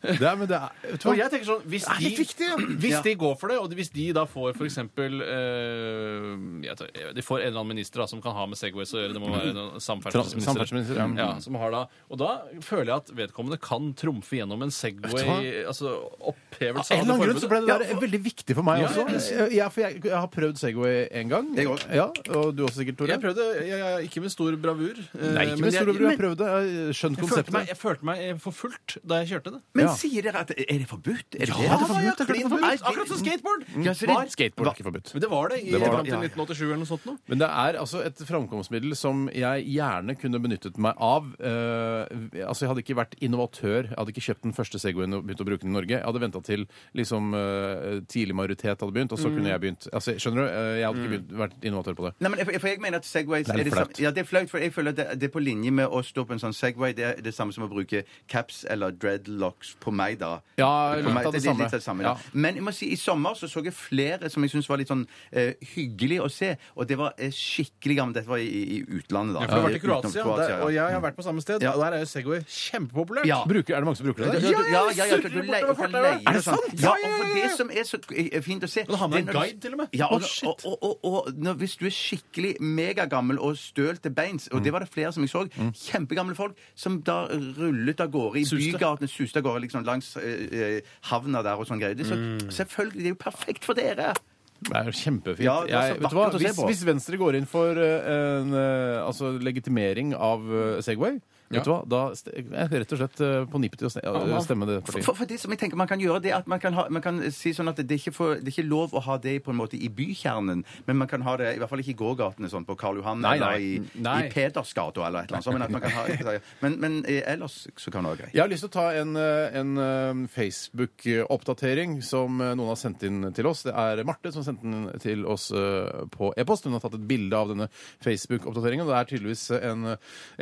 Det 0.07 0.23
er, 0.23 0.35
men 0.39 0.49
det 0.49 0.57
er, 0.57 0.73
vet 0.83 1.01
du 1.01 1.05
hva? 1.07 1.13
Og 1.13 1.19
jeg 1.19 1.31
tenker 1.31 1.47
sånn, 1.47 1.63
Hvis, 1.67 1.85
Det 1.87 1.93
er 1.93 1.99
de, 1.99 2.09
litt 2.09 2.19
viktig, 2.21 2.47
ja. 2.47 2.57
hvis 2.83 2.97
de 3.05 3.13
går 3.23 3.37
for 3.39 3.51
det, 3.51 3.57
og 3.63 3.75
hvis 3.77 3.91
de 3.95 4.05
da 4.15 4.25
får 4.29 4.53
for 4.57 4.67
eksempel 4.67 5.23
eh, 5.25 6.75
De 7.17 7.23
får 7.25 7.41
en 7.41 7.47
eller 7.47 7.61
annen 7.61 7.71
minister 7.71 8.03
da, 8.03 8.07
som 8.11 8.21
kan 8.23 8.35
ha 8.35 8.45
med 8.51 8.59
Segways 8.59 8.91
å 8.93 9.01
gjøre. 9.01 9.15
Det 9.15 9.23
må 9.23 9.31
være 9.31 9.53
en 9.53 9.81
samferdselsminister. 9.83 10.51
Samferdselsminister, 10.51 11.01
ja. 11.01 11.07
Ja, 11.23 11.29
som 11.43 11.57
har 11.59 11.73
da, 11.73 11.83
og 12.11 12.21
da 12.21 12.29
føler 12.63 12.91
jeg 12.91 13.05
at 13.05 13.13
vedkommende 13.23 13.59
kan 13.63 13.89
trumfe 13.97 14.39
gjennom 14.39 14.67
en 14.67 14.73
Segway 14.73 15.63
Altså 15.67 15.93
opphevelse 16.19 16.93
Av 16.93 16.99
en 16.99 17.05
eller 17.05 17.15
annen 17.15 17.25
grunn 17.25 17.41
så 17.41 17.51
ble 17.51 17.63
det 17.63 17.73
der 17.73 18.03
veldig 18.03 18.21
viktig 18.27 18.57
for 18.57 18.67
meg 18.67 18.83
Ja, 18.83 18.91
også. 18.91 19.47
Ja, 19.55 19.71
for 19.73 19.85
jeg, 19.85 20.01
jeg 20.03 20.15
har 20.17 20.29
prøvd 20.33 20.59
Segway 20.61 21.07
en 21.21 21.31
gang. 21.31 21.51
Jeg 21.57 21.71
også. 21.71 21.89
Ja, 21.95 22.07
og 22.37 22.56
du 22.57 22.63
også 22.65 22.81
sikkert, 22.81 22.97
Tore? 22.99 23.09
Jeg 23.13 23.21
prøvde, 23.23 23.43
jeg, 23.61 23.79
jeg, 23.79 24.07
ikke 24.09 24.21
med 24.25 24.31
stor 24.33 24.55
bravur. 24.63 24.97
eh, 24.97 25.33
Nei, 25.37 25.45
ikke 25.51 25.61
med 25.61 25.73
stor 25.77 25.85
bravur, 25.91 26.09
Jeg 26.11 26.19
prøvde. 26.21 26.47
Jeg 26.47 26.87
har 26.87 26.97
skjønt 26.97 27.17
følte, 27.17 27.27
konseptet. 27.27 27.53
meg, 27.57 27.67
jeg 27.71 27.77
følte 27.77 28.05
meg 28.09 28.41
forfulgt 28.43 28.97
da 29.07 29.19
jeg 29.21 29.27
kjørte 29.31 29.53
det. 29.55 29.61
Men 29.77 29.85
Ja. 29.87 29.93
sier 29.95 30.21
dere 30.27 30.41
at 30.43 30.51
Er 30.57 30.77
det 30.81 30.87
forbudt? 30.87 31.35
Er 31.37 31.45
det 31.45 31.49
Ja, 31.49 31.55
det? 31.55 31.67
det 31.67 31.77
er 31.77 31.91
forbudt, 31.93 32.19
er 32.19 32.23
er 32.23 32.29
klin 32.33 32.49
forbudt. 32.49 32.81
Akkurat 32.81 33.07
som 33.07 33.17
skateboard! 33.23 33.61
Ja, 33.85 33.91
så 33.93 33.99
det- 34.07 34.15
Var. 34.17 34.25
Skateboard 34.33 34.67
er 34.67 34.73
ikke 34.75 34.87
forbudt. 34.89 35.13
Men 35.13 35.21
det 35.21 35.29
var 35.29 35.47
det 35.49 35.57
i 35.63 35.71
Det 35.71 35.79
var 35.81 35.87
fram 35.87 36.05
til 36.05 36.13
ja, 36.13 36.21
ja. 36.21 36.27
1987 36.27 36.65
eller 36.67 36.81
noe 36.83 36.85
sånt 36.91 37.05
noe. 37.05 37.17
Men 37.27 37.37
det 37.37 37.47
er 37.49 37.73
altså 37.79 38.05
et 38.05 38.17
framkomstmiddel 38.27 38.95
som 38.95 39.29
jeg 39.33 39.65
gjerne 39.67 40.17
kunne 40.19 40.39
benyttet 40.41 40.77
meg 40.77 40.93
av. 40.99 41.23
Uh, 41.39 42.05
altså 42.47 42.61
Jeg 42.65 42.69
hadde 42.71 42.83
ikke 42.83 42.97
vært 42.97 43.15
innovatør. 43.23 43.83
Jeg 43.89 43.97
hadde 43.97 44.11
ikke 44.13 44.25
kjøpt 44.27 44.43
den 44.43 44.53
første 44.53 44.79
Segwayen 44.81 45.13
og 45.17 45.25
begynt 45.27 45.41
å 45.41 45.47
bruke 45.47 45.61
den 45.63 45.71
i 45.71 45.77
Norge. 45.77 45.95
Jeg 45.97 46.03
hadde 46.05 46.19
venta 46.23 46.41
til 46.43 46.67
liksom 46.95 47.33
uh, 47.33 47.99
tidlig 48.07 48.35
majoritet 48.37 48.79
hadde 48.79 48.93
begynt, 48.93 49.11
og 49.15 49.19
så 49.21 49.29
kunne 49.33 49.49
jeg 49.51 49.59
begynt. 49.61 49.87
Altså, 49.93 50.15
skjønner 50.17 50.45
du? 50.45 50.47
Eh, 50.47 50.77
jeg 50.81 50.85
hadde 50.87 50.99
ikke 51.03 51.11
begynt, 51.13 51.31
vært 51.41 51.55
innovatør 51.67 51.95
på 51.97 52.05
det. 52.07 52.13
Nei, 52.21 52.29
men 52.33 52.39
jeg, 52.51 52.61
for 52.61 52.67
jeg 52.71 52.81
mener 52.83 52.97
at 53.01 53.05
Segways 53.05 53.47
Det 53.47 53.53
er 53.55 53.63
litt 53.63 53.73
flaut. 53.73 53.99
Ja, 54.01 54.11
det 54.11 54.23
er 54.23 54.27
flaut, 54.29 54.49
for 54.51 54.61
jeg 54.63 54.73
føler 54.75 54.93
at 54.93 54.97
det, 54.99 55.05
det 55.21 55.29
er 55.29 55.33
på 55.33 55.41
linje 55.43 55.71
med 55.71 55.87
å 55.87 56.01
stå 56.05 56.25
på 56.27 56.35
en 56.35 56.41
sånn 56.41 56.55
Segway. 56.55 56.93
Det 56.97 57.05
er 57.05 57.21
det 57.23 57.33
samme 57.35 57.53
som 57.55 57.65
å 57.67 57.69
bruke 57.71 58.03
caps 58.31 58.63
eller 58.69 58.91
dreadlocks 58.95 59.75
på 59.83 59.91
meg, 59.95 60.19
da. 60.21 60.37
Ja, 60.59 60.69
På 61.03 61.13
meg, 61.13 61.27
av 61.27 61.33
det 61.35 61.43
er. 61.43 61.53
Litt 61.53 61.65
av 61.67 61.71
det 61.77 61.83
samme 61.83 62.03
Ja. 62.07 62.13
ja. 62.15 62.31
Men 62.33 62.55
jeg 62.59 62.63
må 62.63 62.73
si, 62.75 62.91
i 62.93 62.97
sommer 62.99 63.33
så 63.37 63.49
så 63.49 63.63
jeg 63.65 63.73
flere 63.73 64.29
som 64.29 64.43
jeg 64.45 64.51
syntes 64.53 64.69
var 64.69 64.77
litt 64.81 64.91
sånn 64.91 65.05
eh, 65.31 65.53
hyggelig 65.75 66.19
å 66.23 66.29
se. 66.31 66.53
Og 66.75 66.87
det 66.87 66.97
var 66.99 67.13
eh, 67.17 67.31
skikkelig 67.33 67.97
gammelt. 67.99 68.17
Dette 68.19 68.29
var 68.29 68.37
i, 68.43 68.47
i 68.77 68.81
utlandet, 68.99 69.35
da. 69.37 69.41
Ja, 69.41 69.47
for 69.47 69.55
du 69.55 69.61
har 69.61 69.67
vært 69.67 69.75
i 69.75 69.81
Utenom 69.81 70.01
Kroatia, 70.01 70.23
Kroatia, 70.23 70.47
der, 70.47 70.63
og 70.65 70.73
jeg 70.75 70.95
har 70.97 71.01
vært 71.03 71.17
på 71.17 71.25
samme 71.25 71.41
sted. 71.43 71.61
Ja. 71.65 71.73
Og 71.75 71.83
der 71.83 71.97
er 71.97 72.03
jo 72.03 72.09
Segway 72.11 72.41
kjempepopulært. 72.47 73.25
Ja. 73.27 73.41
Bruker, 73.47 73.75
er 73.75 73.79
det 73.83 73.89
mange 73.89 73.97
som 73.99 74.07
bruker 74.07 74.23
det? 74.25 74.27
Ja, 74.27 74.39
der? 74.39 74.69
ja, 74.71 74.81
ja, 74.87 74.93
ja, 74.97 75.05
ja, 75.11 75.17
du 75.27 75.41
leier, 75.41 75.73
kan 75.77 75.91
leie 75.91 76.13
Er 76.21 76.37
det 76.37 76.43
sånn. 76.45 76.61
sant? 76.61 76.81
Ja, 76.81 76.93
og 76.93 77.17
for 77.17 77.25
det 77.35 77.49
som 77.57 77.69
er 77.73 77.83
så 77.87 77.99
eh, 78.13 78.41
fint 78.45 78.63
å 78.63 78.69
se 78.71 78.83
Og 78.85 78.93
du 78.93 78.97
har 79.01 79.07
det 79.11 79.17
er 79.17 79.23
en 79.23 79.27
når 79.29 79.37
guide 79.39 79.61
til 79.63 79.71
og 79.75 79.77
med? 79.81 79.87
Ja, 79.97 80.07
og, 80.11 80.21
Å, 80.21 80.29
shit. 80.29 80.47
og, 80.47 80.77
og, 80.77 80.77
og, 80.83 81.17
og 81.27 81.41
når, 81.41 81.53
hvis 81.61 81.75
du 81.79 81.85
er 81.85 81.93
skikkelig 81.95 82.26
megagammel 82.59 83.39
og 83.39 83.57
støl 83.57 83.97
til 83.97 84.11
beins, 84.11 84.47
og 84.53 84.63
det 84.63 84.71
var 84.73 84.79
det 84.85 84.89
flere 84.93 85.11
som 85.15 85.23
jeg 85.23 85.29
så, 85.29 85.45
kjempegamle 85.73 86.35
folk 86.35 86.57
som 86.75 87.01
da 87.01 87.27
rullet 87.31 87.99
av 88.03 88.11
gårde 88.13 88.39
i 88.39 88.45
Suste. 88.45 88.77
bygatene, 88.77 89.07
suste 89.09 89.37
av 89.39 89.43
gårde 89.47 89.61
liksom 89.65 89.85
langs 89.87 90.15
eh, 90.17 90.47
eh, 90.51 90.81
havna 91.11 91.41
der 91.45 91.57
og 91.57 91.67
sånn 91.69 91.79
greier. 91.81 91.95
Det 91.97 92.05
er 92.05 92.11
så, 92.13 92.17
Selvfølgelig, 92.63 93.03
det 93.03 93.09
er 93.11 93.15
jo 93.15 93.21
perfekt 93.21 93.65
for 93.65 93.73
dere! 93.77 94.13
Det 94.57 94.73
er 94.73 94.87
jo 94.89 94.91
kjempefint. 94.97 95.45
Ja, 95.45 95.59
det 95.63 95.69
så 95.69 95.81
jeg, 95.85 95.97
vet 96.01 96.01
du 96.01 96.15
hva? 96.17 96.23
vakkert 96.23 96.35
å 96.35 96.39
se 96.41 96.45
Hvis, 96.47 96.55
på. 96.57 96.67
hvis 96.71 96.79
Venstre 96.87 97.17
går 97.21 97.35
inn 97.37 97.45
for 97.49 97.77
eh, 97.77 98.39
en 98.41 98.53
eh, 98.57 99.05
altså 99.05 99.35
legitimering 99.37 100.15
av 100.17 100.47
eh, 100.49 100.79
Segway, 100.81 101.19
vet 101.49 101.63
du 101.63 101.71
hva? 101.71 101.79
da 101.87 102.01
st- 102.17 102.33
jeg 102.35 102.45
er 102.51 102.69
rett 102.81 102.91
og 102.93 102.99
slett 103.01 103.21
eh, 103.23 103.45
på 103.51 103.59
nippet 103.63 103.79
til 103.79 103.87
å 103.87 103.91
ste- 103.93 104.03
å 104.07 104.41
stemme 104.43 104.67
det 104.69 104.79
partiet. 104.85 105.05
for, 105.05 105.15
for 105.15 105.25
det 105.29 105.39
som 105.39 105.51
jeg 105.53 105.59
tenker 105.61 105.77
man 105.79 105.87
kan 105.87 105.99
gjøre, 106.03 106.21
det 106.23 106.31
er 106.33 106.37
at 106.41 106.47
man 106.51 106.59
kan, 106.59 106.73
ha, 106.75 106.87
man 106.91 107.01
kan 107.05 107.21
si 107.31 107.53
sånn 107.55 107.69
at 107.71 107.77
det 107.79 107.87
er, 107.95 108.01
ikke 108.01 108.13
for, 108.15 108.35
det 108.35 108.51
er 108.51 108.55
ikke 108.57 108.67
lov 108.69 108.93
å 108.97 109.03
ha 109.07 109.17
det 109.23 109.37
på 109.45 109.51
en 109.53 109.59
måte 109.61 109.79
i 109.79 109.87
bykjernen, 109.89 110.63
men 110.87 110.97
man 110.99 111.07
kan 111.07 111.21
ha 111.27 111.37
det 111.39 111.53
i 111.55 111.59
hvert 111.61 111.69
fall 111.71 111.79
ikke 111.83 111.93
i 111.95 111.99
gågatene 112.01 112.49
sånn 112.51 112.65
på 112.67 112.75
Karl 112.79 112.99
Johan 113.01 113.21
Nei, 113.23 113.35
eller 113.37 113.59
i, 113.63 113.71
Nei. 113.95 114.17
i 114.27 114.31
Pedersgata 114.33 115.05
eller 115.07 115.23
et 115.23 115.31
eller 115.31 115.39
annet 115.39 115.47
sånt. 115.47 115.57
Men, 115.57 115.65
at 115.67 115.71
man 115.71 115.81
kan 115.81 115.91
ha, 115.95 116.37
men, 116.65 116.77
men 116.83 116.99
eh, 117.07 117.23
ellers 117.33 117.57
så 117.77 117.91
kan 117.93 118.03
det 118.03 118.11
være 118.15 118.21
greit. 118.25 118.35
Jeg 118.35 118.43
har 118.43 118.51
lyst 118.51 118.65
til 118.67 118.71
å 118.71 118.75
ta 118.77 118.87
en, 118.99 119.15
eh, 119.17 119.59
en 119.61 119.77
eh, 119.77 120.23
Facebook-oppdatering 120.35 122.01
som 122.05 122.41
eh, 122.41 122.53
noen 122.57 122.71
har 122.71 122.79
sendt 122.79 123.03
inn 123.07 123.27
til 123.35 123.47
oss. 123.49 123.63
Det 123.67 123.73
er 123.77 124.03
Marte 124.07 124.31
som 124.35 124.43
sendte 124.45 124.67
den 124.67 124.87
til 125.03 125.25
oss 125.29 125.49
eh, 125.55 126.03
på 126.13 126.31
e-post. 126.37 126.67
Hun 126.67 126.75
har 126.77 126.83
tatt 126.83 126.97
et 126.97 127.07
bilde 127.09 127.37
av 127.37 127.51
denne 127.51 127.69
Facebook-oppdateringen. 128.03 128.85
og 128.85 128.91
Det 128.93 128.99
er 128.99 129.09
tydeligvis 129.13 129.45
en, 129.57 129.87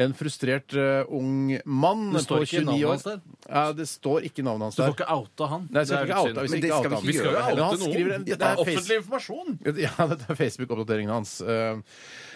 en 0.05 0.15
frustrert 0.17 0.75
eh, 0.77 0.94
ung 1.09 1.59
mann 1.65 2.13
Det 2.13 2.21
står 2.25 2.37
på 2.37 2.47
ikke 2.47 2.61
29 2.61 2.65
navnet 2.65 2.85
år. 2.85 2.91
hans 2.95 3.03
der? 3.03 3.19
Ja, 3.49 3.63
det 3.73 3.87
står 3.91 4.19
ikke 4.29 4.43
navnet 4.47 4.65
hans 4.67 4.75
Du 4.75 4.81
der. 4.81 4.89
får 4.91 4.95
ikke 4.99 5.11
outa 5.15 5.47
han. 5.51 5.67
Nei, 5.71 5.79
jeg 5.81 5.87
skal 5.87 5.97
Det 5.97 6.09
ikke 6.09 6.19
outa, 6.19 6.41
vi 6.41 6.49
Men 6.49 6.61
det 6.61 6.69
ikke 6.69 6.79
skal 6.79 6.89
vi 6.89 6.95
ham. 6.95 7.03
ikke 7.03 7.07
Vi 7.07 7.17
skal 7.17 7.25
jo. 7.25 7.31
Men 7.55 7.65
oute 7.65 7.79
skriver 7.81 8.09
noen. 8.09 8.15
en- 8.15 8.23
Det 8.25 8.33
er 8.35 8.45
er 8.45 8.55
face- 8.55 8.61
offentlig 8.65 8.97
informasjon. 9.01 9.59
Ja, 9.85 10.07
dette 10.07 10.25
er 10.29 10.35
Facebook-oppdateringen 10.35 11.13
hans. 11.13 11.41
Eh, 11.41 11.75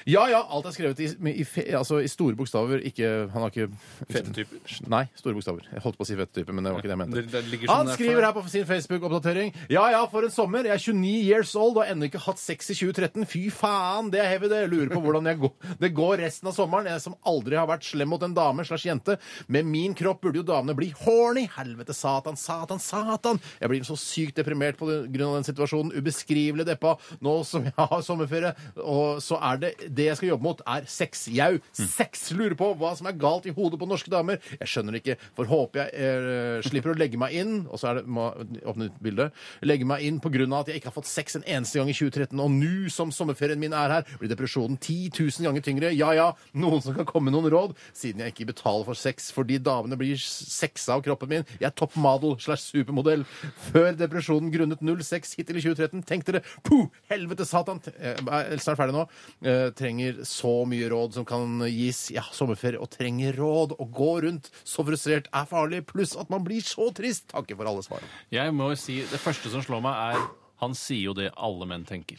Ja 0.08 0.26
ja, 0.32 0.40
alt 0.50 0.66
er 0.66 0.72
skrevet 0.72 1.00
i, 1.04 1.08
i, 1.42 1.44
fe- 1.44 1.68
altså, 1.76 2.00
i 2.02 2.08
store 2.08 2.34
bokstaver. 2.36 2.80
Ikke 2.88 3.30
Han 3.32 3.42
har 3.44 3.50
ikke 3.52 3.68
Fete 4.10 4.32
typer. 4.34 4.58
Nei, 4.90 5.04
store 5.16 5.34
bokstaver. 5.36 5.62
Jeg 5.72 5.82
holdt 5.84 5.98
på 6.00 6.06
å 6.06 6.08
si 6.08 6.16
fete 6.16 6.34
type, 6.40 6.54
men 6.56 6.64
det 6.64 6.72
var 6.74 6.80
ikke 6.80 6.90
det 6.90 6.96
jeg 6.98 7.02
mente. 7.04 7.16
Det, 7.20 7.32
det 7.32 7.44
ligger 7.52 7.68
sånn 7.68 7.76
Han 7.76 7.86
der 7.86 7.94
skriver 8.00 8.22
her 8.26 8.34
på 8.34 8.44
sin 8.50 8.66
Facebook-oppdatering 8.66 9.54
Ja 9.70 9.90
ja, 9.92 10.06
for 10.08 10.24
en 10.24 10.32
sommer. 10.32 10.64
Jeg 10.64 10.74
er 10.74 10.82
29 10.82 11.22
years 11.30 11.54
old 11.56 11.78
og 11.78 11.84
har 11.86 11.94
ennå 11.94 12.08
ikke 12.10 12.20
hatt 12.26 12.40
sex 12.40 12.72
i 12.72 12.74
2013. 12.80 13.26
Fy 13.30 13.50
faen, 13.54 14.10
det 14.10 14.22
er 14.24 14.30
heavy, 14.34 14.48
det. 14.50 14.64
Lurer 14.72 14.90
på 14.90 15.02
hvordan 15.04 15.26
jeg 15.30 15.38
går, 15.44 15.52
det 15.80 15.94
går 15.94 16.18
resten 16.24 16.48
av 16.50 16.56
sommeren. 16.56 16.86
Jeg 16.90 17.02
som 17.02 17.16
aldri 17.28 17.56
har 17.60 17.68
vært 17.68 17.84
slem 17.84 18.10
mot 18.10 18.24
en 18.24 18.34
dame 18.50 18.66
slash 18.66 18.88
jente. 18.90 19.18
Med 19.48 19.66
min 19.66 19.94
kropp 19.98 20.22
burde 20.24 20.42
jo 20.42 20.48
damene 20.48 20.76
bli 20.78 20.90
horny. 21.04 21.46
Helvete, 21.56 21.94
satan, 21.96 22.38
satan, 22.40 22.82
satan. 22.82 23.40
Jeg 23.62 23.72
blir 23.72 23.88
så 23.88 23.98
sykt 24.00 24.40
deprimert 24.40 24.80
på 24.80 24.90
grunn 24.90 25.28
av 25.30 25.40
den 25.40 25.48
situasjonen. 25.48 25.94
Ubeskrivelig 25.98 26.68
deppa 26.68 26.96
nå 27.26 27.40
som 27.48 27.66
jeg 27.68 27.76
har 27.78 28.04
sommerferie. 28.06 28.54
Og 28.82 29.22
så 29.24 29.40
er 29.52 29.62
det 29.64 29.74
det 29.88 30.10
jeg 30.10 30.20
skal 30.20 30.34
jobbe 30.34 30.48
mot, 30.48 30.64
er 30.68 30.88
sex. 30.90 31.28
Jau, 31.34 31.54
sex! 31.74 32.30
Lurer 32.40 32.56
på 32.60 32.72
hva 32.80 32.94
som 32.98 33.10
er 33.10 33.18
galt 33.20 33.48
i 33.50 33.54
hodet 33.56 33.80
på 33.82 33.90
norske 33.90 34.12
damer. 34.12 34.42
Jeg 34.60 34.72
skjønner 34.72 35.00
ikke. 35.00 35.18
For 35.38 35.50
håper 35.50 35.84
jeg 35.84 36.10
eh, 36.10 36.68
slipper 36.68 36.94
å 36.94 37.00
legge 37.00 37.20
meg 37.20 37.36
inn, 37.40 37.64
og 37.70 37.82
så 37.82 37.92
er 37.92 38.00
det 38.00 38.10
må 38.10 38.30
åpne 38.70 38.90
ut 38.90 39.02
bilde, 39.04 39.30
legge 39.66 39.88
meg 39.88 40.06
inn 40.06 40.20
på 40.24 40.32
grunn 40.34 40.54
av 40.56 40.64
at 40.64 40.72
jeg 40.72 40.82
ikke 40.82 40.92
har 40.92 40.98
fått 40.98 41.10
sex 41.10 41.38
en 41.38 41.46
eneste 41.46 41.80
gang 41.80 41.92
i 41.92 41.96
2013, 41.96 42.40
og 42.40 42.54
nå 42.54 42.92
som 42.94 43.12
sommerferien 43.14 43.60
min 43.60 43.76
er 43.76 43.94
her, 43.98 44.14
blir 44.22 44.32
depresjonen 44.32 44.78
10 44.80 45.12
000 45.18 45.48
ganger 45.48 45.66
tyngre. 45.66 45.92
Ja 45.98 46.12
ja, 46.16 46.30
noen 46.58 46.84
som 46.84 46.96
kan 46.98 47.08
komme 47.10 47.30
med 47.30 47.38
noen 47.38 47.52
råd, 47.52 47.76
siden 47.98 48.24
jeg 48.24 48.34
ikke 48.34 48.39
betaler 48.48 48.86
for 48.86 48.94
sex 48.96 49.32
fordi 49.36 49.58
damene 49.60 49.98
blir 50.00 50.16
sexa 50.20 50.94
av 50.96 51.04
kroppen 51.04 51.30
min. 51.30 51.46
Jeg 51.60 51.68
er 51.70 51.76
toppmodel 51.76 52.38
slash 52.40 52.70
supermodell. 52.72 53.26
Før 53.72 53.92
depresjonen 54.00 54.52
grunnet 54.54 54.80
06 54.82 55.36
hittil 55.40 55.58
i 55.58 55.64
2013. 55.66 56.04
Tenk 56.06 56.26
dere, 56.30 56.42
puh, 56.64 56.88
helvete 57.10 57.46
satan, 57.46 57.82
eh, 57.98 58.16
jeg 58.16 58.54
er 58.54 58.64
snart 58.64 58.78
ferdig 58.80 58.96
nå. 58.96 59.08
Jeg 59.46 59.76
trenger 59.76 60.24
så 60.24 60.66
mye 60.70 60.90
råd 60.92 61.14
som 61.20 61.26
kan 61.26 61.60
gis. 61.68 62.10
Ja, 62.16 62.24
sommerferie 62.32 62.80
og 62.80 62.90
trenger 62.94 63.34
råd. 63.40 63.76
Å 63.80 63.90
gå 63.92 64.12
rundt 64.24 64.50
så 64.64 64.86
frustrert 64.88 65.28
er 65.34 65.46
farlig, 65.50 65.86
pluss 65.86 66.16
at 66.20 66.30
man 66.30 66.44
blir 66.44 66.62
så 66.62 66.92
trist. 66.96 67.28
Takker 67.34 67.56
for 67.60 67.66
alle 67.70 67.82
svarene. 67.86 68.10
Jeg 68.32 68.54
må 68.54 68.72
si, 68.78 69.02
Det 69.10 69.20
første 69.20 69.50
som 69.50 69.62
slår 69.62 69.82
meg, 69.82 70.16
er 70.16 70.28
han 70.60 70.74
sier 70.76 71.06
jo 71.08 71.14
det 71.16 71.30
alle 71.38 71.66
menn 71.66 71.86
tenker. 71.86 72.18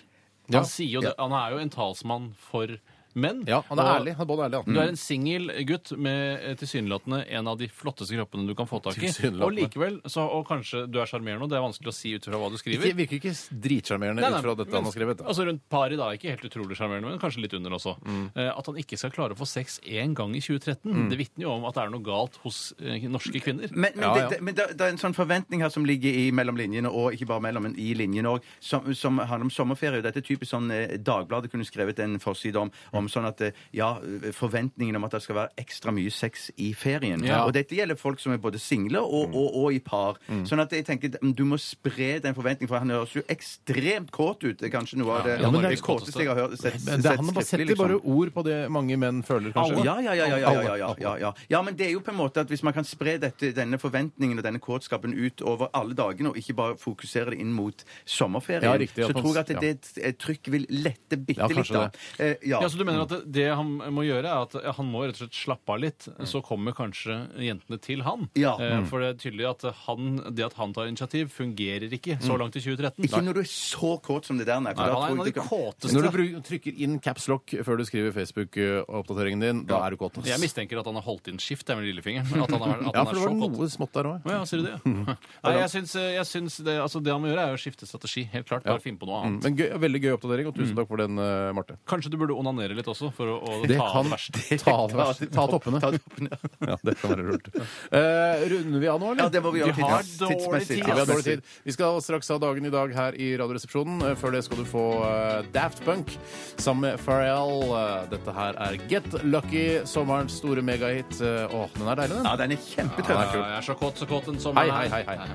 Han, 0.50 0.62
Ja. 0.62 0.62
sier 0.64 0.88
jo 0.90 1.00
det, 1.02 1.12
han 1.18 1.30
er 1.32 1.50
jo 1.52 1.58
en 1.58 1.70
talsmann 1.70 2.34
for 2.34 2.66
menn. 3.14 3.42
Ja, 3.48 3.62
han 3.68 3.78
er 3.78 3.82
Og 3.84 4.00
ærlig. 4.00 4.14
Han 4.18 4.24
er 4.24 4.28
både 4.30 4.44
ærlig, 4.46 4.60
han. 4.64 4.74
Du 4.76 4.80
er 4.80 4.90
en 4.92 4.98
singel 5.00 5.50
gutt 5.68 5.92
med 5.98 6.44
eh, 6.50 6.54
tilsynelatende 6.60 7.22
en 7.38 7.50
av 7.50 7.58
de 7.60 7.68
flotteste 7.68 8.14
kroppene 8.18 8.46
du 8.48 8.54
kan 8.58 8.68
få 8.70 8.80
tak 8.84 8.98
i. 8.98 9.06
Tilsynelatende. 9.08 9.46
Og 9.46 9.56
likevel, 9.56 9.98
så, 10.10 10.24
og 10.26 10.46
kanskje 10.48 10.84
du 10.90 11.00
er 11.02 11.10
sjarmerende, 11.10 11.46
og 11.46 11.52
det 11.52 11.58
er 11.58 11.64
vanskelig 11.64 11.92
å 11.92 11.96
si 11.96 12.14
ut 12.16 12.28
fra 12.28 12.40
hva 12.40 12.50
du 12.52 12.58
skriver. 12.60 12.86
Ikke, 12.90 12.98
virker 13.02 13.20
ikke 13.20 13.34
dritsjarmerende 13.66 14.22
Nei, 14.22 14.30
nei, 14.30 14.40
ut 14.40 14.46
fra 14.46 14.54
dette 14.60 14.76
han 14.76 14.88
har 14.88 14.94
skrevet. 14.94 15.24
Altså 15.26 15.46
rundt 15.48 15.64
pari, 15.72 15.98
da. 16.00 16.10
Ikke 16.16 16.30
helt 16.34 16.44
utrolig 16.50 16.78
sjarmerende, 16.78 17.10
men 17.10 17.22
kanskje 17.22 17.44
litt 17.44 17.56
under 17.58 17.76
også. 17.78 17.96
Mm. 18.06 18.24
Eh, 18.34 18.50
At 18.60 18.70
han 18.70 18.80
ikke 18.82 18.98
skal 19.00 19.14
klare 19.14 19.36
å 19.36 19.40
få 19.40 19.48
sex 19.48 19.80
én 19.86 20.14
gang 20.18 20.34
i 20.36 20.42
2013, 20.44 21.08
det 21.10 21.18
vitner 21.20 21.46
jo 21.46 21.54
om 21.56 21.64
at 21.68 21.76
det 21.78 21.84
er 21.86 21.92
noe 21.94 22.04
galt 22.04 22.36
hos 22.44 22.60
eh, 22.80 23.06
norske 23.10 23.40
kvinner. 23.42 23.70
Men, 23.72 23.94
men, 23.96 24.04
Ja, 24.04 24.14
det, 24.14 24.22
ja. 24.22 24.28
det, 24.34 24.40
men 24.46 24.56
det, 24.58 24.68
det 24.78 24.86
er 24.86 24.94
en 24.94 25.00
sånn 25.02 25.16
forventning 25.16 25.62
her 25.64 25.72
som 25.72 25.86
ligger 25.88 26.12
i 26.14 26.28
mellom 26.34 26.58
linjene, 26.58 26.90
og 26.90 27.14
ikke 27.16 27.28
bare 27.30 27.44
mellom, 27.48 27.66
men 27.68 27.76
i 27.80 27.92
linjene 27.98 28.36
òg, 28.36 28.46
som, 28.60 28.86
som 28.96 29.18
handler 29.18 29.48
om 29.48 29.54
sommerferie. 29.54 30.02
Dette 30.04 30.20
er 30.22 30.26
typisk 30.26 30.50
sånn 30.52 30.70
eh, 30.74 30.96
Dagbladet 31.00 31.50
kunne 31.52 31.66
skrevet 31.68 31.98
en 32.04 32.18
forside 32.22 32.60
om, 32.60 32.70
om 32.96 32.99
om. 33.00 33.08
Sånn 33.10 33.28
at 33.28 33.42
eh, 33.44 33.56
ja, 33.76 33.92
forventningen 34.36 34.98
om 34.98 35.08
at 35.08 35.16
det 35.16 35.22
skal 35.24 35.40
være 35.42 35.60
ekstra 35.60 35.94
mye 35.94 36.12
sex 36.14 36.50
i 36.60 36.72
ferien. 36.78 37.24
Ja. 37.26 37.42
Og 37.46 37.54
dette 37.56 37.76
gjelder 37.76 37.98
folk 38.00 38.22
som 38.22 38.34
er 38.34 38.42
både 38.42 38.60
single 38.62 39.02
og, 39.02 39.30
mm. 39.30 39.38
og, 39.40 39.58
og 39.62 39.76
i 39.76 39.80
par. 39.84 40.20
Mm. 40.28 40.44
Sånn 40.48 40.62
at 40.62 40.74
jeg 40.76 40.86
tenker 40.88 41.16
mm, 41.20 41.34
du 41.36 41.44
må 41.48 41.58
spre 41.60 42.12
den 42.22 42.36
forventningen, 42.36 42.70
for 42.70 42.82
han 42.82 42.92
høres 42.94 43.16
jo 43.16 43.24
ekstremt 43.30 44.12
kåt 44.14 44.44
ut. 44.46 44.58
Det 44.60 44.68
er 44.70 44.74
kanskje 44.74 45.00
noe 45.00 45.18
av 45.18 45.28
det, 45.28 45.38
ja, 45.42 45.52
det, 45.54 45.62
det 45.76 45.82
kåteste 45.84 46.24
jeg 46.24 46.32
har 46.32 46.42
hørt. 46.44 46.56
Sett, 46.60 46.80
sett 46.80 47.10
han 47.10 47.32
bare 47.32 47.46
setter 47.46 47.66
liksom. 47.66 47.86
bare 47.86 48.00
ord 48.00 48.32
på 48.34 48.44
det 48.46 48.58
mange 48.72 48.98
menn 49.00 49.22
føler, 49.26 49.54
kanskje? 49.56 49.84
Ja 49.86 49.98
ja 50.04 50.14
ja, 50.14 51.32
ja, 51.50 51.62
men 51.64 51.76
det 51.76 51.88
er 51.88 51.94
jo 51.94 52.02
på 52.04 52.12
en 52.12 52.18
måte 52.20 52.44
at 52.44 52.50
hvis 52.50 52.62
man 52.66 52.74
kan 52.76 52.86
spre 52.86 53.16
dette, 53.22 53.52
denne 53.56 53.78
forventningen 53.80 54.40
og 54.40 54.46
denne 54.46 54.60
kåtskapen 54.62 55.14
ut 55.16 55.42
over 55.46 55.70
alle 55.76 55.96
dagene, 55.96 56.32
og 56.32 56.40
ikke 56.40 56.56
bare 56.58 56.76
fokusere 56.80 57.34
det 57.34 57.40
inn 57.42 57.52
mot 57.56 57.84
sommerferien, 58.04 58.76
riktig, 58.80 59.04
så 59.04 59.12
sånn 59.12 59.24
tror 59.24 59.38
jeg 59.38 59.46
at 59.46 59.64
det, 59.64 59.72
det 59.96 60.14
trykk 60.20 60.50
vil 60.54 60.66
lette 60.70 61.18
bitte 61.18 61.48
litt. 61.52 61.72
da. 61.74 61.86
Eh, 62.18 62.36
ja. 62.48 62.60
Ja, 62.60 62.68
så 62.68 62.80
du 62.80 62.84
mener 62.90 63.02
at 63.06 63.12
det, 63.14 63.20
det 63.32 63.46
han 63.56 63.70
må 63.94 64.02
gjøre, 64.06 64.26
er 64.26 64.42
at 64.44 64.76
han 64.76 64.86
må 64.90 65.04
rett 65.06 65.16
og 65.16 65.22
slett 65.24 65.38
slappe 65.38 65.74
av 65.74 65.80
litt, 65.80 66.08
så 66.28 66.42
kommer 66.44 66.74
kanskje 66.76 67.16
jentene 67.40 67.78
til 67.80 68.02
han. 68.06 68.28
Ja. 68.38 68.56
Eh, 68.60 68.84
For 68.90 69.00
det 69.00 69.08
er 69.14 69.18
tydelig 69.22 69.48
at 69.50 69.64
han, 69.86 70.16
det 70.34 70.44
at 70.50 70.56
han 70.60 70.72
tar 70.76 70.90
initiativ, 70.90 71.30
fungerer 71.34 71.88
ikke 71.92 72.18
så 72.22 72.36
langt 72.40 72.56
i 72.58 72.62
2013. 72.64 73.04
Ikke 73.08 73.22
når 73.24 73.38
du 73.38 73.42
er 73.44 73.50
så 73.50 73.94
kåt 74.02 74.26
som 74.28 74.38
det 74.40 74.46
der, 74.50 74.60
nei. 74.60 74.74
for 74.74 74.82
Nei, 74.82 74.90
da 74.90 75.00
han 75.00 75.02
er 75.02 75.06
tror 75.06 75.14
en 75.14 75.20
av 75.20 75.26
jeg 75.26 75.34
de 75.34 75.40
det 75.40 75.40
kan- 75.40 75.50
kåteste. 75.50 75.94
Når 75.96 76.02
du 76.02 76.10
bru- 76.18 76.42
trykker 76.50 76.78
inn 76.86 76.98
caps 77.00 77.28
lock 77.28 77.54
før 77.64 77.76
du 77.80 77.84
skriver 77.84 78.12
Facebook-oppdateringen 78.12 79.40
din, 79.40 79.64
da 79.66 79.80
er 79.86 79.90
du 79.90 79.96
kåt. 80.00 80.18
ass. 80.18 80.26
Jeg 80.28 80.40
mistenker 80.42 80.78
at 80.80 80.86
han 80.86 80.94
har 80.98 81.02
holdt 81.06 81.28
inn 81.30 81.38
skift 81.42 81.66
jeg, 81.68 81.76
med 81.78 81.86
lillefingeren. 81.88 82.26
At 82.44 82.50
han, 82.50 82.62
er, 82.62 82.82
at 82.90 82.94
Ja, 82.94 83.04
han 83.04 83.06
for 83.06 83.10
er 83.10 83.14
det 83.14 83.20
var 83.20 83.30
så 83.30 83.40
kåt. 83.40 83.58
noe 83.58 83.68
smått 83.74 83.92
der 83.96 84.04
òg. 84.10 84.22
Å 84.24 84.30
ja, 84.34 84.44
sier 84.48 84.62
du 84.62 84.66
det? 84.66 84.74
ja? 84.84 85.16
Nei, 85.44 85.54
jeg 85.60 85.70
syns, 85.74 85.94
jeg 86.00 86.26
syns 86.30 86.56
det, 86.66 86.76
altså 86.80 87.02
det 87.04 87.12
han 87.14 87.22
må 87.22 87.30
gjøre, 87.30 87.46
er 87.50 87.56
å 87.56 87.60
skifte 87.60 87.86
strategi. 87.88 88.24
Helt 88.32 88.48
klart. 88.48 88.64
Bare 88.64 88.80
finne 88.82 88.98
på 89.00 89.08
noe 89.10 89.22
annet. 89.26 89.44
Men 89.44 89.56
gøy, 89.60 89.68
veldig 89.86 90.00
gøy 90.04 90.12
oppdatering, 90.16 90.46
og 90.50 90.56
tusen 90.56 90.76
takk 90.78 90.88
for 90.90 90.96
den, 91.02 91.18
eh, 91.18 91.52
Marte. 91.56 91.76
Kanskje 91.90 92.10
du 92.10 92.16
burde 92.20 92.36
onanere 92.36 92.74
litt 92.76 92.79
også, 92.88 93.10
for 93.12 93.26
å, 93.26 93.36
å 93.42 93.66
Det 93.68 93.76
ta 93.76 93.88
kan 93.92 94.04
det 94.08 94.12
verste. 94.14 94.58
ta, 94.64 94.74
det 94.88 94.96
verste. 94.96 95.26
ta 95.34 95.44
toppene. 95.50 95.80
Ta 95.82 95.90
toppene. 95.92 96.30
Ja, 96.70 96.76
det 96.86 96.94
kan 97.00 97.10
være 97.12 97.24
lurt. 97.26 97.48
Eh, 97.90 98.44
runder 98.52 98.80
vi 98.80 98.88
av 98.88 99.00
nå, 99.00 99.10
eller? 99.12 99.22
Ja, 99.24 99.28
det 99.34 99.40
må 99.44 99.50
vi 99.54 99.60
gjøre 99.60 99.74
Vi 99.76 99.82
har 99.82 100.02
tids- 100.04 100.18
dårlig 100.20 100.38
tidsmessig. 100.38 100.76
tid. 100.76 100.86
Ja, 100.88 100.94
vi 100.94 101.00
har 101.00 101.06
dårlig 101.10 101.24
tid. 101.24 101.40
Vi 101.64 101.72
skal 101.76 102.00
straks 102.04 102.28
ha 102.30 102.38
dagen 102.38 102.64
i 102.66 102.72
dag 102.72 102.94
her 102.94 103.12
i 103.20 103.30
Radioresepsjonen. 103.40 104.02
Eh, 104.10 104.14
Før 104.20 104.30
det 104.36 104.42
skal 104.46 104.58
du 104.62 104.66
få 104.68 104.84
eh, 105.08 105.42
Daft 105.54 105.84
Punk 105.84 106.14
sammen 106.60 106.80
med 106.90 107.00
Pharrell. 107.04 107.64
Eh, 107.80 108.08
Dette 108.14 108.30
her 108.36 108.52
er 108.68 108.78
Get 108.90 109.08
Lucky, 109.24 109.66
sommerens 109.88 110.36
store 110.40 110.62
megahit. 110.62 111.20
Eh, 111.20 111.48
Åh, 111.50 111.68
den 111.76 111.88
er 111.88 111.96
deilig, 112.04 112.16
den. 112.20 112.24
Ja, 112.30 112.36
den 112.40 112.52
er 112.54 112.60
kjempetøff. 112.70 113.34
Ja, 113.34 113.44
jeg 113.54 113.58
er 113.58 113.66
så 113.70 113.74
kåt, 113.80 113.96
så 113.98 114.06
kåt 114.10 114.28
en 114.30 114.38
Hei, 114.38 114.44
sommer 114.44 114.70
hei, 114.70 114.88
hei, 114.88 115.02
hei, 115.08 115.16
hei. 115.18 115.28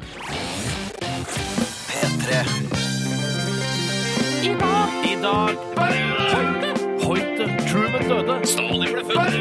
P3 1.89 2.29
I 4.45 5.15
dag 5.21 5.55
Hoite, 5.75 6.84
Hoite, 7.03 7.45
Truman 7.67 8.07
døde. 8.09 8.35
Stalin 8.47 8.93
ble 8.93 9.03
født. 9.07 9.35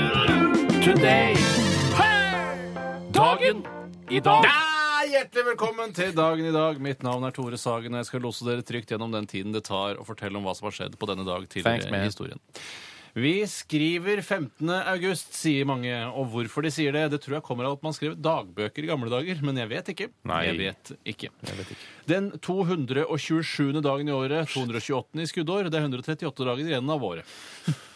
Today. 0.85 1.35
Dagen 3.15 3.61
i 4.11 4.21
dag. 4.25 4.49
Hjertelig 5.11 5.45
velkommen 5.53 5.93
til 5.95 6.15
Dagen 6.17 6.49
i 6.49 6.55
dag. 6.55 6.81
Mitt 6.83 7.05
navn 7.07 7.27
er 7.29 7.35
Tore 7.37 7.59
Sagen, 7.61 7.95
og 7.95 8.03
jeg 8.03 8.09
skal 8.09 8.25
lose 8.25 8.47
dere 8.49 8.65
trygt 8.67 8.91
gjennom 8.91 9.13
den 9.15 9.29
tiden 9.31 9.55
det 9.55 9.63
tar 9.69 10.01
å 10.01 10.07
fortelle 10.09 10.41
om 10.41 10.49
hva 10.49 10.57
som 10.59 10.67
har 10.71 10.75
skjedd 10.79 10.97
på 10.99 11.09
denne 11.11 11.27
dag 11.29 11.47
tidligere 11.53 12.01
i 12.01 12.09
historien. 12.09 12.41
Vi 13.15 13.47
skriver 13.47 14.19
15. 14.23 14.71
august, 14.91 15.37
sier 15.39 15.67
mange. 15.71 15.93
Og 16.19 16.27
hvorfor 16.33 16.67
de 16.67 16.73
sier 16.75 16.95
det, 16.97 17.05
det 17.13 17.21
tror 17.23 17.37
jeg 17.37 17.47
kommer 17.47 17.69
av 17.69 17.77
at 17.77 17.85
man 17.87 17.95
skrev 17.95 18.17
dagbøker 18.19 18.83
i 18.83 18.91
gamle 18.91 19.11
dager. 19.13 19.43
Men 19.47 19.61
jeg 19.63 19.71
vet 19.71 19.91
ikke. 19.95 20.09
Nei. 20.27 20.41
Jeg 20.49 20.59
vet 20.59 20.91
ikke. 21.15 21.31
Jeg 21.47 21.59
vet 21.61 21.71
ikke. 21.77 21.87
Den 22.11 22.33
227. 22.43 23.79
dagen 23.87 24.11
i 24.11 24.17
året, 24.17 24.51
228. 24.51 25.23
i 25.23 25.31
skuddår, 25.31 25.71
det 25.71 25.79
er 25.79 25.87
138 25.87 26.49
dager 26.51 26.65
igjen 26.67 26.91
av 26.91 27.07
året. 27.07 27.39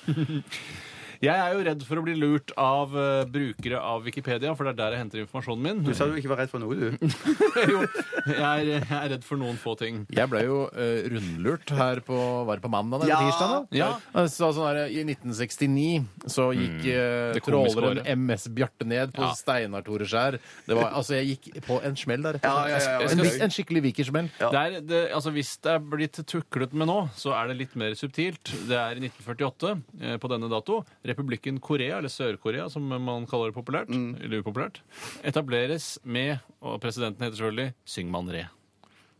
Jeg 1.25 1.35
er 1.35 1.55
jo 1.57 1.63
redd 1.67 1.83
for 1.89 1.99
å 1.99 2.03
bli 2.07 2.15
lurt 2.15 2.53
av 2.61 2.93
eh, 2.95 3.25
brukere 3.27 3.81
av 3.83 4.05
Wikipedia, 4.07 4.53
for 4.55 4.69
det 4.69 4.75
er 4.75 4.79
der 4.79 4.95
jeg 4.97 5.03
henter 5.03 5.23
informasjonen 5.25 5.63
min. 5.65 5.81
Du 5.87 5.91
sa 5.99 6.07
du 6.07 6.15
ikke 6.21 6.31
var 6.31 6.43
redd 6.45 6.53
for 6.53 6.63
noe, 6.63 6.77
du. 6.79 6.93
jo, 7.73 7.81
jeg 8.29 8.39
er, 8.39 8.69
jeg 8.69 8.99
er 9.01 9.09
redd 9.15 9.25
for 9.27 9.41
noen 9.41 9.59
få 9.59 9.75
ting. 9.81 10.05
Jeg 10.15 10.31
ble 10.31 10.45
jo 10.47 10.59
eh, 10.79 11.09
rundlurt 11.11 11.73
her 11.75 12.01
på 12.07 12.19
Var 12.49 12.61
det 12.61 12.65
på 12.65 12.71
mandag 12.73 13.03
eller 13.03 13.11
Ja. 13.11 13.19
tirsdag? 13.27 13.51
da? 13.51 13.79
Ja. 13.79 14.25
Så, 14.31 14.53
sånn 14.55 14.69
her, 14.69 14.81
I 14.95 15.03
1969 15.09 16.07
så 16.31 16.51
gikk 16.57 16.87
eh, 16.93 17.07
Mm. 17.09 17.35
Det 17.35 17.41
komiske 17.45 17.75
tråleren 17.79 17.99
året. 18.03 18.09
MS 18.19 18.45
Bjarte 18.55 18.87
ned 18.89 19.13
på 19.17 19.23
Ja. 19.25 19.31
Steinar 19.37 19.83
Toreskjær. 19.87 20.37
Det 20.67 20.77
var, 20.77 20.91
altså, 20.99 21.15
jeg 21.19 21.37
gikk 21.39 21.59
på 21.67 21.79
en 21.85 21.97
smell 21.99 22.23
der. 22.25 22.37
rett 22.39 22.45
og 22.47 22.51
Ja, 22.51 22.67
ja, 22.69 22.79
ja, 22.79 22.79
ja. 22.79 23.09
slett. 23.09 23.13
En, 23.19 23.25
vik- 23.27 23.43
en 23.47 23.55
skikkelig 23.55 23.83
vikersmell. 23.89 24.31
Det 24.39 24.61
er, 24.63 24.79
det, 24.87 25.01
altså 25.15 25.33
Hvis 25.35 25.53
det 25.65 25.73
er 25.75 25.83
blitt 25.83 26.21
tuklet 26.31 26.73
med 26.79 26.89
nå, 26.91 26.99
så 27.19 27.33
er 27.39 27.49
det 27.53 27.57
litt 27.63 27.75
mer 27.81 27.95
subtilt. 27.99 28.53
Det 28.69 28.77
er 28.79 28.99
i 29.01 29.09
1948, 29.09 29.75
eh, 30.01 30.17
på 30.23 30.31
denne 30.33 30.51
dato, 30.53 30.81
republikken 31.09 31.61
Korea, 31.65 31.99
eller 31.99 32.13
Sør-Korea 32.13 32.69
som 32.73 32.87
man 32.89 33.27
kaller 33.31 33.51
det 33.53 33.59
populært, 33.59 33.91
eller 33.93 34.43
upopulært, 34.43 34.83
etableres 35.25 35.97
med, 36.05 36.39
og 36.61 36.81
presidenten 36.85 37.25
heter 37.25 37.41
selvfølgelig, 37.41 37.73
Syngman 37.89 38.33
Ree. 38.35 38.49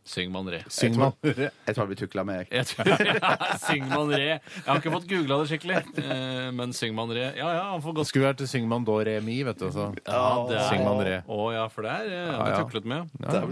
Syngman 0.09 0.47
re. 0.49 0.59
Syng 0.73 0.95
man. 0.97 1.13
Jeg 1.21 1.75
tror 1.75 1.85
det 1.85 1.89
blir 1.91 1.99
tukla 2.01 2.23
med. 2.25 2.39
jeg. 2.41 2.49
Jeg 2.59 2.65
tror, 2.71 3.03
ja, 3.21 3.33
Syngman 3.61 4.09
re. 4.15 4.29
Jeg 4.39 4.65
har 4.65 4.79
ikke 4.81 4.93
fått 4.95 5.07
googla 5.11 5.37
det 5.43 5.49
skikkelig, 5.51 5.81
eh, 6.01 6.47
men 6.57 6.73
Syngman 6.73 7.13
re 7.13 7.27
Ja 7.37 7.49
ja, 7.53 7.63
han 7.75 7.83
får 7.85 7.97
godt 7.99 8.09
skulle 8.09 8.31
vært 8.31 8.41
Syng 8.49 8.65
man 8.71 8.85
do 8.87 8.95
re 9.05 9.19
mi, 9.21 9.35
vet 9.45 9.59
du. 9.61 9.67
Så. 9.75 9.89
ja, 10.07 10.23
det 10.49 10.57
er- 10.57 10.69
Syng 10.71 10.83
man 10.87 11.03
re. 11.05 11.19
Å 11.29 11.39
ja, 11.53 11.67
for 11.69 11.85
det 11.85 11.93
er 11.93 12.07
eh, 12.07 12.09
det 12.09 12.33
Ja, 12.33 12.39
er 12.47 12.53
ja. 12.55 12.63
tuklet 12.63 12.89
med. 12.89 13.13
Ja. 13.21 13.43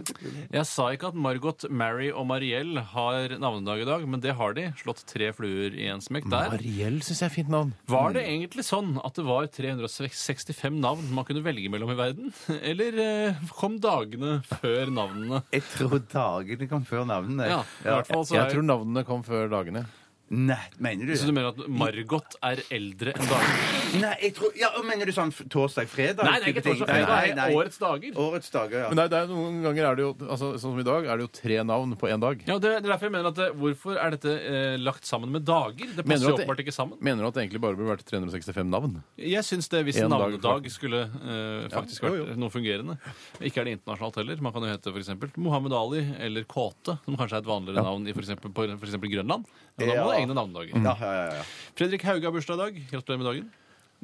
Jeg 0.57 0.65
sa 0.71 0.87
ikke 0.95 1.11
at 1.13 1.19
Margot, 1.27 1.67
Mary 1.69 2.09
og 2.11 2.25
Mariell 2.31 2.77
har 2.95 3.35
navnedag 3.37 3.83
i 3.85 3.87
dag, 3.91 4.07
men 4.09 4.23
det 4.23 4.33
har 4.39 4.53
de. 4.57 4.67
Slått 4.81 5.03
tre 5.09 5.29
fluer 5.37 5.77
i 5.77 5.87
en 5.93 6.01
smekk 6.03 6.25
der. 6.31 6.49
Mariell 6.55 6.99
syns 7.05 7.21
jeg 7.21 7.29
er 7.29 7.35
fint 7.37 7.53
navn. 7.53 7.75
Var 7.91 8.17
det 8.17 8.25
egentlig 8.25 8.65
sånn 8.65 8.95
at 9.05 9.13
det 9.19 9.25
var 9.27 9.45
365 9.53 10.81
navn 10.81 11.07
man 11.13 11.25
kunne 11.27 11.43
velge 11.45 11.69
mellom 11.71 11.91
i 11.93 11.97
verden? 11.99 12.33
Eller 12.71 12.97
eh, 13.03 13.41
kom 13.59 13.77
dagene 13.83 14.39
før 14.49 14.89
navnene? 14.93 15.43
Jeg 15.53 15.63
tror 15.75 16.01
dagene 16.47 16.69
kom 16.71 16.85
før 16.87 17.05
navnene. 17.07 17.47
Ja, 17.49 17.61
i 17.83 17.89
hvert 17.89 18.07
fall 18.09 18.25
så 18.27 18.37
Jeg 18.37 18.45
er 18.45 18.53
tror 18.55 18.63
navnene 18.63 19.03
kom 19.07 19.23
før 19.27 19.49
dagene. 19.51 19.85
Nei, 20.29 20.57
mener 20.83 21.07
du 21.07 21.13
Så 21.15 21.23
du 21.25 21.31
mener 21.31 21.53
at 21.53 21.59
Margot 21.71 22.35
er 22.43 22.59
eldre 22.75 23.13
enn 23.15 23.29
dagene? 23.29 24.01
Nei, 24.01 24.09
jeg 24.25 24.33
tror, 24.35 24.51
ja, 24.59 24.67
Mener 24.83 25.07
du 25.07 25.13
sånn 25.15 25.29
f- 25.31 25.45
torsdag, 25.47 25.87
fredag? 25.87 26.25
Nei, 26.27 26.33
det 26.41 26.47
er 26.49 26.51
ikke 26.51 26.63
type 26.65 26.67
ting? 26.67 26.81
torsdag, 26.81 26.89
fredag. 26.91 27.07
Nei, 27.13 27.27
Det 27.29 27.35
nei. 27.37 27.45
er 27.47 27.55
årets 27.61 27.77
dager. 27.79 28.17
Årets 28.19 28.49
dager, 28.51 28.75
ja. 28.81 28.89
Men 28.91 28.99
det 28.99 29.05
er, 29.05 29.11
det 29.13 29.19
er 29.21 29.31
noen 29.31 29.61
ganger 29.63 29.87
er 29.87 29.95
det 29.95 30.03
jo 30.03 30.09
altså, 30.27 30.49
Sånn 30.59 30.73
som 30.75 30.81
i 30.81 30.83
dag, 30.83 31.05
er 31.07 31.15
det 31.21 31.23
jo 31.27 31.31
tre 31.39 31.57
navn 31.63 31.95
på 31.95 32.09
én 32.11 32.19
dag. 32.19 32.43
Ja, 32.49 32.57
det 32.59 32.73
er 32.75 32.81
derfor 32.89 33.07
jeg 33.07 33.13
mener 33.15 33.29
at 33.31 33.39
det, 33.39 33.47
Hvorfor 33.61 33.95
er 34.03 34.11
dette 34.17 34.33
eh, 34.35 34.75
lagt 34.83 35.07
sammen 35.07 35.31
med 35.31 35.45
dager? 35.47 35.87
Det 35.95 36.03
Mener 36.03 36.11
passer 36.11 36.19
du 36.19 36.27
jo 36.27 36.33
at 36.33 36.37
det- 36.41 36.47
åpenbart 36.47 36.63
ikke 36.65 36.75
sammen. 36.75 36.99
Mener 36.99 37.23
du 37.23 37.27
at 37.31 37.33
det 37.39 37.43
egentlig 37.47 37.61
bare 37.63 37.79
burde 37.79 37.93
vært 37.95 38.03
365 38.11 38.67
navn? 38.75 38.99
Jeg 39.17 39.43
syns 39.47 39.69
det 39.71 39.85
hvis 39.87 40.01
En 40.03 40.11
en 40.11 40.17
dag, 40.17 40.35
navnedag 40.35 40.67
skulle 40.75 41.05
eh, 41.07 41.69
faktisk 41.71 42.03
Ja, 42.03 42.11
jo, 42.19 42.25
vært 42.33 42.43
noe 42.43 42.51
fungerende. 42.51 42.97
Ikke 43.39 43.63
er 43.63 43.71
det 43.71 43.79
internasjonalt 43.79 44.19
heller. 44.19 44.41
Man 44.43 44.51
kan 44.51 44.67
jo 44.67 44.75
hete 44.75 44.91
f.eks. 44.91 45.37
Mohammed 45.39 45.71
Ali 45.71 46.03
eller 46.19 46.43
Kåte, 46.43 46.99
som 47.05 47.15
kanskje 47.15 47.39
er 47.39 47.45
et 47.45 47.47
vanligere 47.47 47.87
navn 47.87 48.03
i 48.03 48.11
for 48.11 48.27
eksempel, 48.27 48.51
på 48.51 48.67
f.eks. 48.75 48.99
Grønland. 49.07 49.47
Ja, 49.79 49.85
da 49.85 50.03
må 50.03 50.11
det 50.11 50.16
egne 50.21 50.35
navnedager. 50.37 50.83
Ja, 50.83 50.95
ja, 51.01 51.13
ja, 51.13 51.27
ja. 51.39 51.43
Fredrik 51.77 52.03
Hauge 52.07 52.25
har 52.29 52.35
bursdag 52.35 52.57
i 52.57 52.61
dag. 52.63 52.81
Gratulerer 52.91 53.21
med 53.23 53.29
dagen. 53.31 53.51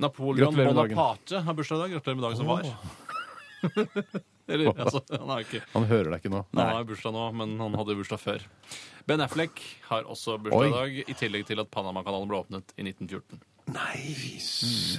Napoleon 0.03 0.37
Gratulerer 0.41 0.71
med 0.73 0.79
dagen. 0.81 0.97
Bonaparte 0.97 1.41
har 1.47 1.53
bursdag 1.59 1.75
i 1.75 1.83
dag. 1.83 1.95
Gratulerer 1.97 2.19
med 2.19 2.25
dagen 2.29 2.37
som 2.37 2.47
var. 2.47 2.63
Eller, 4.53 4.73
altså, 4.75 4.99
han 5.07 5.29
har 5.31 5.43
ikke 5.45 5.61
Han 5.71 5.85
hører 5.87 6.09
deg 6.11 6.19
ikke 6.25 6.31
nå. 6.33 6.41
han 6.57 6.73
har 6.75 6.83
bursdag 6.87 7.13
nå, 7.15 7.21
men 7.39 7.53
han 7.61 7.77
hadde 7.79 7.95
bursdag 7.95 8.19
før. 8.19 8.43
Ben 9.07 9.23
Affleck 9.23 9.61
har 9.87 10.03
også 10.11 10.35
bursdag 10.43 10.67
i 10.67 10.73
dag, 10.73 10.97
i 11.07 11.15
tillegg 11.19 11.45
til 11.47 11.61
at 11.63 11.71
Panamakanalen 11.71 12.27
ble 12.27 12.41
åpnet 12.43 12.73
i 12.75 12.83
1914. 12.89 13.39
Nei 13.71 14.35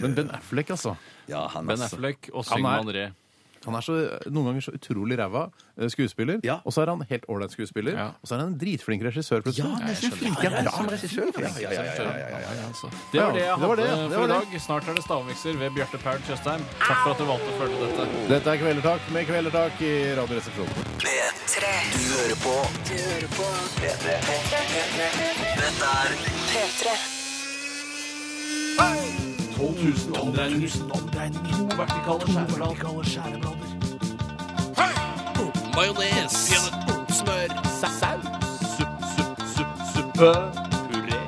Men 0.00 0.14
Ben 0.16 0.30
Affleck, 0.32 0.72
altså. 0.72 0.94
ja 1.28 1.42
han, 1.52 1.68
Ben 1.68 1.76
altså. 1.76 1.98
Affleck 1.98 2.30
og 2.32 2.48
Han 2.48 2.64
er- 2.70 2.92
Ree. 2.96 3.10
Han 3.64 3.74
er 3.78 3.80
så, 3.86 3.94
noen 4.30 4.46
ganger 4.50 4.62
så 4.66 4.72
utrolig 4.76 5.16
ræva 5.18 5.46
eh, 5.78 5.88
skuespiller, 5.92 6.40
Ja. 6.44 6.58
og 6.64 6.72
så 6.74 6.82
er 6.84 6.92
han 6.92 7.00
helt 7.10 7.24
ålreit 7.28 7.52
skuespiller. 7.54 7.92
Ja. 7.96 8.06
Og 8.20 8.28
så 8.28 8.34
er 8.36 8.38
han 8.44 8.52
en 8.52 8.58
dritflink 8.60 9.02
regissør, 9.06 9.40
plutselig. 9.44 9.70
Ja, 9.70 9.86
nesten 9.88 10.10
flinkere 10.12 10.54
enn 10.60 10.68
bra 10.68 10.84
regissør. 10.92 11.30
Ja, 11.40 11.48
ja, 11.60 11.70
ja, 11.72 11.82
ja, 11.84 11.94
ja, 11.94 12.04
ja, 12.04 12.38
ja, 12.44 12.52
ja. 12.60 12.68
Det 13.12 13.20
var 13.20 13.32
det 13.32 13.44
jeg 13.44 13.56
hadde 13.64 13.76
det, 13.80 13.88
for 14.12 14.18
var 14.20 14.24
i 14.24 14.32
dag. 14.34 14.46
Snart 14.66 14.88
er 14.88 14.94
det 14.98 15.04
stavmikser 15.06 15.52
ved 15.62 15.68
Bjarte 15.78 15.98
Paul 16.04 16.20
Tjøstheim. 16.28 16.62
Takk 16.84 17.00
for 17.04 17.10
at 17.14 17.18
du 17.18 17.24
valgte 17.28 17.48
å 17.50 17.56
følge 17.62 17.76
dette. 17.86 18.02
Dette 18.34 18.48
er 18.54 18.56
Kvelertak 18.62 19.00
med 19.16 19.22
Kvelertak 19.30 19.82
i 19.84 19.92
Radioresepsjonen. 20.20 20.74
P3 21.04 21.74
Du 21.94 22.04
hører 22.14 22.38
på 22.44 22.54
Du 22.88 22.94
hører 22.94 23.30
på 23.36 23.46
P3 23.80 24.06
Dette 25.60 25.90
er 25.90 26.10
P3. 26.54 26.96
1000 29.56 30.16
omdreininger. 30.20 30.68
To 31.52 31.64
vertikale 31.76 33.04
skjæreblader. 33.04 33.70
Majones. 35.76 36.32
Smør. 37.18 37.50
Saus. 37.80 38.24
Suppe. 38.76 39.06
supp, 39.16 39.38
supp, 39.56 39.76
suppe. 39.94 40.30
Puré. 40.90 41.20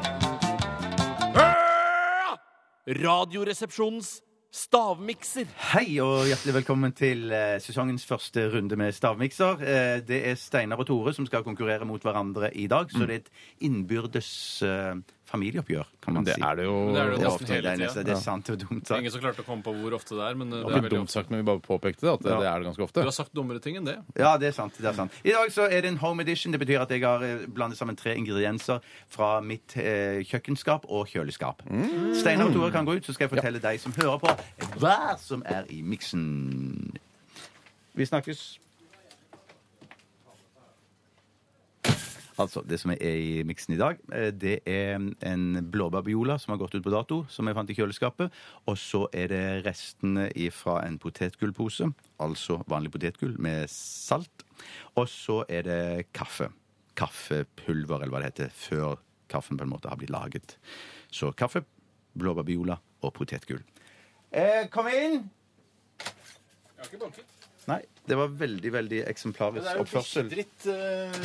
Radioresepsjonens 3.07 4.20
stavmikser. 4.55 5.47
Hei 5.72 5.99
og 6.03 6.27
hjertelig 6.27 6.55
velkommen 6.55 6.95
til 6.97 7.31
eh, 7.35 7.59
sesongens 7.62 8.07
første 8.09 8.49
runde 8.55 8.79
med 8.79 8.95
stavmikser. 8.95 9.62
Eh, 9.62 9.99
det 10.07 10.22
er 10.31 10.39
Steinar 10.41 10.81
og 10.83 10.89
Tore 10.89 11.14
som 11.14 11.27
skal 11.29 11.45
konkurrere 11.47 11.87
mot 11.87 12.03
hverandre 12.03 12.51
i 12.55 12.66
dag, 12.66 12.91
så 12.91 13.07
det 13.07 13.20
er 13.20 13.22
et 13.24 13.66
innbyrdes 13.68 14.31
eh, 14.66 14.95
familieoppgjør, 15.27 15.87
kan 16.05 16.14
man 16.14 16.24
Det 16.24 16.35
si. 16.37 16.41
er 16.47 16.55
det 16.57 16.64
jo 16.68 16.74
det 16.95 17.01
er 17.01 17.05
det 17.11 17.12
jo 17.12 17.16
Det 17.16 17.24
nesten 17.27 17.33
ofte, 17.35 17.53
hele 17.53 17.70
tida. 17.72 17.85
nesten, 17.87 18.05
det 18.07 18.12
er 18.14 18.20
sant 18.22 18.51
og 18.53 18.59
dumt 18.62 18.87
sagt. 18.87 19.01
Ingen 19.01 19.11
som 19.12 19.20
klarte 19.20 19.43
å 19.43 19.47
komme 19.49 19.62
på 19.66 19.72
hvor 19.74 19.95
ofte 19.99 20.14
det 20.14 20.22
er, 20.29 20.35
men 20.39 20.51
det 20.51 20.61
Det 20.62 20.70
er 20.70 20.81
veldig 20.81 20.91
dumt 21.01 21.11
sagt, 21.11 21.31
men 21.31 21.41
vi 21.41 21.47
bare 21.51 21.61
påpekte 21.64 22.01
det, 22.07 22.12
at 22.12 22.22
det, 22.22 22.31
Ja. 22.31 22.39
det 22.41 22.47
er 22.53 22.59
det 22.62 22.66
ganske 22.68 22.83
ofte. 22.87 23.01
Du 23.03 23.09
har 23.11 23.16
sagt 23.16 23.33
dummere 23.35 23.61
ting 23.61 23.77
enn 23.77 23.85
det. 23.85 23.97
Ja, 24.16 24.37
det 24.39 24.49
er 24.49 24.53
sant. 24.53 24.74
det 24.79 24.87
er 24.87 24.93
sant. 24.95 25.12
I 25.24 25.31
dag 25.33 25.51
så 25.51 25.66
er 25.66 25.81
det 25.83 25.91
en 25.91 25.97
home 25.99 26.20
edition. 26.22 26.53
Det 26.53 26.61
betyr 26.61 26.81
at 26.81 26.89
jeg 26.91 27.03
har 27.03 27.22
eh, 27.22 27.47
blandet 27.47 27.77
sammen 27.79 27.97
tre 27.97 28.14
ingredienser 28.16 28.81
fra 29.09 29.41
mitt 29.41 29.77
eh, 29.77 30.22
kjøkkenskap 30.22 30.87
og 30.89 31.07
kjøleskap. 31.09 31.62
Steinar 32.14 32.47
og 32.47 32.53
Tore 32.55 32.70
kan 32.70 32.87
gå 32.87 32.97
ut, 32.97 33.05
så 33.05 33.12
skal 33.12 33.29
jeg 33.29 33.35
fortelle 33.39 33.59
deg 33.61 33.81
som 33.81 33.93
hører 33.99 34.18
på, 34.22 34.37
hva 34.79 35.18
som 35.18 35.43
er 35.45 35.64
i 35.70 35.83
miksen. 35.83 36.97
Vi 37.97 38.05
snakkes. 38.07 38.59
Altså, 42.39 42.61
Det 42.66 42.78
som 42.80 42.91
er 42.91 43.01
i 43.01 43.43
miksen 43.43 43.74
i 43.74 43.78
dag, 43.80 43.97
eh, 44.12 44.30
det 44.30 44.61
er 44.66 44.97
en 44.97 45.70
blåbærbiola 45.72 46.39
som 46.39 46.53
har 46.53 46.59
gått 46.59 46.74
ut 46.74 46.84
på 46.84 46.93
dato, 46.93 47.24
som 47.28 47.47
jeg 47.47 47.57
fant 47.57 47.70
i 47.70 47.74
kjøleskapet. 47.74 48.30
Og 48.66 48.76
så 48.76 49.07
er 49.12 49.28
det 49.28 49.64
restene 49.66 50.28
fra 50.53 50.87
en 50.87 50.99
potetgullpose, 50.99 51.93
altså 52.20 52.62
vanlig 52.68 52.93
potetgull 52.93 53.39
med 53.39 53.68
salt. 53.68 54.45
Og 54.97 55.09
så 55.09 55.45
er 55.49 55.62
det 55.62 56.12
kaffe. 56.12 56.51
Kaffepulver, 56.97 58.03
eller 58.03 58.12
hva 58.12 58.20
det 58.20 58.32
heter, 58.32 58.51
før 58.53 58.97
kaffen 59.28 59.57
på 59.57 59.64
en 59.64 59.72
måte 59.72 59.89
har 59.89 59.97
blitt 59.97 60.11
laget. 60.11 60.57
Så 61.11 61.32
kaffe, 61.32 61.64
blåbærbiola 62.16 62.78
og 63.03 63.12
potetgull. 63.14 63.64
Eh, 64.32 64.68
kom 64.68 64.89
inn! 64.89 65.30
Nei, 67.67 67.81
det 68.07 68.14
var 68.14 68.31
veldig, 68.39 68.71
veldig 68.71 68.99
eksemplarisk 69.11 69.81
oppførsel. 69.83 70.29
Det 70.31 70.37
er 70.37 70.43
jo 70.43 70.51
dritt 70.53 70.67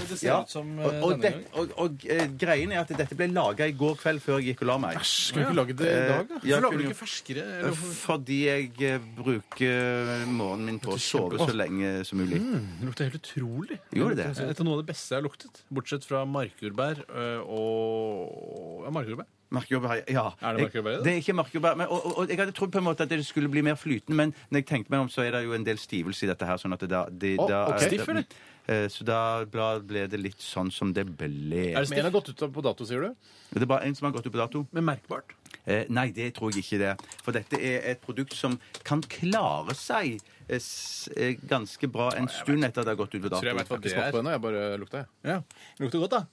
det 0.10 0.16
ser 0.18 0.26
Ja, 0.26 0.38
ut 0.42 0.50
som 0.50 0.72
og, 0.82 0.96
og, 1.06 1.12
det, 1.22 1.32
og, 1.54 1.74
og 1.76 2.06
og, 2.08 2.32
greien 2.42 2.74
er 2.74 2.82
at 2.82 2.94
dette 2.98 3.18
ble 3.20 3.28
laga 3.30 3.68
i 3.70 3.76
går 3.78 4.00
kveld 4.02 4.24
før 4.24 4.40
jeg 4.40 4.52
gikk 4.52 4.64
og 4.66 4.72
la 4.72 4.78
meg. 4.88 4.98
Skal 5.06 5.38
vi 5.38 5.46
ikke 5.46 5.58
lage 5.60 5.76
det 5.78 5.92
i 5.92 6.00
dag, 6.10 6.24
da? 6.32 6.40
Eh, 6.40 6.48
ja, 6.50 6.58
Hvorfor 6.58 6.66
lager 6.66 6.82
du 6.82 6.88
ikke 6.88 7.00
ferskere? 7.04 7.46
eller 7.60 7.78
Fordi 8.00 8.40
jeg 8.48 8.72
eh, 8.90 9.06
bruker 9.20 10.26
morgenen 10.32 10.72
min 10.72 10.80
på 10.82 10.96
å 10.96 11.02
sove 11.02 11.42
så 11.44 11.54
lenge 11.54 11.94
som 12.10 12.22
mulig. 12.24 12.42
Det 12.42 12.90
lukter 12.90 13.12
helt 13.12 13.20
utrolig. 13.22 13.78
Gjorde 13.94 14.18
det? 14.24 14.32
Dette 14.42 14.66
er 14.66 14.70
noe 14.70 14.80
av 14.80 14.82
det 14.82 14.90
beste 14.90 15.14
jeg 15.14 15.22
har 15.22 15.28
luktet. 15.28 15.62
Bortsett 15.70 16.10
fra 16.10 16.24
markjordbær 16.26 17.06
og 17.46 18.88
Ja, 18.88 18.96
markjordbær. 18.98 19.30
Markjordbær, 19.52 20.04
ja. 20.08 20.30
Er 20.42 20.56
det 20.56 20.64
markjordbær 20.70 20.94
i 20.94 20.96
det? 20.98 21.04
det? 21.04 21.14
er 21.14 21.18
ikke 21.26 21.34
markjordbær. 21.36 21.76
Men, 21.82 21.88
og, 21.92 22.06
og, 22.08 22.14
og 22.22 22.30
jeg 22.32 22.40
hadde 22.40 22.54
trodd 22.56 22.72
på 22.72 22.80
en 22.80 22.86
måte 22.88 23.04
at 23.04 23.10
det 23.12 23.20
skulle 23.28 23.50
bli 23.52 23.62
mer 23.68 23.76
flytende, 23.76 24.16
men 24.16 24.32
når 24.50 24.62
jeg 24.62 24.68
tenkte 24.70 24.94
meg 24.94 25.04
om, 25.04 25.10
så 25.12 25.26
er 25.26 25.36
det 25.36 25.44
jo 25.44 25.54
en 25.58 25.66
del 25.68 25.78
stivelse 25.82 26.24
i 26.24 26.30
dette 26.32 26.48
her. 26.48 26.58
sånn 26.62 26.74
at 26.78 26.86
det 26.86 26.90
da, 26.94 27.02
det, 27.12 27.34
Å, 27.42 27.50
da 27.52 27.60
ok. 27.74 27.84
Stiff, 27.90 28.08
eller? 28.14 28.26
Eh, 28.72 28.86
Så 28.94 29.04
da 29.04 29.44
ble 29.50 30.06
det 30.08 30.20
litt 30.22 30.40
sånn 30.40 30.72
som 30.72 30.94
det 30.96 31.04
ble. 31.18 31.28
Er 31.74 31.82
det 31.84 31.90
Men 31.92 32.00
en 32.00 32.08
har 32.08 32.16
gått 32.16 32.30
ut 32.32 32.44
på 32.54 32.64
dato, 32.64 32.86
sier 32.88 33.02
du? 33.04 33.16
Det 33.52 33.62
er 33.66 33.68
bare 33.74 33.84
en 33.90 33.96
som 33.98 34.08
har 34.08 34.14
gått 34.16 34.28
ut 34.30 34.32
på 34.38 34.40
dato. 34.40 34.64
Men 34.72 34.86
merkbart. 34.88 35.34
Eh, 35.66 35.84
nei, 35.92 36.08
det 36.16 36.32
tror 36.38 36.54
jeg 36.56 36.64
ikke 36.64 36.80
det. 36.80 36.94
For 37.26 37.36
dette 37.36 37.60
er 37.60 37.84
et 37.92 38.00
produkt 38.02 38.34
som 38.38 38.56
kan 38.88 39.02
klare 39.04 39.76
seg 39.76 40.16
eh, 40.48 40.56
s- 40.62 41.10
eh, 41.18 41.36
ganske 41.44 41.90
bra 41.92 42.12
en 42.16 42.30
stund 42.32 42.64
etter 42.64 42.86
at 42.86 42.88
det 42.88 42.94
har 42.96 43.02
gått 43.04 43.16
ut 43.18 43.22
på 43.26 43.28
dato. 43.34 43.42
Tror 43.42 43.52
jeg 43.52 43.60
vet 43.60 43.68
hva 43.74 43.82
det 43.84 43.92
smakt 43.92 44.08
er. 44.08 44.16
på 44.16 44.22
ennå, 44.24 44.32
jeg 44.32 44.42
bare 44.48 44.78
lukta, 44.80 45.04
jeg. 45.04 45.08
Ja. 45.34 45.42
Det 45.76 45.84
lukter 45.90 46.00
godt, 46.06 46.16
da. 46.16 46.24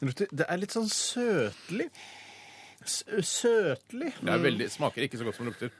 Det, 0.00 0.08
lukter, 0.08 0.30
det 0.32 0.46
er 0.48 0.56
litt 0.62 0.72
sånn 0.72 0.88
søtlig. 0.88 1.86
S 2.88 3.02
søtlig. 3.28 4.14
Det 4.24 4.32
er 4.32 4.40
veldig, 4.40 4.68
smaker 4.72 5.04
ikke 5.04 5.18
så 5.20 5.26
godt 5.28 5.36
som 5.36 5.44
det 5.48 5.52
lukter. 5.52 5.74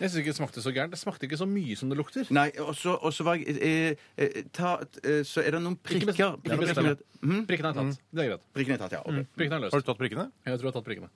Jeg 0.00 0.08
syns 0.08 0.20
ikke 0.22 0.32
det 0.32 0.38
smakte 0.38 0.62
så 0.64 0.70
gærent. 0.72 0.94
Det 0.94 0.98
smakte 1.02 1.26
ikke 1.28 1.36
så 1.36 1.44
mye 1.44 1.74
som 1.76 1.90
det 1.92 1.98
lukter. 2.00 2.24
Nei, 2.32 2.46
og 2.64 2.70
så 2.78 2.94
og 2.96 3.12
så 3.12 3.26
var 3.26 3.36
jeg 3.36 3.58
eh, 3.60 4.06
eh, 4.16 4.38
ta, 4.56 4.78
eh, 5.04 5.20
Så 5.28 5.42
er 5.44 5.52
det 5.52 5.60
noen 5.60 5.76
Ikke 5.76 6.08
best- 6.08 6.16
prikker 6.16 6.38
Prikken 6.40 6.62
bestemme. 6.64 6.94
Mhm. 7.20 7.42
Prikkene 7.50 7.68
er 7.68 7.76
tatt. 7.76 7.98
Det 8.08 8.24
er 8.24 8.30
greit. 8.30 8.46
Prikken 8.56 8.72
er 8.78 8.80
tatt, 8.80 8.96
ja. 8.96 9.02
ok. 9.04 9.28
Prikkene 9.36 9.58
er 9.58 9.60
Har 9.60 9.68
løst. 9.68 9.84
du 9.84 9.90
tatt 9.92 10.00
prikkene? 10.00 10.24
Jeg 10.46 10.56
tror 10.56 10.64
jeg 10.64 10.72
har 10.72 10.78
tatt 10.80 10.88
prikkene. 10.88 11.10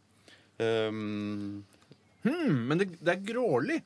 Um, 0.61 1.65
Hmm, 2.25 2.61
men 2.69 2.79
det, 2.81 2.87
det 3.05 3.13
er 3.13 3.25
grålig. 3.33 3.83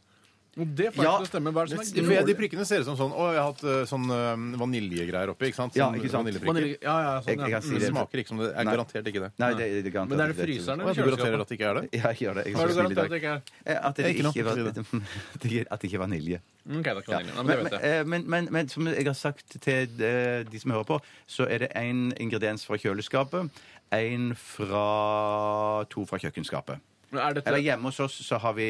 Det 0.57 0.89
får 0.91 0.97
jeg 0.97 1.05
Ja. 1.05 1.11
ikke 1.13 1.19
til 1.19 1.27
å 1.29 1.31
stemme. 1.31 1.51
Hva 1.55 1.63
er 1.63 1.67
det 1.67 1.77
som 1.77 2.05
For 2.05 2.13
er 2.13 2.17
jeg, 2.19 2.27
de 2.27 2.35
prikkene 2.35 2.65
ser 2.67 2.81
ut 2.81 2.87
som 2.89 2.97
sånn 2.99 3.13
Å, 3.15 3.25
jeg 3.31 3.39
har 3.39 3.49
hatt 3.53 3.63
eh, 3.63 3.85
sånn 3.87 4.07
eh, 4.11 4.59
vaniljegreier 4.59 5.29
oppi, 5.31 5.47
ikke 5.53 5.55
sant? 5.61 5.77
Ja, 5.79 5.87
Sånn 5.87 5.99
ikke 6.01 6.11
sant. 6.11 6.25
vaniljeprikker. 6.27 6.51
Vanilje- 6.51 6.79
Ja, 6.83 6.95
ja, 6.99 7.11
jeg, 7.15 7.23
sånn, 7.23 7.29
jeg 7.29 7.39
ja. 7.39 7.59
kan 7.59 7.63
si 7.63 7.75
Det 7.75 7.81
det. 7.85 7.91
smaker 7.93 8.19
ikke 8.19 8.29
som 8.33 8.39
det. 8.39 8.49
er 8.57 8.65
Nei. 8.65 8.73
garantert 8.75 9.07
ikke 9.07 9.23
det. 9.23 9.31
Nei, 9.39 9.51
det, 9.55 9.67
det 9.71 9.87
er 9.87 9.95
garantert 9.95 10.11
Men 10.11 10.19
er 10.19 10.27
det 10.27 10.35
ikke 10.35 10.47
fryseren, 10.49 10.79
Å, 10.79 10.83
eller 10.83 10.95
Du 10.95 11.03
garanterer 11.05 11.39
kjøleskapet? 11.39 11.41
at 11.41 11.49
det 11.49 11.59
ikke 11.59 11.69
er 11.69 11.75
det? 11.79 11.85
Ja, 11.95 12.05
jeg 12.09 12.19
gjør 12.19 12.35
det. 12.35 12.45
Jeg 12.49 12.55
Hva 12.55 12.59
er 12.59 12.65
er 12.65 12.69
det 12.69 12.75
snill 12.75 12.91
i 12.91 12.95
garantert 12.95 12.99
dag. 12.99 13.11
det 13.11 13.19
ikke 13.23 13.35
er? 13.35 13.41
Eh, 13.69 13.79
At 13.89 13.95
det 13.95 14.05
Ikke 14.09 14.23
noe, 14.27 14.33
ikke 14.35 14.45
var, 14.49 14.55
si 14.55 15.67
at 15.71 15.79
det 15.81 15.87
ikke 15.89 15.95
er 15.95 16.05
vanilje. 16.07 16.39
Ok, 16.69 16.83
det 16.83 16.91
er 16.91 16.99
ikke 16.99 17.15
vanilje. 17.15 17.35
Nei, 17.35 17.37
men 17.39 17.47
Men, 17.47 17.47
det 17.47 17.59
vet 17.63 17.73
jeg. 17.73 17.83
eh, 18.01 18.05
men, 18.05 18.21
men, 18.27 18.49
men 18.51 18.69
som 18.69 18.87
jeg 18.87 19.07
har 19.07 19.15
sagt 19.15 19.61
til 19.61 19.89
eh, 20.03 20.43
de 20.43 20.59
som 20.59 20.71
hører 20.75 20.85
på, 20.91 21.01
så 21.29 21.47
er 21.49 21.59
det 21.59 21.71
én 21.77 22.11
ingrediens 22.19 22.65
fra 22.67 22.77
kjøleskapet, 22.77 23.51
én 23.93 24.35
fra 24.37 25.85
to 25.89 26.05
fra 26.05 26.19
kjøkkenskapet. 26.19 26.81
Men 27.11 27.23
er 27.25 27.35
dette 27.39 27.49
Eller 27.49 27.63
hjemme 27.65 27.89
hos 27.89 28.01
oss 28.05 28.19
så 28.27 28.39
har 28.43 28.53
vi 28.59 28.67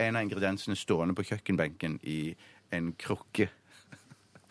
en 0.00 0.16
av 0.16 0.22
ingrediensene 0.24 0.76
stående 0.78 1.14
på 1.18 1.24
kjøkkenbenken 1.28 1.98
i 2.08 2.34
en 2.72 2.92
krukke. 2.96 3.48
ja, 3.50 3.52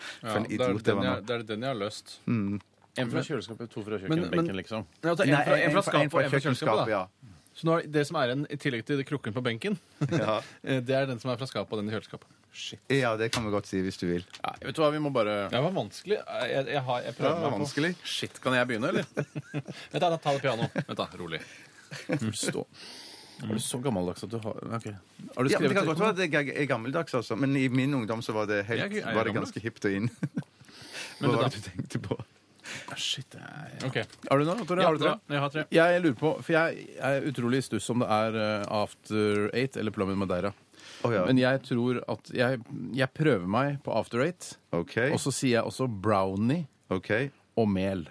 For 0.22 0.38
en 0.38 0.44
det, 0.46 0.52
er 0.60 0.70
idiot 0.70 0.84
det 0.84 0.92
den 0.92 0.98
var 1.02 1.06
jeg, 1.08 1.16
nå. 1.22 1.26
det 1.28 1.36
er 1.40 1.44
den 1.54 1.62
jeg 1.66 1.74
har 1.74 1.80
løst. 1.82 2.16
En 3.02 3.10
fra 3.14 3.22
kjøleskapet, 3.24 3.70
to 3.72 3.82
fra 3.88 3.98
Men- 3.98 4.02
men- 4.10 4.24
kjøkkenbenken, 4.26 4.56
liksom. 4.62 4.86
Nei, 5.02 5.10
altså, 5.14 5.24
en, 5.26 5.30
Nei, 5.32 5.44
fra, 5.48 5.58
en 5.58 5.72
fra 5.78 5.82
skapet 5.88 6.14
og 6.14 6.24
en 6.26 6.30
fra 6.36 6.40
kjøleskapet. 6.46 6.86
da. 6.86 6.92
ja. 6.92 7.08
Så 7.54 7.66
nå 7.68 7.74
er 7.82 7.88
det 7.92 8.06
som 8.08 8.16
er 8.16 8.30
en, 8.32 8.46
i 8.50 8.56
tillegg 8.56 8.86
til 8.88 9.02
krukken 9.04 9.34
på 9.36 9.42
benken, 9.44 9.74
Ja. 10.12 10.38
eh, 10.64 10.80
det 10.80 10.96
er 10.96 11.06
den 11.10 11.20
som 11.20 11.32
er 11.34 11.38
fra 11.42 11.48
skapet 11.50 11.74
og 11.76 11.82
den 11.82 11.90
i 11.90 11.96
kjøleskapet. 11.96 12.28
Shit. 12.54 12.80
ja, 12.92 13.14
det 13.16 13.30
kan 13.32 13.46
vi 13.46 13.52
godt 13.54 13.66
si 13.70 13.80
hvis 13.82 13.96
du 14.00 14.06
vil. 14.10 14.26
Nei, 14.44 14.54
vet 14.68 14.76
du 14.76 14.82
hva, 14.84 14.90
vi 14.92 15.00
må 15.00 15.10
bare 15.16 15.48
Det 15.52 15.60
var 15.64 15.72
vanskelig. 15.72 16.18
Jeg, 16.20 16.66
jeg, 16.68 16.82
har, 16.84 17.02
jeg 17.06 17.16
prøver 17.16 17.38
meg 17.40 17.54
på 17.54 17.60
vanskelig. 17.64 17.92
Shit, 18.04 18.42
kan 18.44 18.54
jeg 18.58 18.68
begynne, 18.68 18.90
eller? 18.92 19.06
Vent 19.94 20.02
da, 20.04 20.18
ta 20.20 20.34
det 20.36 20.42
piano. 20.44 20.68
Vent 20.76 20.98
da, 21.00 21.08
rolig. 21.20 21.40
Stå. 22.36 22.66
Er 23.42 23.54
du 23.58 23.60
så 23.64 23.80
gammeldags 23.82 24.24
at 24.24 24.30
du 24.30 24.38
har 24.44 24.58
Ok. 24.78 24.86
Har 24.92 24.92
du 24.92 24.94
Ja, 25.26 25.34
men 25.38 25.48
det 25.48 25.56
skrevet 25.58 25.74
kan 25.78 25.86
godt 25.88 26.00
være 26.04 26.16
det 26.20 26.34
er 26.62 26.66
gammeldags, 26.70 27.14
altså. 27.18 27.36
Men 27.40 27.56
i 27.58 27.68
min 27.70 27.94
ungdom 27.98 28.22
så 28.22 28.34
var 28.34 28.46
det, 28.50 28.66
helt, 28.68 28.80
Jeg 28.80 28.92
er- 29.02 29.06
er 29.08 29.10
jeg 29.12 29.16
var 29.18 29.24
det 29.26 29.34
ganske 29.36 29.60
hipt 29.64 29.86
og 29.86 29.92
inn. 29.92 30.10
Hva 31.22 31.32
var 31.36 31.50
det 31.50 31.58
du 31.62 31.70
tenkte 31.70 32.00
på? 32.02 32.18
Ah, 32.92 32.96
Shit, 32.96 33.36
er... 33.36 33.72
Ok. 33.88 33.98
Har 34.30 34.38
du 34.40 34.46
noe, 34.46 34.66
Tore? 34.66 34.82
Ja, 34.82 34.88
Har 34.88 34.94
du 34.98 35.02
tre? 35.04 35.14
Jeg 35.34 35.40
har 35.44 35.50
tre. 35.50 35.64
Jeg 35.76 36.02
lurer 36.04 36.16
på, 36.20 36.30
for 36.46 36.54
jeg 36.54 36.86
er 37.02 37.26
utrolig 37.28 37.58
i 37.60 37.66
stuss 37.66 37.90
om 37.92 38.00
det 38.04 38.08
er 38.08 38.38
eh, 38.40 38.66
After 38.72 39.50
Eight 39.58 39.76
eller 39.82 39.92
Plummen 39.92 40.18
Madeira. 40.22 40.54
Å 41.04 41.12
ja. 41.12 41.26
Men 41.26 41.38
jeg 41.42 41.62
tror 41.66 42.00
at 42.08 42.30
jeg, 42.34 42.62
jeg 42.94 43.10
prøver 43.18 43.48
meg 43.50 43.80
på 43.84 43.92
After 43.98 44.22
Eight, 44.24 44.54
OK. 44.78 44.98
og 45.12 45.20
så 45.20 45.34
sier 45.34 45.58
jeg 45.60 45.66
også 45.68 45.88
brownie 45.90 46.68
ok. 46.94 47.12
og 47.58 47.68
mel. 47.74 48.06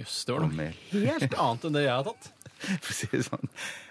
Jøss, 0.00 0.24
det 0.24 0.34
var 0.34 0.42
Og 0.42 0.48
noe 0.48 0.56
mel. 0.56 0.76
helt 0.94 1.34
annet 1.36 1.64
enn 1.68 1.76
det 1.76 1.84
jeg 1.84 1.92
har 1.94 2.06
tatt. 2.08 2.30
For 2.84 2.92
å 2.92 2.96
si 2.96 3.08
det 3.12 3.22
sånn. 3.26 3.48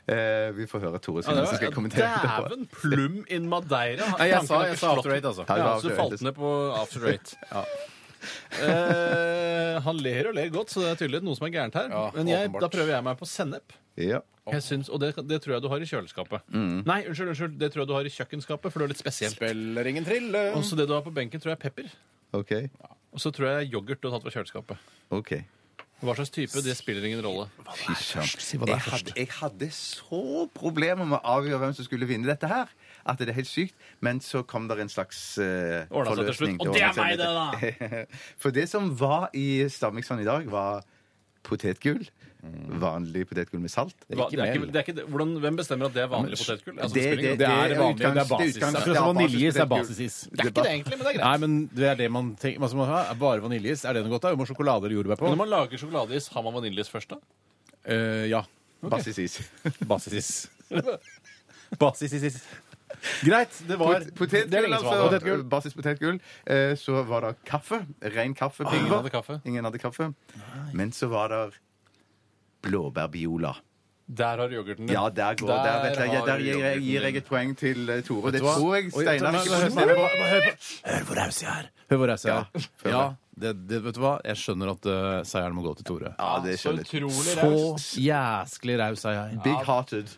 Eh, 0.10 0.50
vi 0.58 0.68
får 0.70 0.84
høre 0.88 1.00
Tore 1.02 1.24
Ja, 1.24 1.28
sin, 1.30 1.40
det 1.40 1.46
så 1.50 1.56
skal 1.58 1.68
jeg 1.68 1.72
var, 1.72 1.78
kommentere 1.80 2.10
dæven, 2.26 2.68
plum 2.80 3.20
in 3.34 3.48
Madeira. 3.52 4.10
Nei, 4.20 4.28
jeg 4.32 4.46
sa, 4.50 4.60
jeg 4.70 4.78
sa 4.82 4.92
After 4.96 5.16
Eight, 5.16 5.26
altså. 5.26 5.46
Ja, 5.48 5.56
det 5.56 5.64
Ja, 5.64 5.70
var 5.70 5.80
så 5.80 5.88
du 5.88 5.94
After 5.94 5.96
Eight. 5.96 6.12
falt 6.14 6.28
ned 6.30 6.36
på 6.38 6.52
After 6.78 7.08
Eight. 7.10 7.34
eh, 8.64 9.80
han 9.86 10.02
ler 10.04 10.30
og 10.32 10.36
ler 10.38 10.50
godt, 10.54 10.74
så 10.74 10.84
det 10.84 10.90
er 10.94 11.00
tydelig 11.04 11.22
noe 11.26 11.38
som 11.40 11.48
er 11.50 11.54
gærent 11.56 11.78
her. 11.80 11.90
Ja, 11.94 12.04
Men 12.16 12.28
jeg, 12.32 12.50
åpenbart. 12.50 12.66
da 12.66 12.72
prøver 12.78 12.94
jeg 12.96 13.06
meg 13.10 13.20
på 13.22 13.30
sennep. 13.30 13.76
Ja. 14.00 14.22
Jeg 14.50 14.64
syns, 14.66 14.88
og 14.90 15.02
det, 15.04 15.12
det 15.30 15.42
tror 15.44 15.56
jeg 15.58 15.62
du 15.66 15.70
har 15.70 15.84
i 15.84 15.88
kjøleskapet. 15.90 16.46
Mm. 16.50 16.80
Nei, 16.88 17.00
unnskyld, 17.10 17.30
unnskyld, 17.36 17.58
det 17.62 17.70
tror 17.74 17.84
jeg 17.84 17.90
du 17.92 17.94
har 17.98 18.08
i 18.10 18.14
kjøkkenskapet, 18.16 18.74
for 18.74 18.82
du 18.82 18.88
er 18.88 18.94
litt 18.94 19.02
spesiell. 19.02 19.34
Spiller 19.36 19.90
ingen 19.92 20.08
trille. 20.08 20.42
Og 20.58 20.64
så 20.66 20.78
det 20.80 20.88
du 20.90 20.96
har 20.96 21.04
på 21.06 21.14
benken, 21.14 21.42
tror 21.44 21.54
jeg 21.54 21.60
er 21.60 21.64
pepper. 21.68 21.92
OK. 22.40 22.54
Og 23.14 23.22
så 23.22 23.32
tror 23.34 23.52
jeg 23.60 23.72
yoghurt 23.76 24.02
du 24.02 24.10
har 24.10 24.18
tatt 24.18 24.26
fra 24.30 24.34
kjøleskapet. 24.40 24.90
ok. 25.14 25.34
Hva 26.00 26.16
slags 26.16 26.32
type, 26.32 26.62
det 26.64 26.76
spiller 26.80 27.04
ingen 27.10 27.20
rolle. 27.26 27.50
Fy 27.76 27.96
søren. 28.00 28.30
Si 28.40 28.58
hva 28.60 28.70
det 28.70 28.76
er 28.76 28.78
Jeg 28.78 28.86
først. 28.86 29.10
hadde, 29.10 29.20
jeg 29.20 29.32
hadde 29.36 29.68
så 29.76 30.46
problemer 30.56 31.06
med 31.10 31.18
å 31.20 31.36
avgjøre 31.36 31.60
hvem 31.60 31.74
som 31.76 31.88
skulle 31.88 32.08
vinne 32.08 32.30
dette 32.30 32.48
her. 32.48 32.72
At 33.04 33.20
det 33.20 33.30
er 33.34 33.40
helt 33.42 33.52
sykt. 33.52 33.76
Men 34.00 34.22
så 34.24 34.46
kom 34.48 34.70
det 34.70 34.80
en 34.80 34.92
slags 34.92 35.20
uh, 35.42 35.84
seg 35.90 36.24
til 36.24 36.38
slutt. 36.38 36.64
Og 36.64 36.72
det 36.76 36.86
er 36.88 36.96
meg, 36.96 37.18
det, 37.20 37.28
da! 37.28 38.06
For 38.42 38.56
det 38.56 38.70
som 38.72 38.94
var 39.00 39.28
i 39.36 39.68
stavmikseren 39.68 40.24
i 40.24 40.30
dag, 40.30 40.48
var 40.52 40.88
potetgull. 41.44 42.04
Vanlig 42.80 43.26
potetgull 43.28 43.60
med 43.60 43.72
salt. 43.72 43.96
Det 44.08 44.16
er 44.16 44.22
ikke, 44.30 44.38
mel. 44.40 44.72
det 44.72 44.76
er 44.80 44.84
ikke, 44.86 44.96
det- 44.96 45.06
hvordan, 45.12 45.32
hvem 45.44 45.58
bestemmer 45.60 45.86
at 45.90 45.94
det 45.94 46.04
er 46.06 46.08
vanlig 46.08 46.38
potetgull? 46.40 46.78
Altså, 46.80 46.94
det, 46.94 47.04
Det- 47.04 47.18
Det 47.20 47.26
er 47.26 47.36
det 47.36 47.76
er 47.76 47.82
vanlig, 47.82 47.98
det 47.98 48.06
er 48.06 48.30
basis. 48.30 48.54
det 48.56 48.64
er 48.64 48.68
Akkurat 48.80 48.96
som 48.96 49.16
vaniljeis 49.16 49.56
er 49.60 49.66
basisis. 49.66 50.16
det 50.32 50.40
er 50.40 50.44
ikke 50.50 50.64
det 50.64 50.72
egentlig, 50.72 50.98
men 50.98 51.00
det 51.00 51.08
er 51.08 51.18
greit. 51.20 51.26
Nei, 51.28 51.38
men 51.44 51.68
det 51.74 51.84
er 51.92 51.96
det 51.96 52.12
man 52.12 52.36
tenker 52.36 52.62
altså, 52.62 52.76
man 52.78 52.88
har, 52.88 53.14
Bare 53.16 53.42
vaniljeis, 53.42 53.84
er 53.86 53.94
det 53.94 54.04
noe 54.06 54.12
godt? 54.16 54.22
da? 54.22 54.30
Jo, 54.32 54.36
må 54.38 54.46
sjokolade 54.48 54.86
eller 54.88 54.96
jordbær 55.04 55.18
på. 55.20 55.22
Men 55.28 55.36
når 55.38 55.42
man 55.44 55.50
lager 55.50 55.78
sjokoladeis, 55.78 56.30
har 56.30 56.42
man 56.44 56.54
vaniljeis 56.54 56.90
først, 56.90 57.10
da? 57.10 57.18
Eh, 57.86 58.28
ja. 58.30 58.44
Basisis. 58.82 59.42
Basisis. 59.86 60.48
Basis. 61.78 62.44
Greit. 63.24 63.62
Det 63.68 63.78
var 63.80 63.94
Pot- 64.00 64.14
Potetgull, 64.18 64.62
lenge 64.66 64.76
altså. 64.76 66.20
Eh, 66.48 66.76
Så 66.76 67.04
var 67.08 67.22
det 67.22 67.36
kaffe. 67.46 67.86
Ren 68.02 68.34
kaffe. 68.36 68.66
Ah, 68.66 68.76
Ingen 68.76 68.94
hadde 68.94 69.10
kaffe. 69.14 69.42
Ingen 69.46 69.64
hadde 69.64 69.80
kaffe. 69.80 70.14
Men 70.74 70.92
så 70.92 71.08
var 71.10 71.30
det 71.30 71.60
blåbærbiola. 72.64 73.56
Der 74.10 74.38
har 74.42 74.48
du 74.50 74.56
yoghurten 74.56 74.88
din. 74.88 74.96
Ja, 74.96 75.10
der 75.10 75.36
går 75.38 75.48
der, 75.48 75.64
Der 75.64 75.84
vet 75.84 75.98
jeg, 76.00 76.26
Der 76.26 76.38
gir 76.40 76.60
jeg, 76.66 76.80
gir 76.82 77.02
jeg 77.06 77.16
et 77.16 77.26
poeng 77.26 77.56
til 77.58 77.90
eh, 77.90 78.02
Tore. 78.02 78.32
Det 78.32 78.42
tror 78.42 78.76
jeg 78.76 78.92
Steinar 78.92 79.32
hør 79.38 81.04
hvor 81.06 81.16
raus 81.20 81.42
jeg 81.44 81.50
er. 81.52 81.70
Hør 81.92 81.98
hvor 81.98 82.08
raus 82.10 82.26
jeg 82.26 82.34
er. 82.34 82.50
Ja. 82.86 82.90
Ja, 82.90 83.04
det, 83.40 83.54
det, 83.70 83.84
vet 83.86 83.96
du 83.96 84.02
hva? 84.02 84.16
Jeg 84.26 84.36
skjønner 84.42 84.72
at 84.74 84.86
uh, 84.90 85.22
seieren 85.30 85.54
må 85.56 85.62
gå 85.62 85.76
til 85.78 85.86
Tore. 85.86 86.16
Ja, 86.18 86.32
det 86.44 86.58
skjønner 86.60 86.82
jeg. 86.90 87.04
utrolig 87.06 87.38
Så 87.86 88.02
jæsklig 88.02 88.80
raus 88.82 89.06
er 89.06 89.12
jeg. 89.20 89.40
Big 89.46 89.62
hearted. 89.70 90.18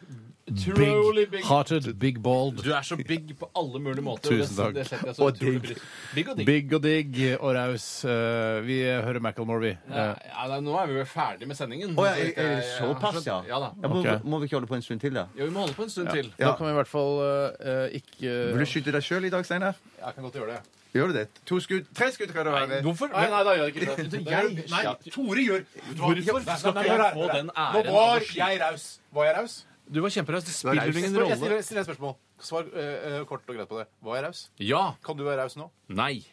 Big. 0.50 1.44
Hearted, 1.46 1.94
big 2.00 2.22
bald. 2.24 2.64
Du 2.64 2.72
er 2.74 2.82
så 2.82 2.96
big 2.98 3.38
på 3.40 3.50
alle 3.56 3.80
mulige 3.80 4.02
måter. 4.02 4.30
Tusen 4.30 4.58
takk. 4.58 4.74
Det 4.76 4.90
det 4.90 5.20
Og 5.20 5.40
digg. 5.40 5.78
Big 6.16 6.30
og 6.30 6.38
digg. 6.38 6.46
Big 6.46 6.74
og 6.74 6.84
digg 6.84 7.20
og 7.40 7.56
raus. 7.56 7.86
Uh, 8.06 8.66
vi 8.66 8.82
hører 8.84 9.20
Macclemore, 9.20 9.62
vi. 9.62 9.78
Ja, 9.90 10.10
Eh, 10.12 10.50
ja, 10.50 10.60
nå 10.60 10.76
er 10.82 10.88
vi 10.90 10.98
jo 10.98 11.06
ferdig 11.06 11.48
med 11.48 11.56
sendingen. 11.56 11.94
Oh, 12.00 12.06
ja, 12.06 12.16
er, 12.18 12.58
er 12.58 12.62
såpass, 12.80 13.26
ja? 13.28 13.42
Ja 13.48 13.60
da. 13.62 13.70
Ja, 13.84 13.88
må, 13.88 14.00
okay. 14.00 14.18
må 14.24 14.40
vi 14.40 14.50
ikke 14.50 14.58
holde 14.58 14.68
på 14.68 14.76
en 14.76 14.82
stund 14.82 15.00
til, 15.00 15.14
da? 15.14 15.28
Ja, 15.38 15.46
vi 15.46 15.52
må 15.54 15.60
holde 15.60 15.78
på 15.78 15.84
en 15.84 15.90
stund 15.90 16.10
til. 16.10 16.34
Da 16.40 16.56
kan 16.58 16.66
vi 16.66 16.72
i 16.72 16.78
hvert 16.82 16.92
fall 16.92 17.22
uh, 17.22 17.88
ikke 18.02 18.36
Vil 18.52 18.60
du 18.66 18.70
skyte 18.74 18.92
deg 18.98 19.06
sjøl 19.06 19.30
i 19.30 19.34
dag, 19.34 19.46
Steinar? 19.46 19.78
Jeg 20.02 20.16
kan 20.16 20.24
godt 20.24 20.40
gjøre 20.42 20.56
det. 20.58 20.62
Gjør 20.92 21.08
du 21.08 21.14
det? 21.16 21.28
To 21.48 21.60
skudd? 21.64 21.86
Tre 21.96 22.12
skudd 22.12 22.34
kan 22.36 22.46
det 22.46 22.54
være. 22.54 22.82
Hvorfor? 22.84 23.12
Nei, 23.14 23.28
nei, 23.32 23.44
da 23.48 23.54
gjør 23.56 23.70
jeg 23.70 23.76
ikke 23.76 24.12
det. 24.12 24.26
Jeg- 24.28 24.66
Nei, 24.74 25.12
Tore 25.12 25.44
gjør 25.46 25.62
Hvorfor 25.96 26.58
skal 26.58 26.82
ikke 26.82 26.98
jeg 26.98 27.14
få 27.14 27.28
den 27.32 27.50
æren? 27.56 27.86
Nå 27.86 27.92
var 27.94 28.26
jeg 28.36 28.62
raus. 28.62 29.00
Var 29.14 29.26
jeg 29.26 29.38
raus? 29.38 29.66
Du 29.92 30.00
var 30.02 30.10
kjemperaus. 30.10 30.46
Det 30.48 30.54
spiller 30.56 30.82
raus. 30.88 30.96
ingen 30.96 31.14
Jeg 31.14 31.22
rolle. 31.22 31.56
jeg 31.58 31.64
stiller 31.68 31.82
et 31.82 31.88
spørsmål. 31.90 32.14
Svar 32.40 32.64
eh, 32.74 33.20
eh, 33.20 33.26
kort 33.28 33.42
og 33.50 33.56
greit 33.58 33.68
på 33.70 33.78
det. 33.82 33.88
Var 34.02 34.16
jeg 34.16 34.24
raus? 34.26 34.50
Ja. 34.60 34.84
Kan 35.04 35.18
du 35.18 35.24
være 35.28 35.42
raus 35.44 35.58
nå? 35.60 35.70
Nei. 35.90 36.24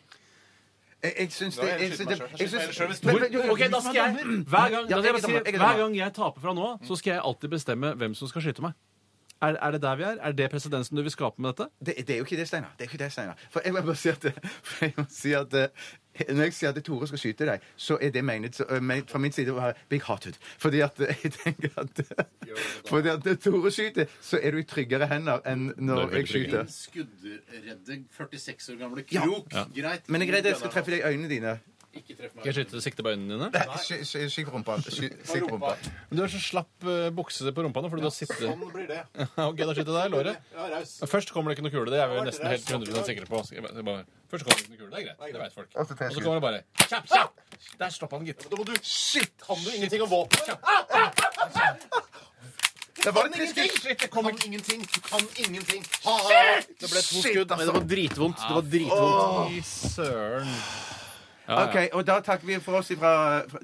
Jeg, 1.03 1.15
jeg 1.19 1.29
syns 1.31 1.57
det 1.59 1.67
jeg 1.69 1.81
jeg 1.81 1.91
syns 1.91 1.99
det- 1.99 2.09
jeg 2.09 2.19
Jeg 2.19 2.49
skyter 2.49 2.59
meg 2.59 2.69
syns- 2.69 2.75
selv 2.75 3.05
Men- 3.07 3.15
Hvor, 3.15 3.51
ok, 3.55 3.59
da 3.71 3.81
skal 3.81 3.95
jeg 3.95 4.15
Hver 4.47 4.71
gang, 4.71 4.89
Ja, 4.91 4.97
da 4.97 5.03
skal 5.03 5.03
jeg 5.03 5.03
jeg 5.03 5.09
er 5.09 5.13
bare 5.13 5.21
si, 5.21 5.27
dommer, 5.27 5.43
jeg 5.45 5.55
er 5.55 5.59
hver 5.59 5.59
dommer. 5.59 5.79
gang 5.79 5.95
jeg 5.97 6.15
taper 6.15 6.41
fra 6.41 6.53
nå 6.55 6.63
av, 6.73 6.79
så 6.83 6.97
skal 6.99 7.11
jeg 7.13 7.23
alltid 7.23 7.51
bestemme 7.51 7.95
hvem 7.99 8.15
som 8.17 8.29
skal 8.29 8.43
skyte 8.43 8.63
meg. 8.63 8.73
Er, 9.43 9.55
er 9.63 9.71
det 9.71 9.83
der 9.83 9.97
vi 9.97 10.03
er? 10.03 10.17
Er 10.21 10.33
det 10.33 10.51
presedensen 10.51 10.97
du 10.97 11.03
vil 11.03 11.11
skape 11.15 11.43
med 11.43 11.53
dette? 11.53 11.69
Det, 11.87 11.95
det 12.09 12.15
er 12.15 12.19
jo 12.19 12.25
ikke 12.27 12.37
det, 12.37 12.49
Steinar. 12.49 12.73
Det 12.79 12.87
er 12.87 12.91
ikke 12.91 13.05
det, 13.05 13.13
Steinar. 13.13 13.39
For 13.51 13.63
jeg 13.65 13.73
må 13.77 13.83
bare 13.87 13.97
si 13.97 14.09
at, 14.11 14.25
for 14.63 14.85
jeg 14.85 14.95
må 14.97 15.05
si 15.11 15.33
at 15.39 15.55
eh, 15.55 15.69
Når 16.29 16.49
jeg 16.49 16.55
sier 16.57 16.73
at 16.75 16.81
Tore 16.83 17.07
skal 17.07 17.21
skyte 17.23 17.47
deg, 17.47 17.67
så 17.79 17.99
er 18.03 18.11
det 18.11 18.25
menet 18.27 18.59
så, 18.59 18.67
eh, 18.75 19.03
fra 19.07 19.21
min 19.23 19.33
side 19.33 19.55
å 19.55 19.59
være 19.61 19.77
big 19.89 20.03
hearted. 20.09 20.41
Fordi 20.59 20.81
at 20.83 20.99
jeg 21.07 21.33
tenker 21.37 21.71
at 21.79 22.03
Fordi 22.89 23.15
at 23.15 23.25
når 23.25 23.39
Tore 23.45 23.71
skyter, 23.71 24.11
så 24.21 24.41
er 24.43 24.57
du 24.57 24.59
i 24.59 24.67
tryggere 24.67 25.07
hender 25.07 25.47
enn 25.47 25.69
når 25.79 26.19
jeg 26.19 26.33
skyter. 26.33 26.67
Skuddredde 26.75 28.03
46 28.19 28.75
år 28.75 28.83
gamle 28.83 29.07
Ja. 29.15 29.27
Greit. 29.75 30.09
Men 30.09 30.23
jeg 30.23 30.33
er 30.33 30.41
redd 30.41 30.51
jeg 30.51 30.63
skal 30.65 30.75
treffe 30.75 30.97
deg 30.97 31.05
i 31.05 31.13
øynene 31.13 31.31
dine. 31.31 31.59
Ikke 31.99 32.15
treff 32.19 32.33
Skal 32.39 32.49
jeg 32.49 32.55
skyte 32.59 32.83
sikte 32.85 33.05
på 33.07 33.13
øynene 33.13 33.37
dine? 33.37 33.49
Nei, 33.53 33.79
Skyt 34.31 34.51
rumpa. 34.55 34.77
Sk- 34.87 35.17
Sikk 35.33 35.49
rumpa. 35.51 35.73
Men 36.09 36.21
Du 36.21 36.23
har 36.25 36.31
så 36.33 36.41
slapp 36.43 36.87
eh, 36.89 37.09
bukse 37.19 37.53
på 37.55 37.65
rumpa 37.67 37.83
nå 37.85 37.91
fordi 37.93 38.05
du 38.05 38.09
har 38.09 38.15
sittet 38.17 38.43
Sånn 38.45 38.63
blir 38.73 38.87
det. 38.91 39.01
Ok, 39.49 39.59
da 39.63 39.75
skyter 39.75 39.93
jeg 39.93 39.99
deg 39.99 40.07
i 40.07 40.15
låret. 40.15 40.41
Ja, 40.55 40.69
raus. 40.77 40.95
Først 41.11 41.33
kommer 41.35 41.51
det 41.53 41.59
ikke 41.59 41.67
noe 41.69 41.75
kule. 41.75 41.91
Det 41.95 42.01
er 42.05 42.13
vi 42.15 42.23
nesten 42.31 42.49
helt 42.53 42.71
100 42.79 43.05
sikre 43.11 43.27
på. 43.31 43.43
Skal 43.49 43.61
jeg 43.61 43.67
bare- 43.69 43.87
bare- 43.91 44.07
Først 44.33 44.45
kommer 44.45 44.59
det 44.59 44.65
ikke 44.67 44.75
noe 44.75 44.81
kule. 44.85 44.91
Det 44.93 44.99
er 44.99 45.07
greit. 45.11 45.33
Det 45.35 45.43
vet 45.45 45.59
folk. 45.59 45.71
Og 45.75 45.87
så 45.89 45.95
tar 45.99 46.05
jeg 46.09 46.13
Og 46.13 46.19
så 46.19 46.25
kommer 46.27 46.39
det 46.41 46.47
bare 46.49 46.63
Kjapp, 46.89 47.07
kjapp! 47.13 47.45
Der 47.83 47.91
stoppa 47.95 48.17
han, 48.21 48.27
gitt. 48.29 48.45
Da 48.51 48.57
må 48.57 48.65
du 48.69 48.75
Shit! 48.83 49.33
Kan 49.47 49.57
du 49.65 49.71
ingenting 49.75 50.03
om 50.05 50.11
våpen? 50.11 50.39
Det 52.99 53.13
var 53.15 53.27
ingenting. 53.31 53.71
Shit, 53.71 54.01
jeg 54.03 54.11
kan 54.11 54.27
ingenting. 54.45 54.83
Du 54.95 55.01
kan 55.01 55.23
ingenting. 55.39 55.85
Det 56.81 56.91
ble 56.91 57.03
to 57.07 57.23
skudd, 57.23 57.53
men 57.57 57.63
det 57.69 57.75
var 57.77 57.85
dritvondt. 57.95 58.43
Det 58.43 58.57
var 58.59 58.67
dritvondt. 58.73 59.53
Fy 59.55 59.61
søren. 59.95 60.51
Ja, 61.49 61.59
ja. 61.59 61.67
OK, 61.69 61.77
og 61.97 62.05
da 62.09 62.19
takker 62.25 62.47
vi 62.49 62.59
for 62.63 62.79
oss 62.81 62.91
ifra 62.93 63.13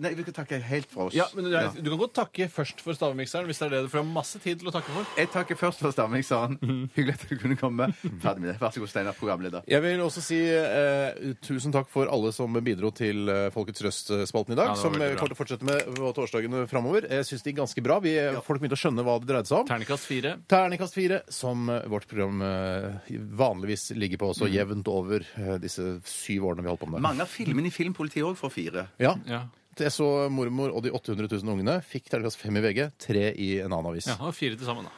Nei, 0.01 0.15
vi 0.17 0.25
kan 0.27 0.37
takke 0.41 0.59
helt 0.65 0.89
for 0.91 1.11
oss. 1.11 1.17
Ja, 1.17 1.27
men 1.37 1.47
du, 1.51 1.53
du 1.53 1.91
kan 1.93 2.01
godt 2.01 2.15
takke 2.17 2.49
først 2.53 2.81
for 2.85 2.97
stavmikseren, 2.97 3.47
hvis 3.51 3.61
det 3.61 3.67
er 3.69 3.75
det 3.77 3.83
du 3.87 3.91
får 3.93 4.07
masse 4.09 4.41
tid 4.43 4.63
til 4.63 4.71
å 4.71 4.75
takke 4.75 4.95
for. 4.95 5.09
Jeg 5.21 5.31
takker 5.35 5.59
først 5.61 5.85
for 5.85 5.95
stavmikseren. 5.95 6.57
Hyggelig 6.97 7.17
at 7.19 7.27
du 7.29 7.35
kunne 7.43 7.59
komme. 7.61 7.91
Ferdig 8.23 8.45
med 8.45 8.51
det. 8.55 8.57
Vær 8.63 8.73
så 8.75 8.83
god, 8.83 8.93
Steinar, 8.95 9.19
programleder. 9.19 9.67
Jeg 9.71 9.85
vil 9.85 10.03
også 10.05 10.25
si 10.25 10.41
eh, 10.49 11.35
tusen 11.45 11.75
takk 11.75 11.91
for 11.93 12.11
alle 12.13 12.33
som 12.35 12.57
bidro 12.65 12.91
til 12.97 13.29
eh, 13.29 13.49
Folkets 13.55 13.85
Røst-spalten 13.85 14.57
i 14.57 14.59
dag. 14.59 14.73
Ja, 14.73 14.79
som 14.81 14.95
vi 14.95 15.01
kommer 15.15 15.35
til 15.35 15.37
å 15.37 15.41
fortsette 15.43 15.69
med 15.69 15.93
på 15.99 16.13
torsdagene 16.17 16.65
framover. 16.71 17.09
Jeg 17.11 17.29
syns 17.29 17.45
det 17.45 17.53
gikk 17.53 17.61
ganske 17.63 17.85
bra. 17.85 18.01
Vi, 18.05 18.15
Folk 18.47 18.63
begynte 18.63 18.79
å 18.79 18.83
skjønne 18.85 19.05
hva 19.07 19.19
det 19.21 19.29
dreide 19.31 19.51
seg 19.51 19.61
om. 19.63 19.69
Terningkast 19.69 20.09
fire. 20.09 20.35
Terningkast 20.51 20.97
fire, 20.97 21.21
som 21.33 21.69
eh, 21.73 21.85
vårt 21.93 22.09
program 22.11 22.41
eh, 22.49 23.13
vanligvis 23.45 23.91
ligger 23.99 24.21
på 24.23 24.33
også 24.33 24.49
jevnt 24.53 24.89
over 24.93 25.25
eh, 25.41 25.55
disse 25.63 25.85
syv 26.09 26.49
årene 26.51 26.65
vi 26.65 26.73
holdt 26.73 26.83
på 26.85 26.91
med 26.91 26.99
det. 27.01 27.05
Mange 27.07 27.27
av 27.27 27.31
filmene 27.33 27.74
Filmpolitiet 27.75 28.27
òg 28.27 28.39
får 28.39 28.53
fire. 28.55 28.87
Ja. 29.03 29.15
Ja. 29.29 29.45
Jeg 29.81 29.91
så 29.91 30.07
Mormor 30.31 30.71
og 30.71 30.85
de 30.87 30.93
800 30.95 31.27
000 31.43 31.51
ungene. 31.57 31.81
Fikk 31.83 32.07
terningkast 32.13 32.39
fem 32.39 32.55
i 32.61 32.63
VG, 32.63 32.85
tre 33.03 33.25
i 33.35 33.49
en 33.65 33.73
annen 33.73 33.91
avis. 33.91 34.07
ja, 34.07 34.15
og 34.23 34.35
fire 34.37 34.55
til 34.59 34.69
sammen, 34.69 34.87
da. 34.87 34.95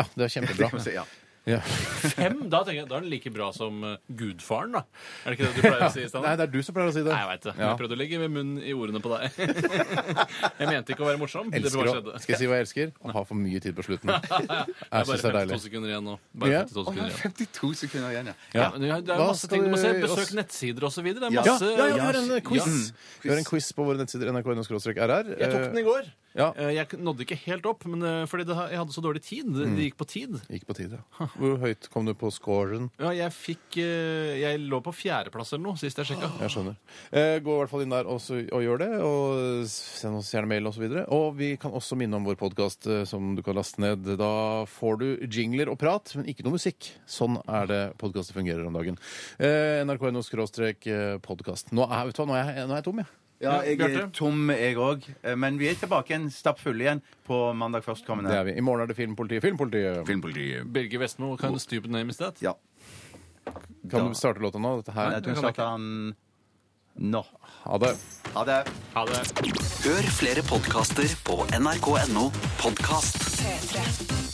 Ja, 0.00 0.04
det 0.16 0.24
er 0.26 0.32
kjempebra. 0.38 0.70
Det 0.76 0.84
si, 0.86 0.94
ja. 0.96 1.04
Ja. 1.46 1.60
Fem? 2.18 2.40
Da 2.50 2.64
tenker 2.66 2.80
jeg, 2.80 2.88
da 2.90 2.96
er 2.98 3.04
den 3.04 3.10
like 3.12 3.30
bra 3.30 3.52
som 3.54 3.76
eh, 3.86 3.96
Gudfaren, 4.18 4.72
da. 4.74 4.80
Er 5.22 5.30
det 5.30 5.36
ikke 5.36 5.46
det 5.46 5.54
du 5.54 5.60
pleier 5.68 5.84
å 5.86 5.90
si? 5.94 6.02
Nei, 6.24 6.32
det 6.40 6.44
er 6.48 6.50
du 6.50 6.58
som 6.66 6.74
pleier 6.74 6.90
å 6.90 6.94
si 6.96 7.02
det. 7.06 7.12
Nei, 7.12 7.20
jeg 7.22 7.28
veit 7.30 7.44
det. 7.46 7.52
Ja. 7.54 7.68
Jeg 7.70 7.78
prøvde 7.80 7.94
å 7.94 8.00
legge 8.00 8.18
med 8.24 8.32
munnen 8.34 8.58
i 8.66 8.74
ordene 8.74 8.98
på 9.04 9.12
deg. 9.14 9.38
jeg 10.58 10.68
mente 10.72 10.94
ikke 10.96 11.04
å 11.06 11.08
være 11.12 11.20
morsom. 11.22 11.52
Det 11.54 11.60
Elsker 11.60 11.78
bare 11.84 11.92
å, 11.92 11.94
skjedde. 12.00 12.16
skal 12.24 12.34
jeg 12.34 12.40
si 12.42 12.48
hva 12.50 12.58
jeg 12.58 12.66
elsker? 12.66 12.90
Å 12.98 13.14
ha 13.14 13.22
for 13.30 13.38
mye 13.38 13.62
tid 13.62 13.76
på 13.78 13.86
slutten. 13.86 14.10
Jeg 14.16 14.26
Det 14.26 14.58
er 14.58 15.06
bare 15.06 15.06
det 15.06 15.14
er 15.14 15.22
52 15.22 15.36
deilig. 15.38 15.60
sekunder 15.68 15.92
igjen 15.94 16.06
nå. 16.10 16.16
Ja. 16.16 16.42
Bare 16.42 16.58
52 16.66 16.82
Å, 16.82 16.84
sekunder 16.86 17.00
ja, 17.00 17.06
igjen. 17.06 17.38
52 17.46 17.72
sekunder 17.84 18.14
igjen, 18.16 18.28
ja. 18.32 18.36
Ja, 18.56 18.66
men 18.74 18.82
det 18.86 18.90
er 18.96 19.06
Hva 19.22 19.30
masse 19.30 19.50
ting 19.50 19.64
du 19.66 19.70
må 19.72 19.78
se. 19.80 19.92
vi- 19.96 20.04
Besøk 20.06 20.34
nettsider 20.38 20.86
osv. 20.90 21.06
Det 21.06 21.16
er 21.16 21.26
Ja. 21.26 21.42
Ja, 21.46 21.52
masse 21.52 21.70
ja, 21.70 21.86
ja, 21.86 21.94
vi 21.94 22.00
har 22.06 22.20
en 22.20 22.30
quiz. 22.50 22.66
Ja. 22.66 23.18
Vi 23.22 23.30
har 23.34 23.40
en 23.42 23.48
quiz 23.48 23.70
på 23.76 23.86
våre 23.86 24.02
nettsider 24.02 24.30
nrk.no-rr. 24.34 25.34
Jeg 25.38 25.50
tok 25.54 25.66
den 25.70 25.78
i 25.78 25.86
går. 25.86 26.10
Ja. 26.36 26.50
Eh, 26.60 26.74
Jeg 26.76 26.98
nådde 27.00 27.24
ikke 27.24 27.38
helt 27.46 27.64
opp, 27.66 27.86
men 27.88 28.02
eh, 28.04 28.26
fordi 28.28 28.44
det, 28.48 28.56
jeg 28.70 28.78
hadde 28.80 28.92
så 28.94 29.02
dårlig 29.04 29.22
tid. 29.24 29.48
Det 29.56 29.66
det 29.76 29.86
gikk 29.88 29.96
på 30.02 30.06
tid. 30.08 30.34
Gikk 30.52 30.66
på 30.68 30.76
tide. 30.76 30.98
Hvor 31.40 31.56
høyt 31.62 31.88
kom 31.92 32.04
du 32.08 32.12
på 32.14 32.28
scoren? 32.34 32.90
Ja, 33.00 33.10
jeg 33.16 33.32
fikk 33.32 33.78
eh, 33.80 34.36
Jeg 34.42 34.60
lå 34.68 34.82
på 34.84 34.92
fjerdeplass 34.94 35.54
eller 35.54 35.64
noe 35.70 35.80
sist 35.80 35.96
jeg 36.02 36.10
sjekka. 36.12 36.28
Jeg 36.44 36.52
skjønner. 36.54 36.76
Gå 37.40 37.56
i 37.56 37.58
hvert 37.62 37.72
fall 37.72 37.84
inn 37.86 37.94
der 37.96 38.06
og, 38.12 38.20
så- 38.20 38.42
og 38.52 38.62
gjør 38.66 38.82
det, 38.84 38.90
og 39.00 39.66
send 39.72 40.20
oss 40.20 40.30
gjerne 40.34 40.50
mail 40.52 40.68
osv. 40.68 40.84
Og, 40.86 40.96
så 41.00 41.06
og 41.16 41.26
vi 41.40 41.50
kan 41.60 41.72
også 41.76 41.96
minne 41.98 42.20
om 42.20 42.28
vår 42.28 42.36
podkast 42.40 42.86
som 43.08 43.32
du 43.36 43.42
kan 43.46 43.56
laste 43.56 43.80
ned. 43.82 44.04
Da 44.20 44.30
får 44.76 45.00
du 45.02 45.06
jingler 45.32 45.72
og 45.72 45.78
prat, 45.80 46.12
men 46.20 46.28
ikke 46.30 46.44
noe 46.46 46.56
musikk. 46.58 46.92
Sånn 47.08 47.40
er 47.48 47.70
det 47.70 47.82
podkaster 48.00 48.36
fungerer 48.36 48.66
om 48.68 48.76
dagen. 48.76 49.00
Eh, 49.40 49.80
NRK.no 49.88 50.22
skråstrek 50.26 50.84
podkast. 51.24 51.72
Nå 51.72 51.86
nå 51.86 51.92
er 51.96 52.04
jeg 52.04 52.84
tom, 52.84 53.00
jeg. 53.04 53.25
Ja, 53.42 53.58
jeg 53.66 53.80
er 53.80 54.06
tom, 54.16 54.48
jeg 54.50 54.76
òg. 54.80 55.04
Men 55.36 55.58
vi 55.60 55.68
er 55.68 55.74
tilbake 55.76 56.14
igjen 56.14 56.30
stappfulle 56.32 56.86
igjen 56.86 57.02
på 57.28 57.40
mandag 57.54 57.82
Det 57.84 57.90
førstkommende. 57.90 58.32
er 58.32 58.44
vi. 58.48 58.54
I 58.56 58.60
morgen 58.64 58.82
er 58.82 58.86
det 58.86 58.96
Filmpolitiet. 58.96 59.42
Filmpolitiet. 59.44 60.06
Filmpolitiet. 60.08 60.70
Birger 60.72 60.98
Vestmo, 61.04 61.36
kan 61.36 61.52
du 61.52 61.58
stupid 61.58 61.90
name 61.90 62.08
is 62.10 62.16
that? 62.16 62.40
Ja. 62.40 62.54
Kan 63.90 64.08
du 64.08 64.14
starte 64.14 64.40
låta 64.40 64.58
nå? 64.58 64.78
Dette 64.80 64.92
her. 64.96 65.10
Nei, 65.10 65.20
du 65.20 65.28
kan 65.34 65.36
starte 65.36 65.68
den 65.76 66.16
nå. 67.12 67.22
Ha 67.66 67.78
det. 67.78 67.92
Ha 68.34 68.44
det. 68.48 68.62
Ha 68.94 69.04
det. 69.04 69.20
Hør 69.84 70.08
flere 70.16 70.42
podkaster 70.48 71.12
på 71.28 71.44
nrk.no 71.60 72.30
podkast. 72.62 73.20
P3. 73.42 74.25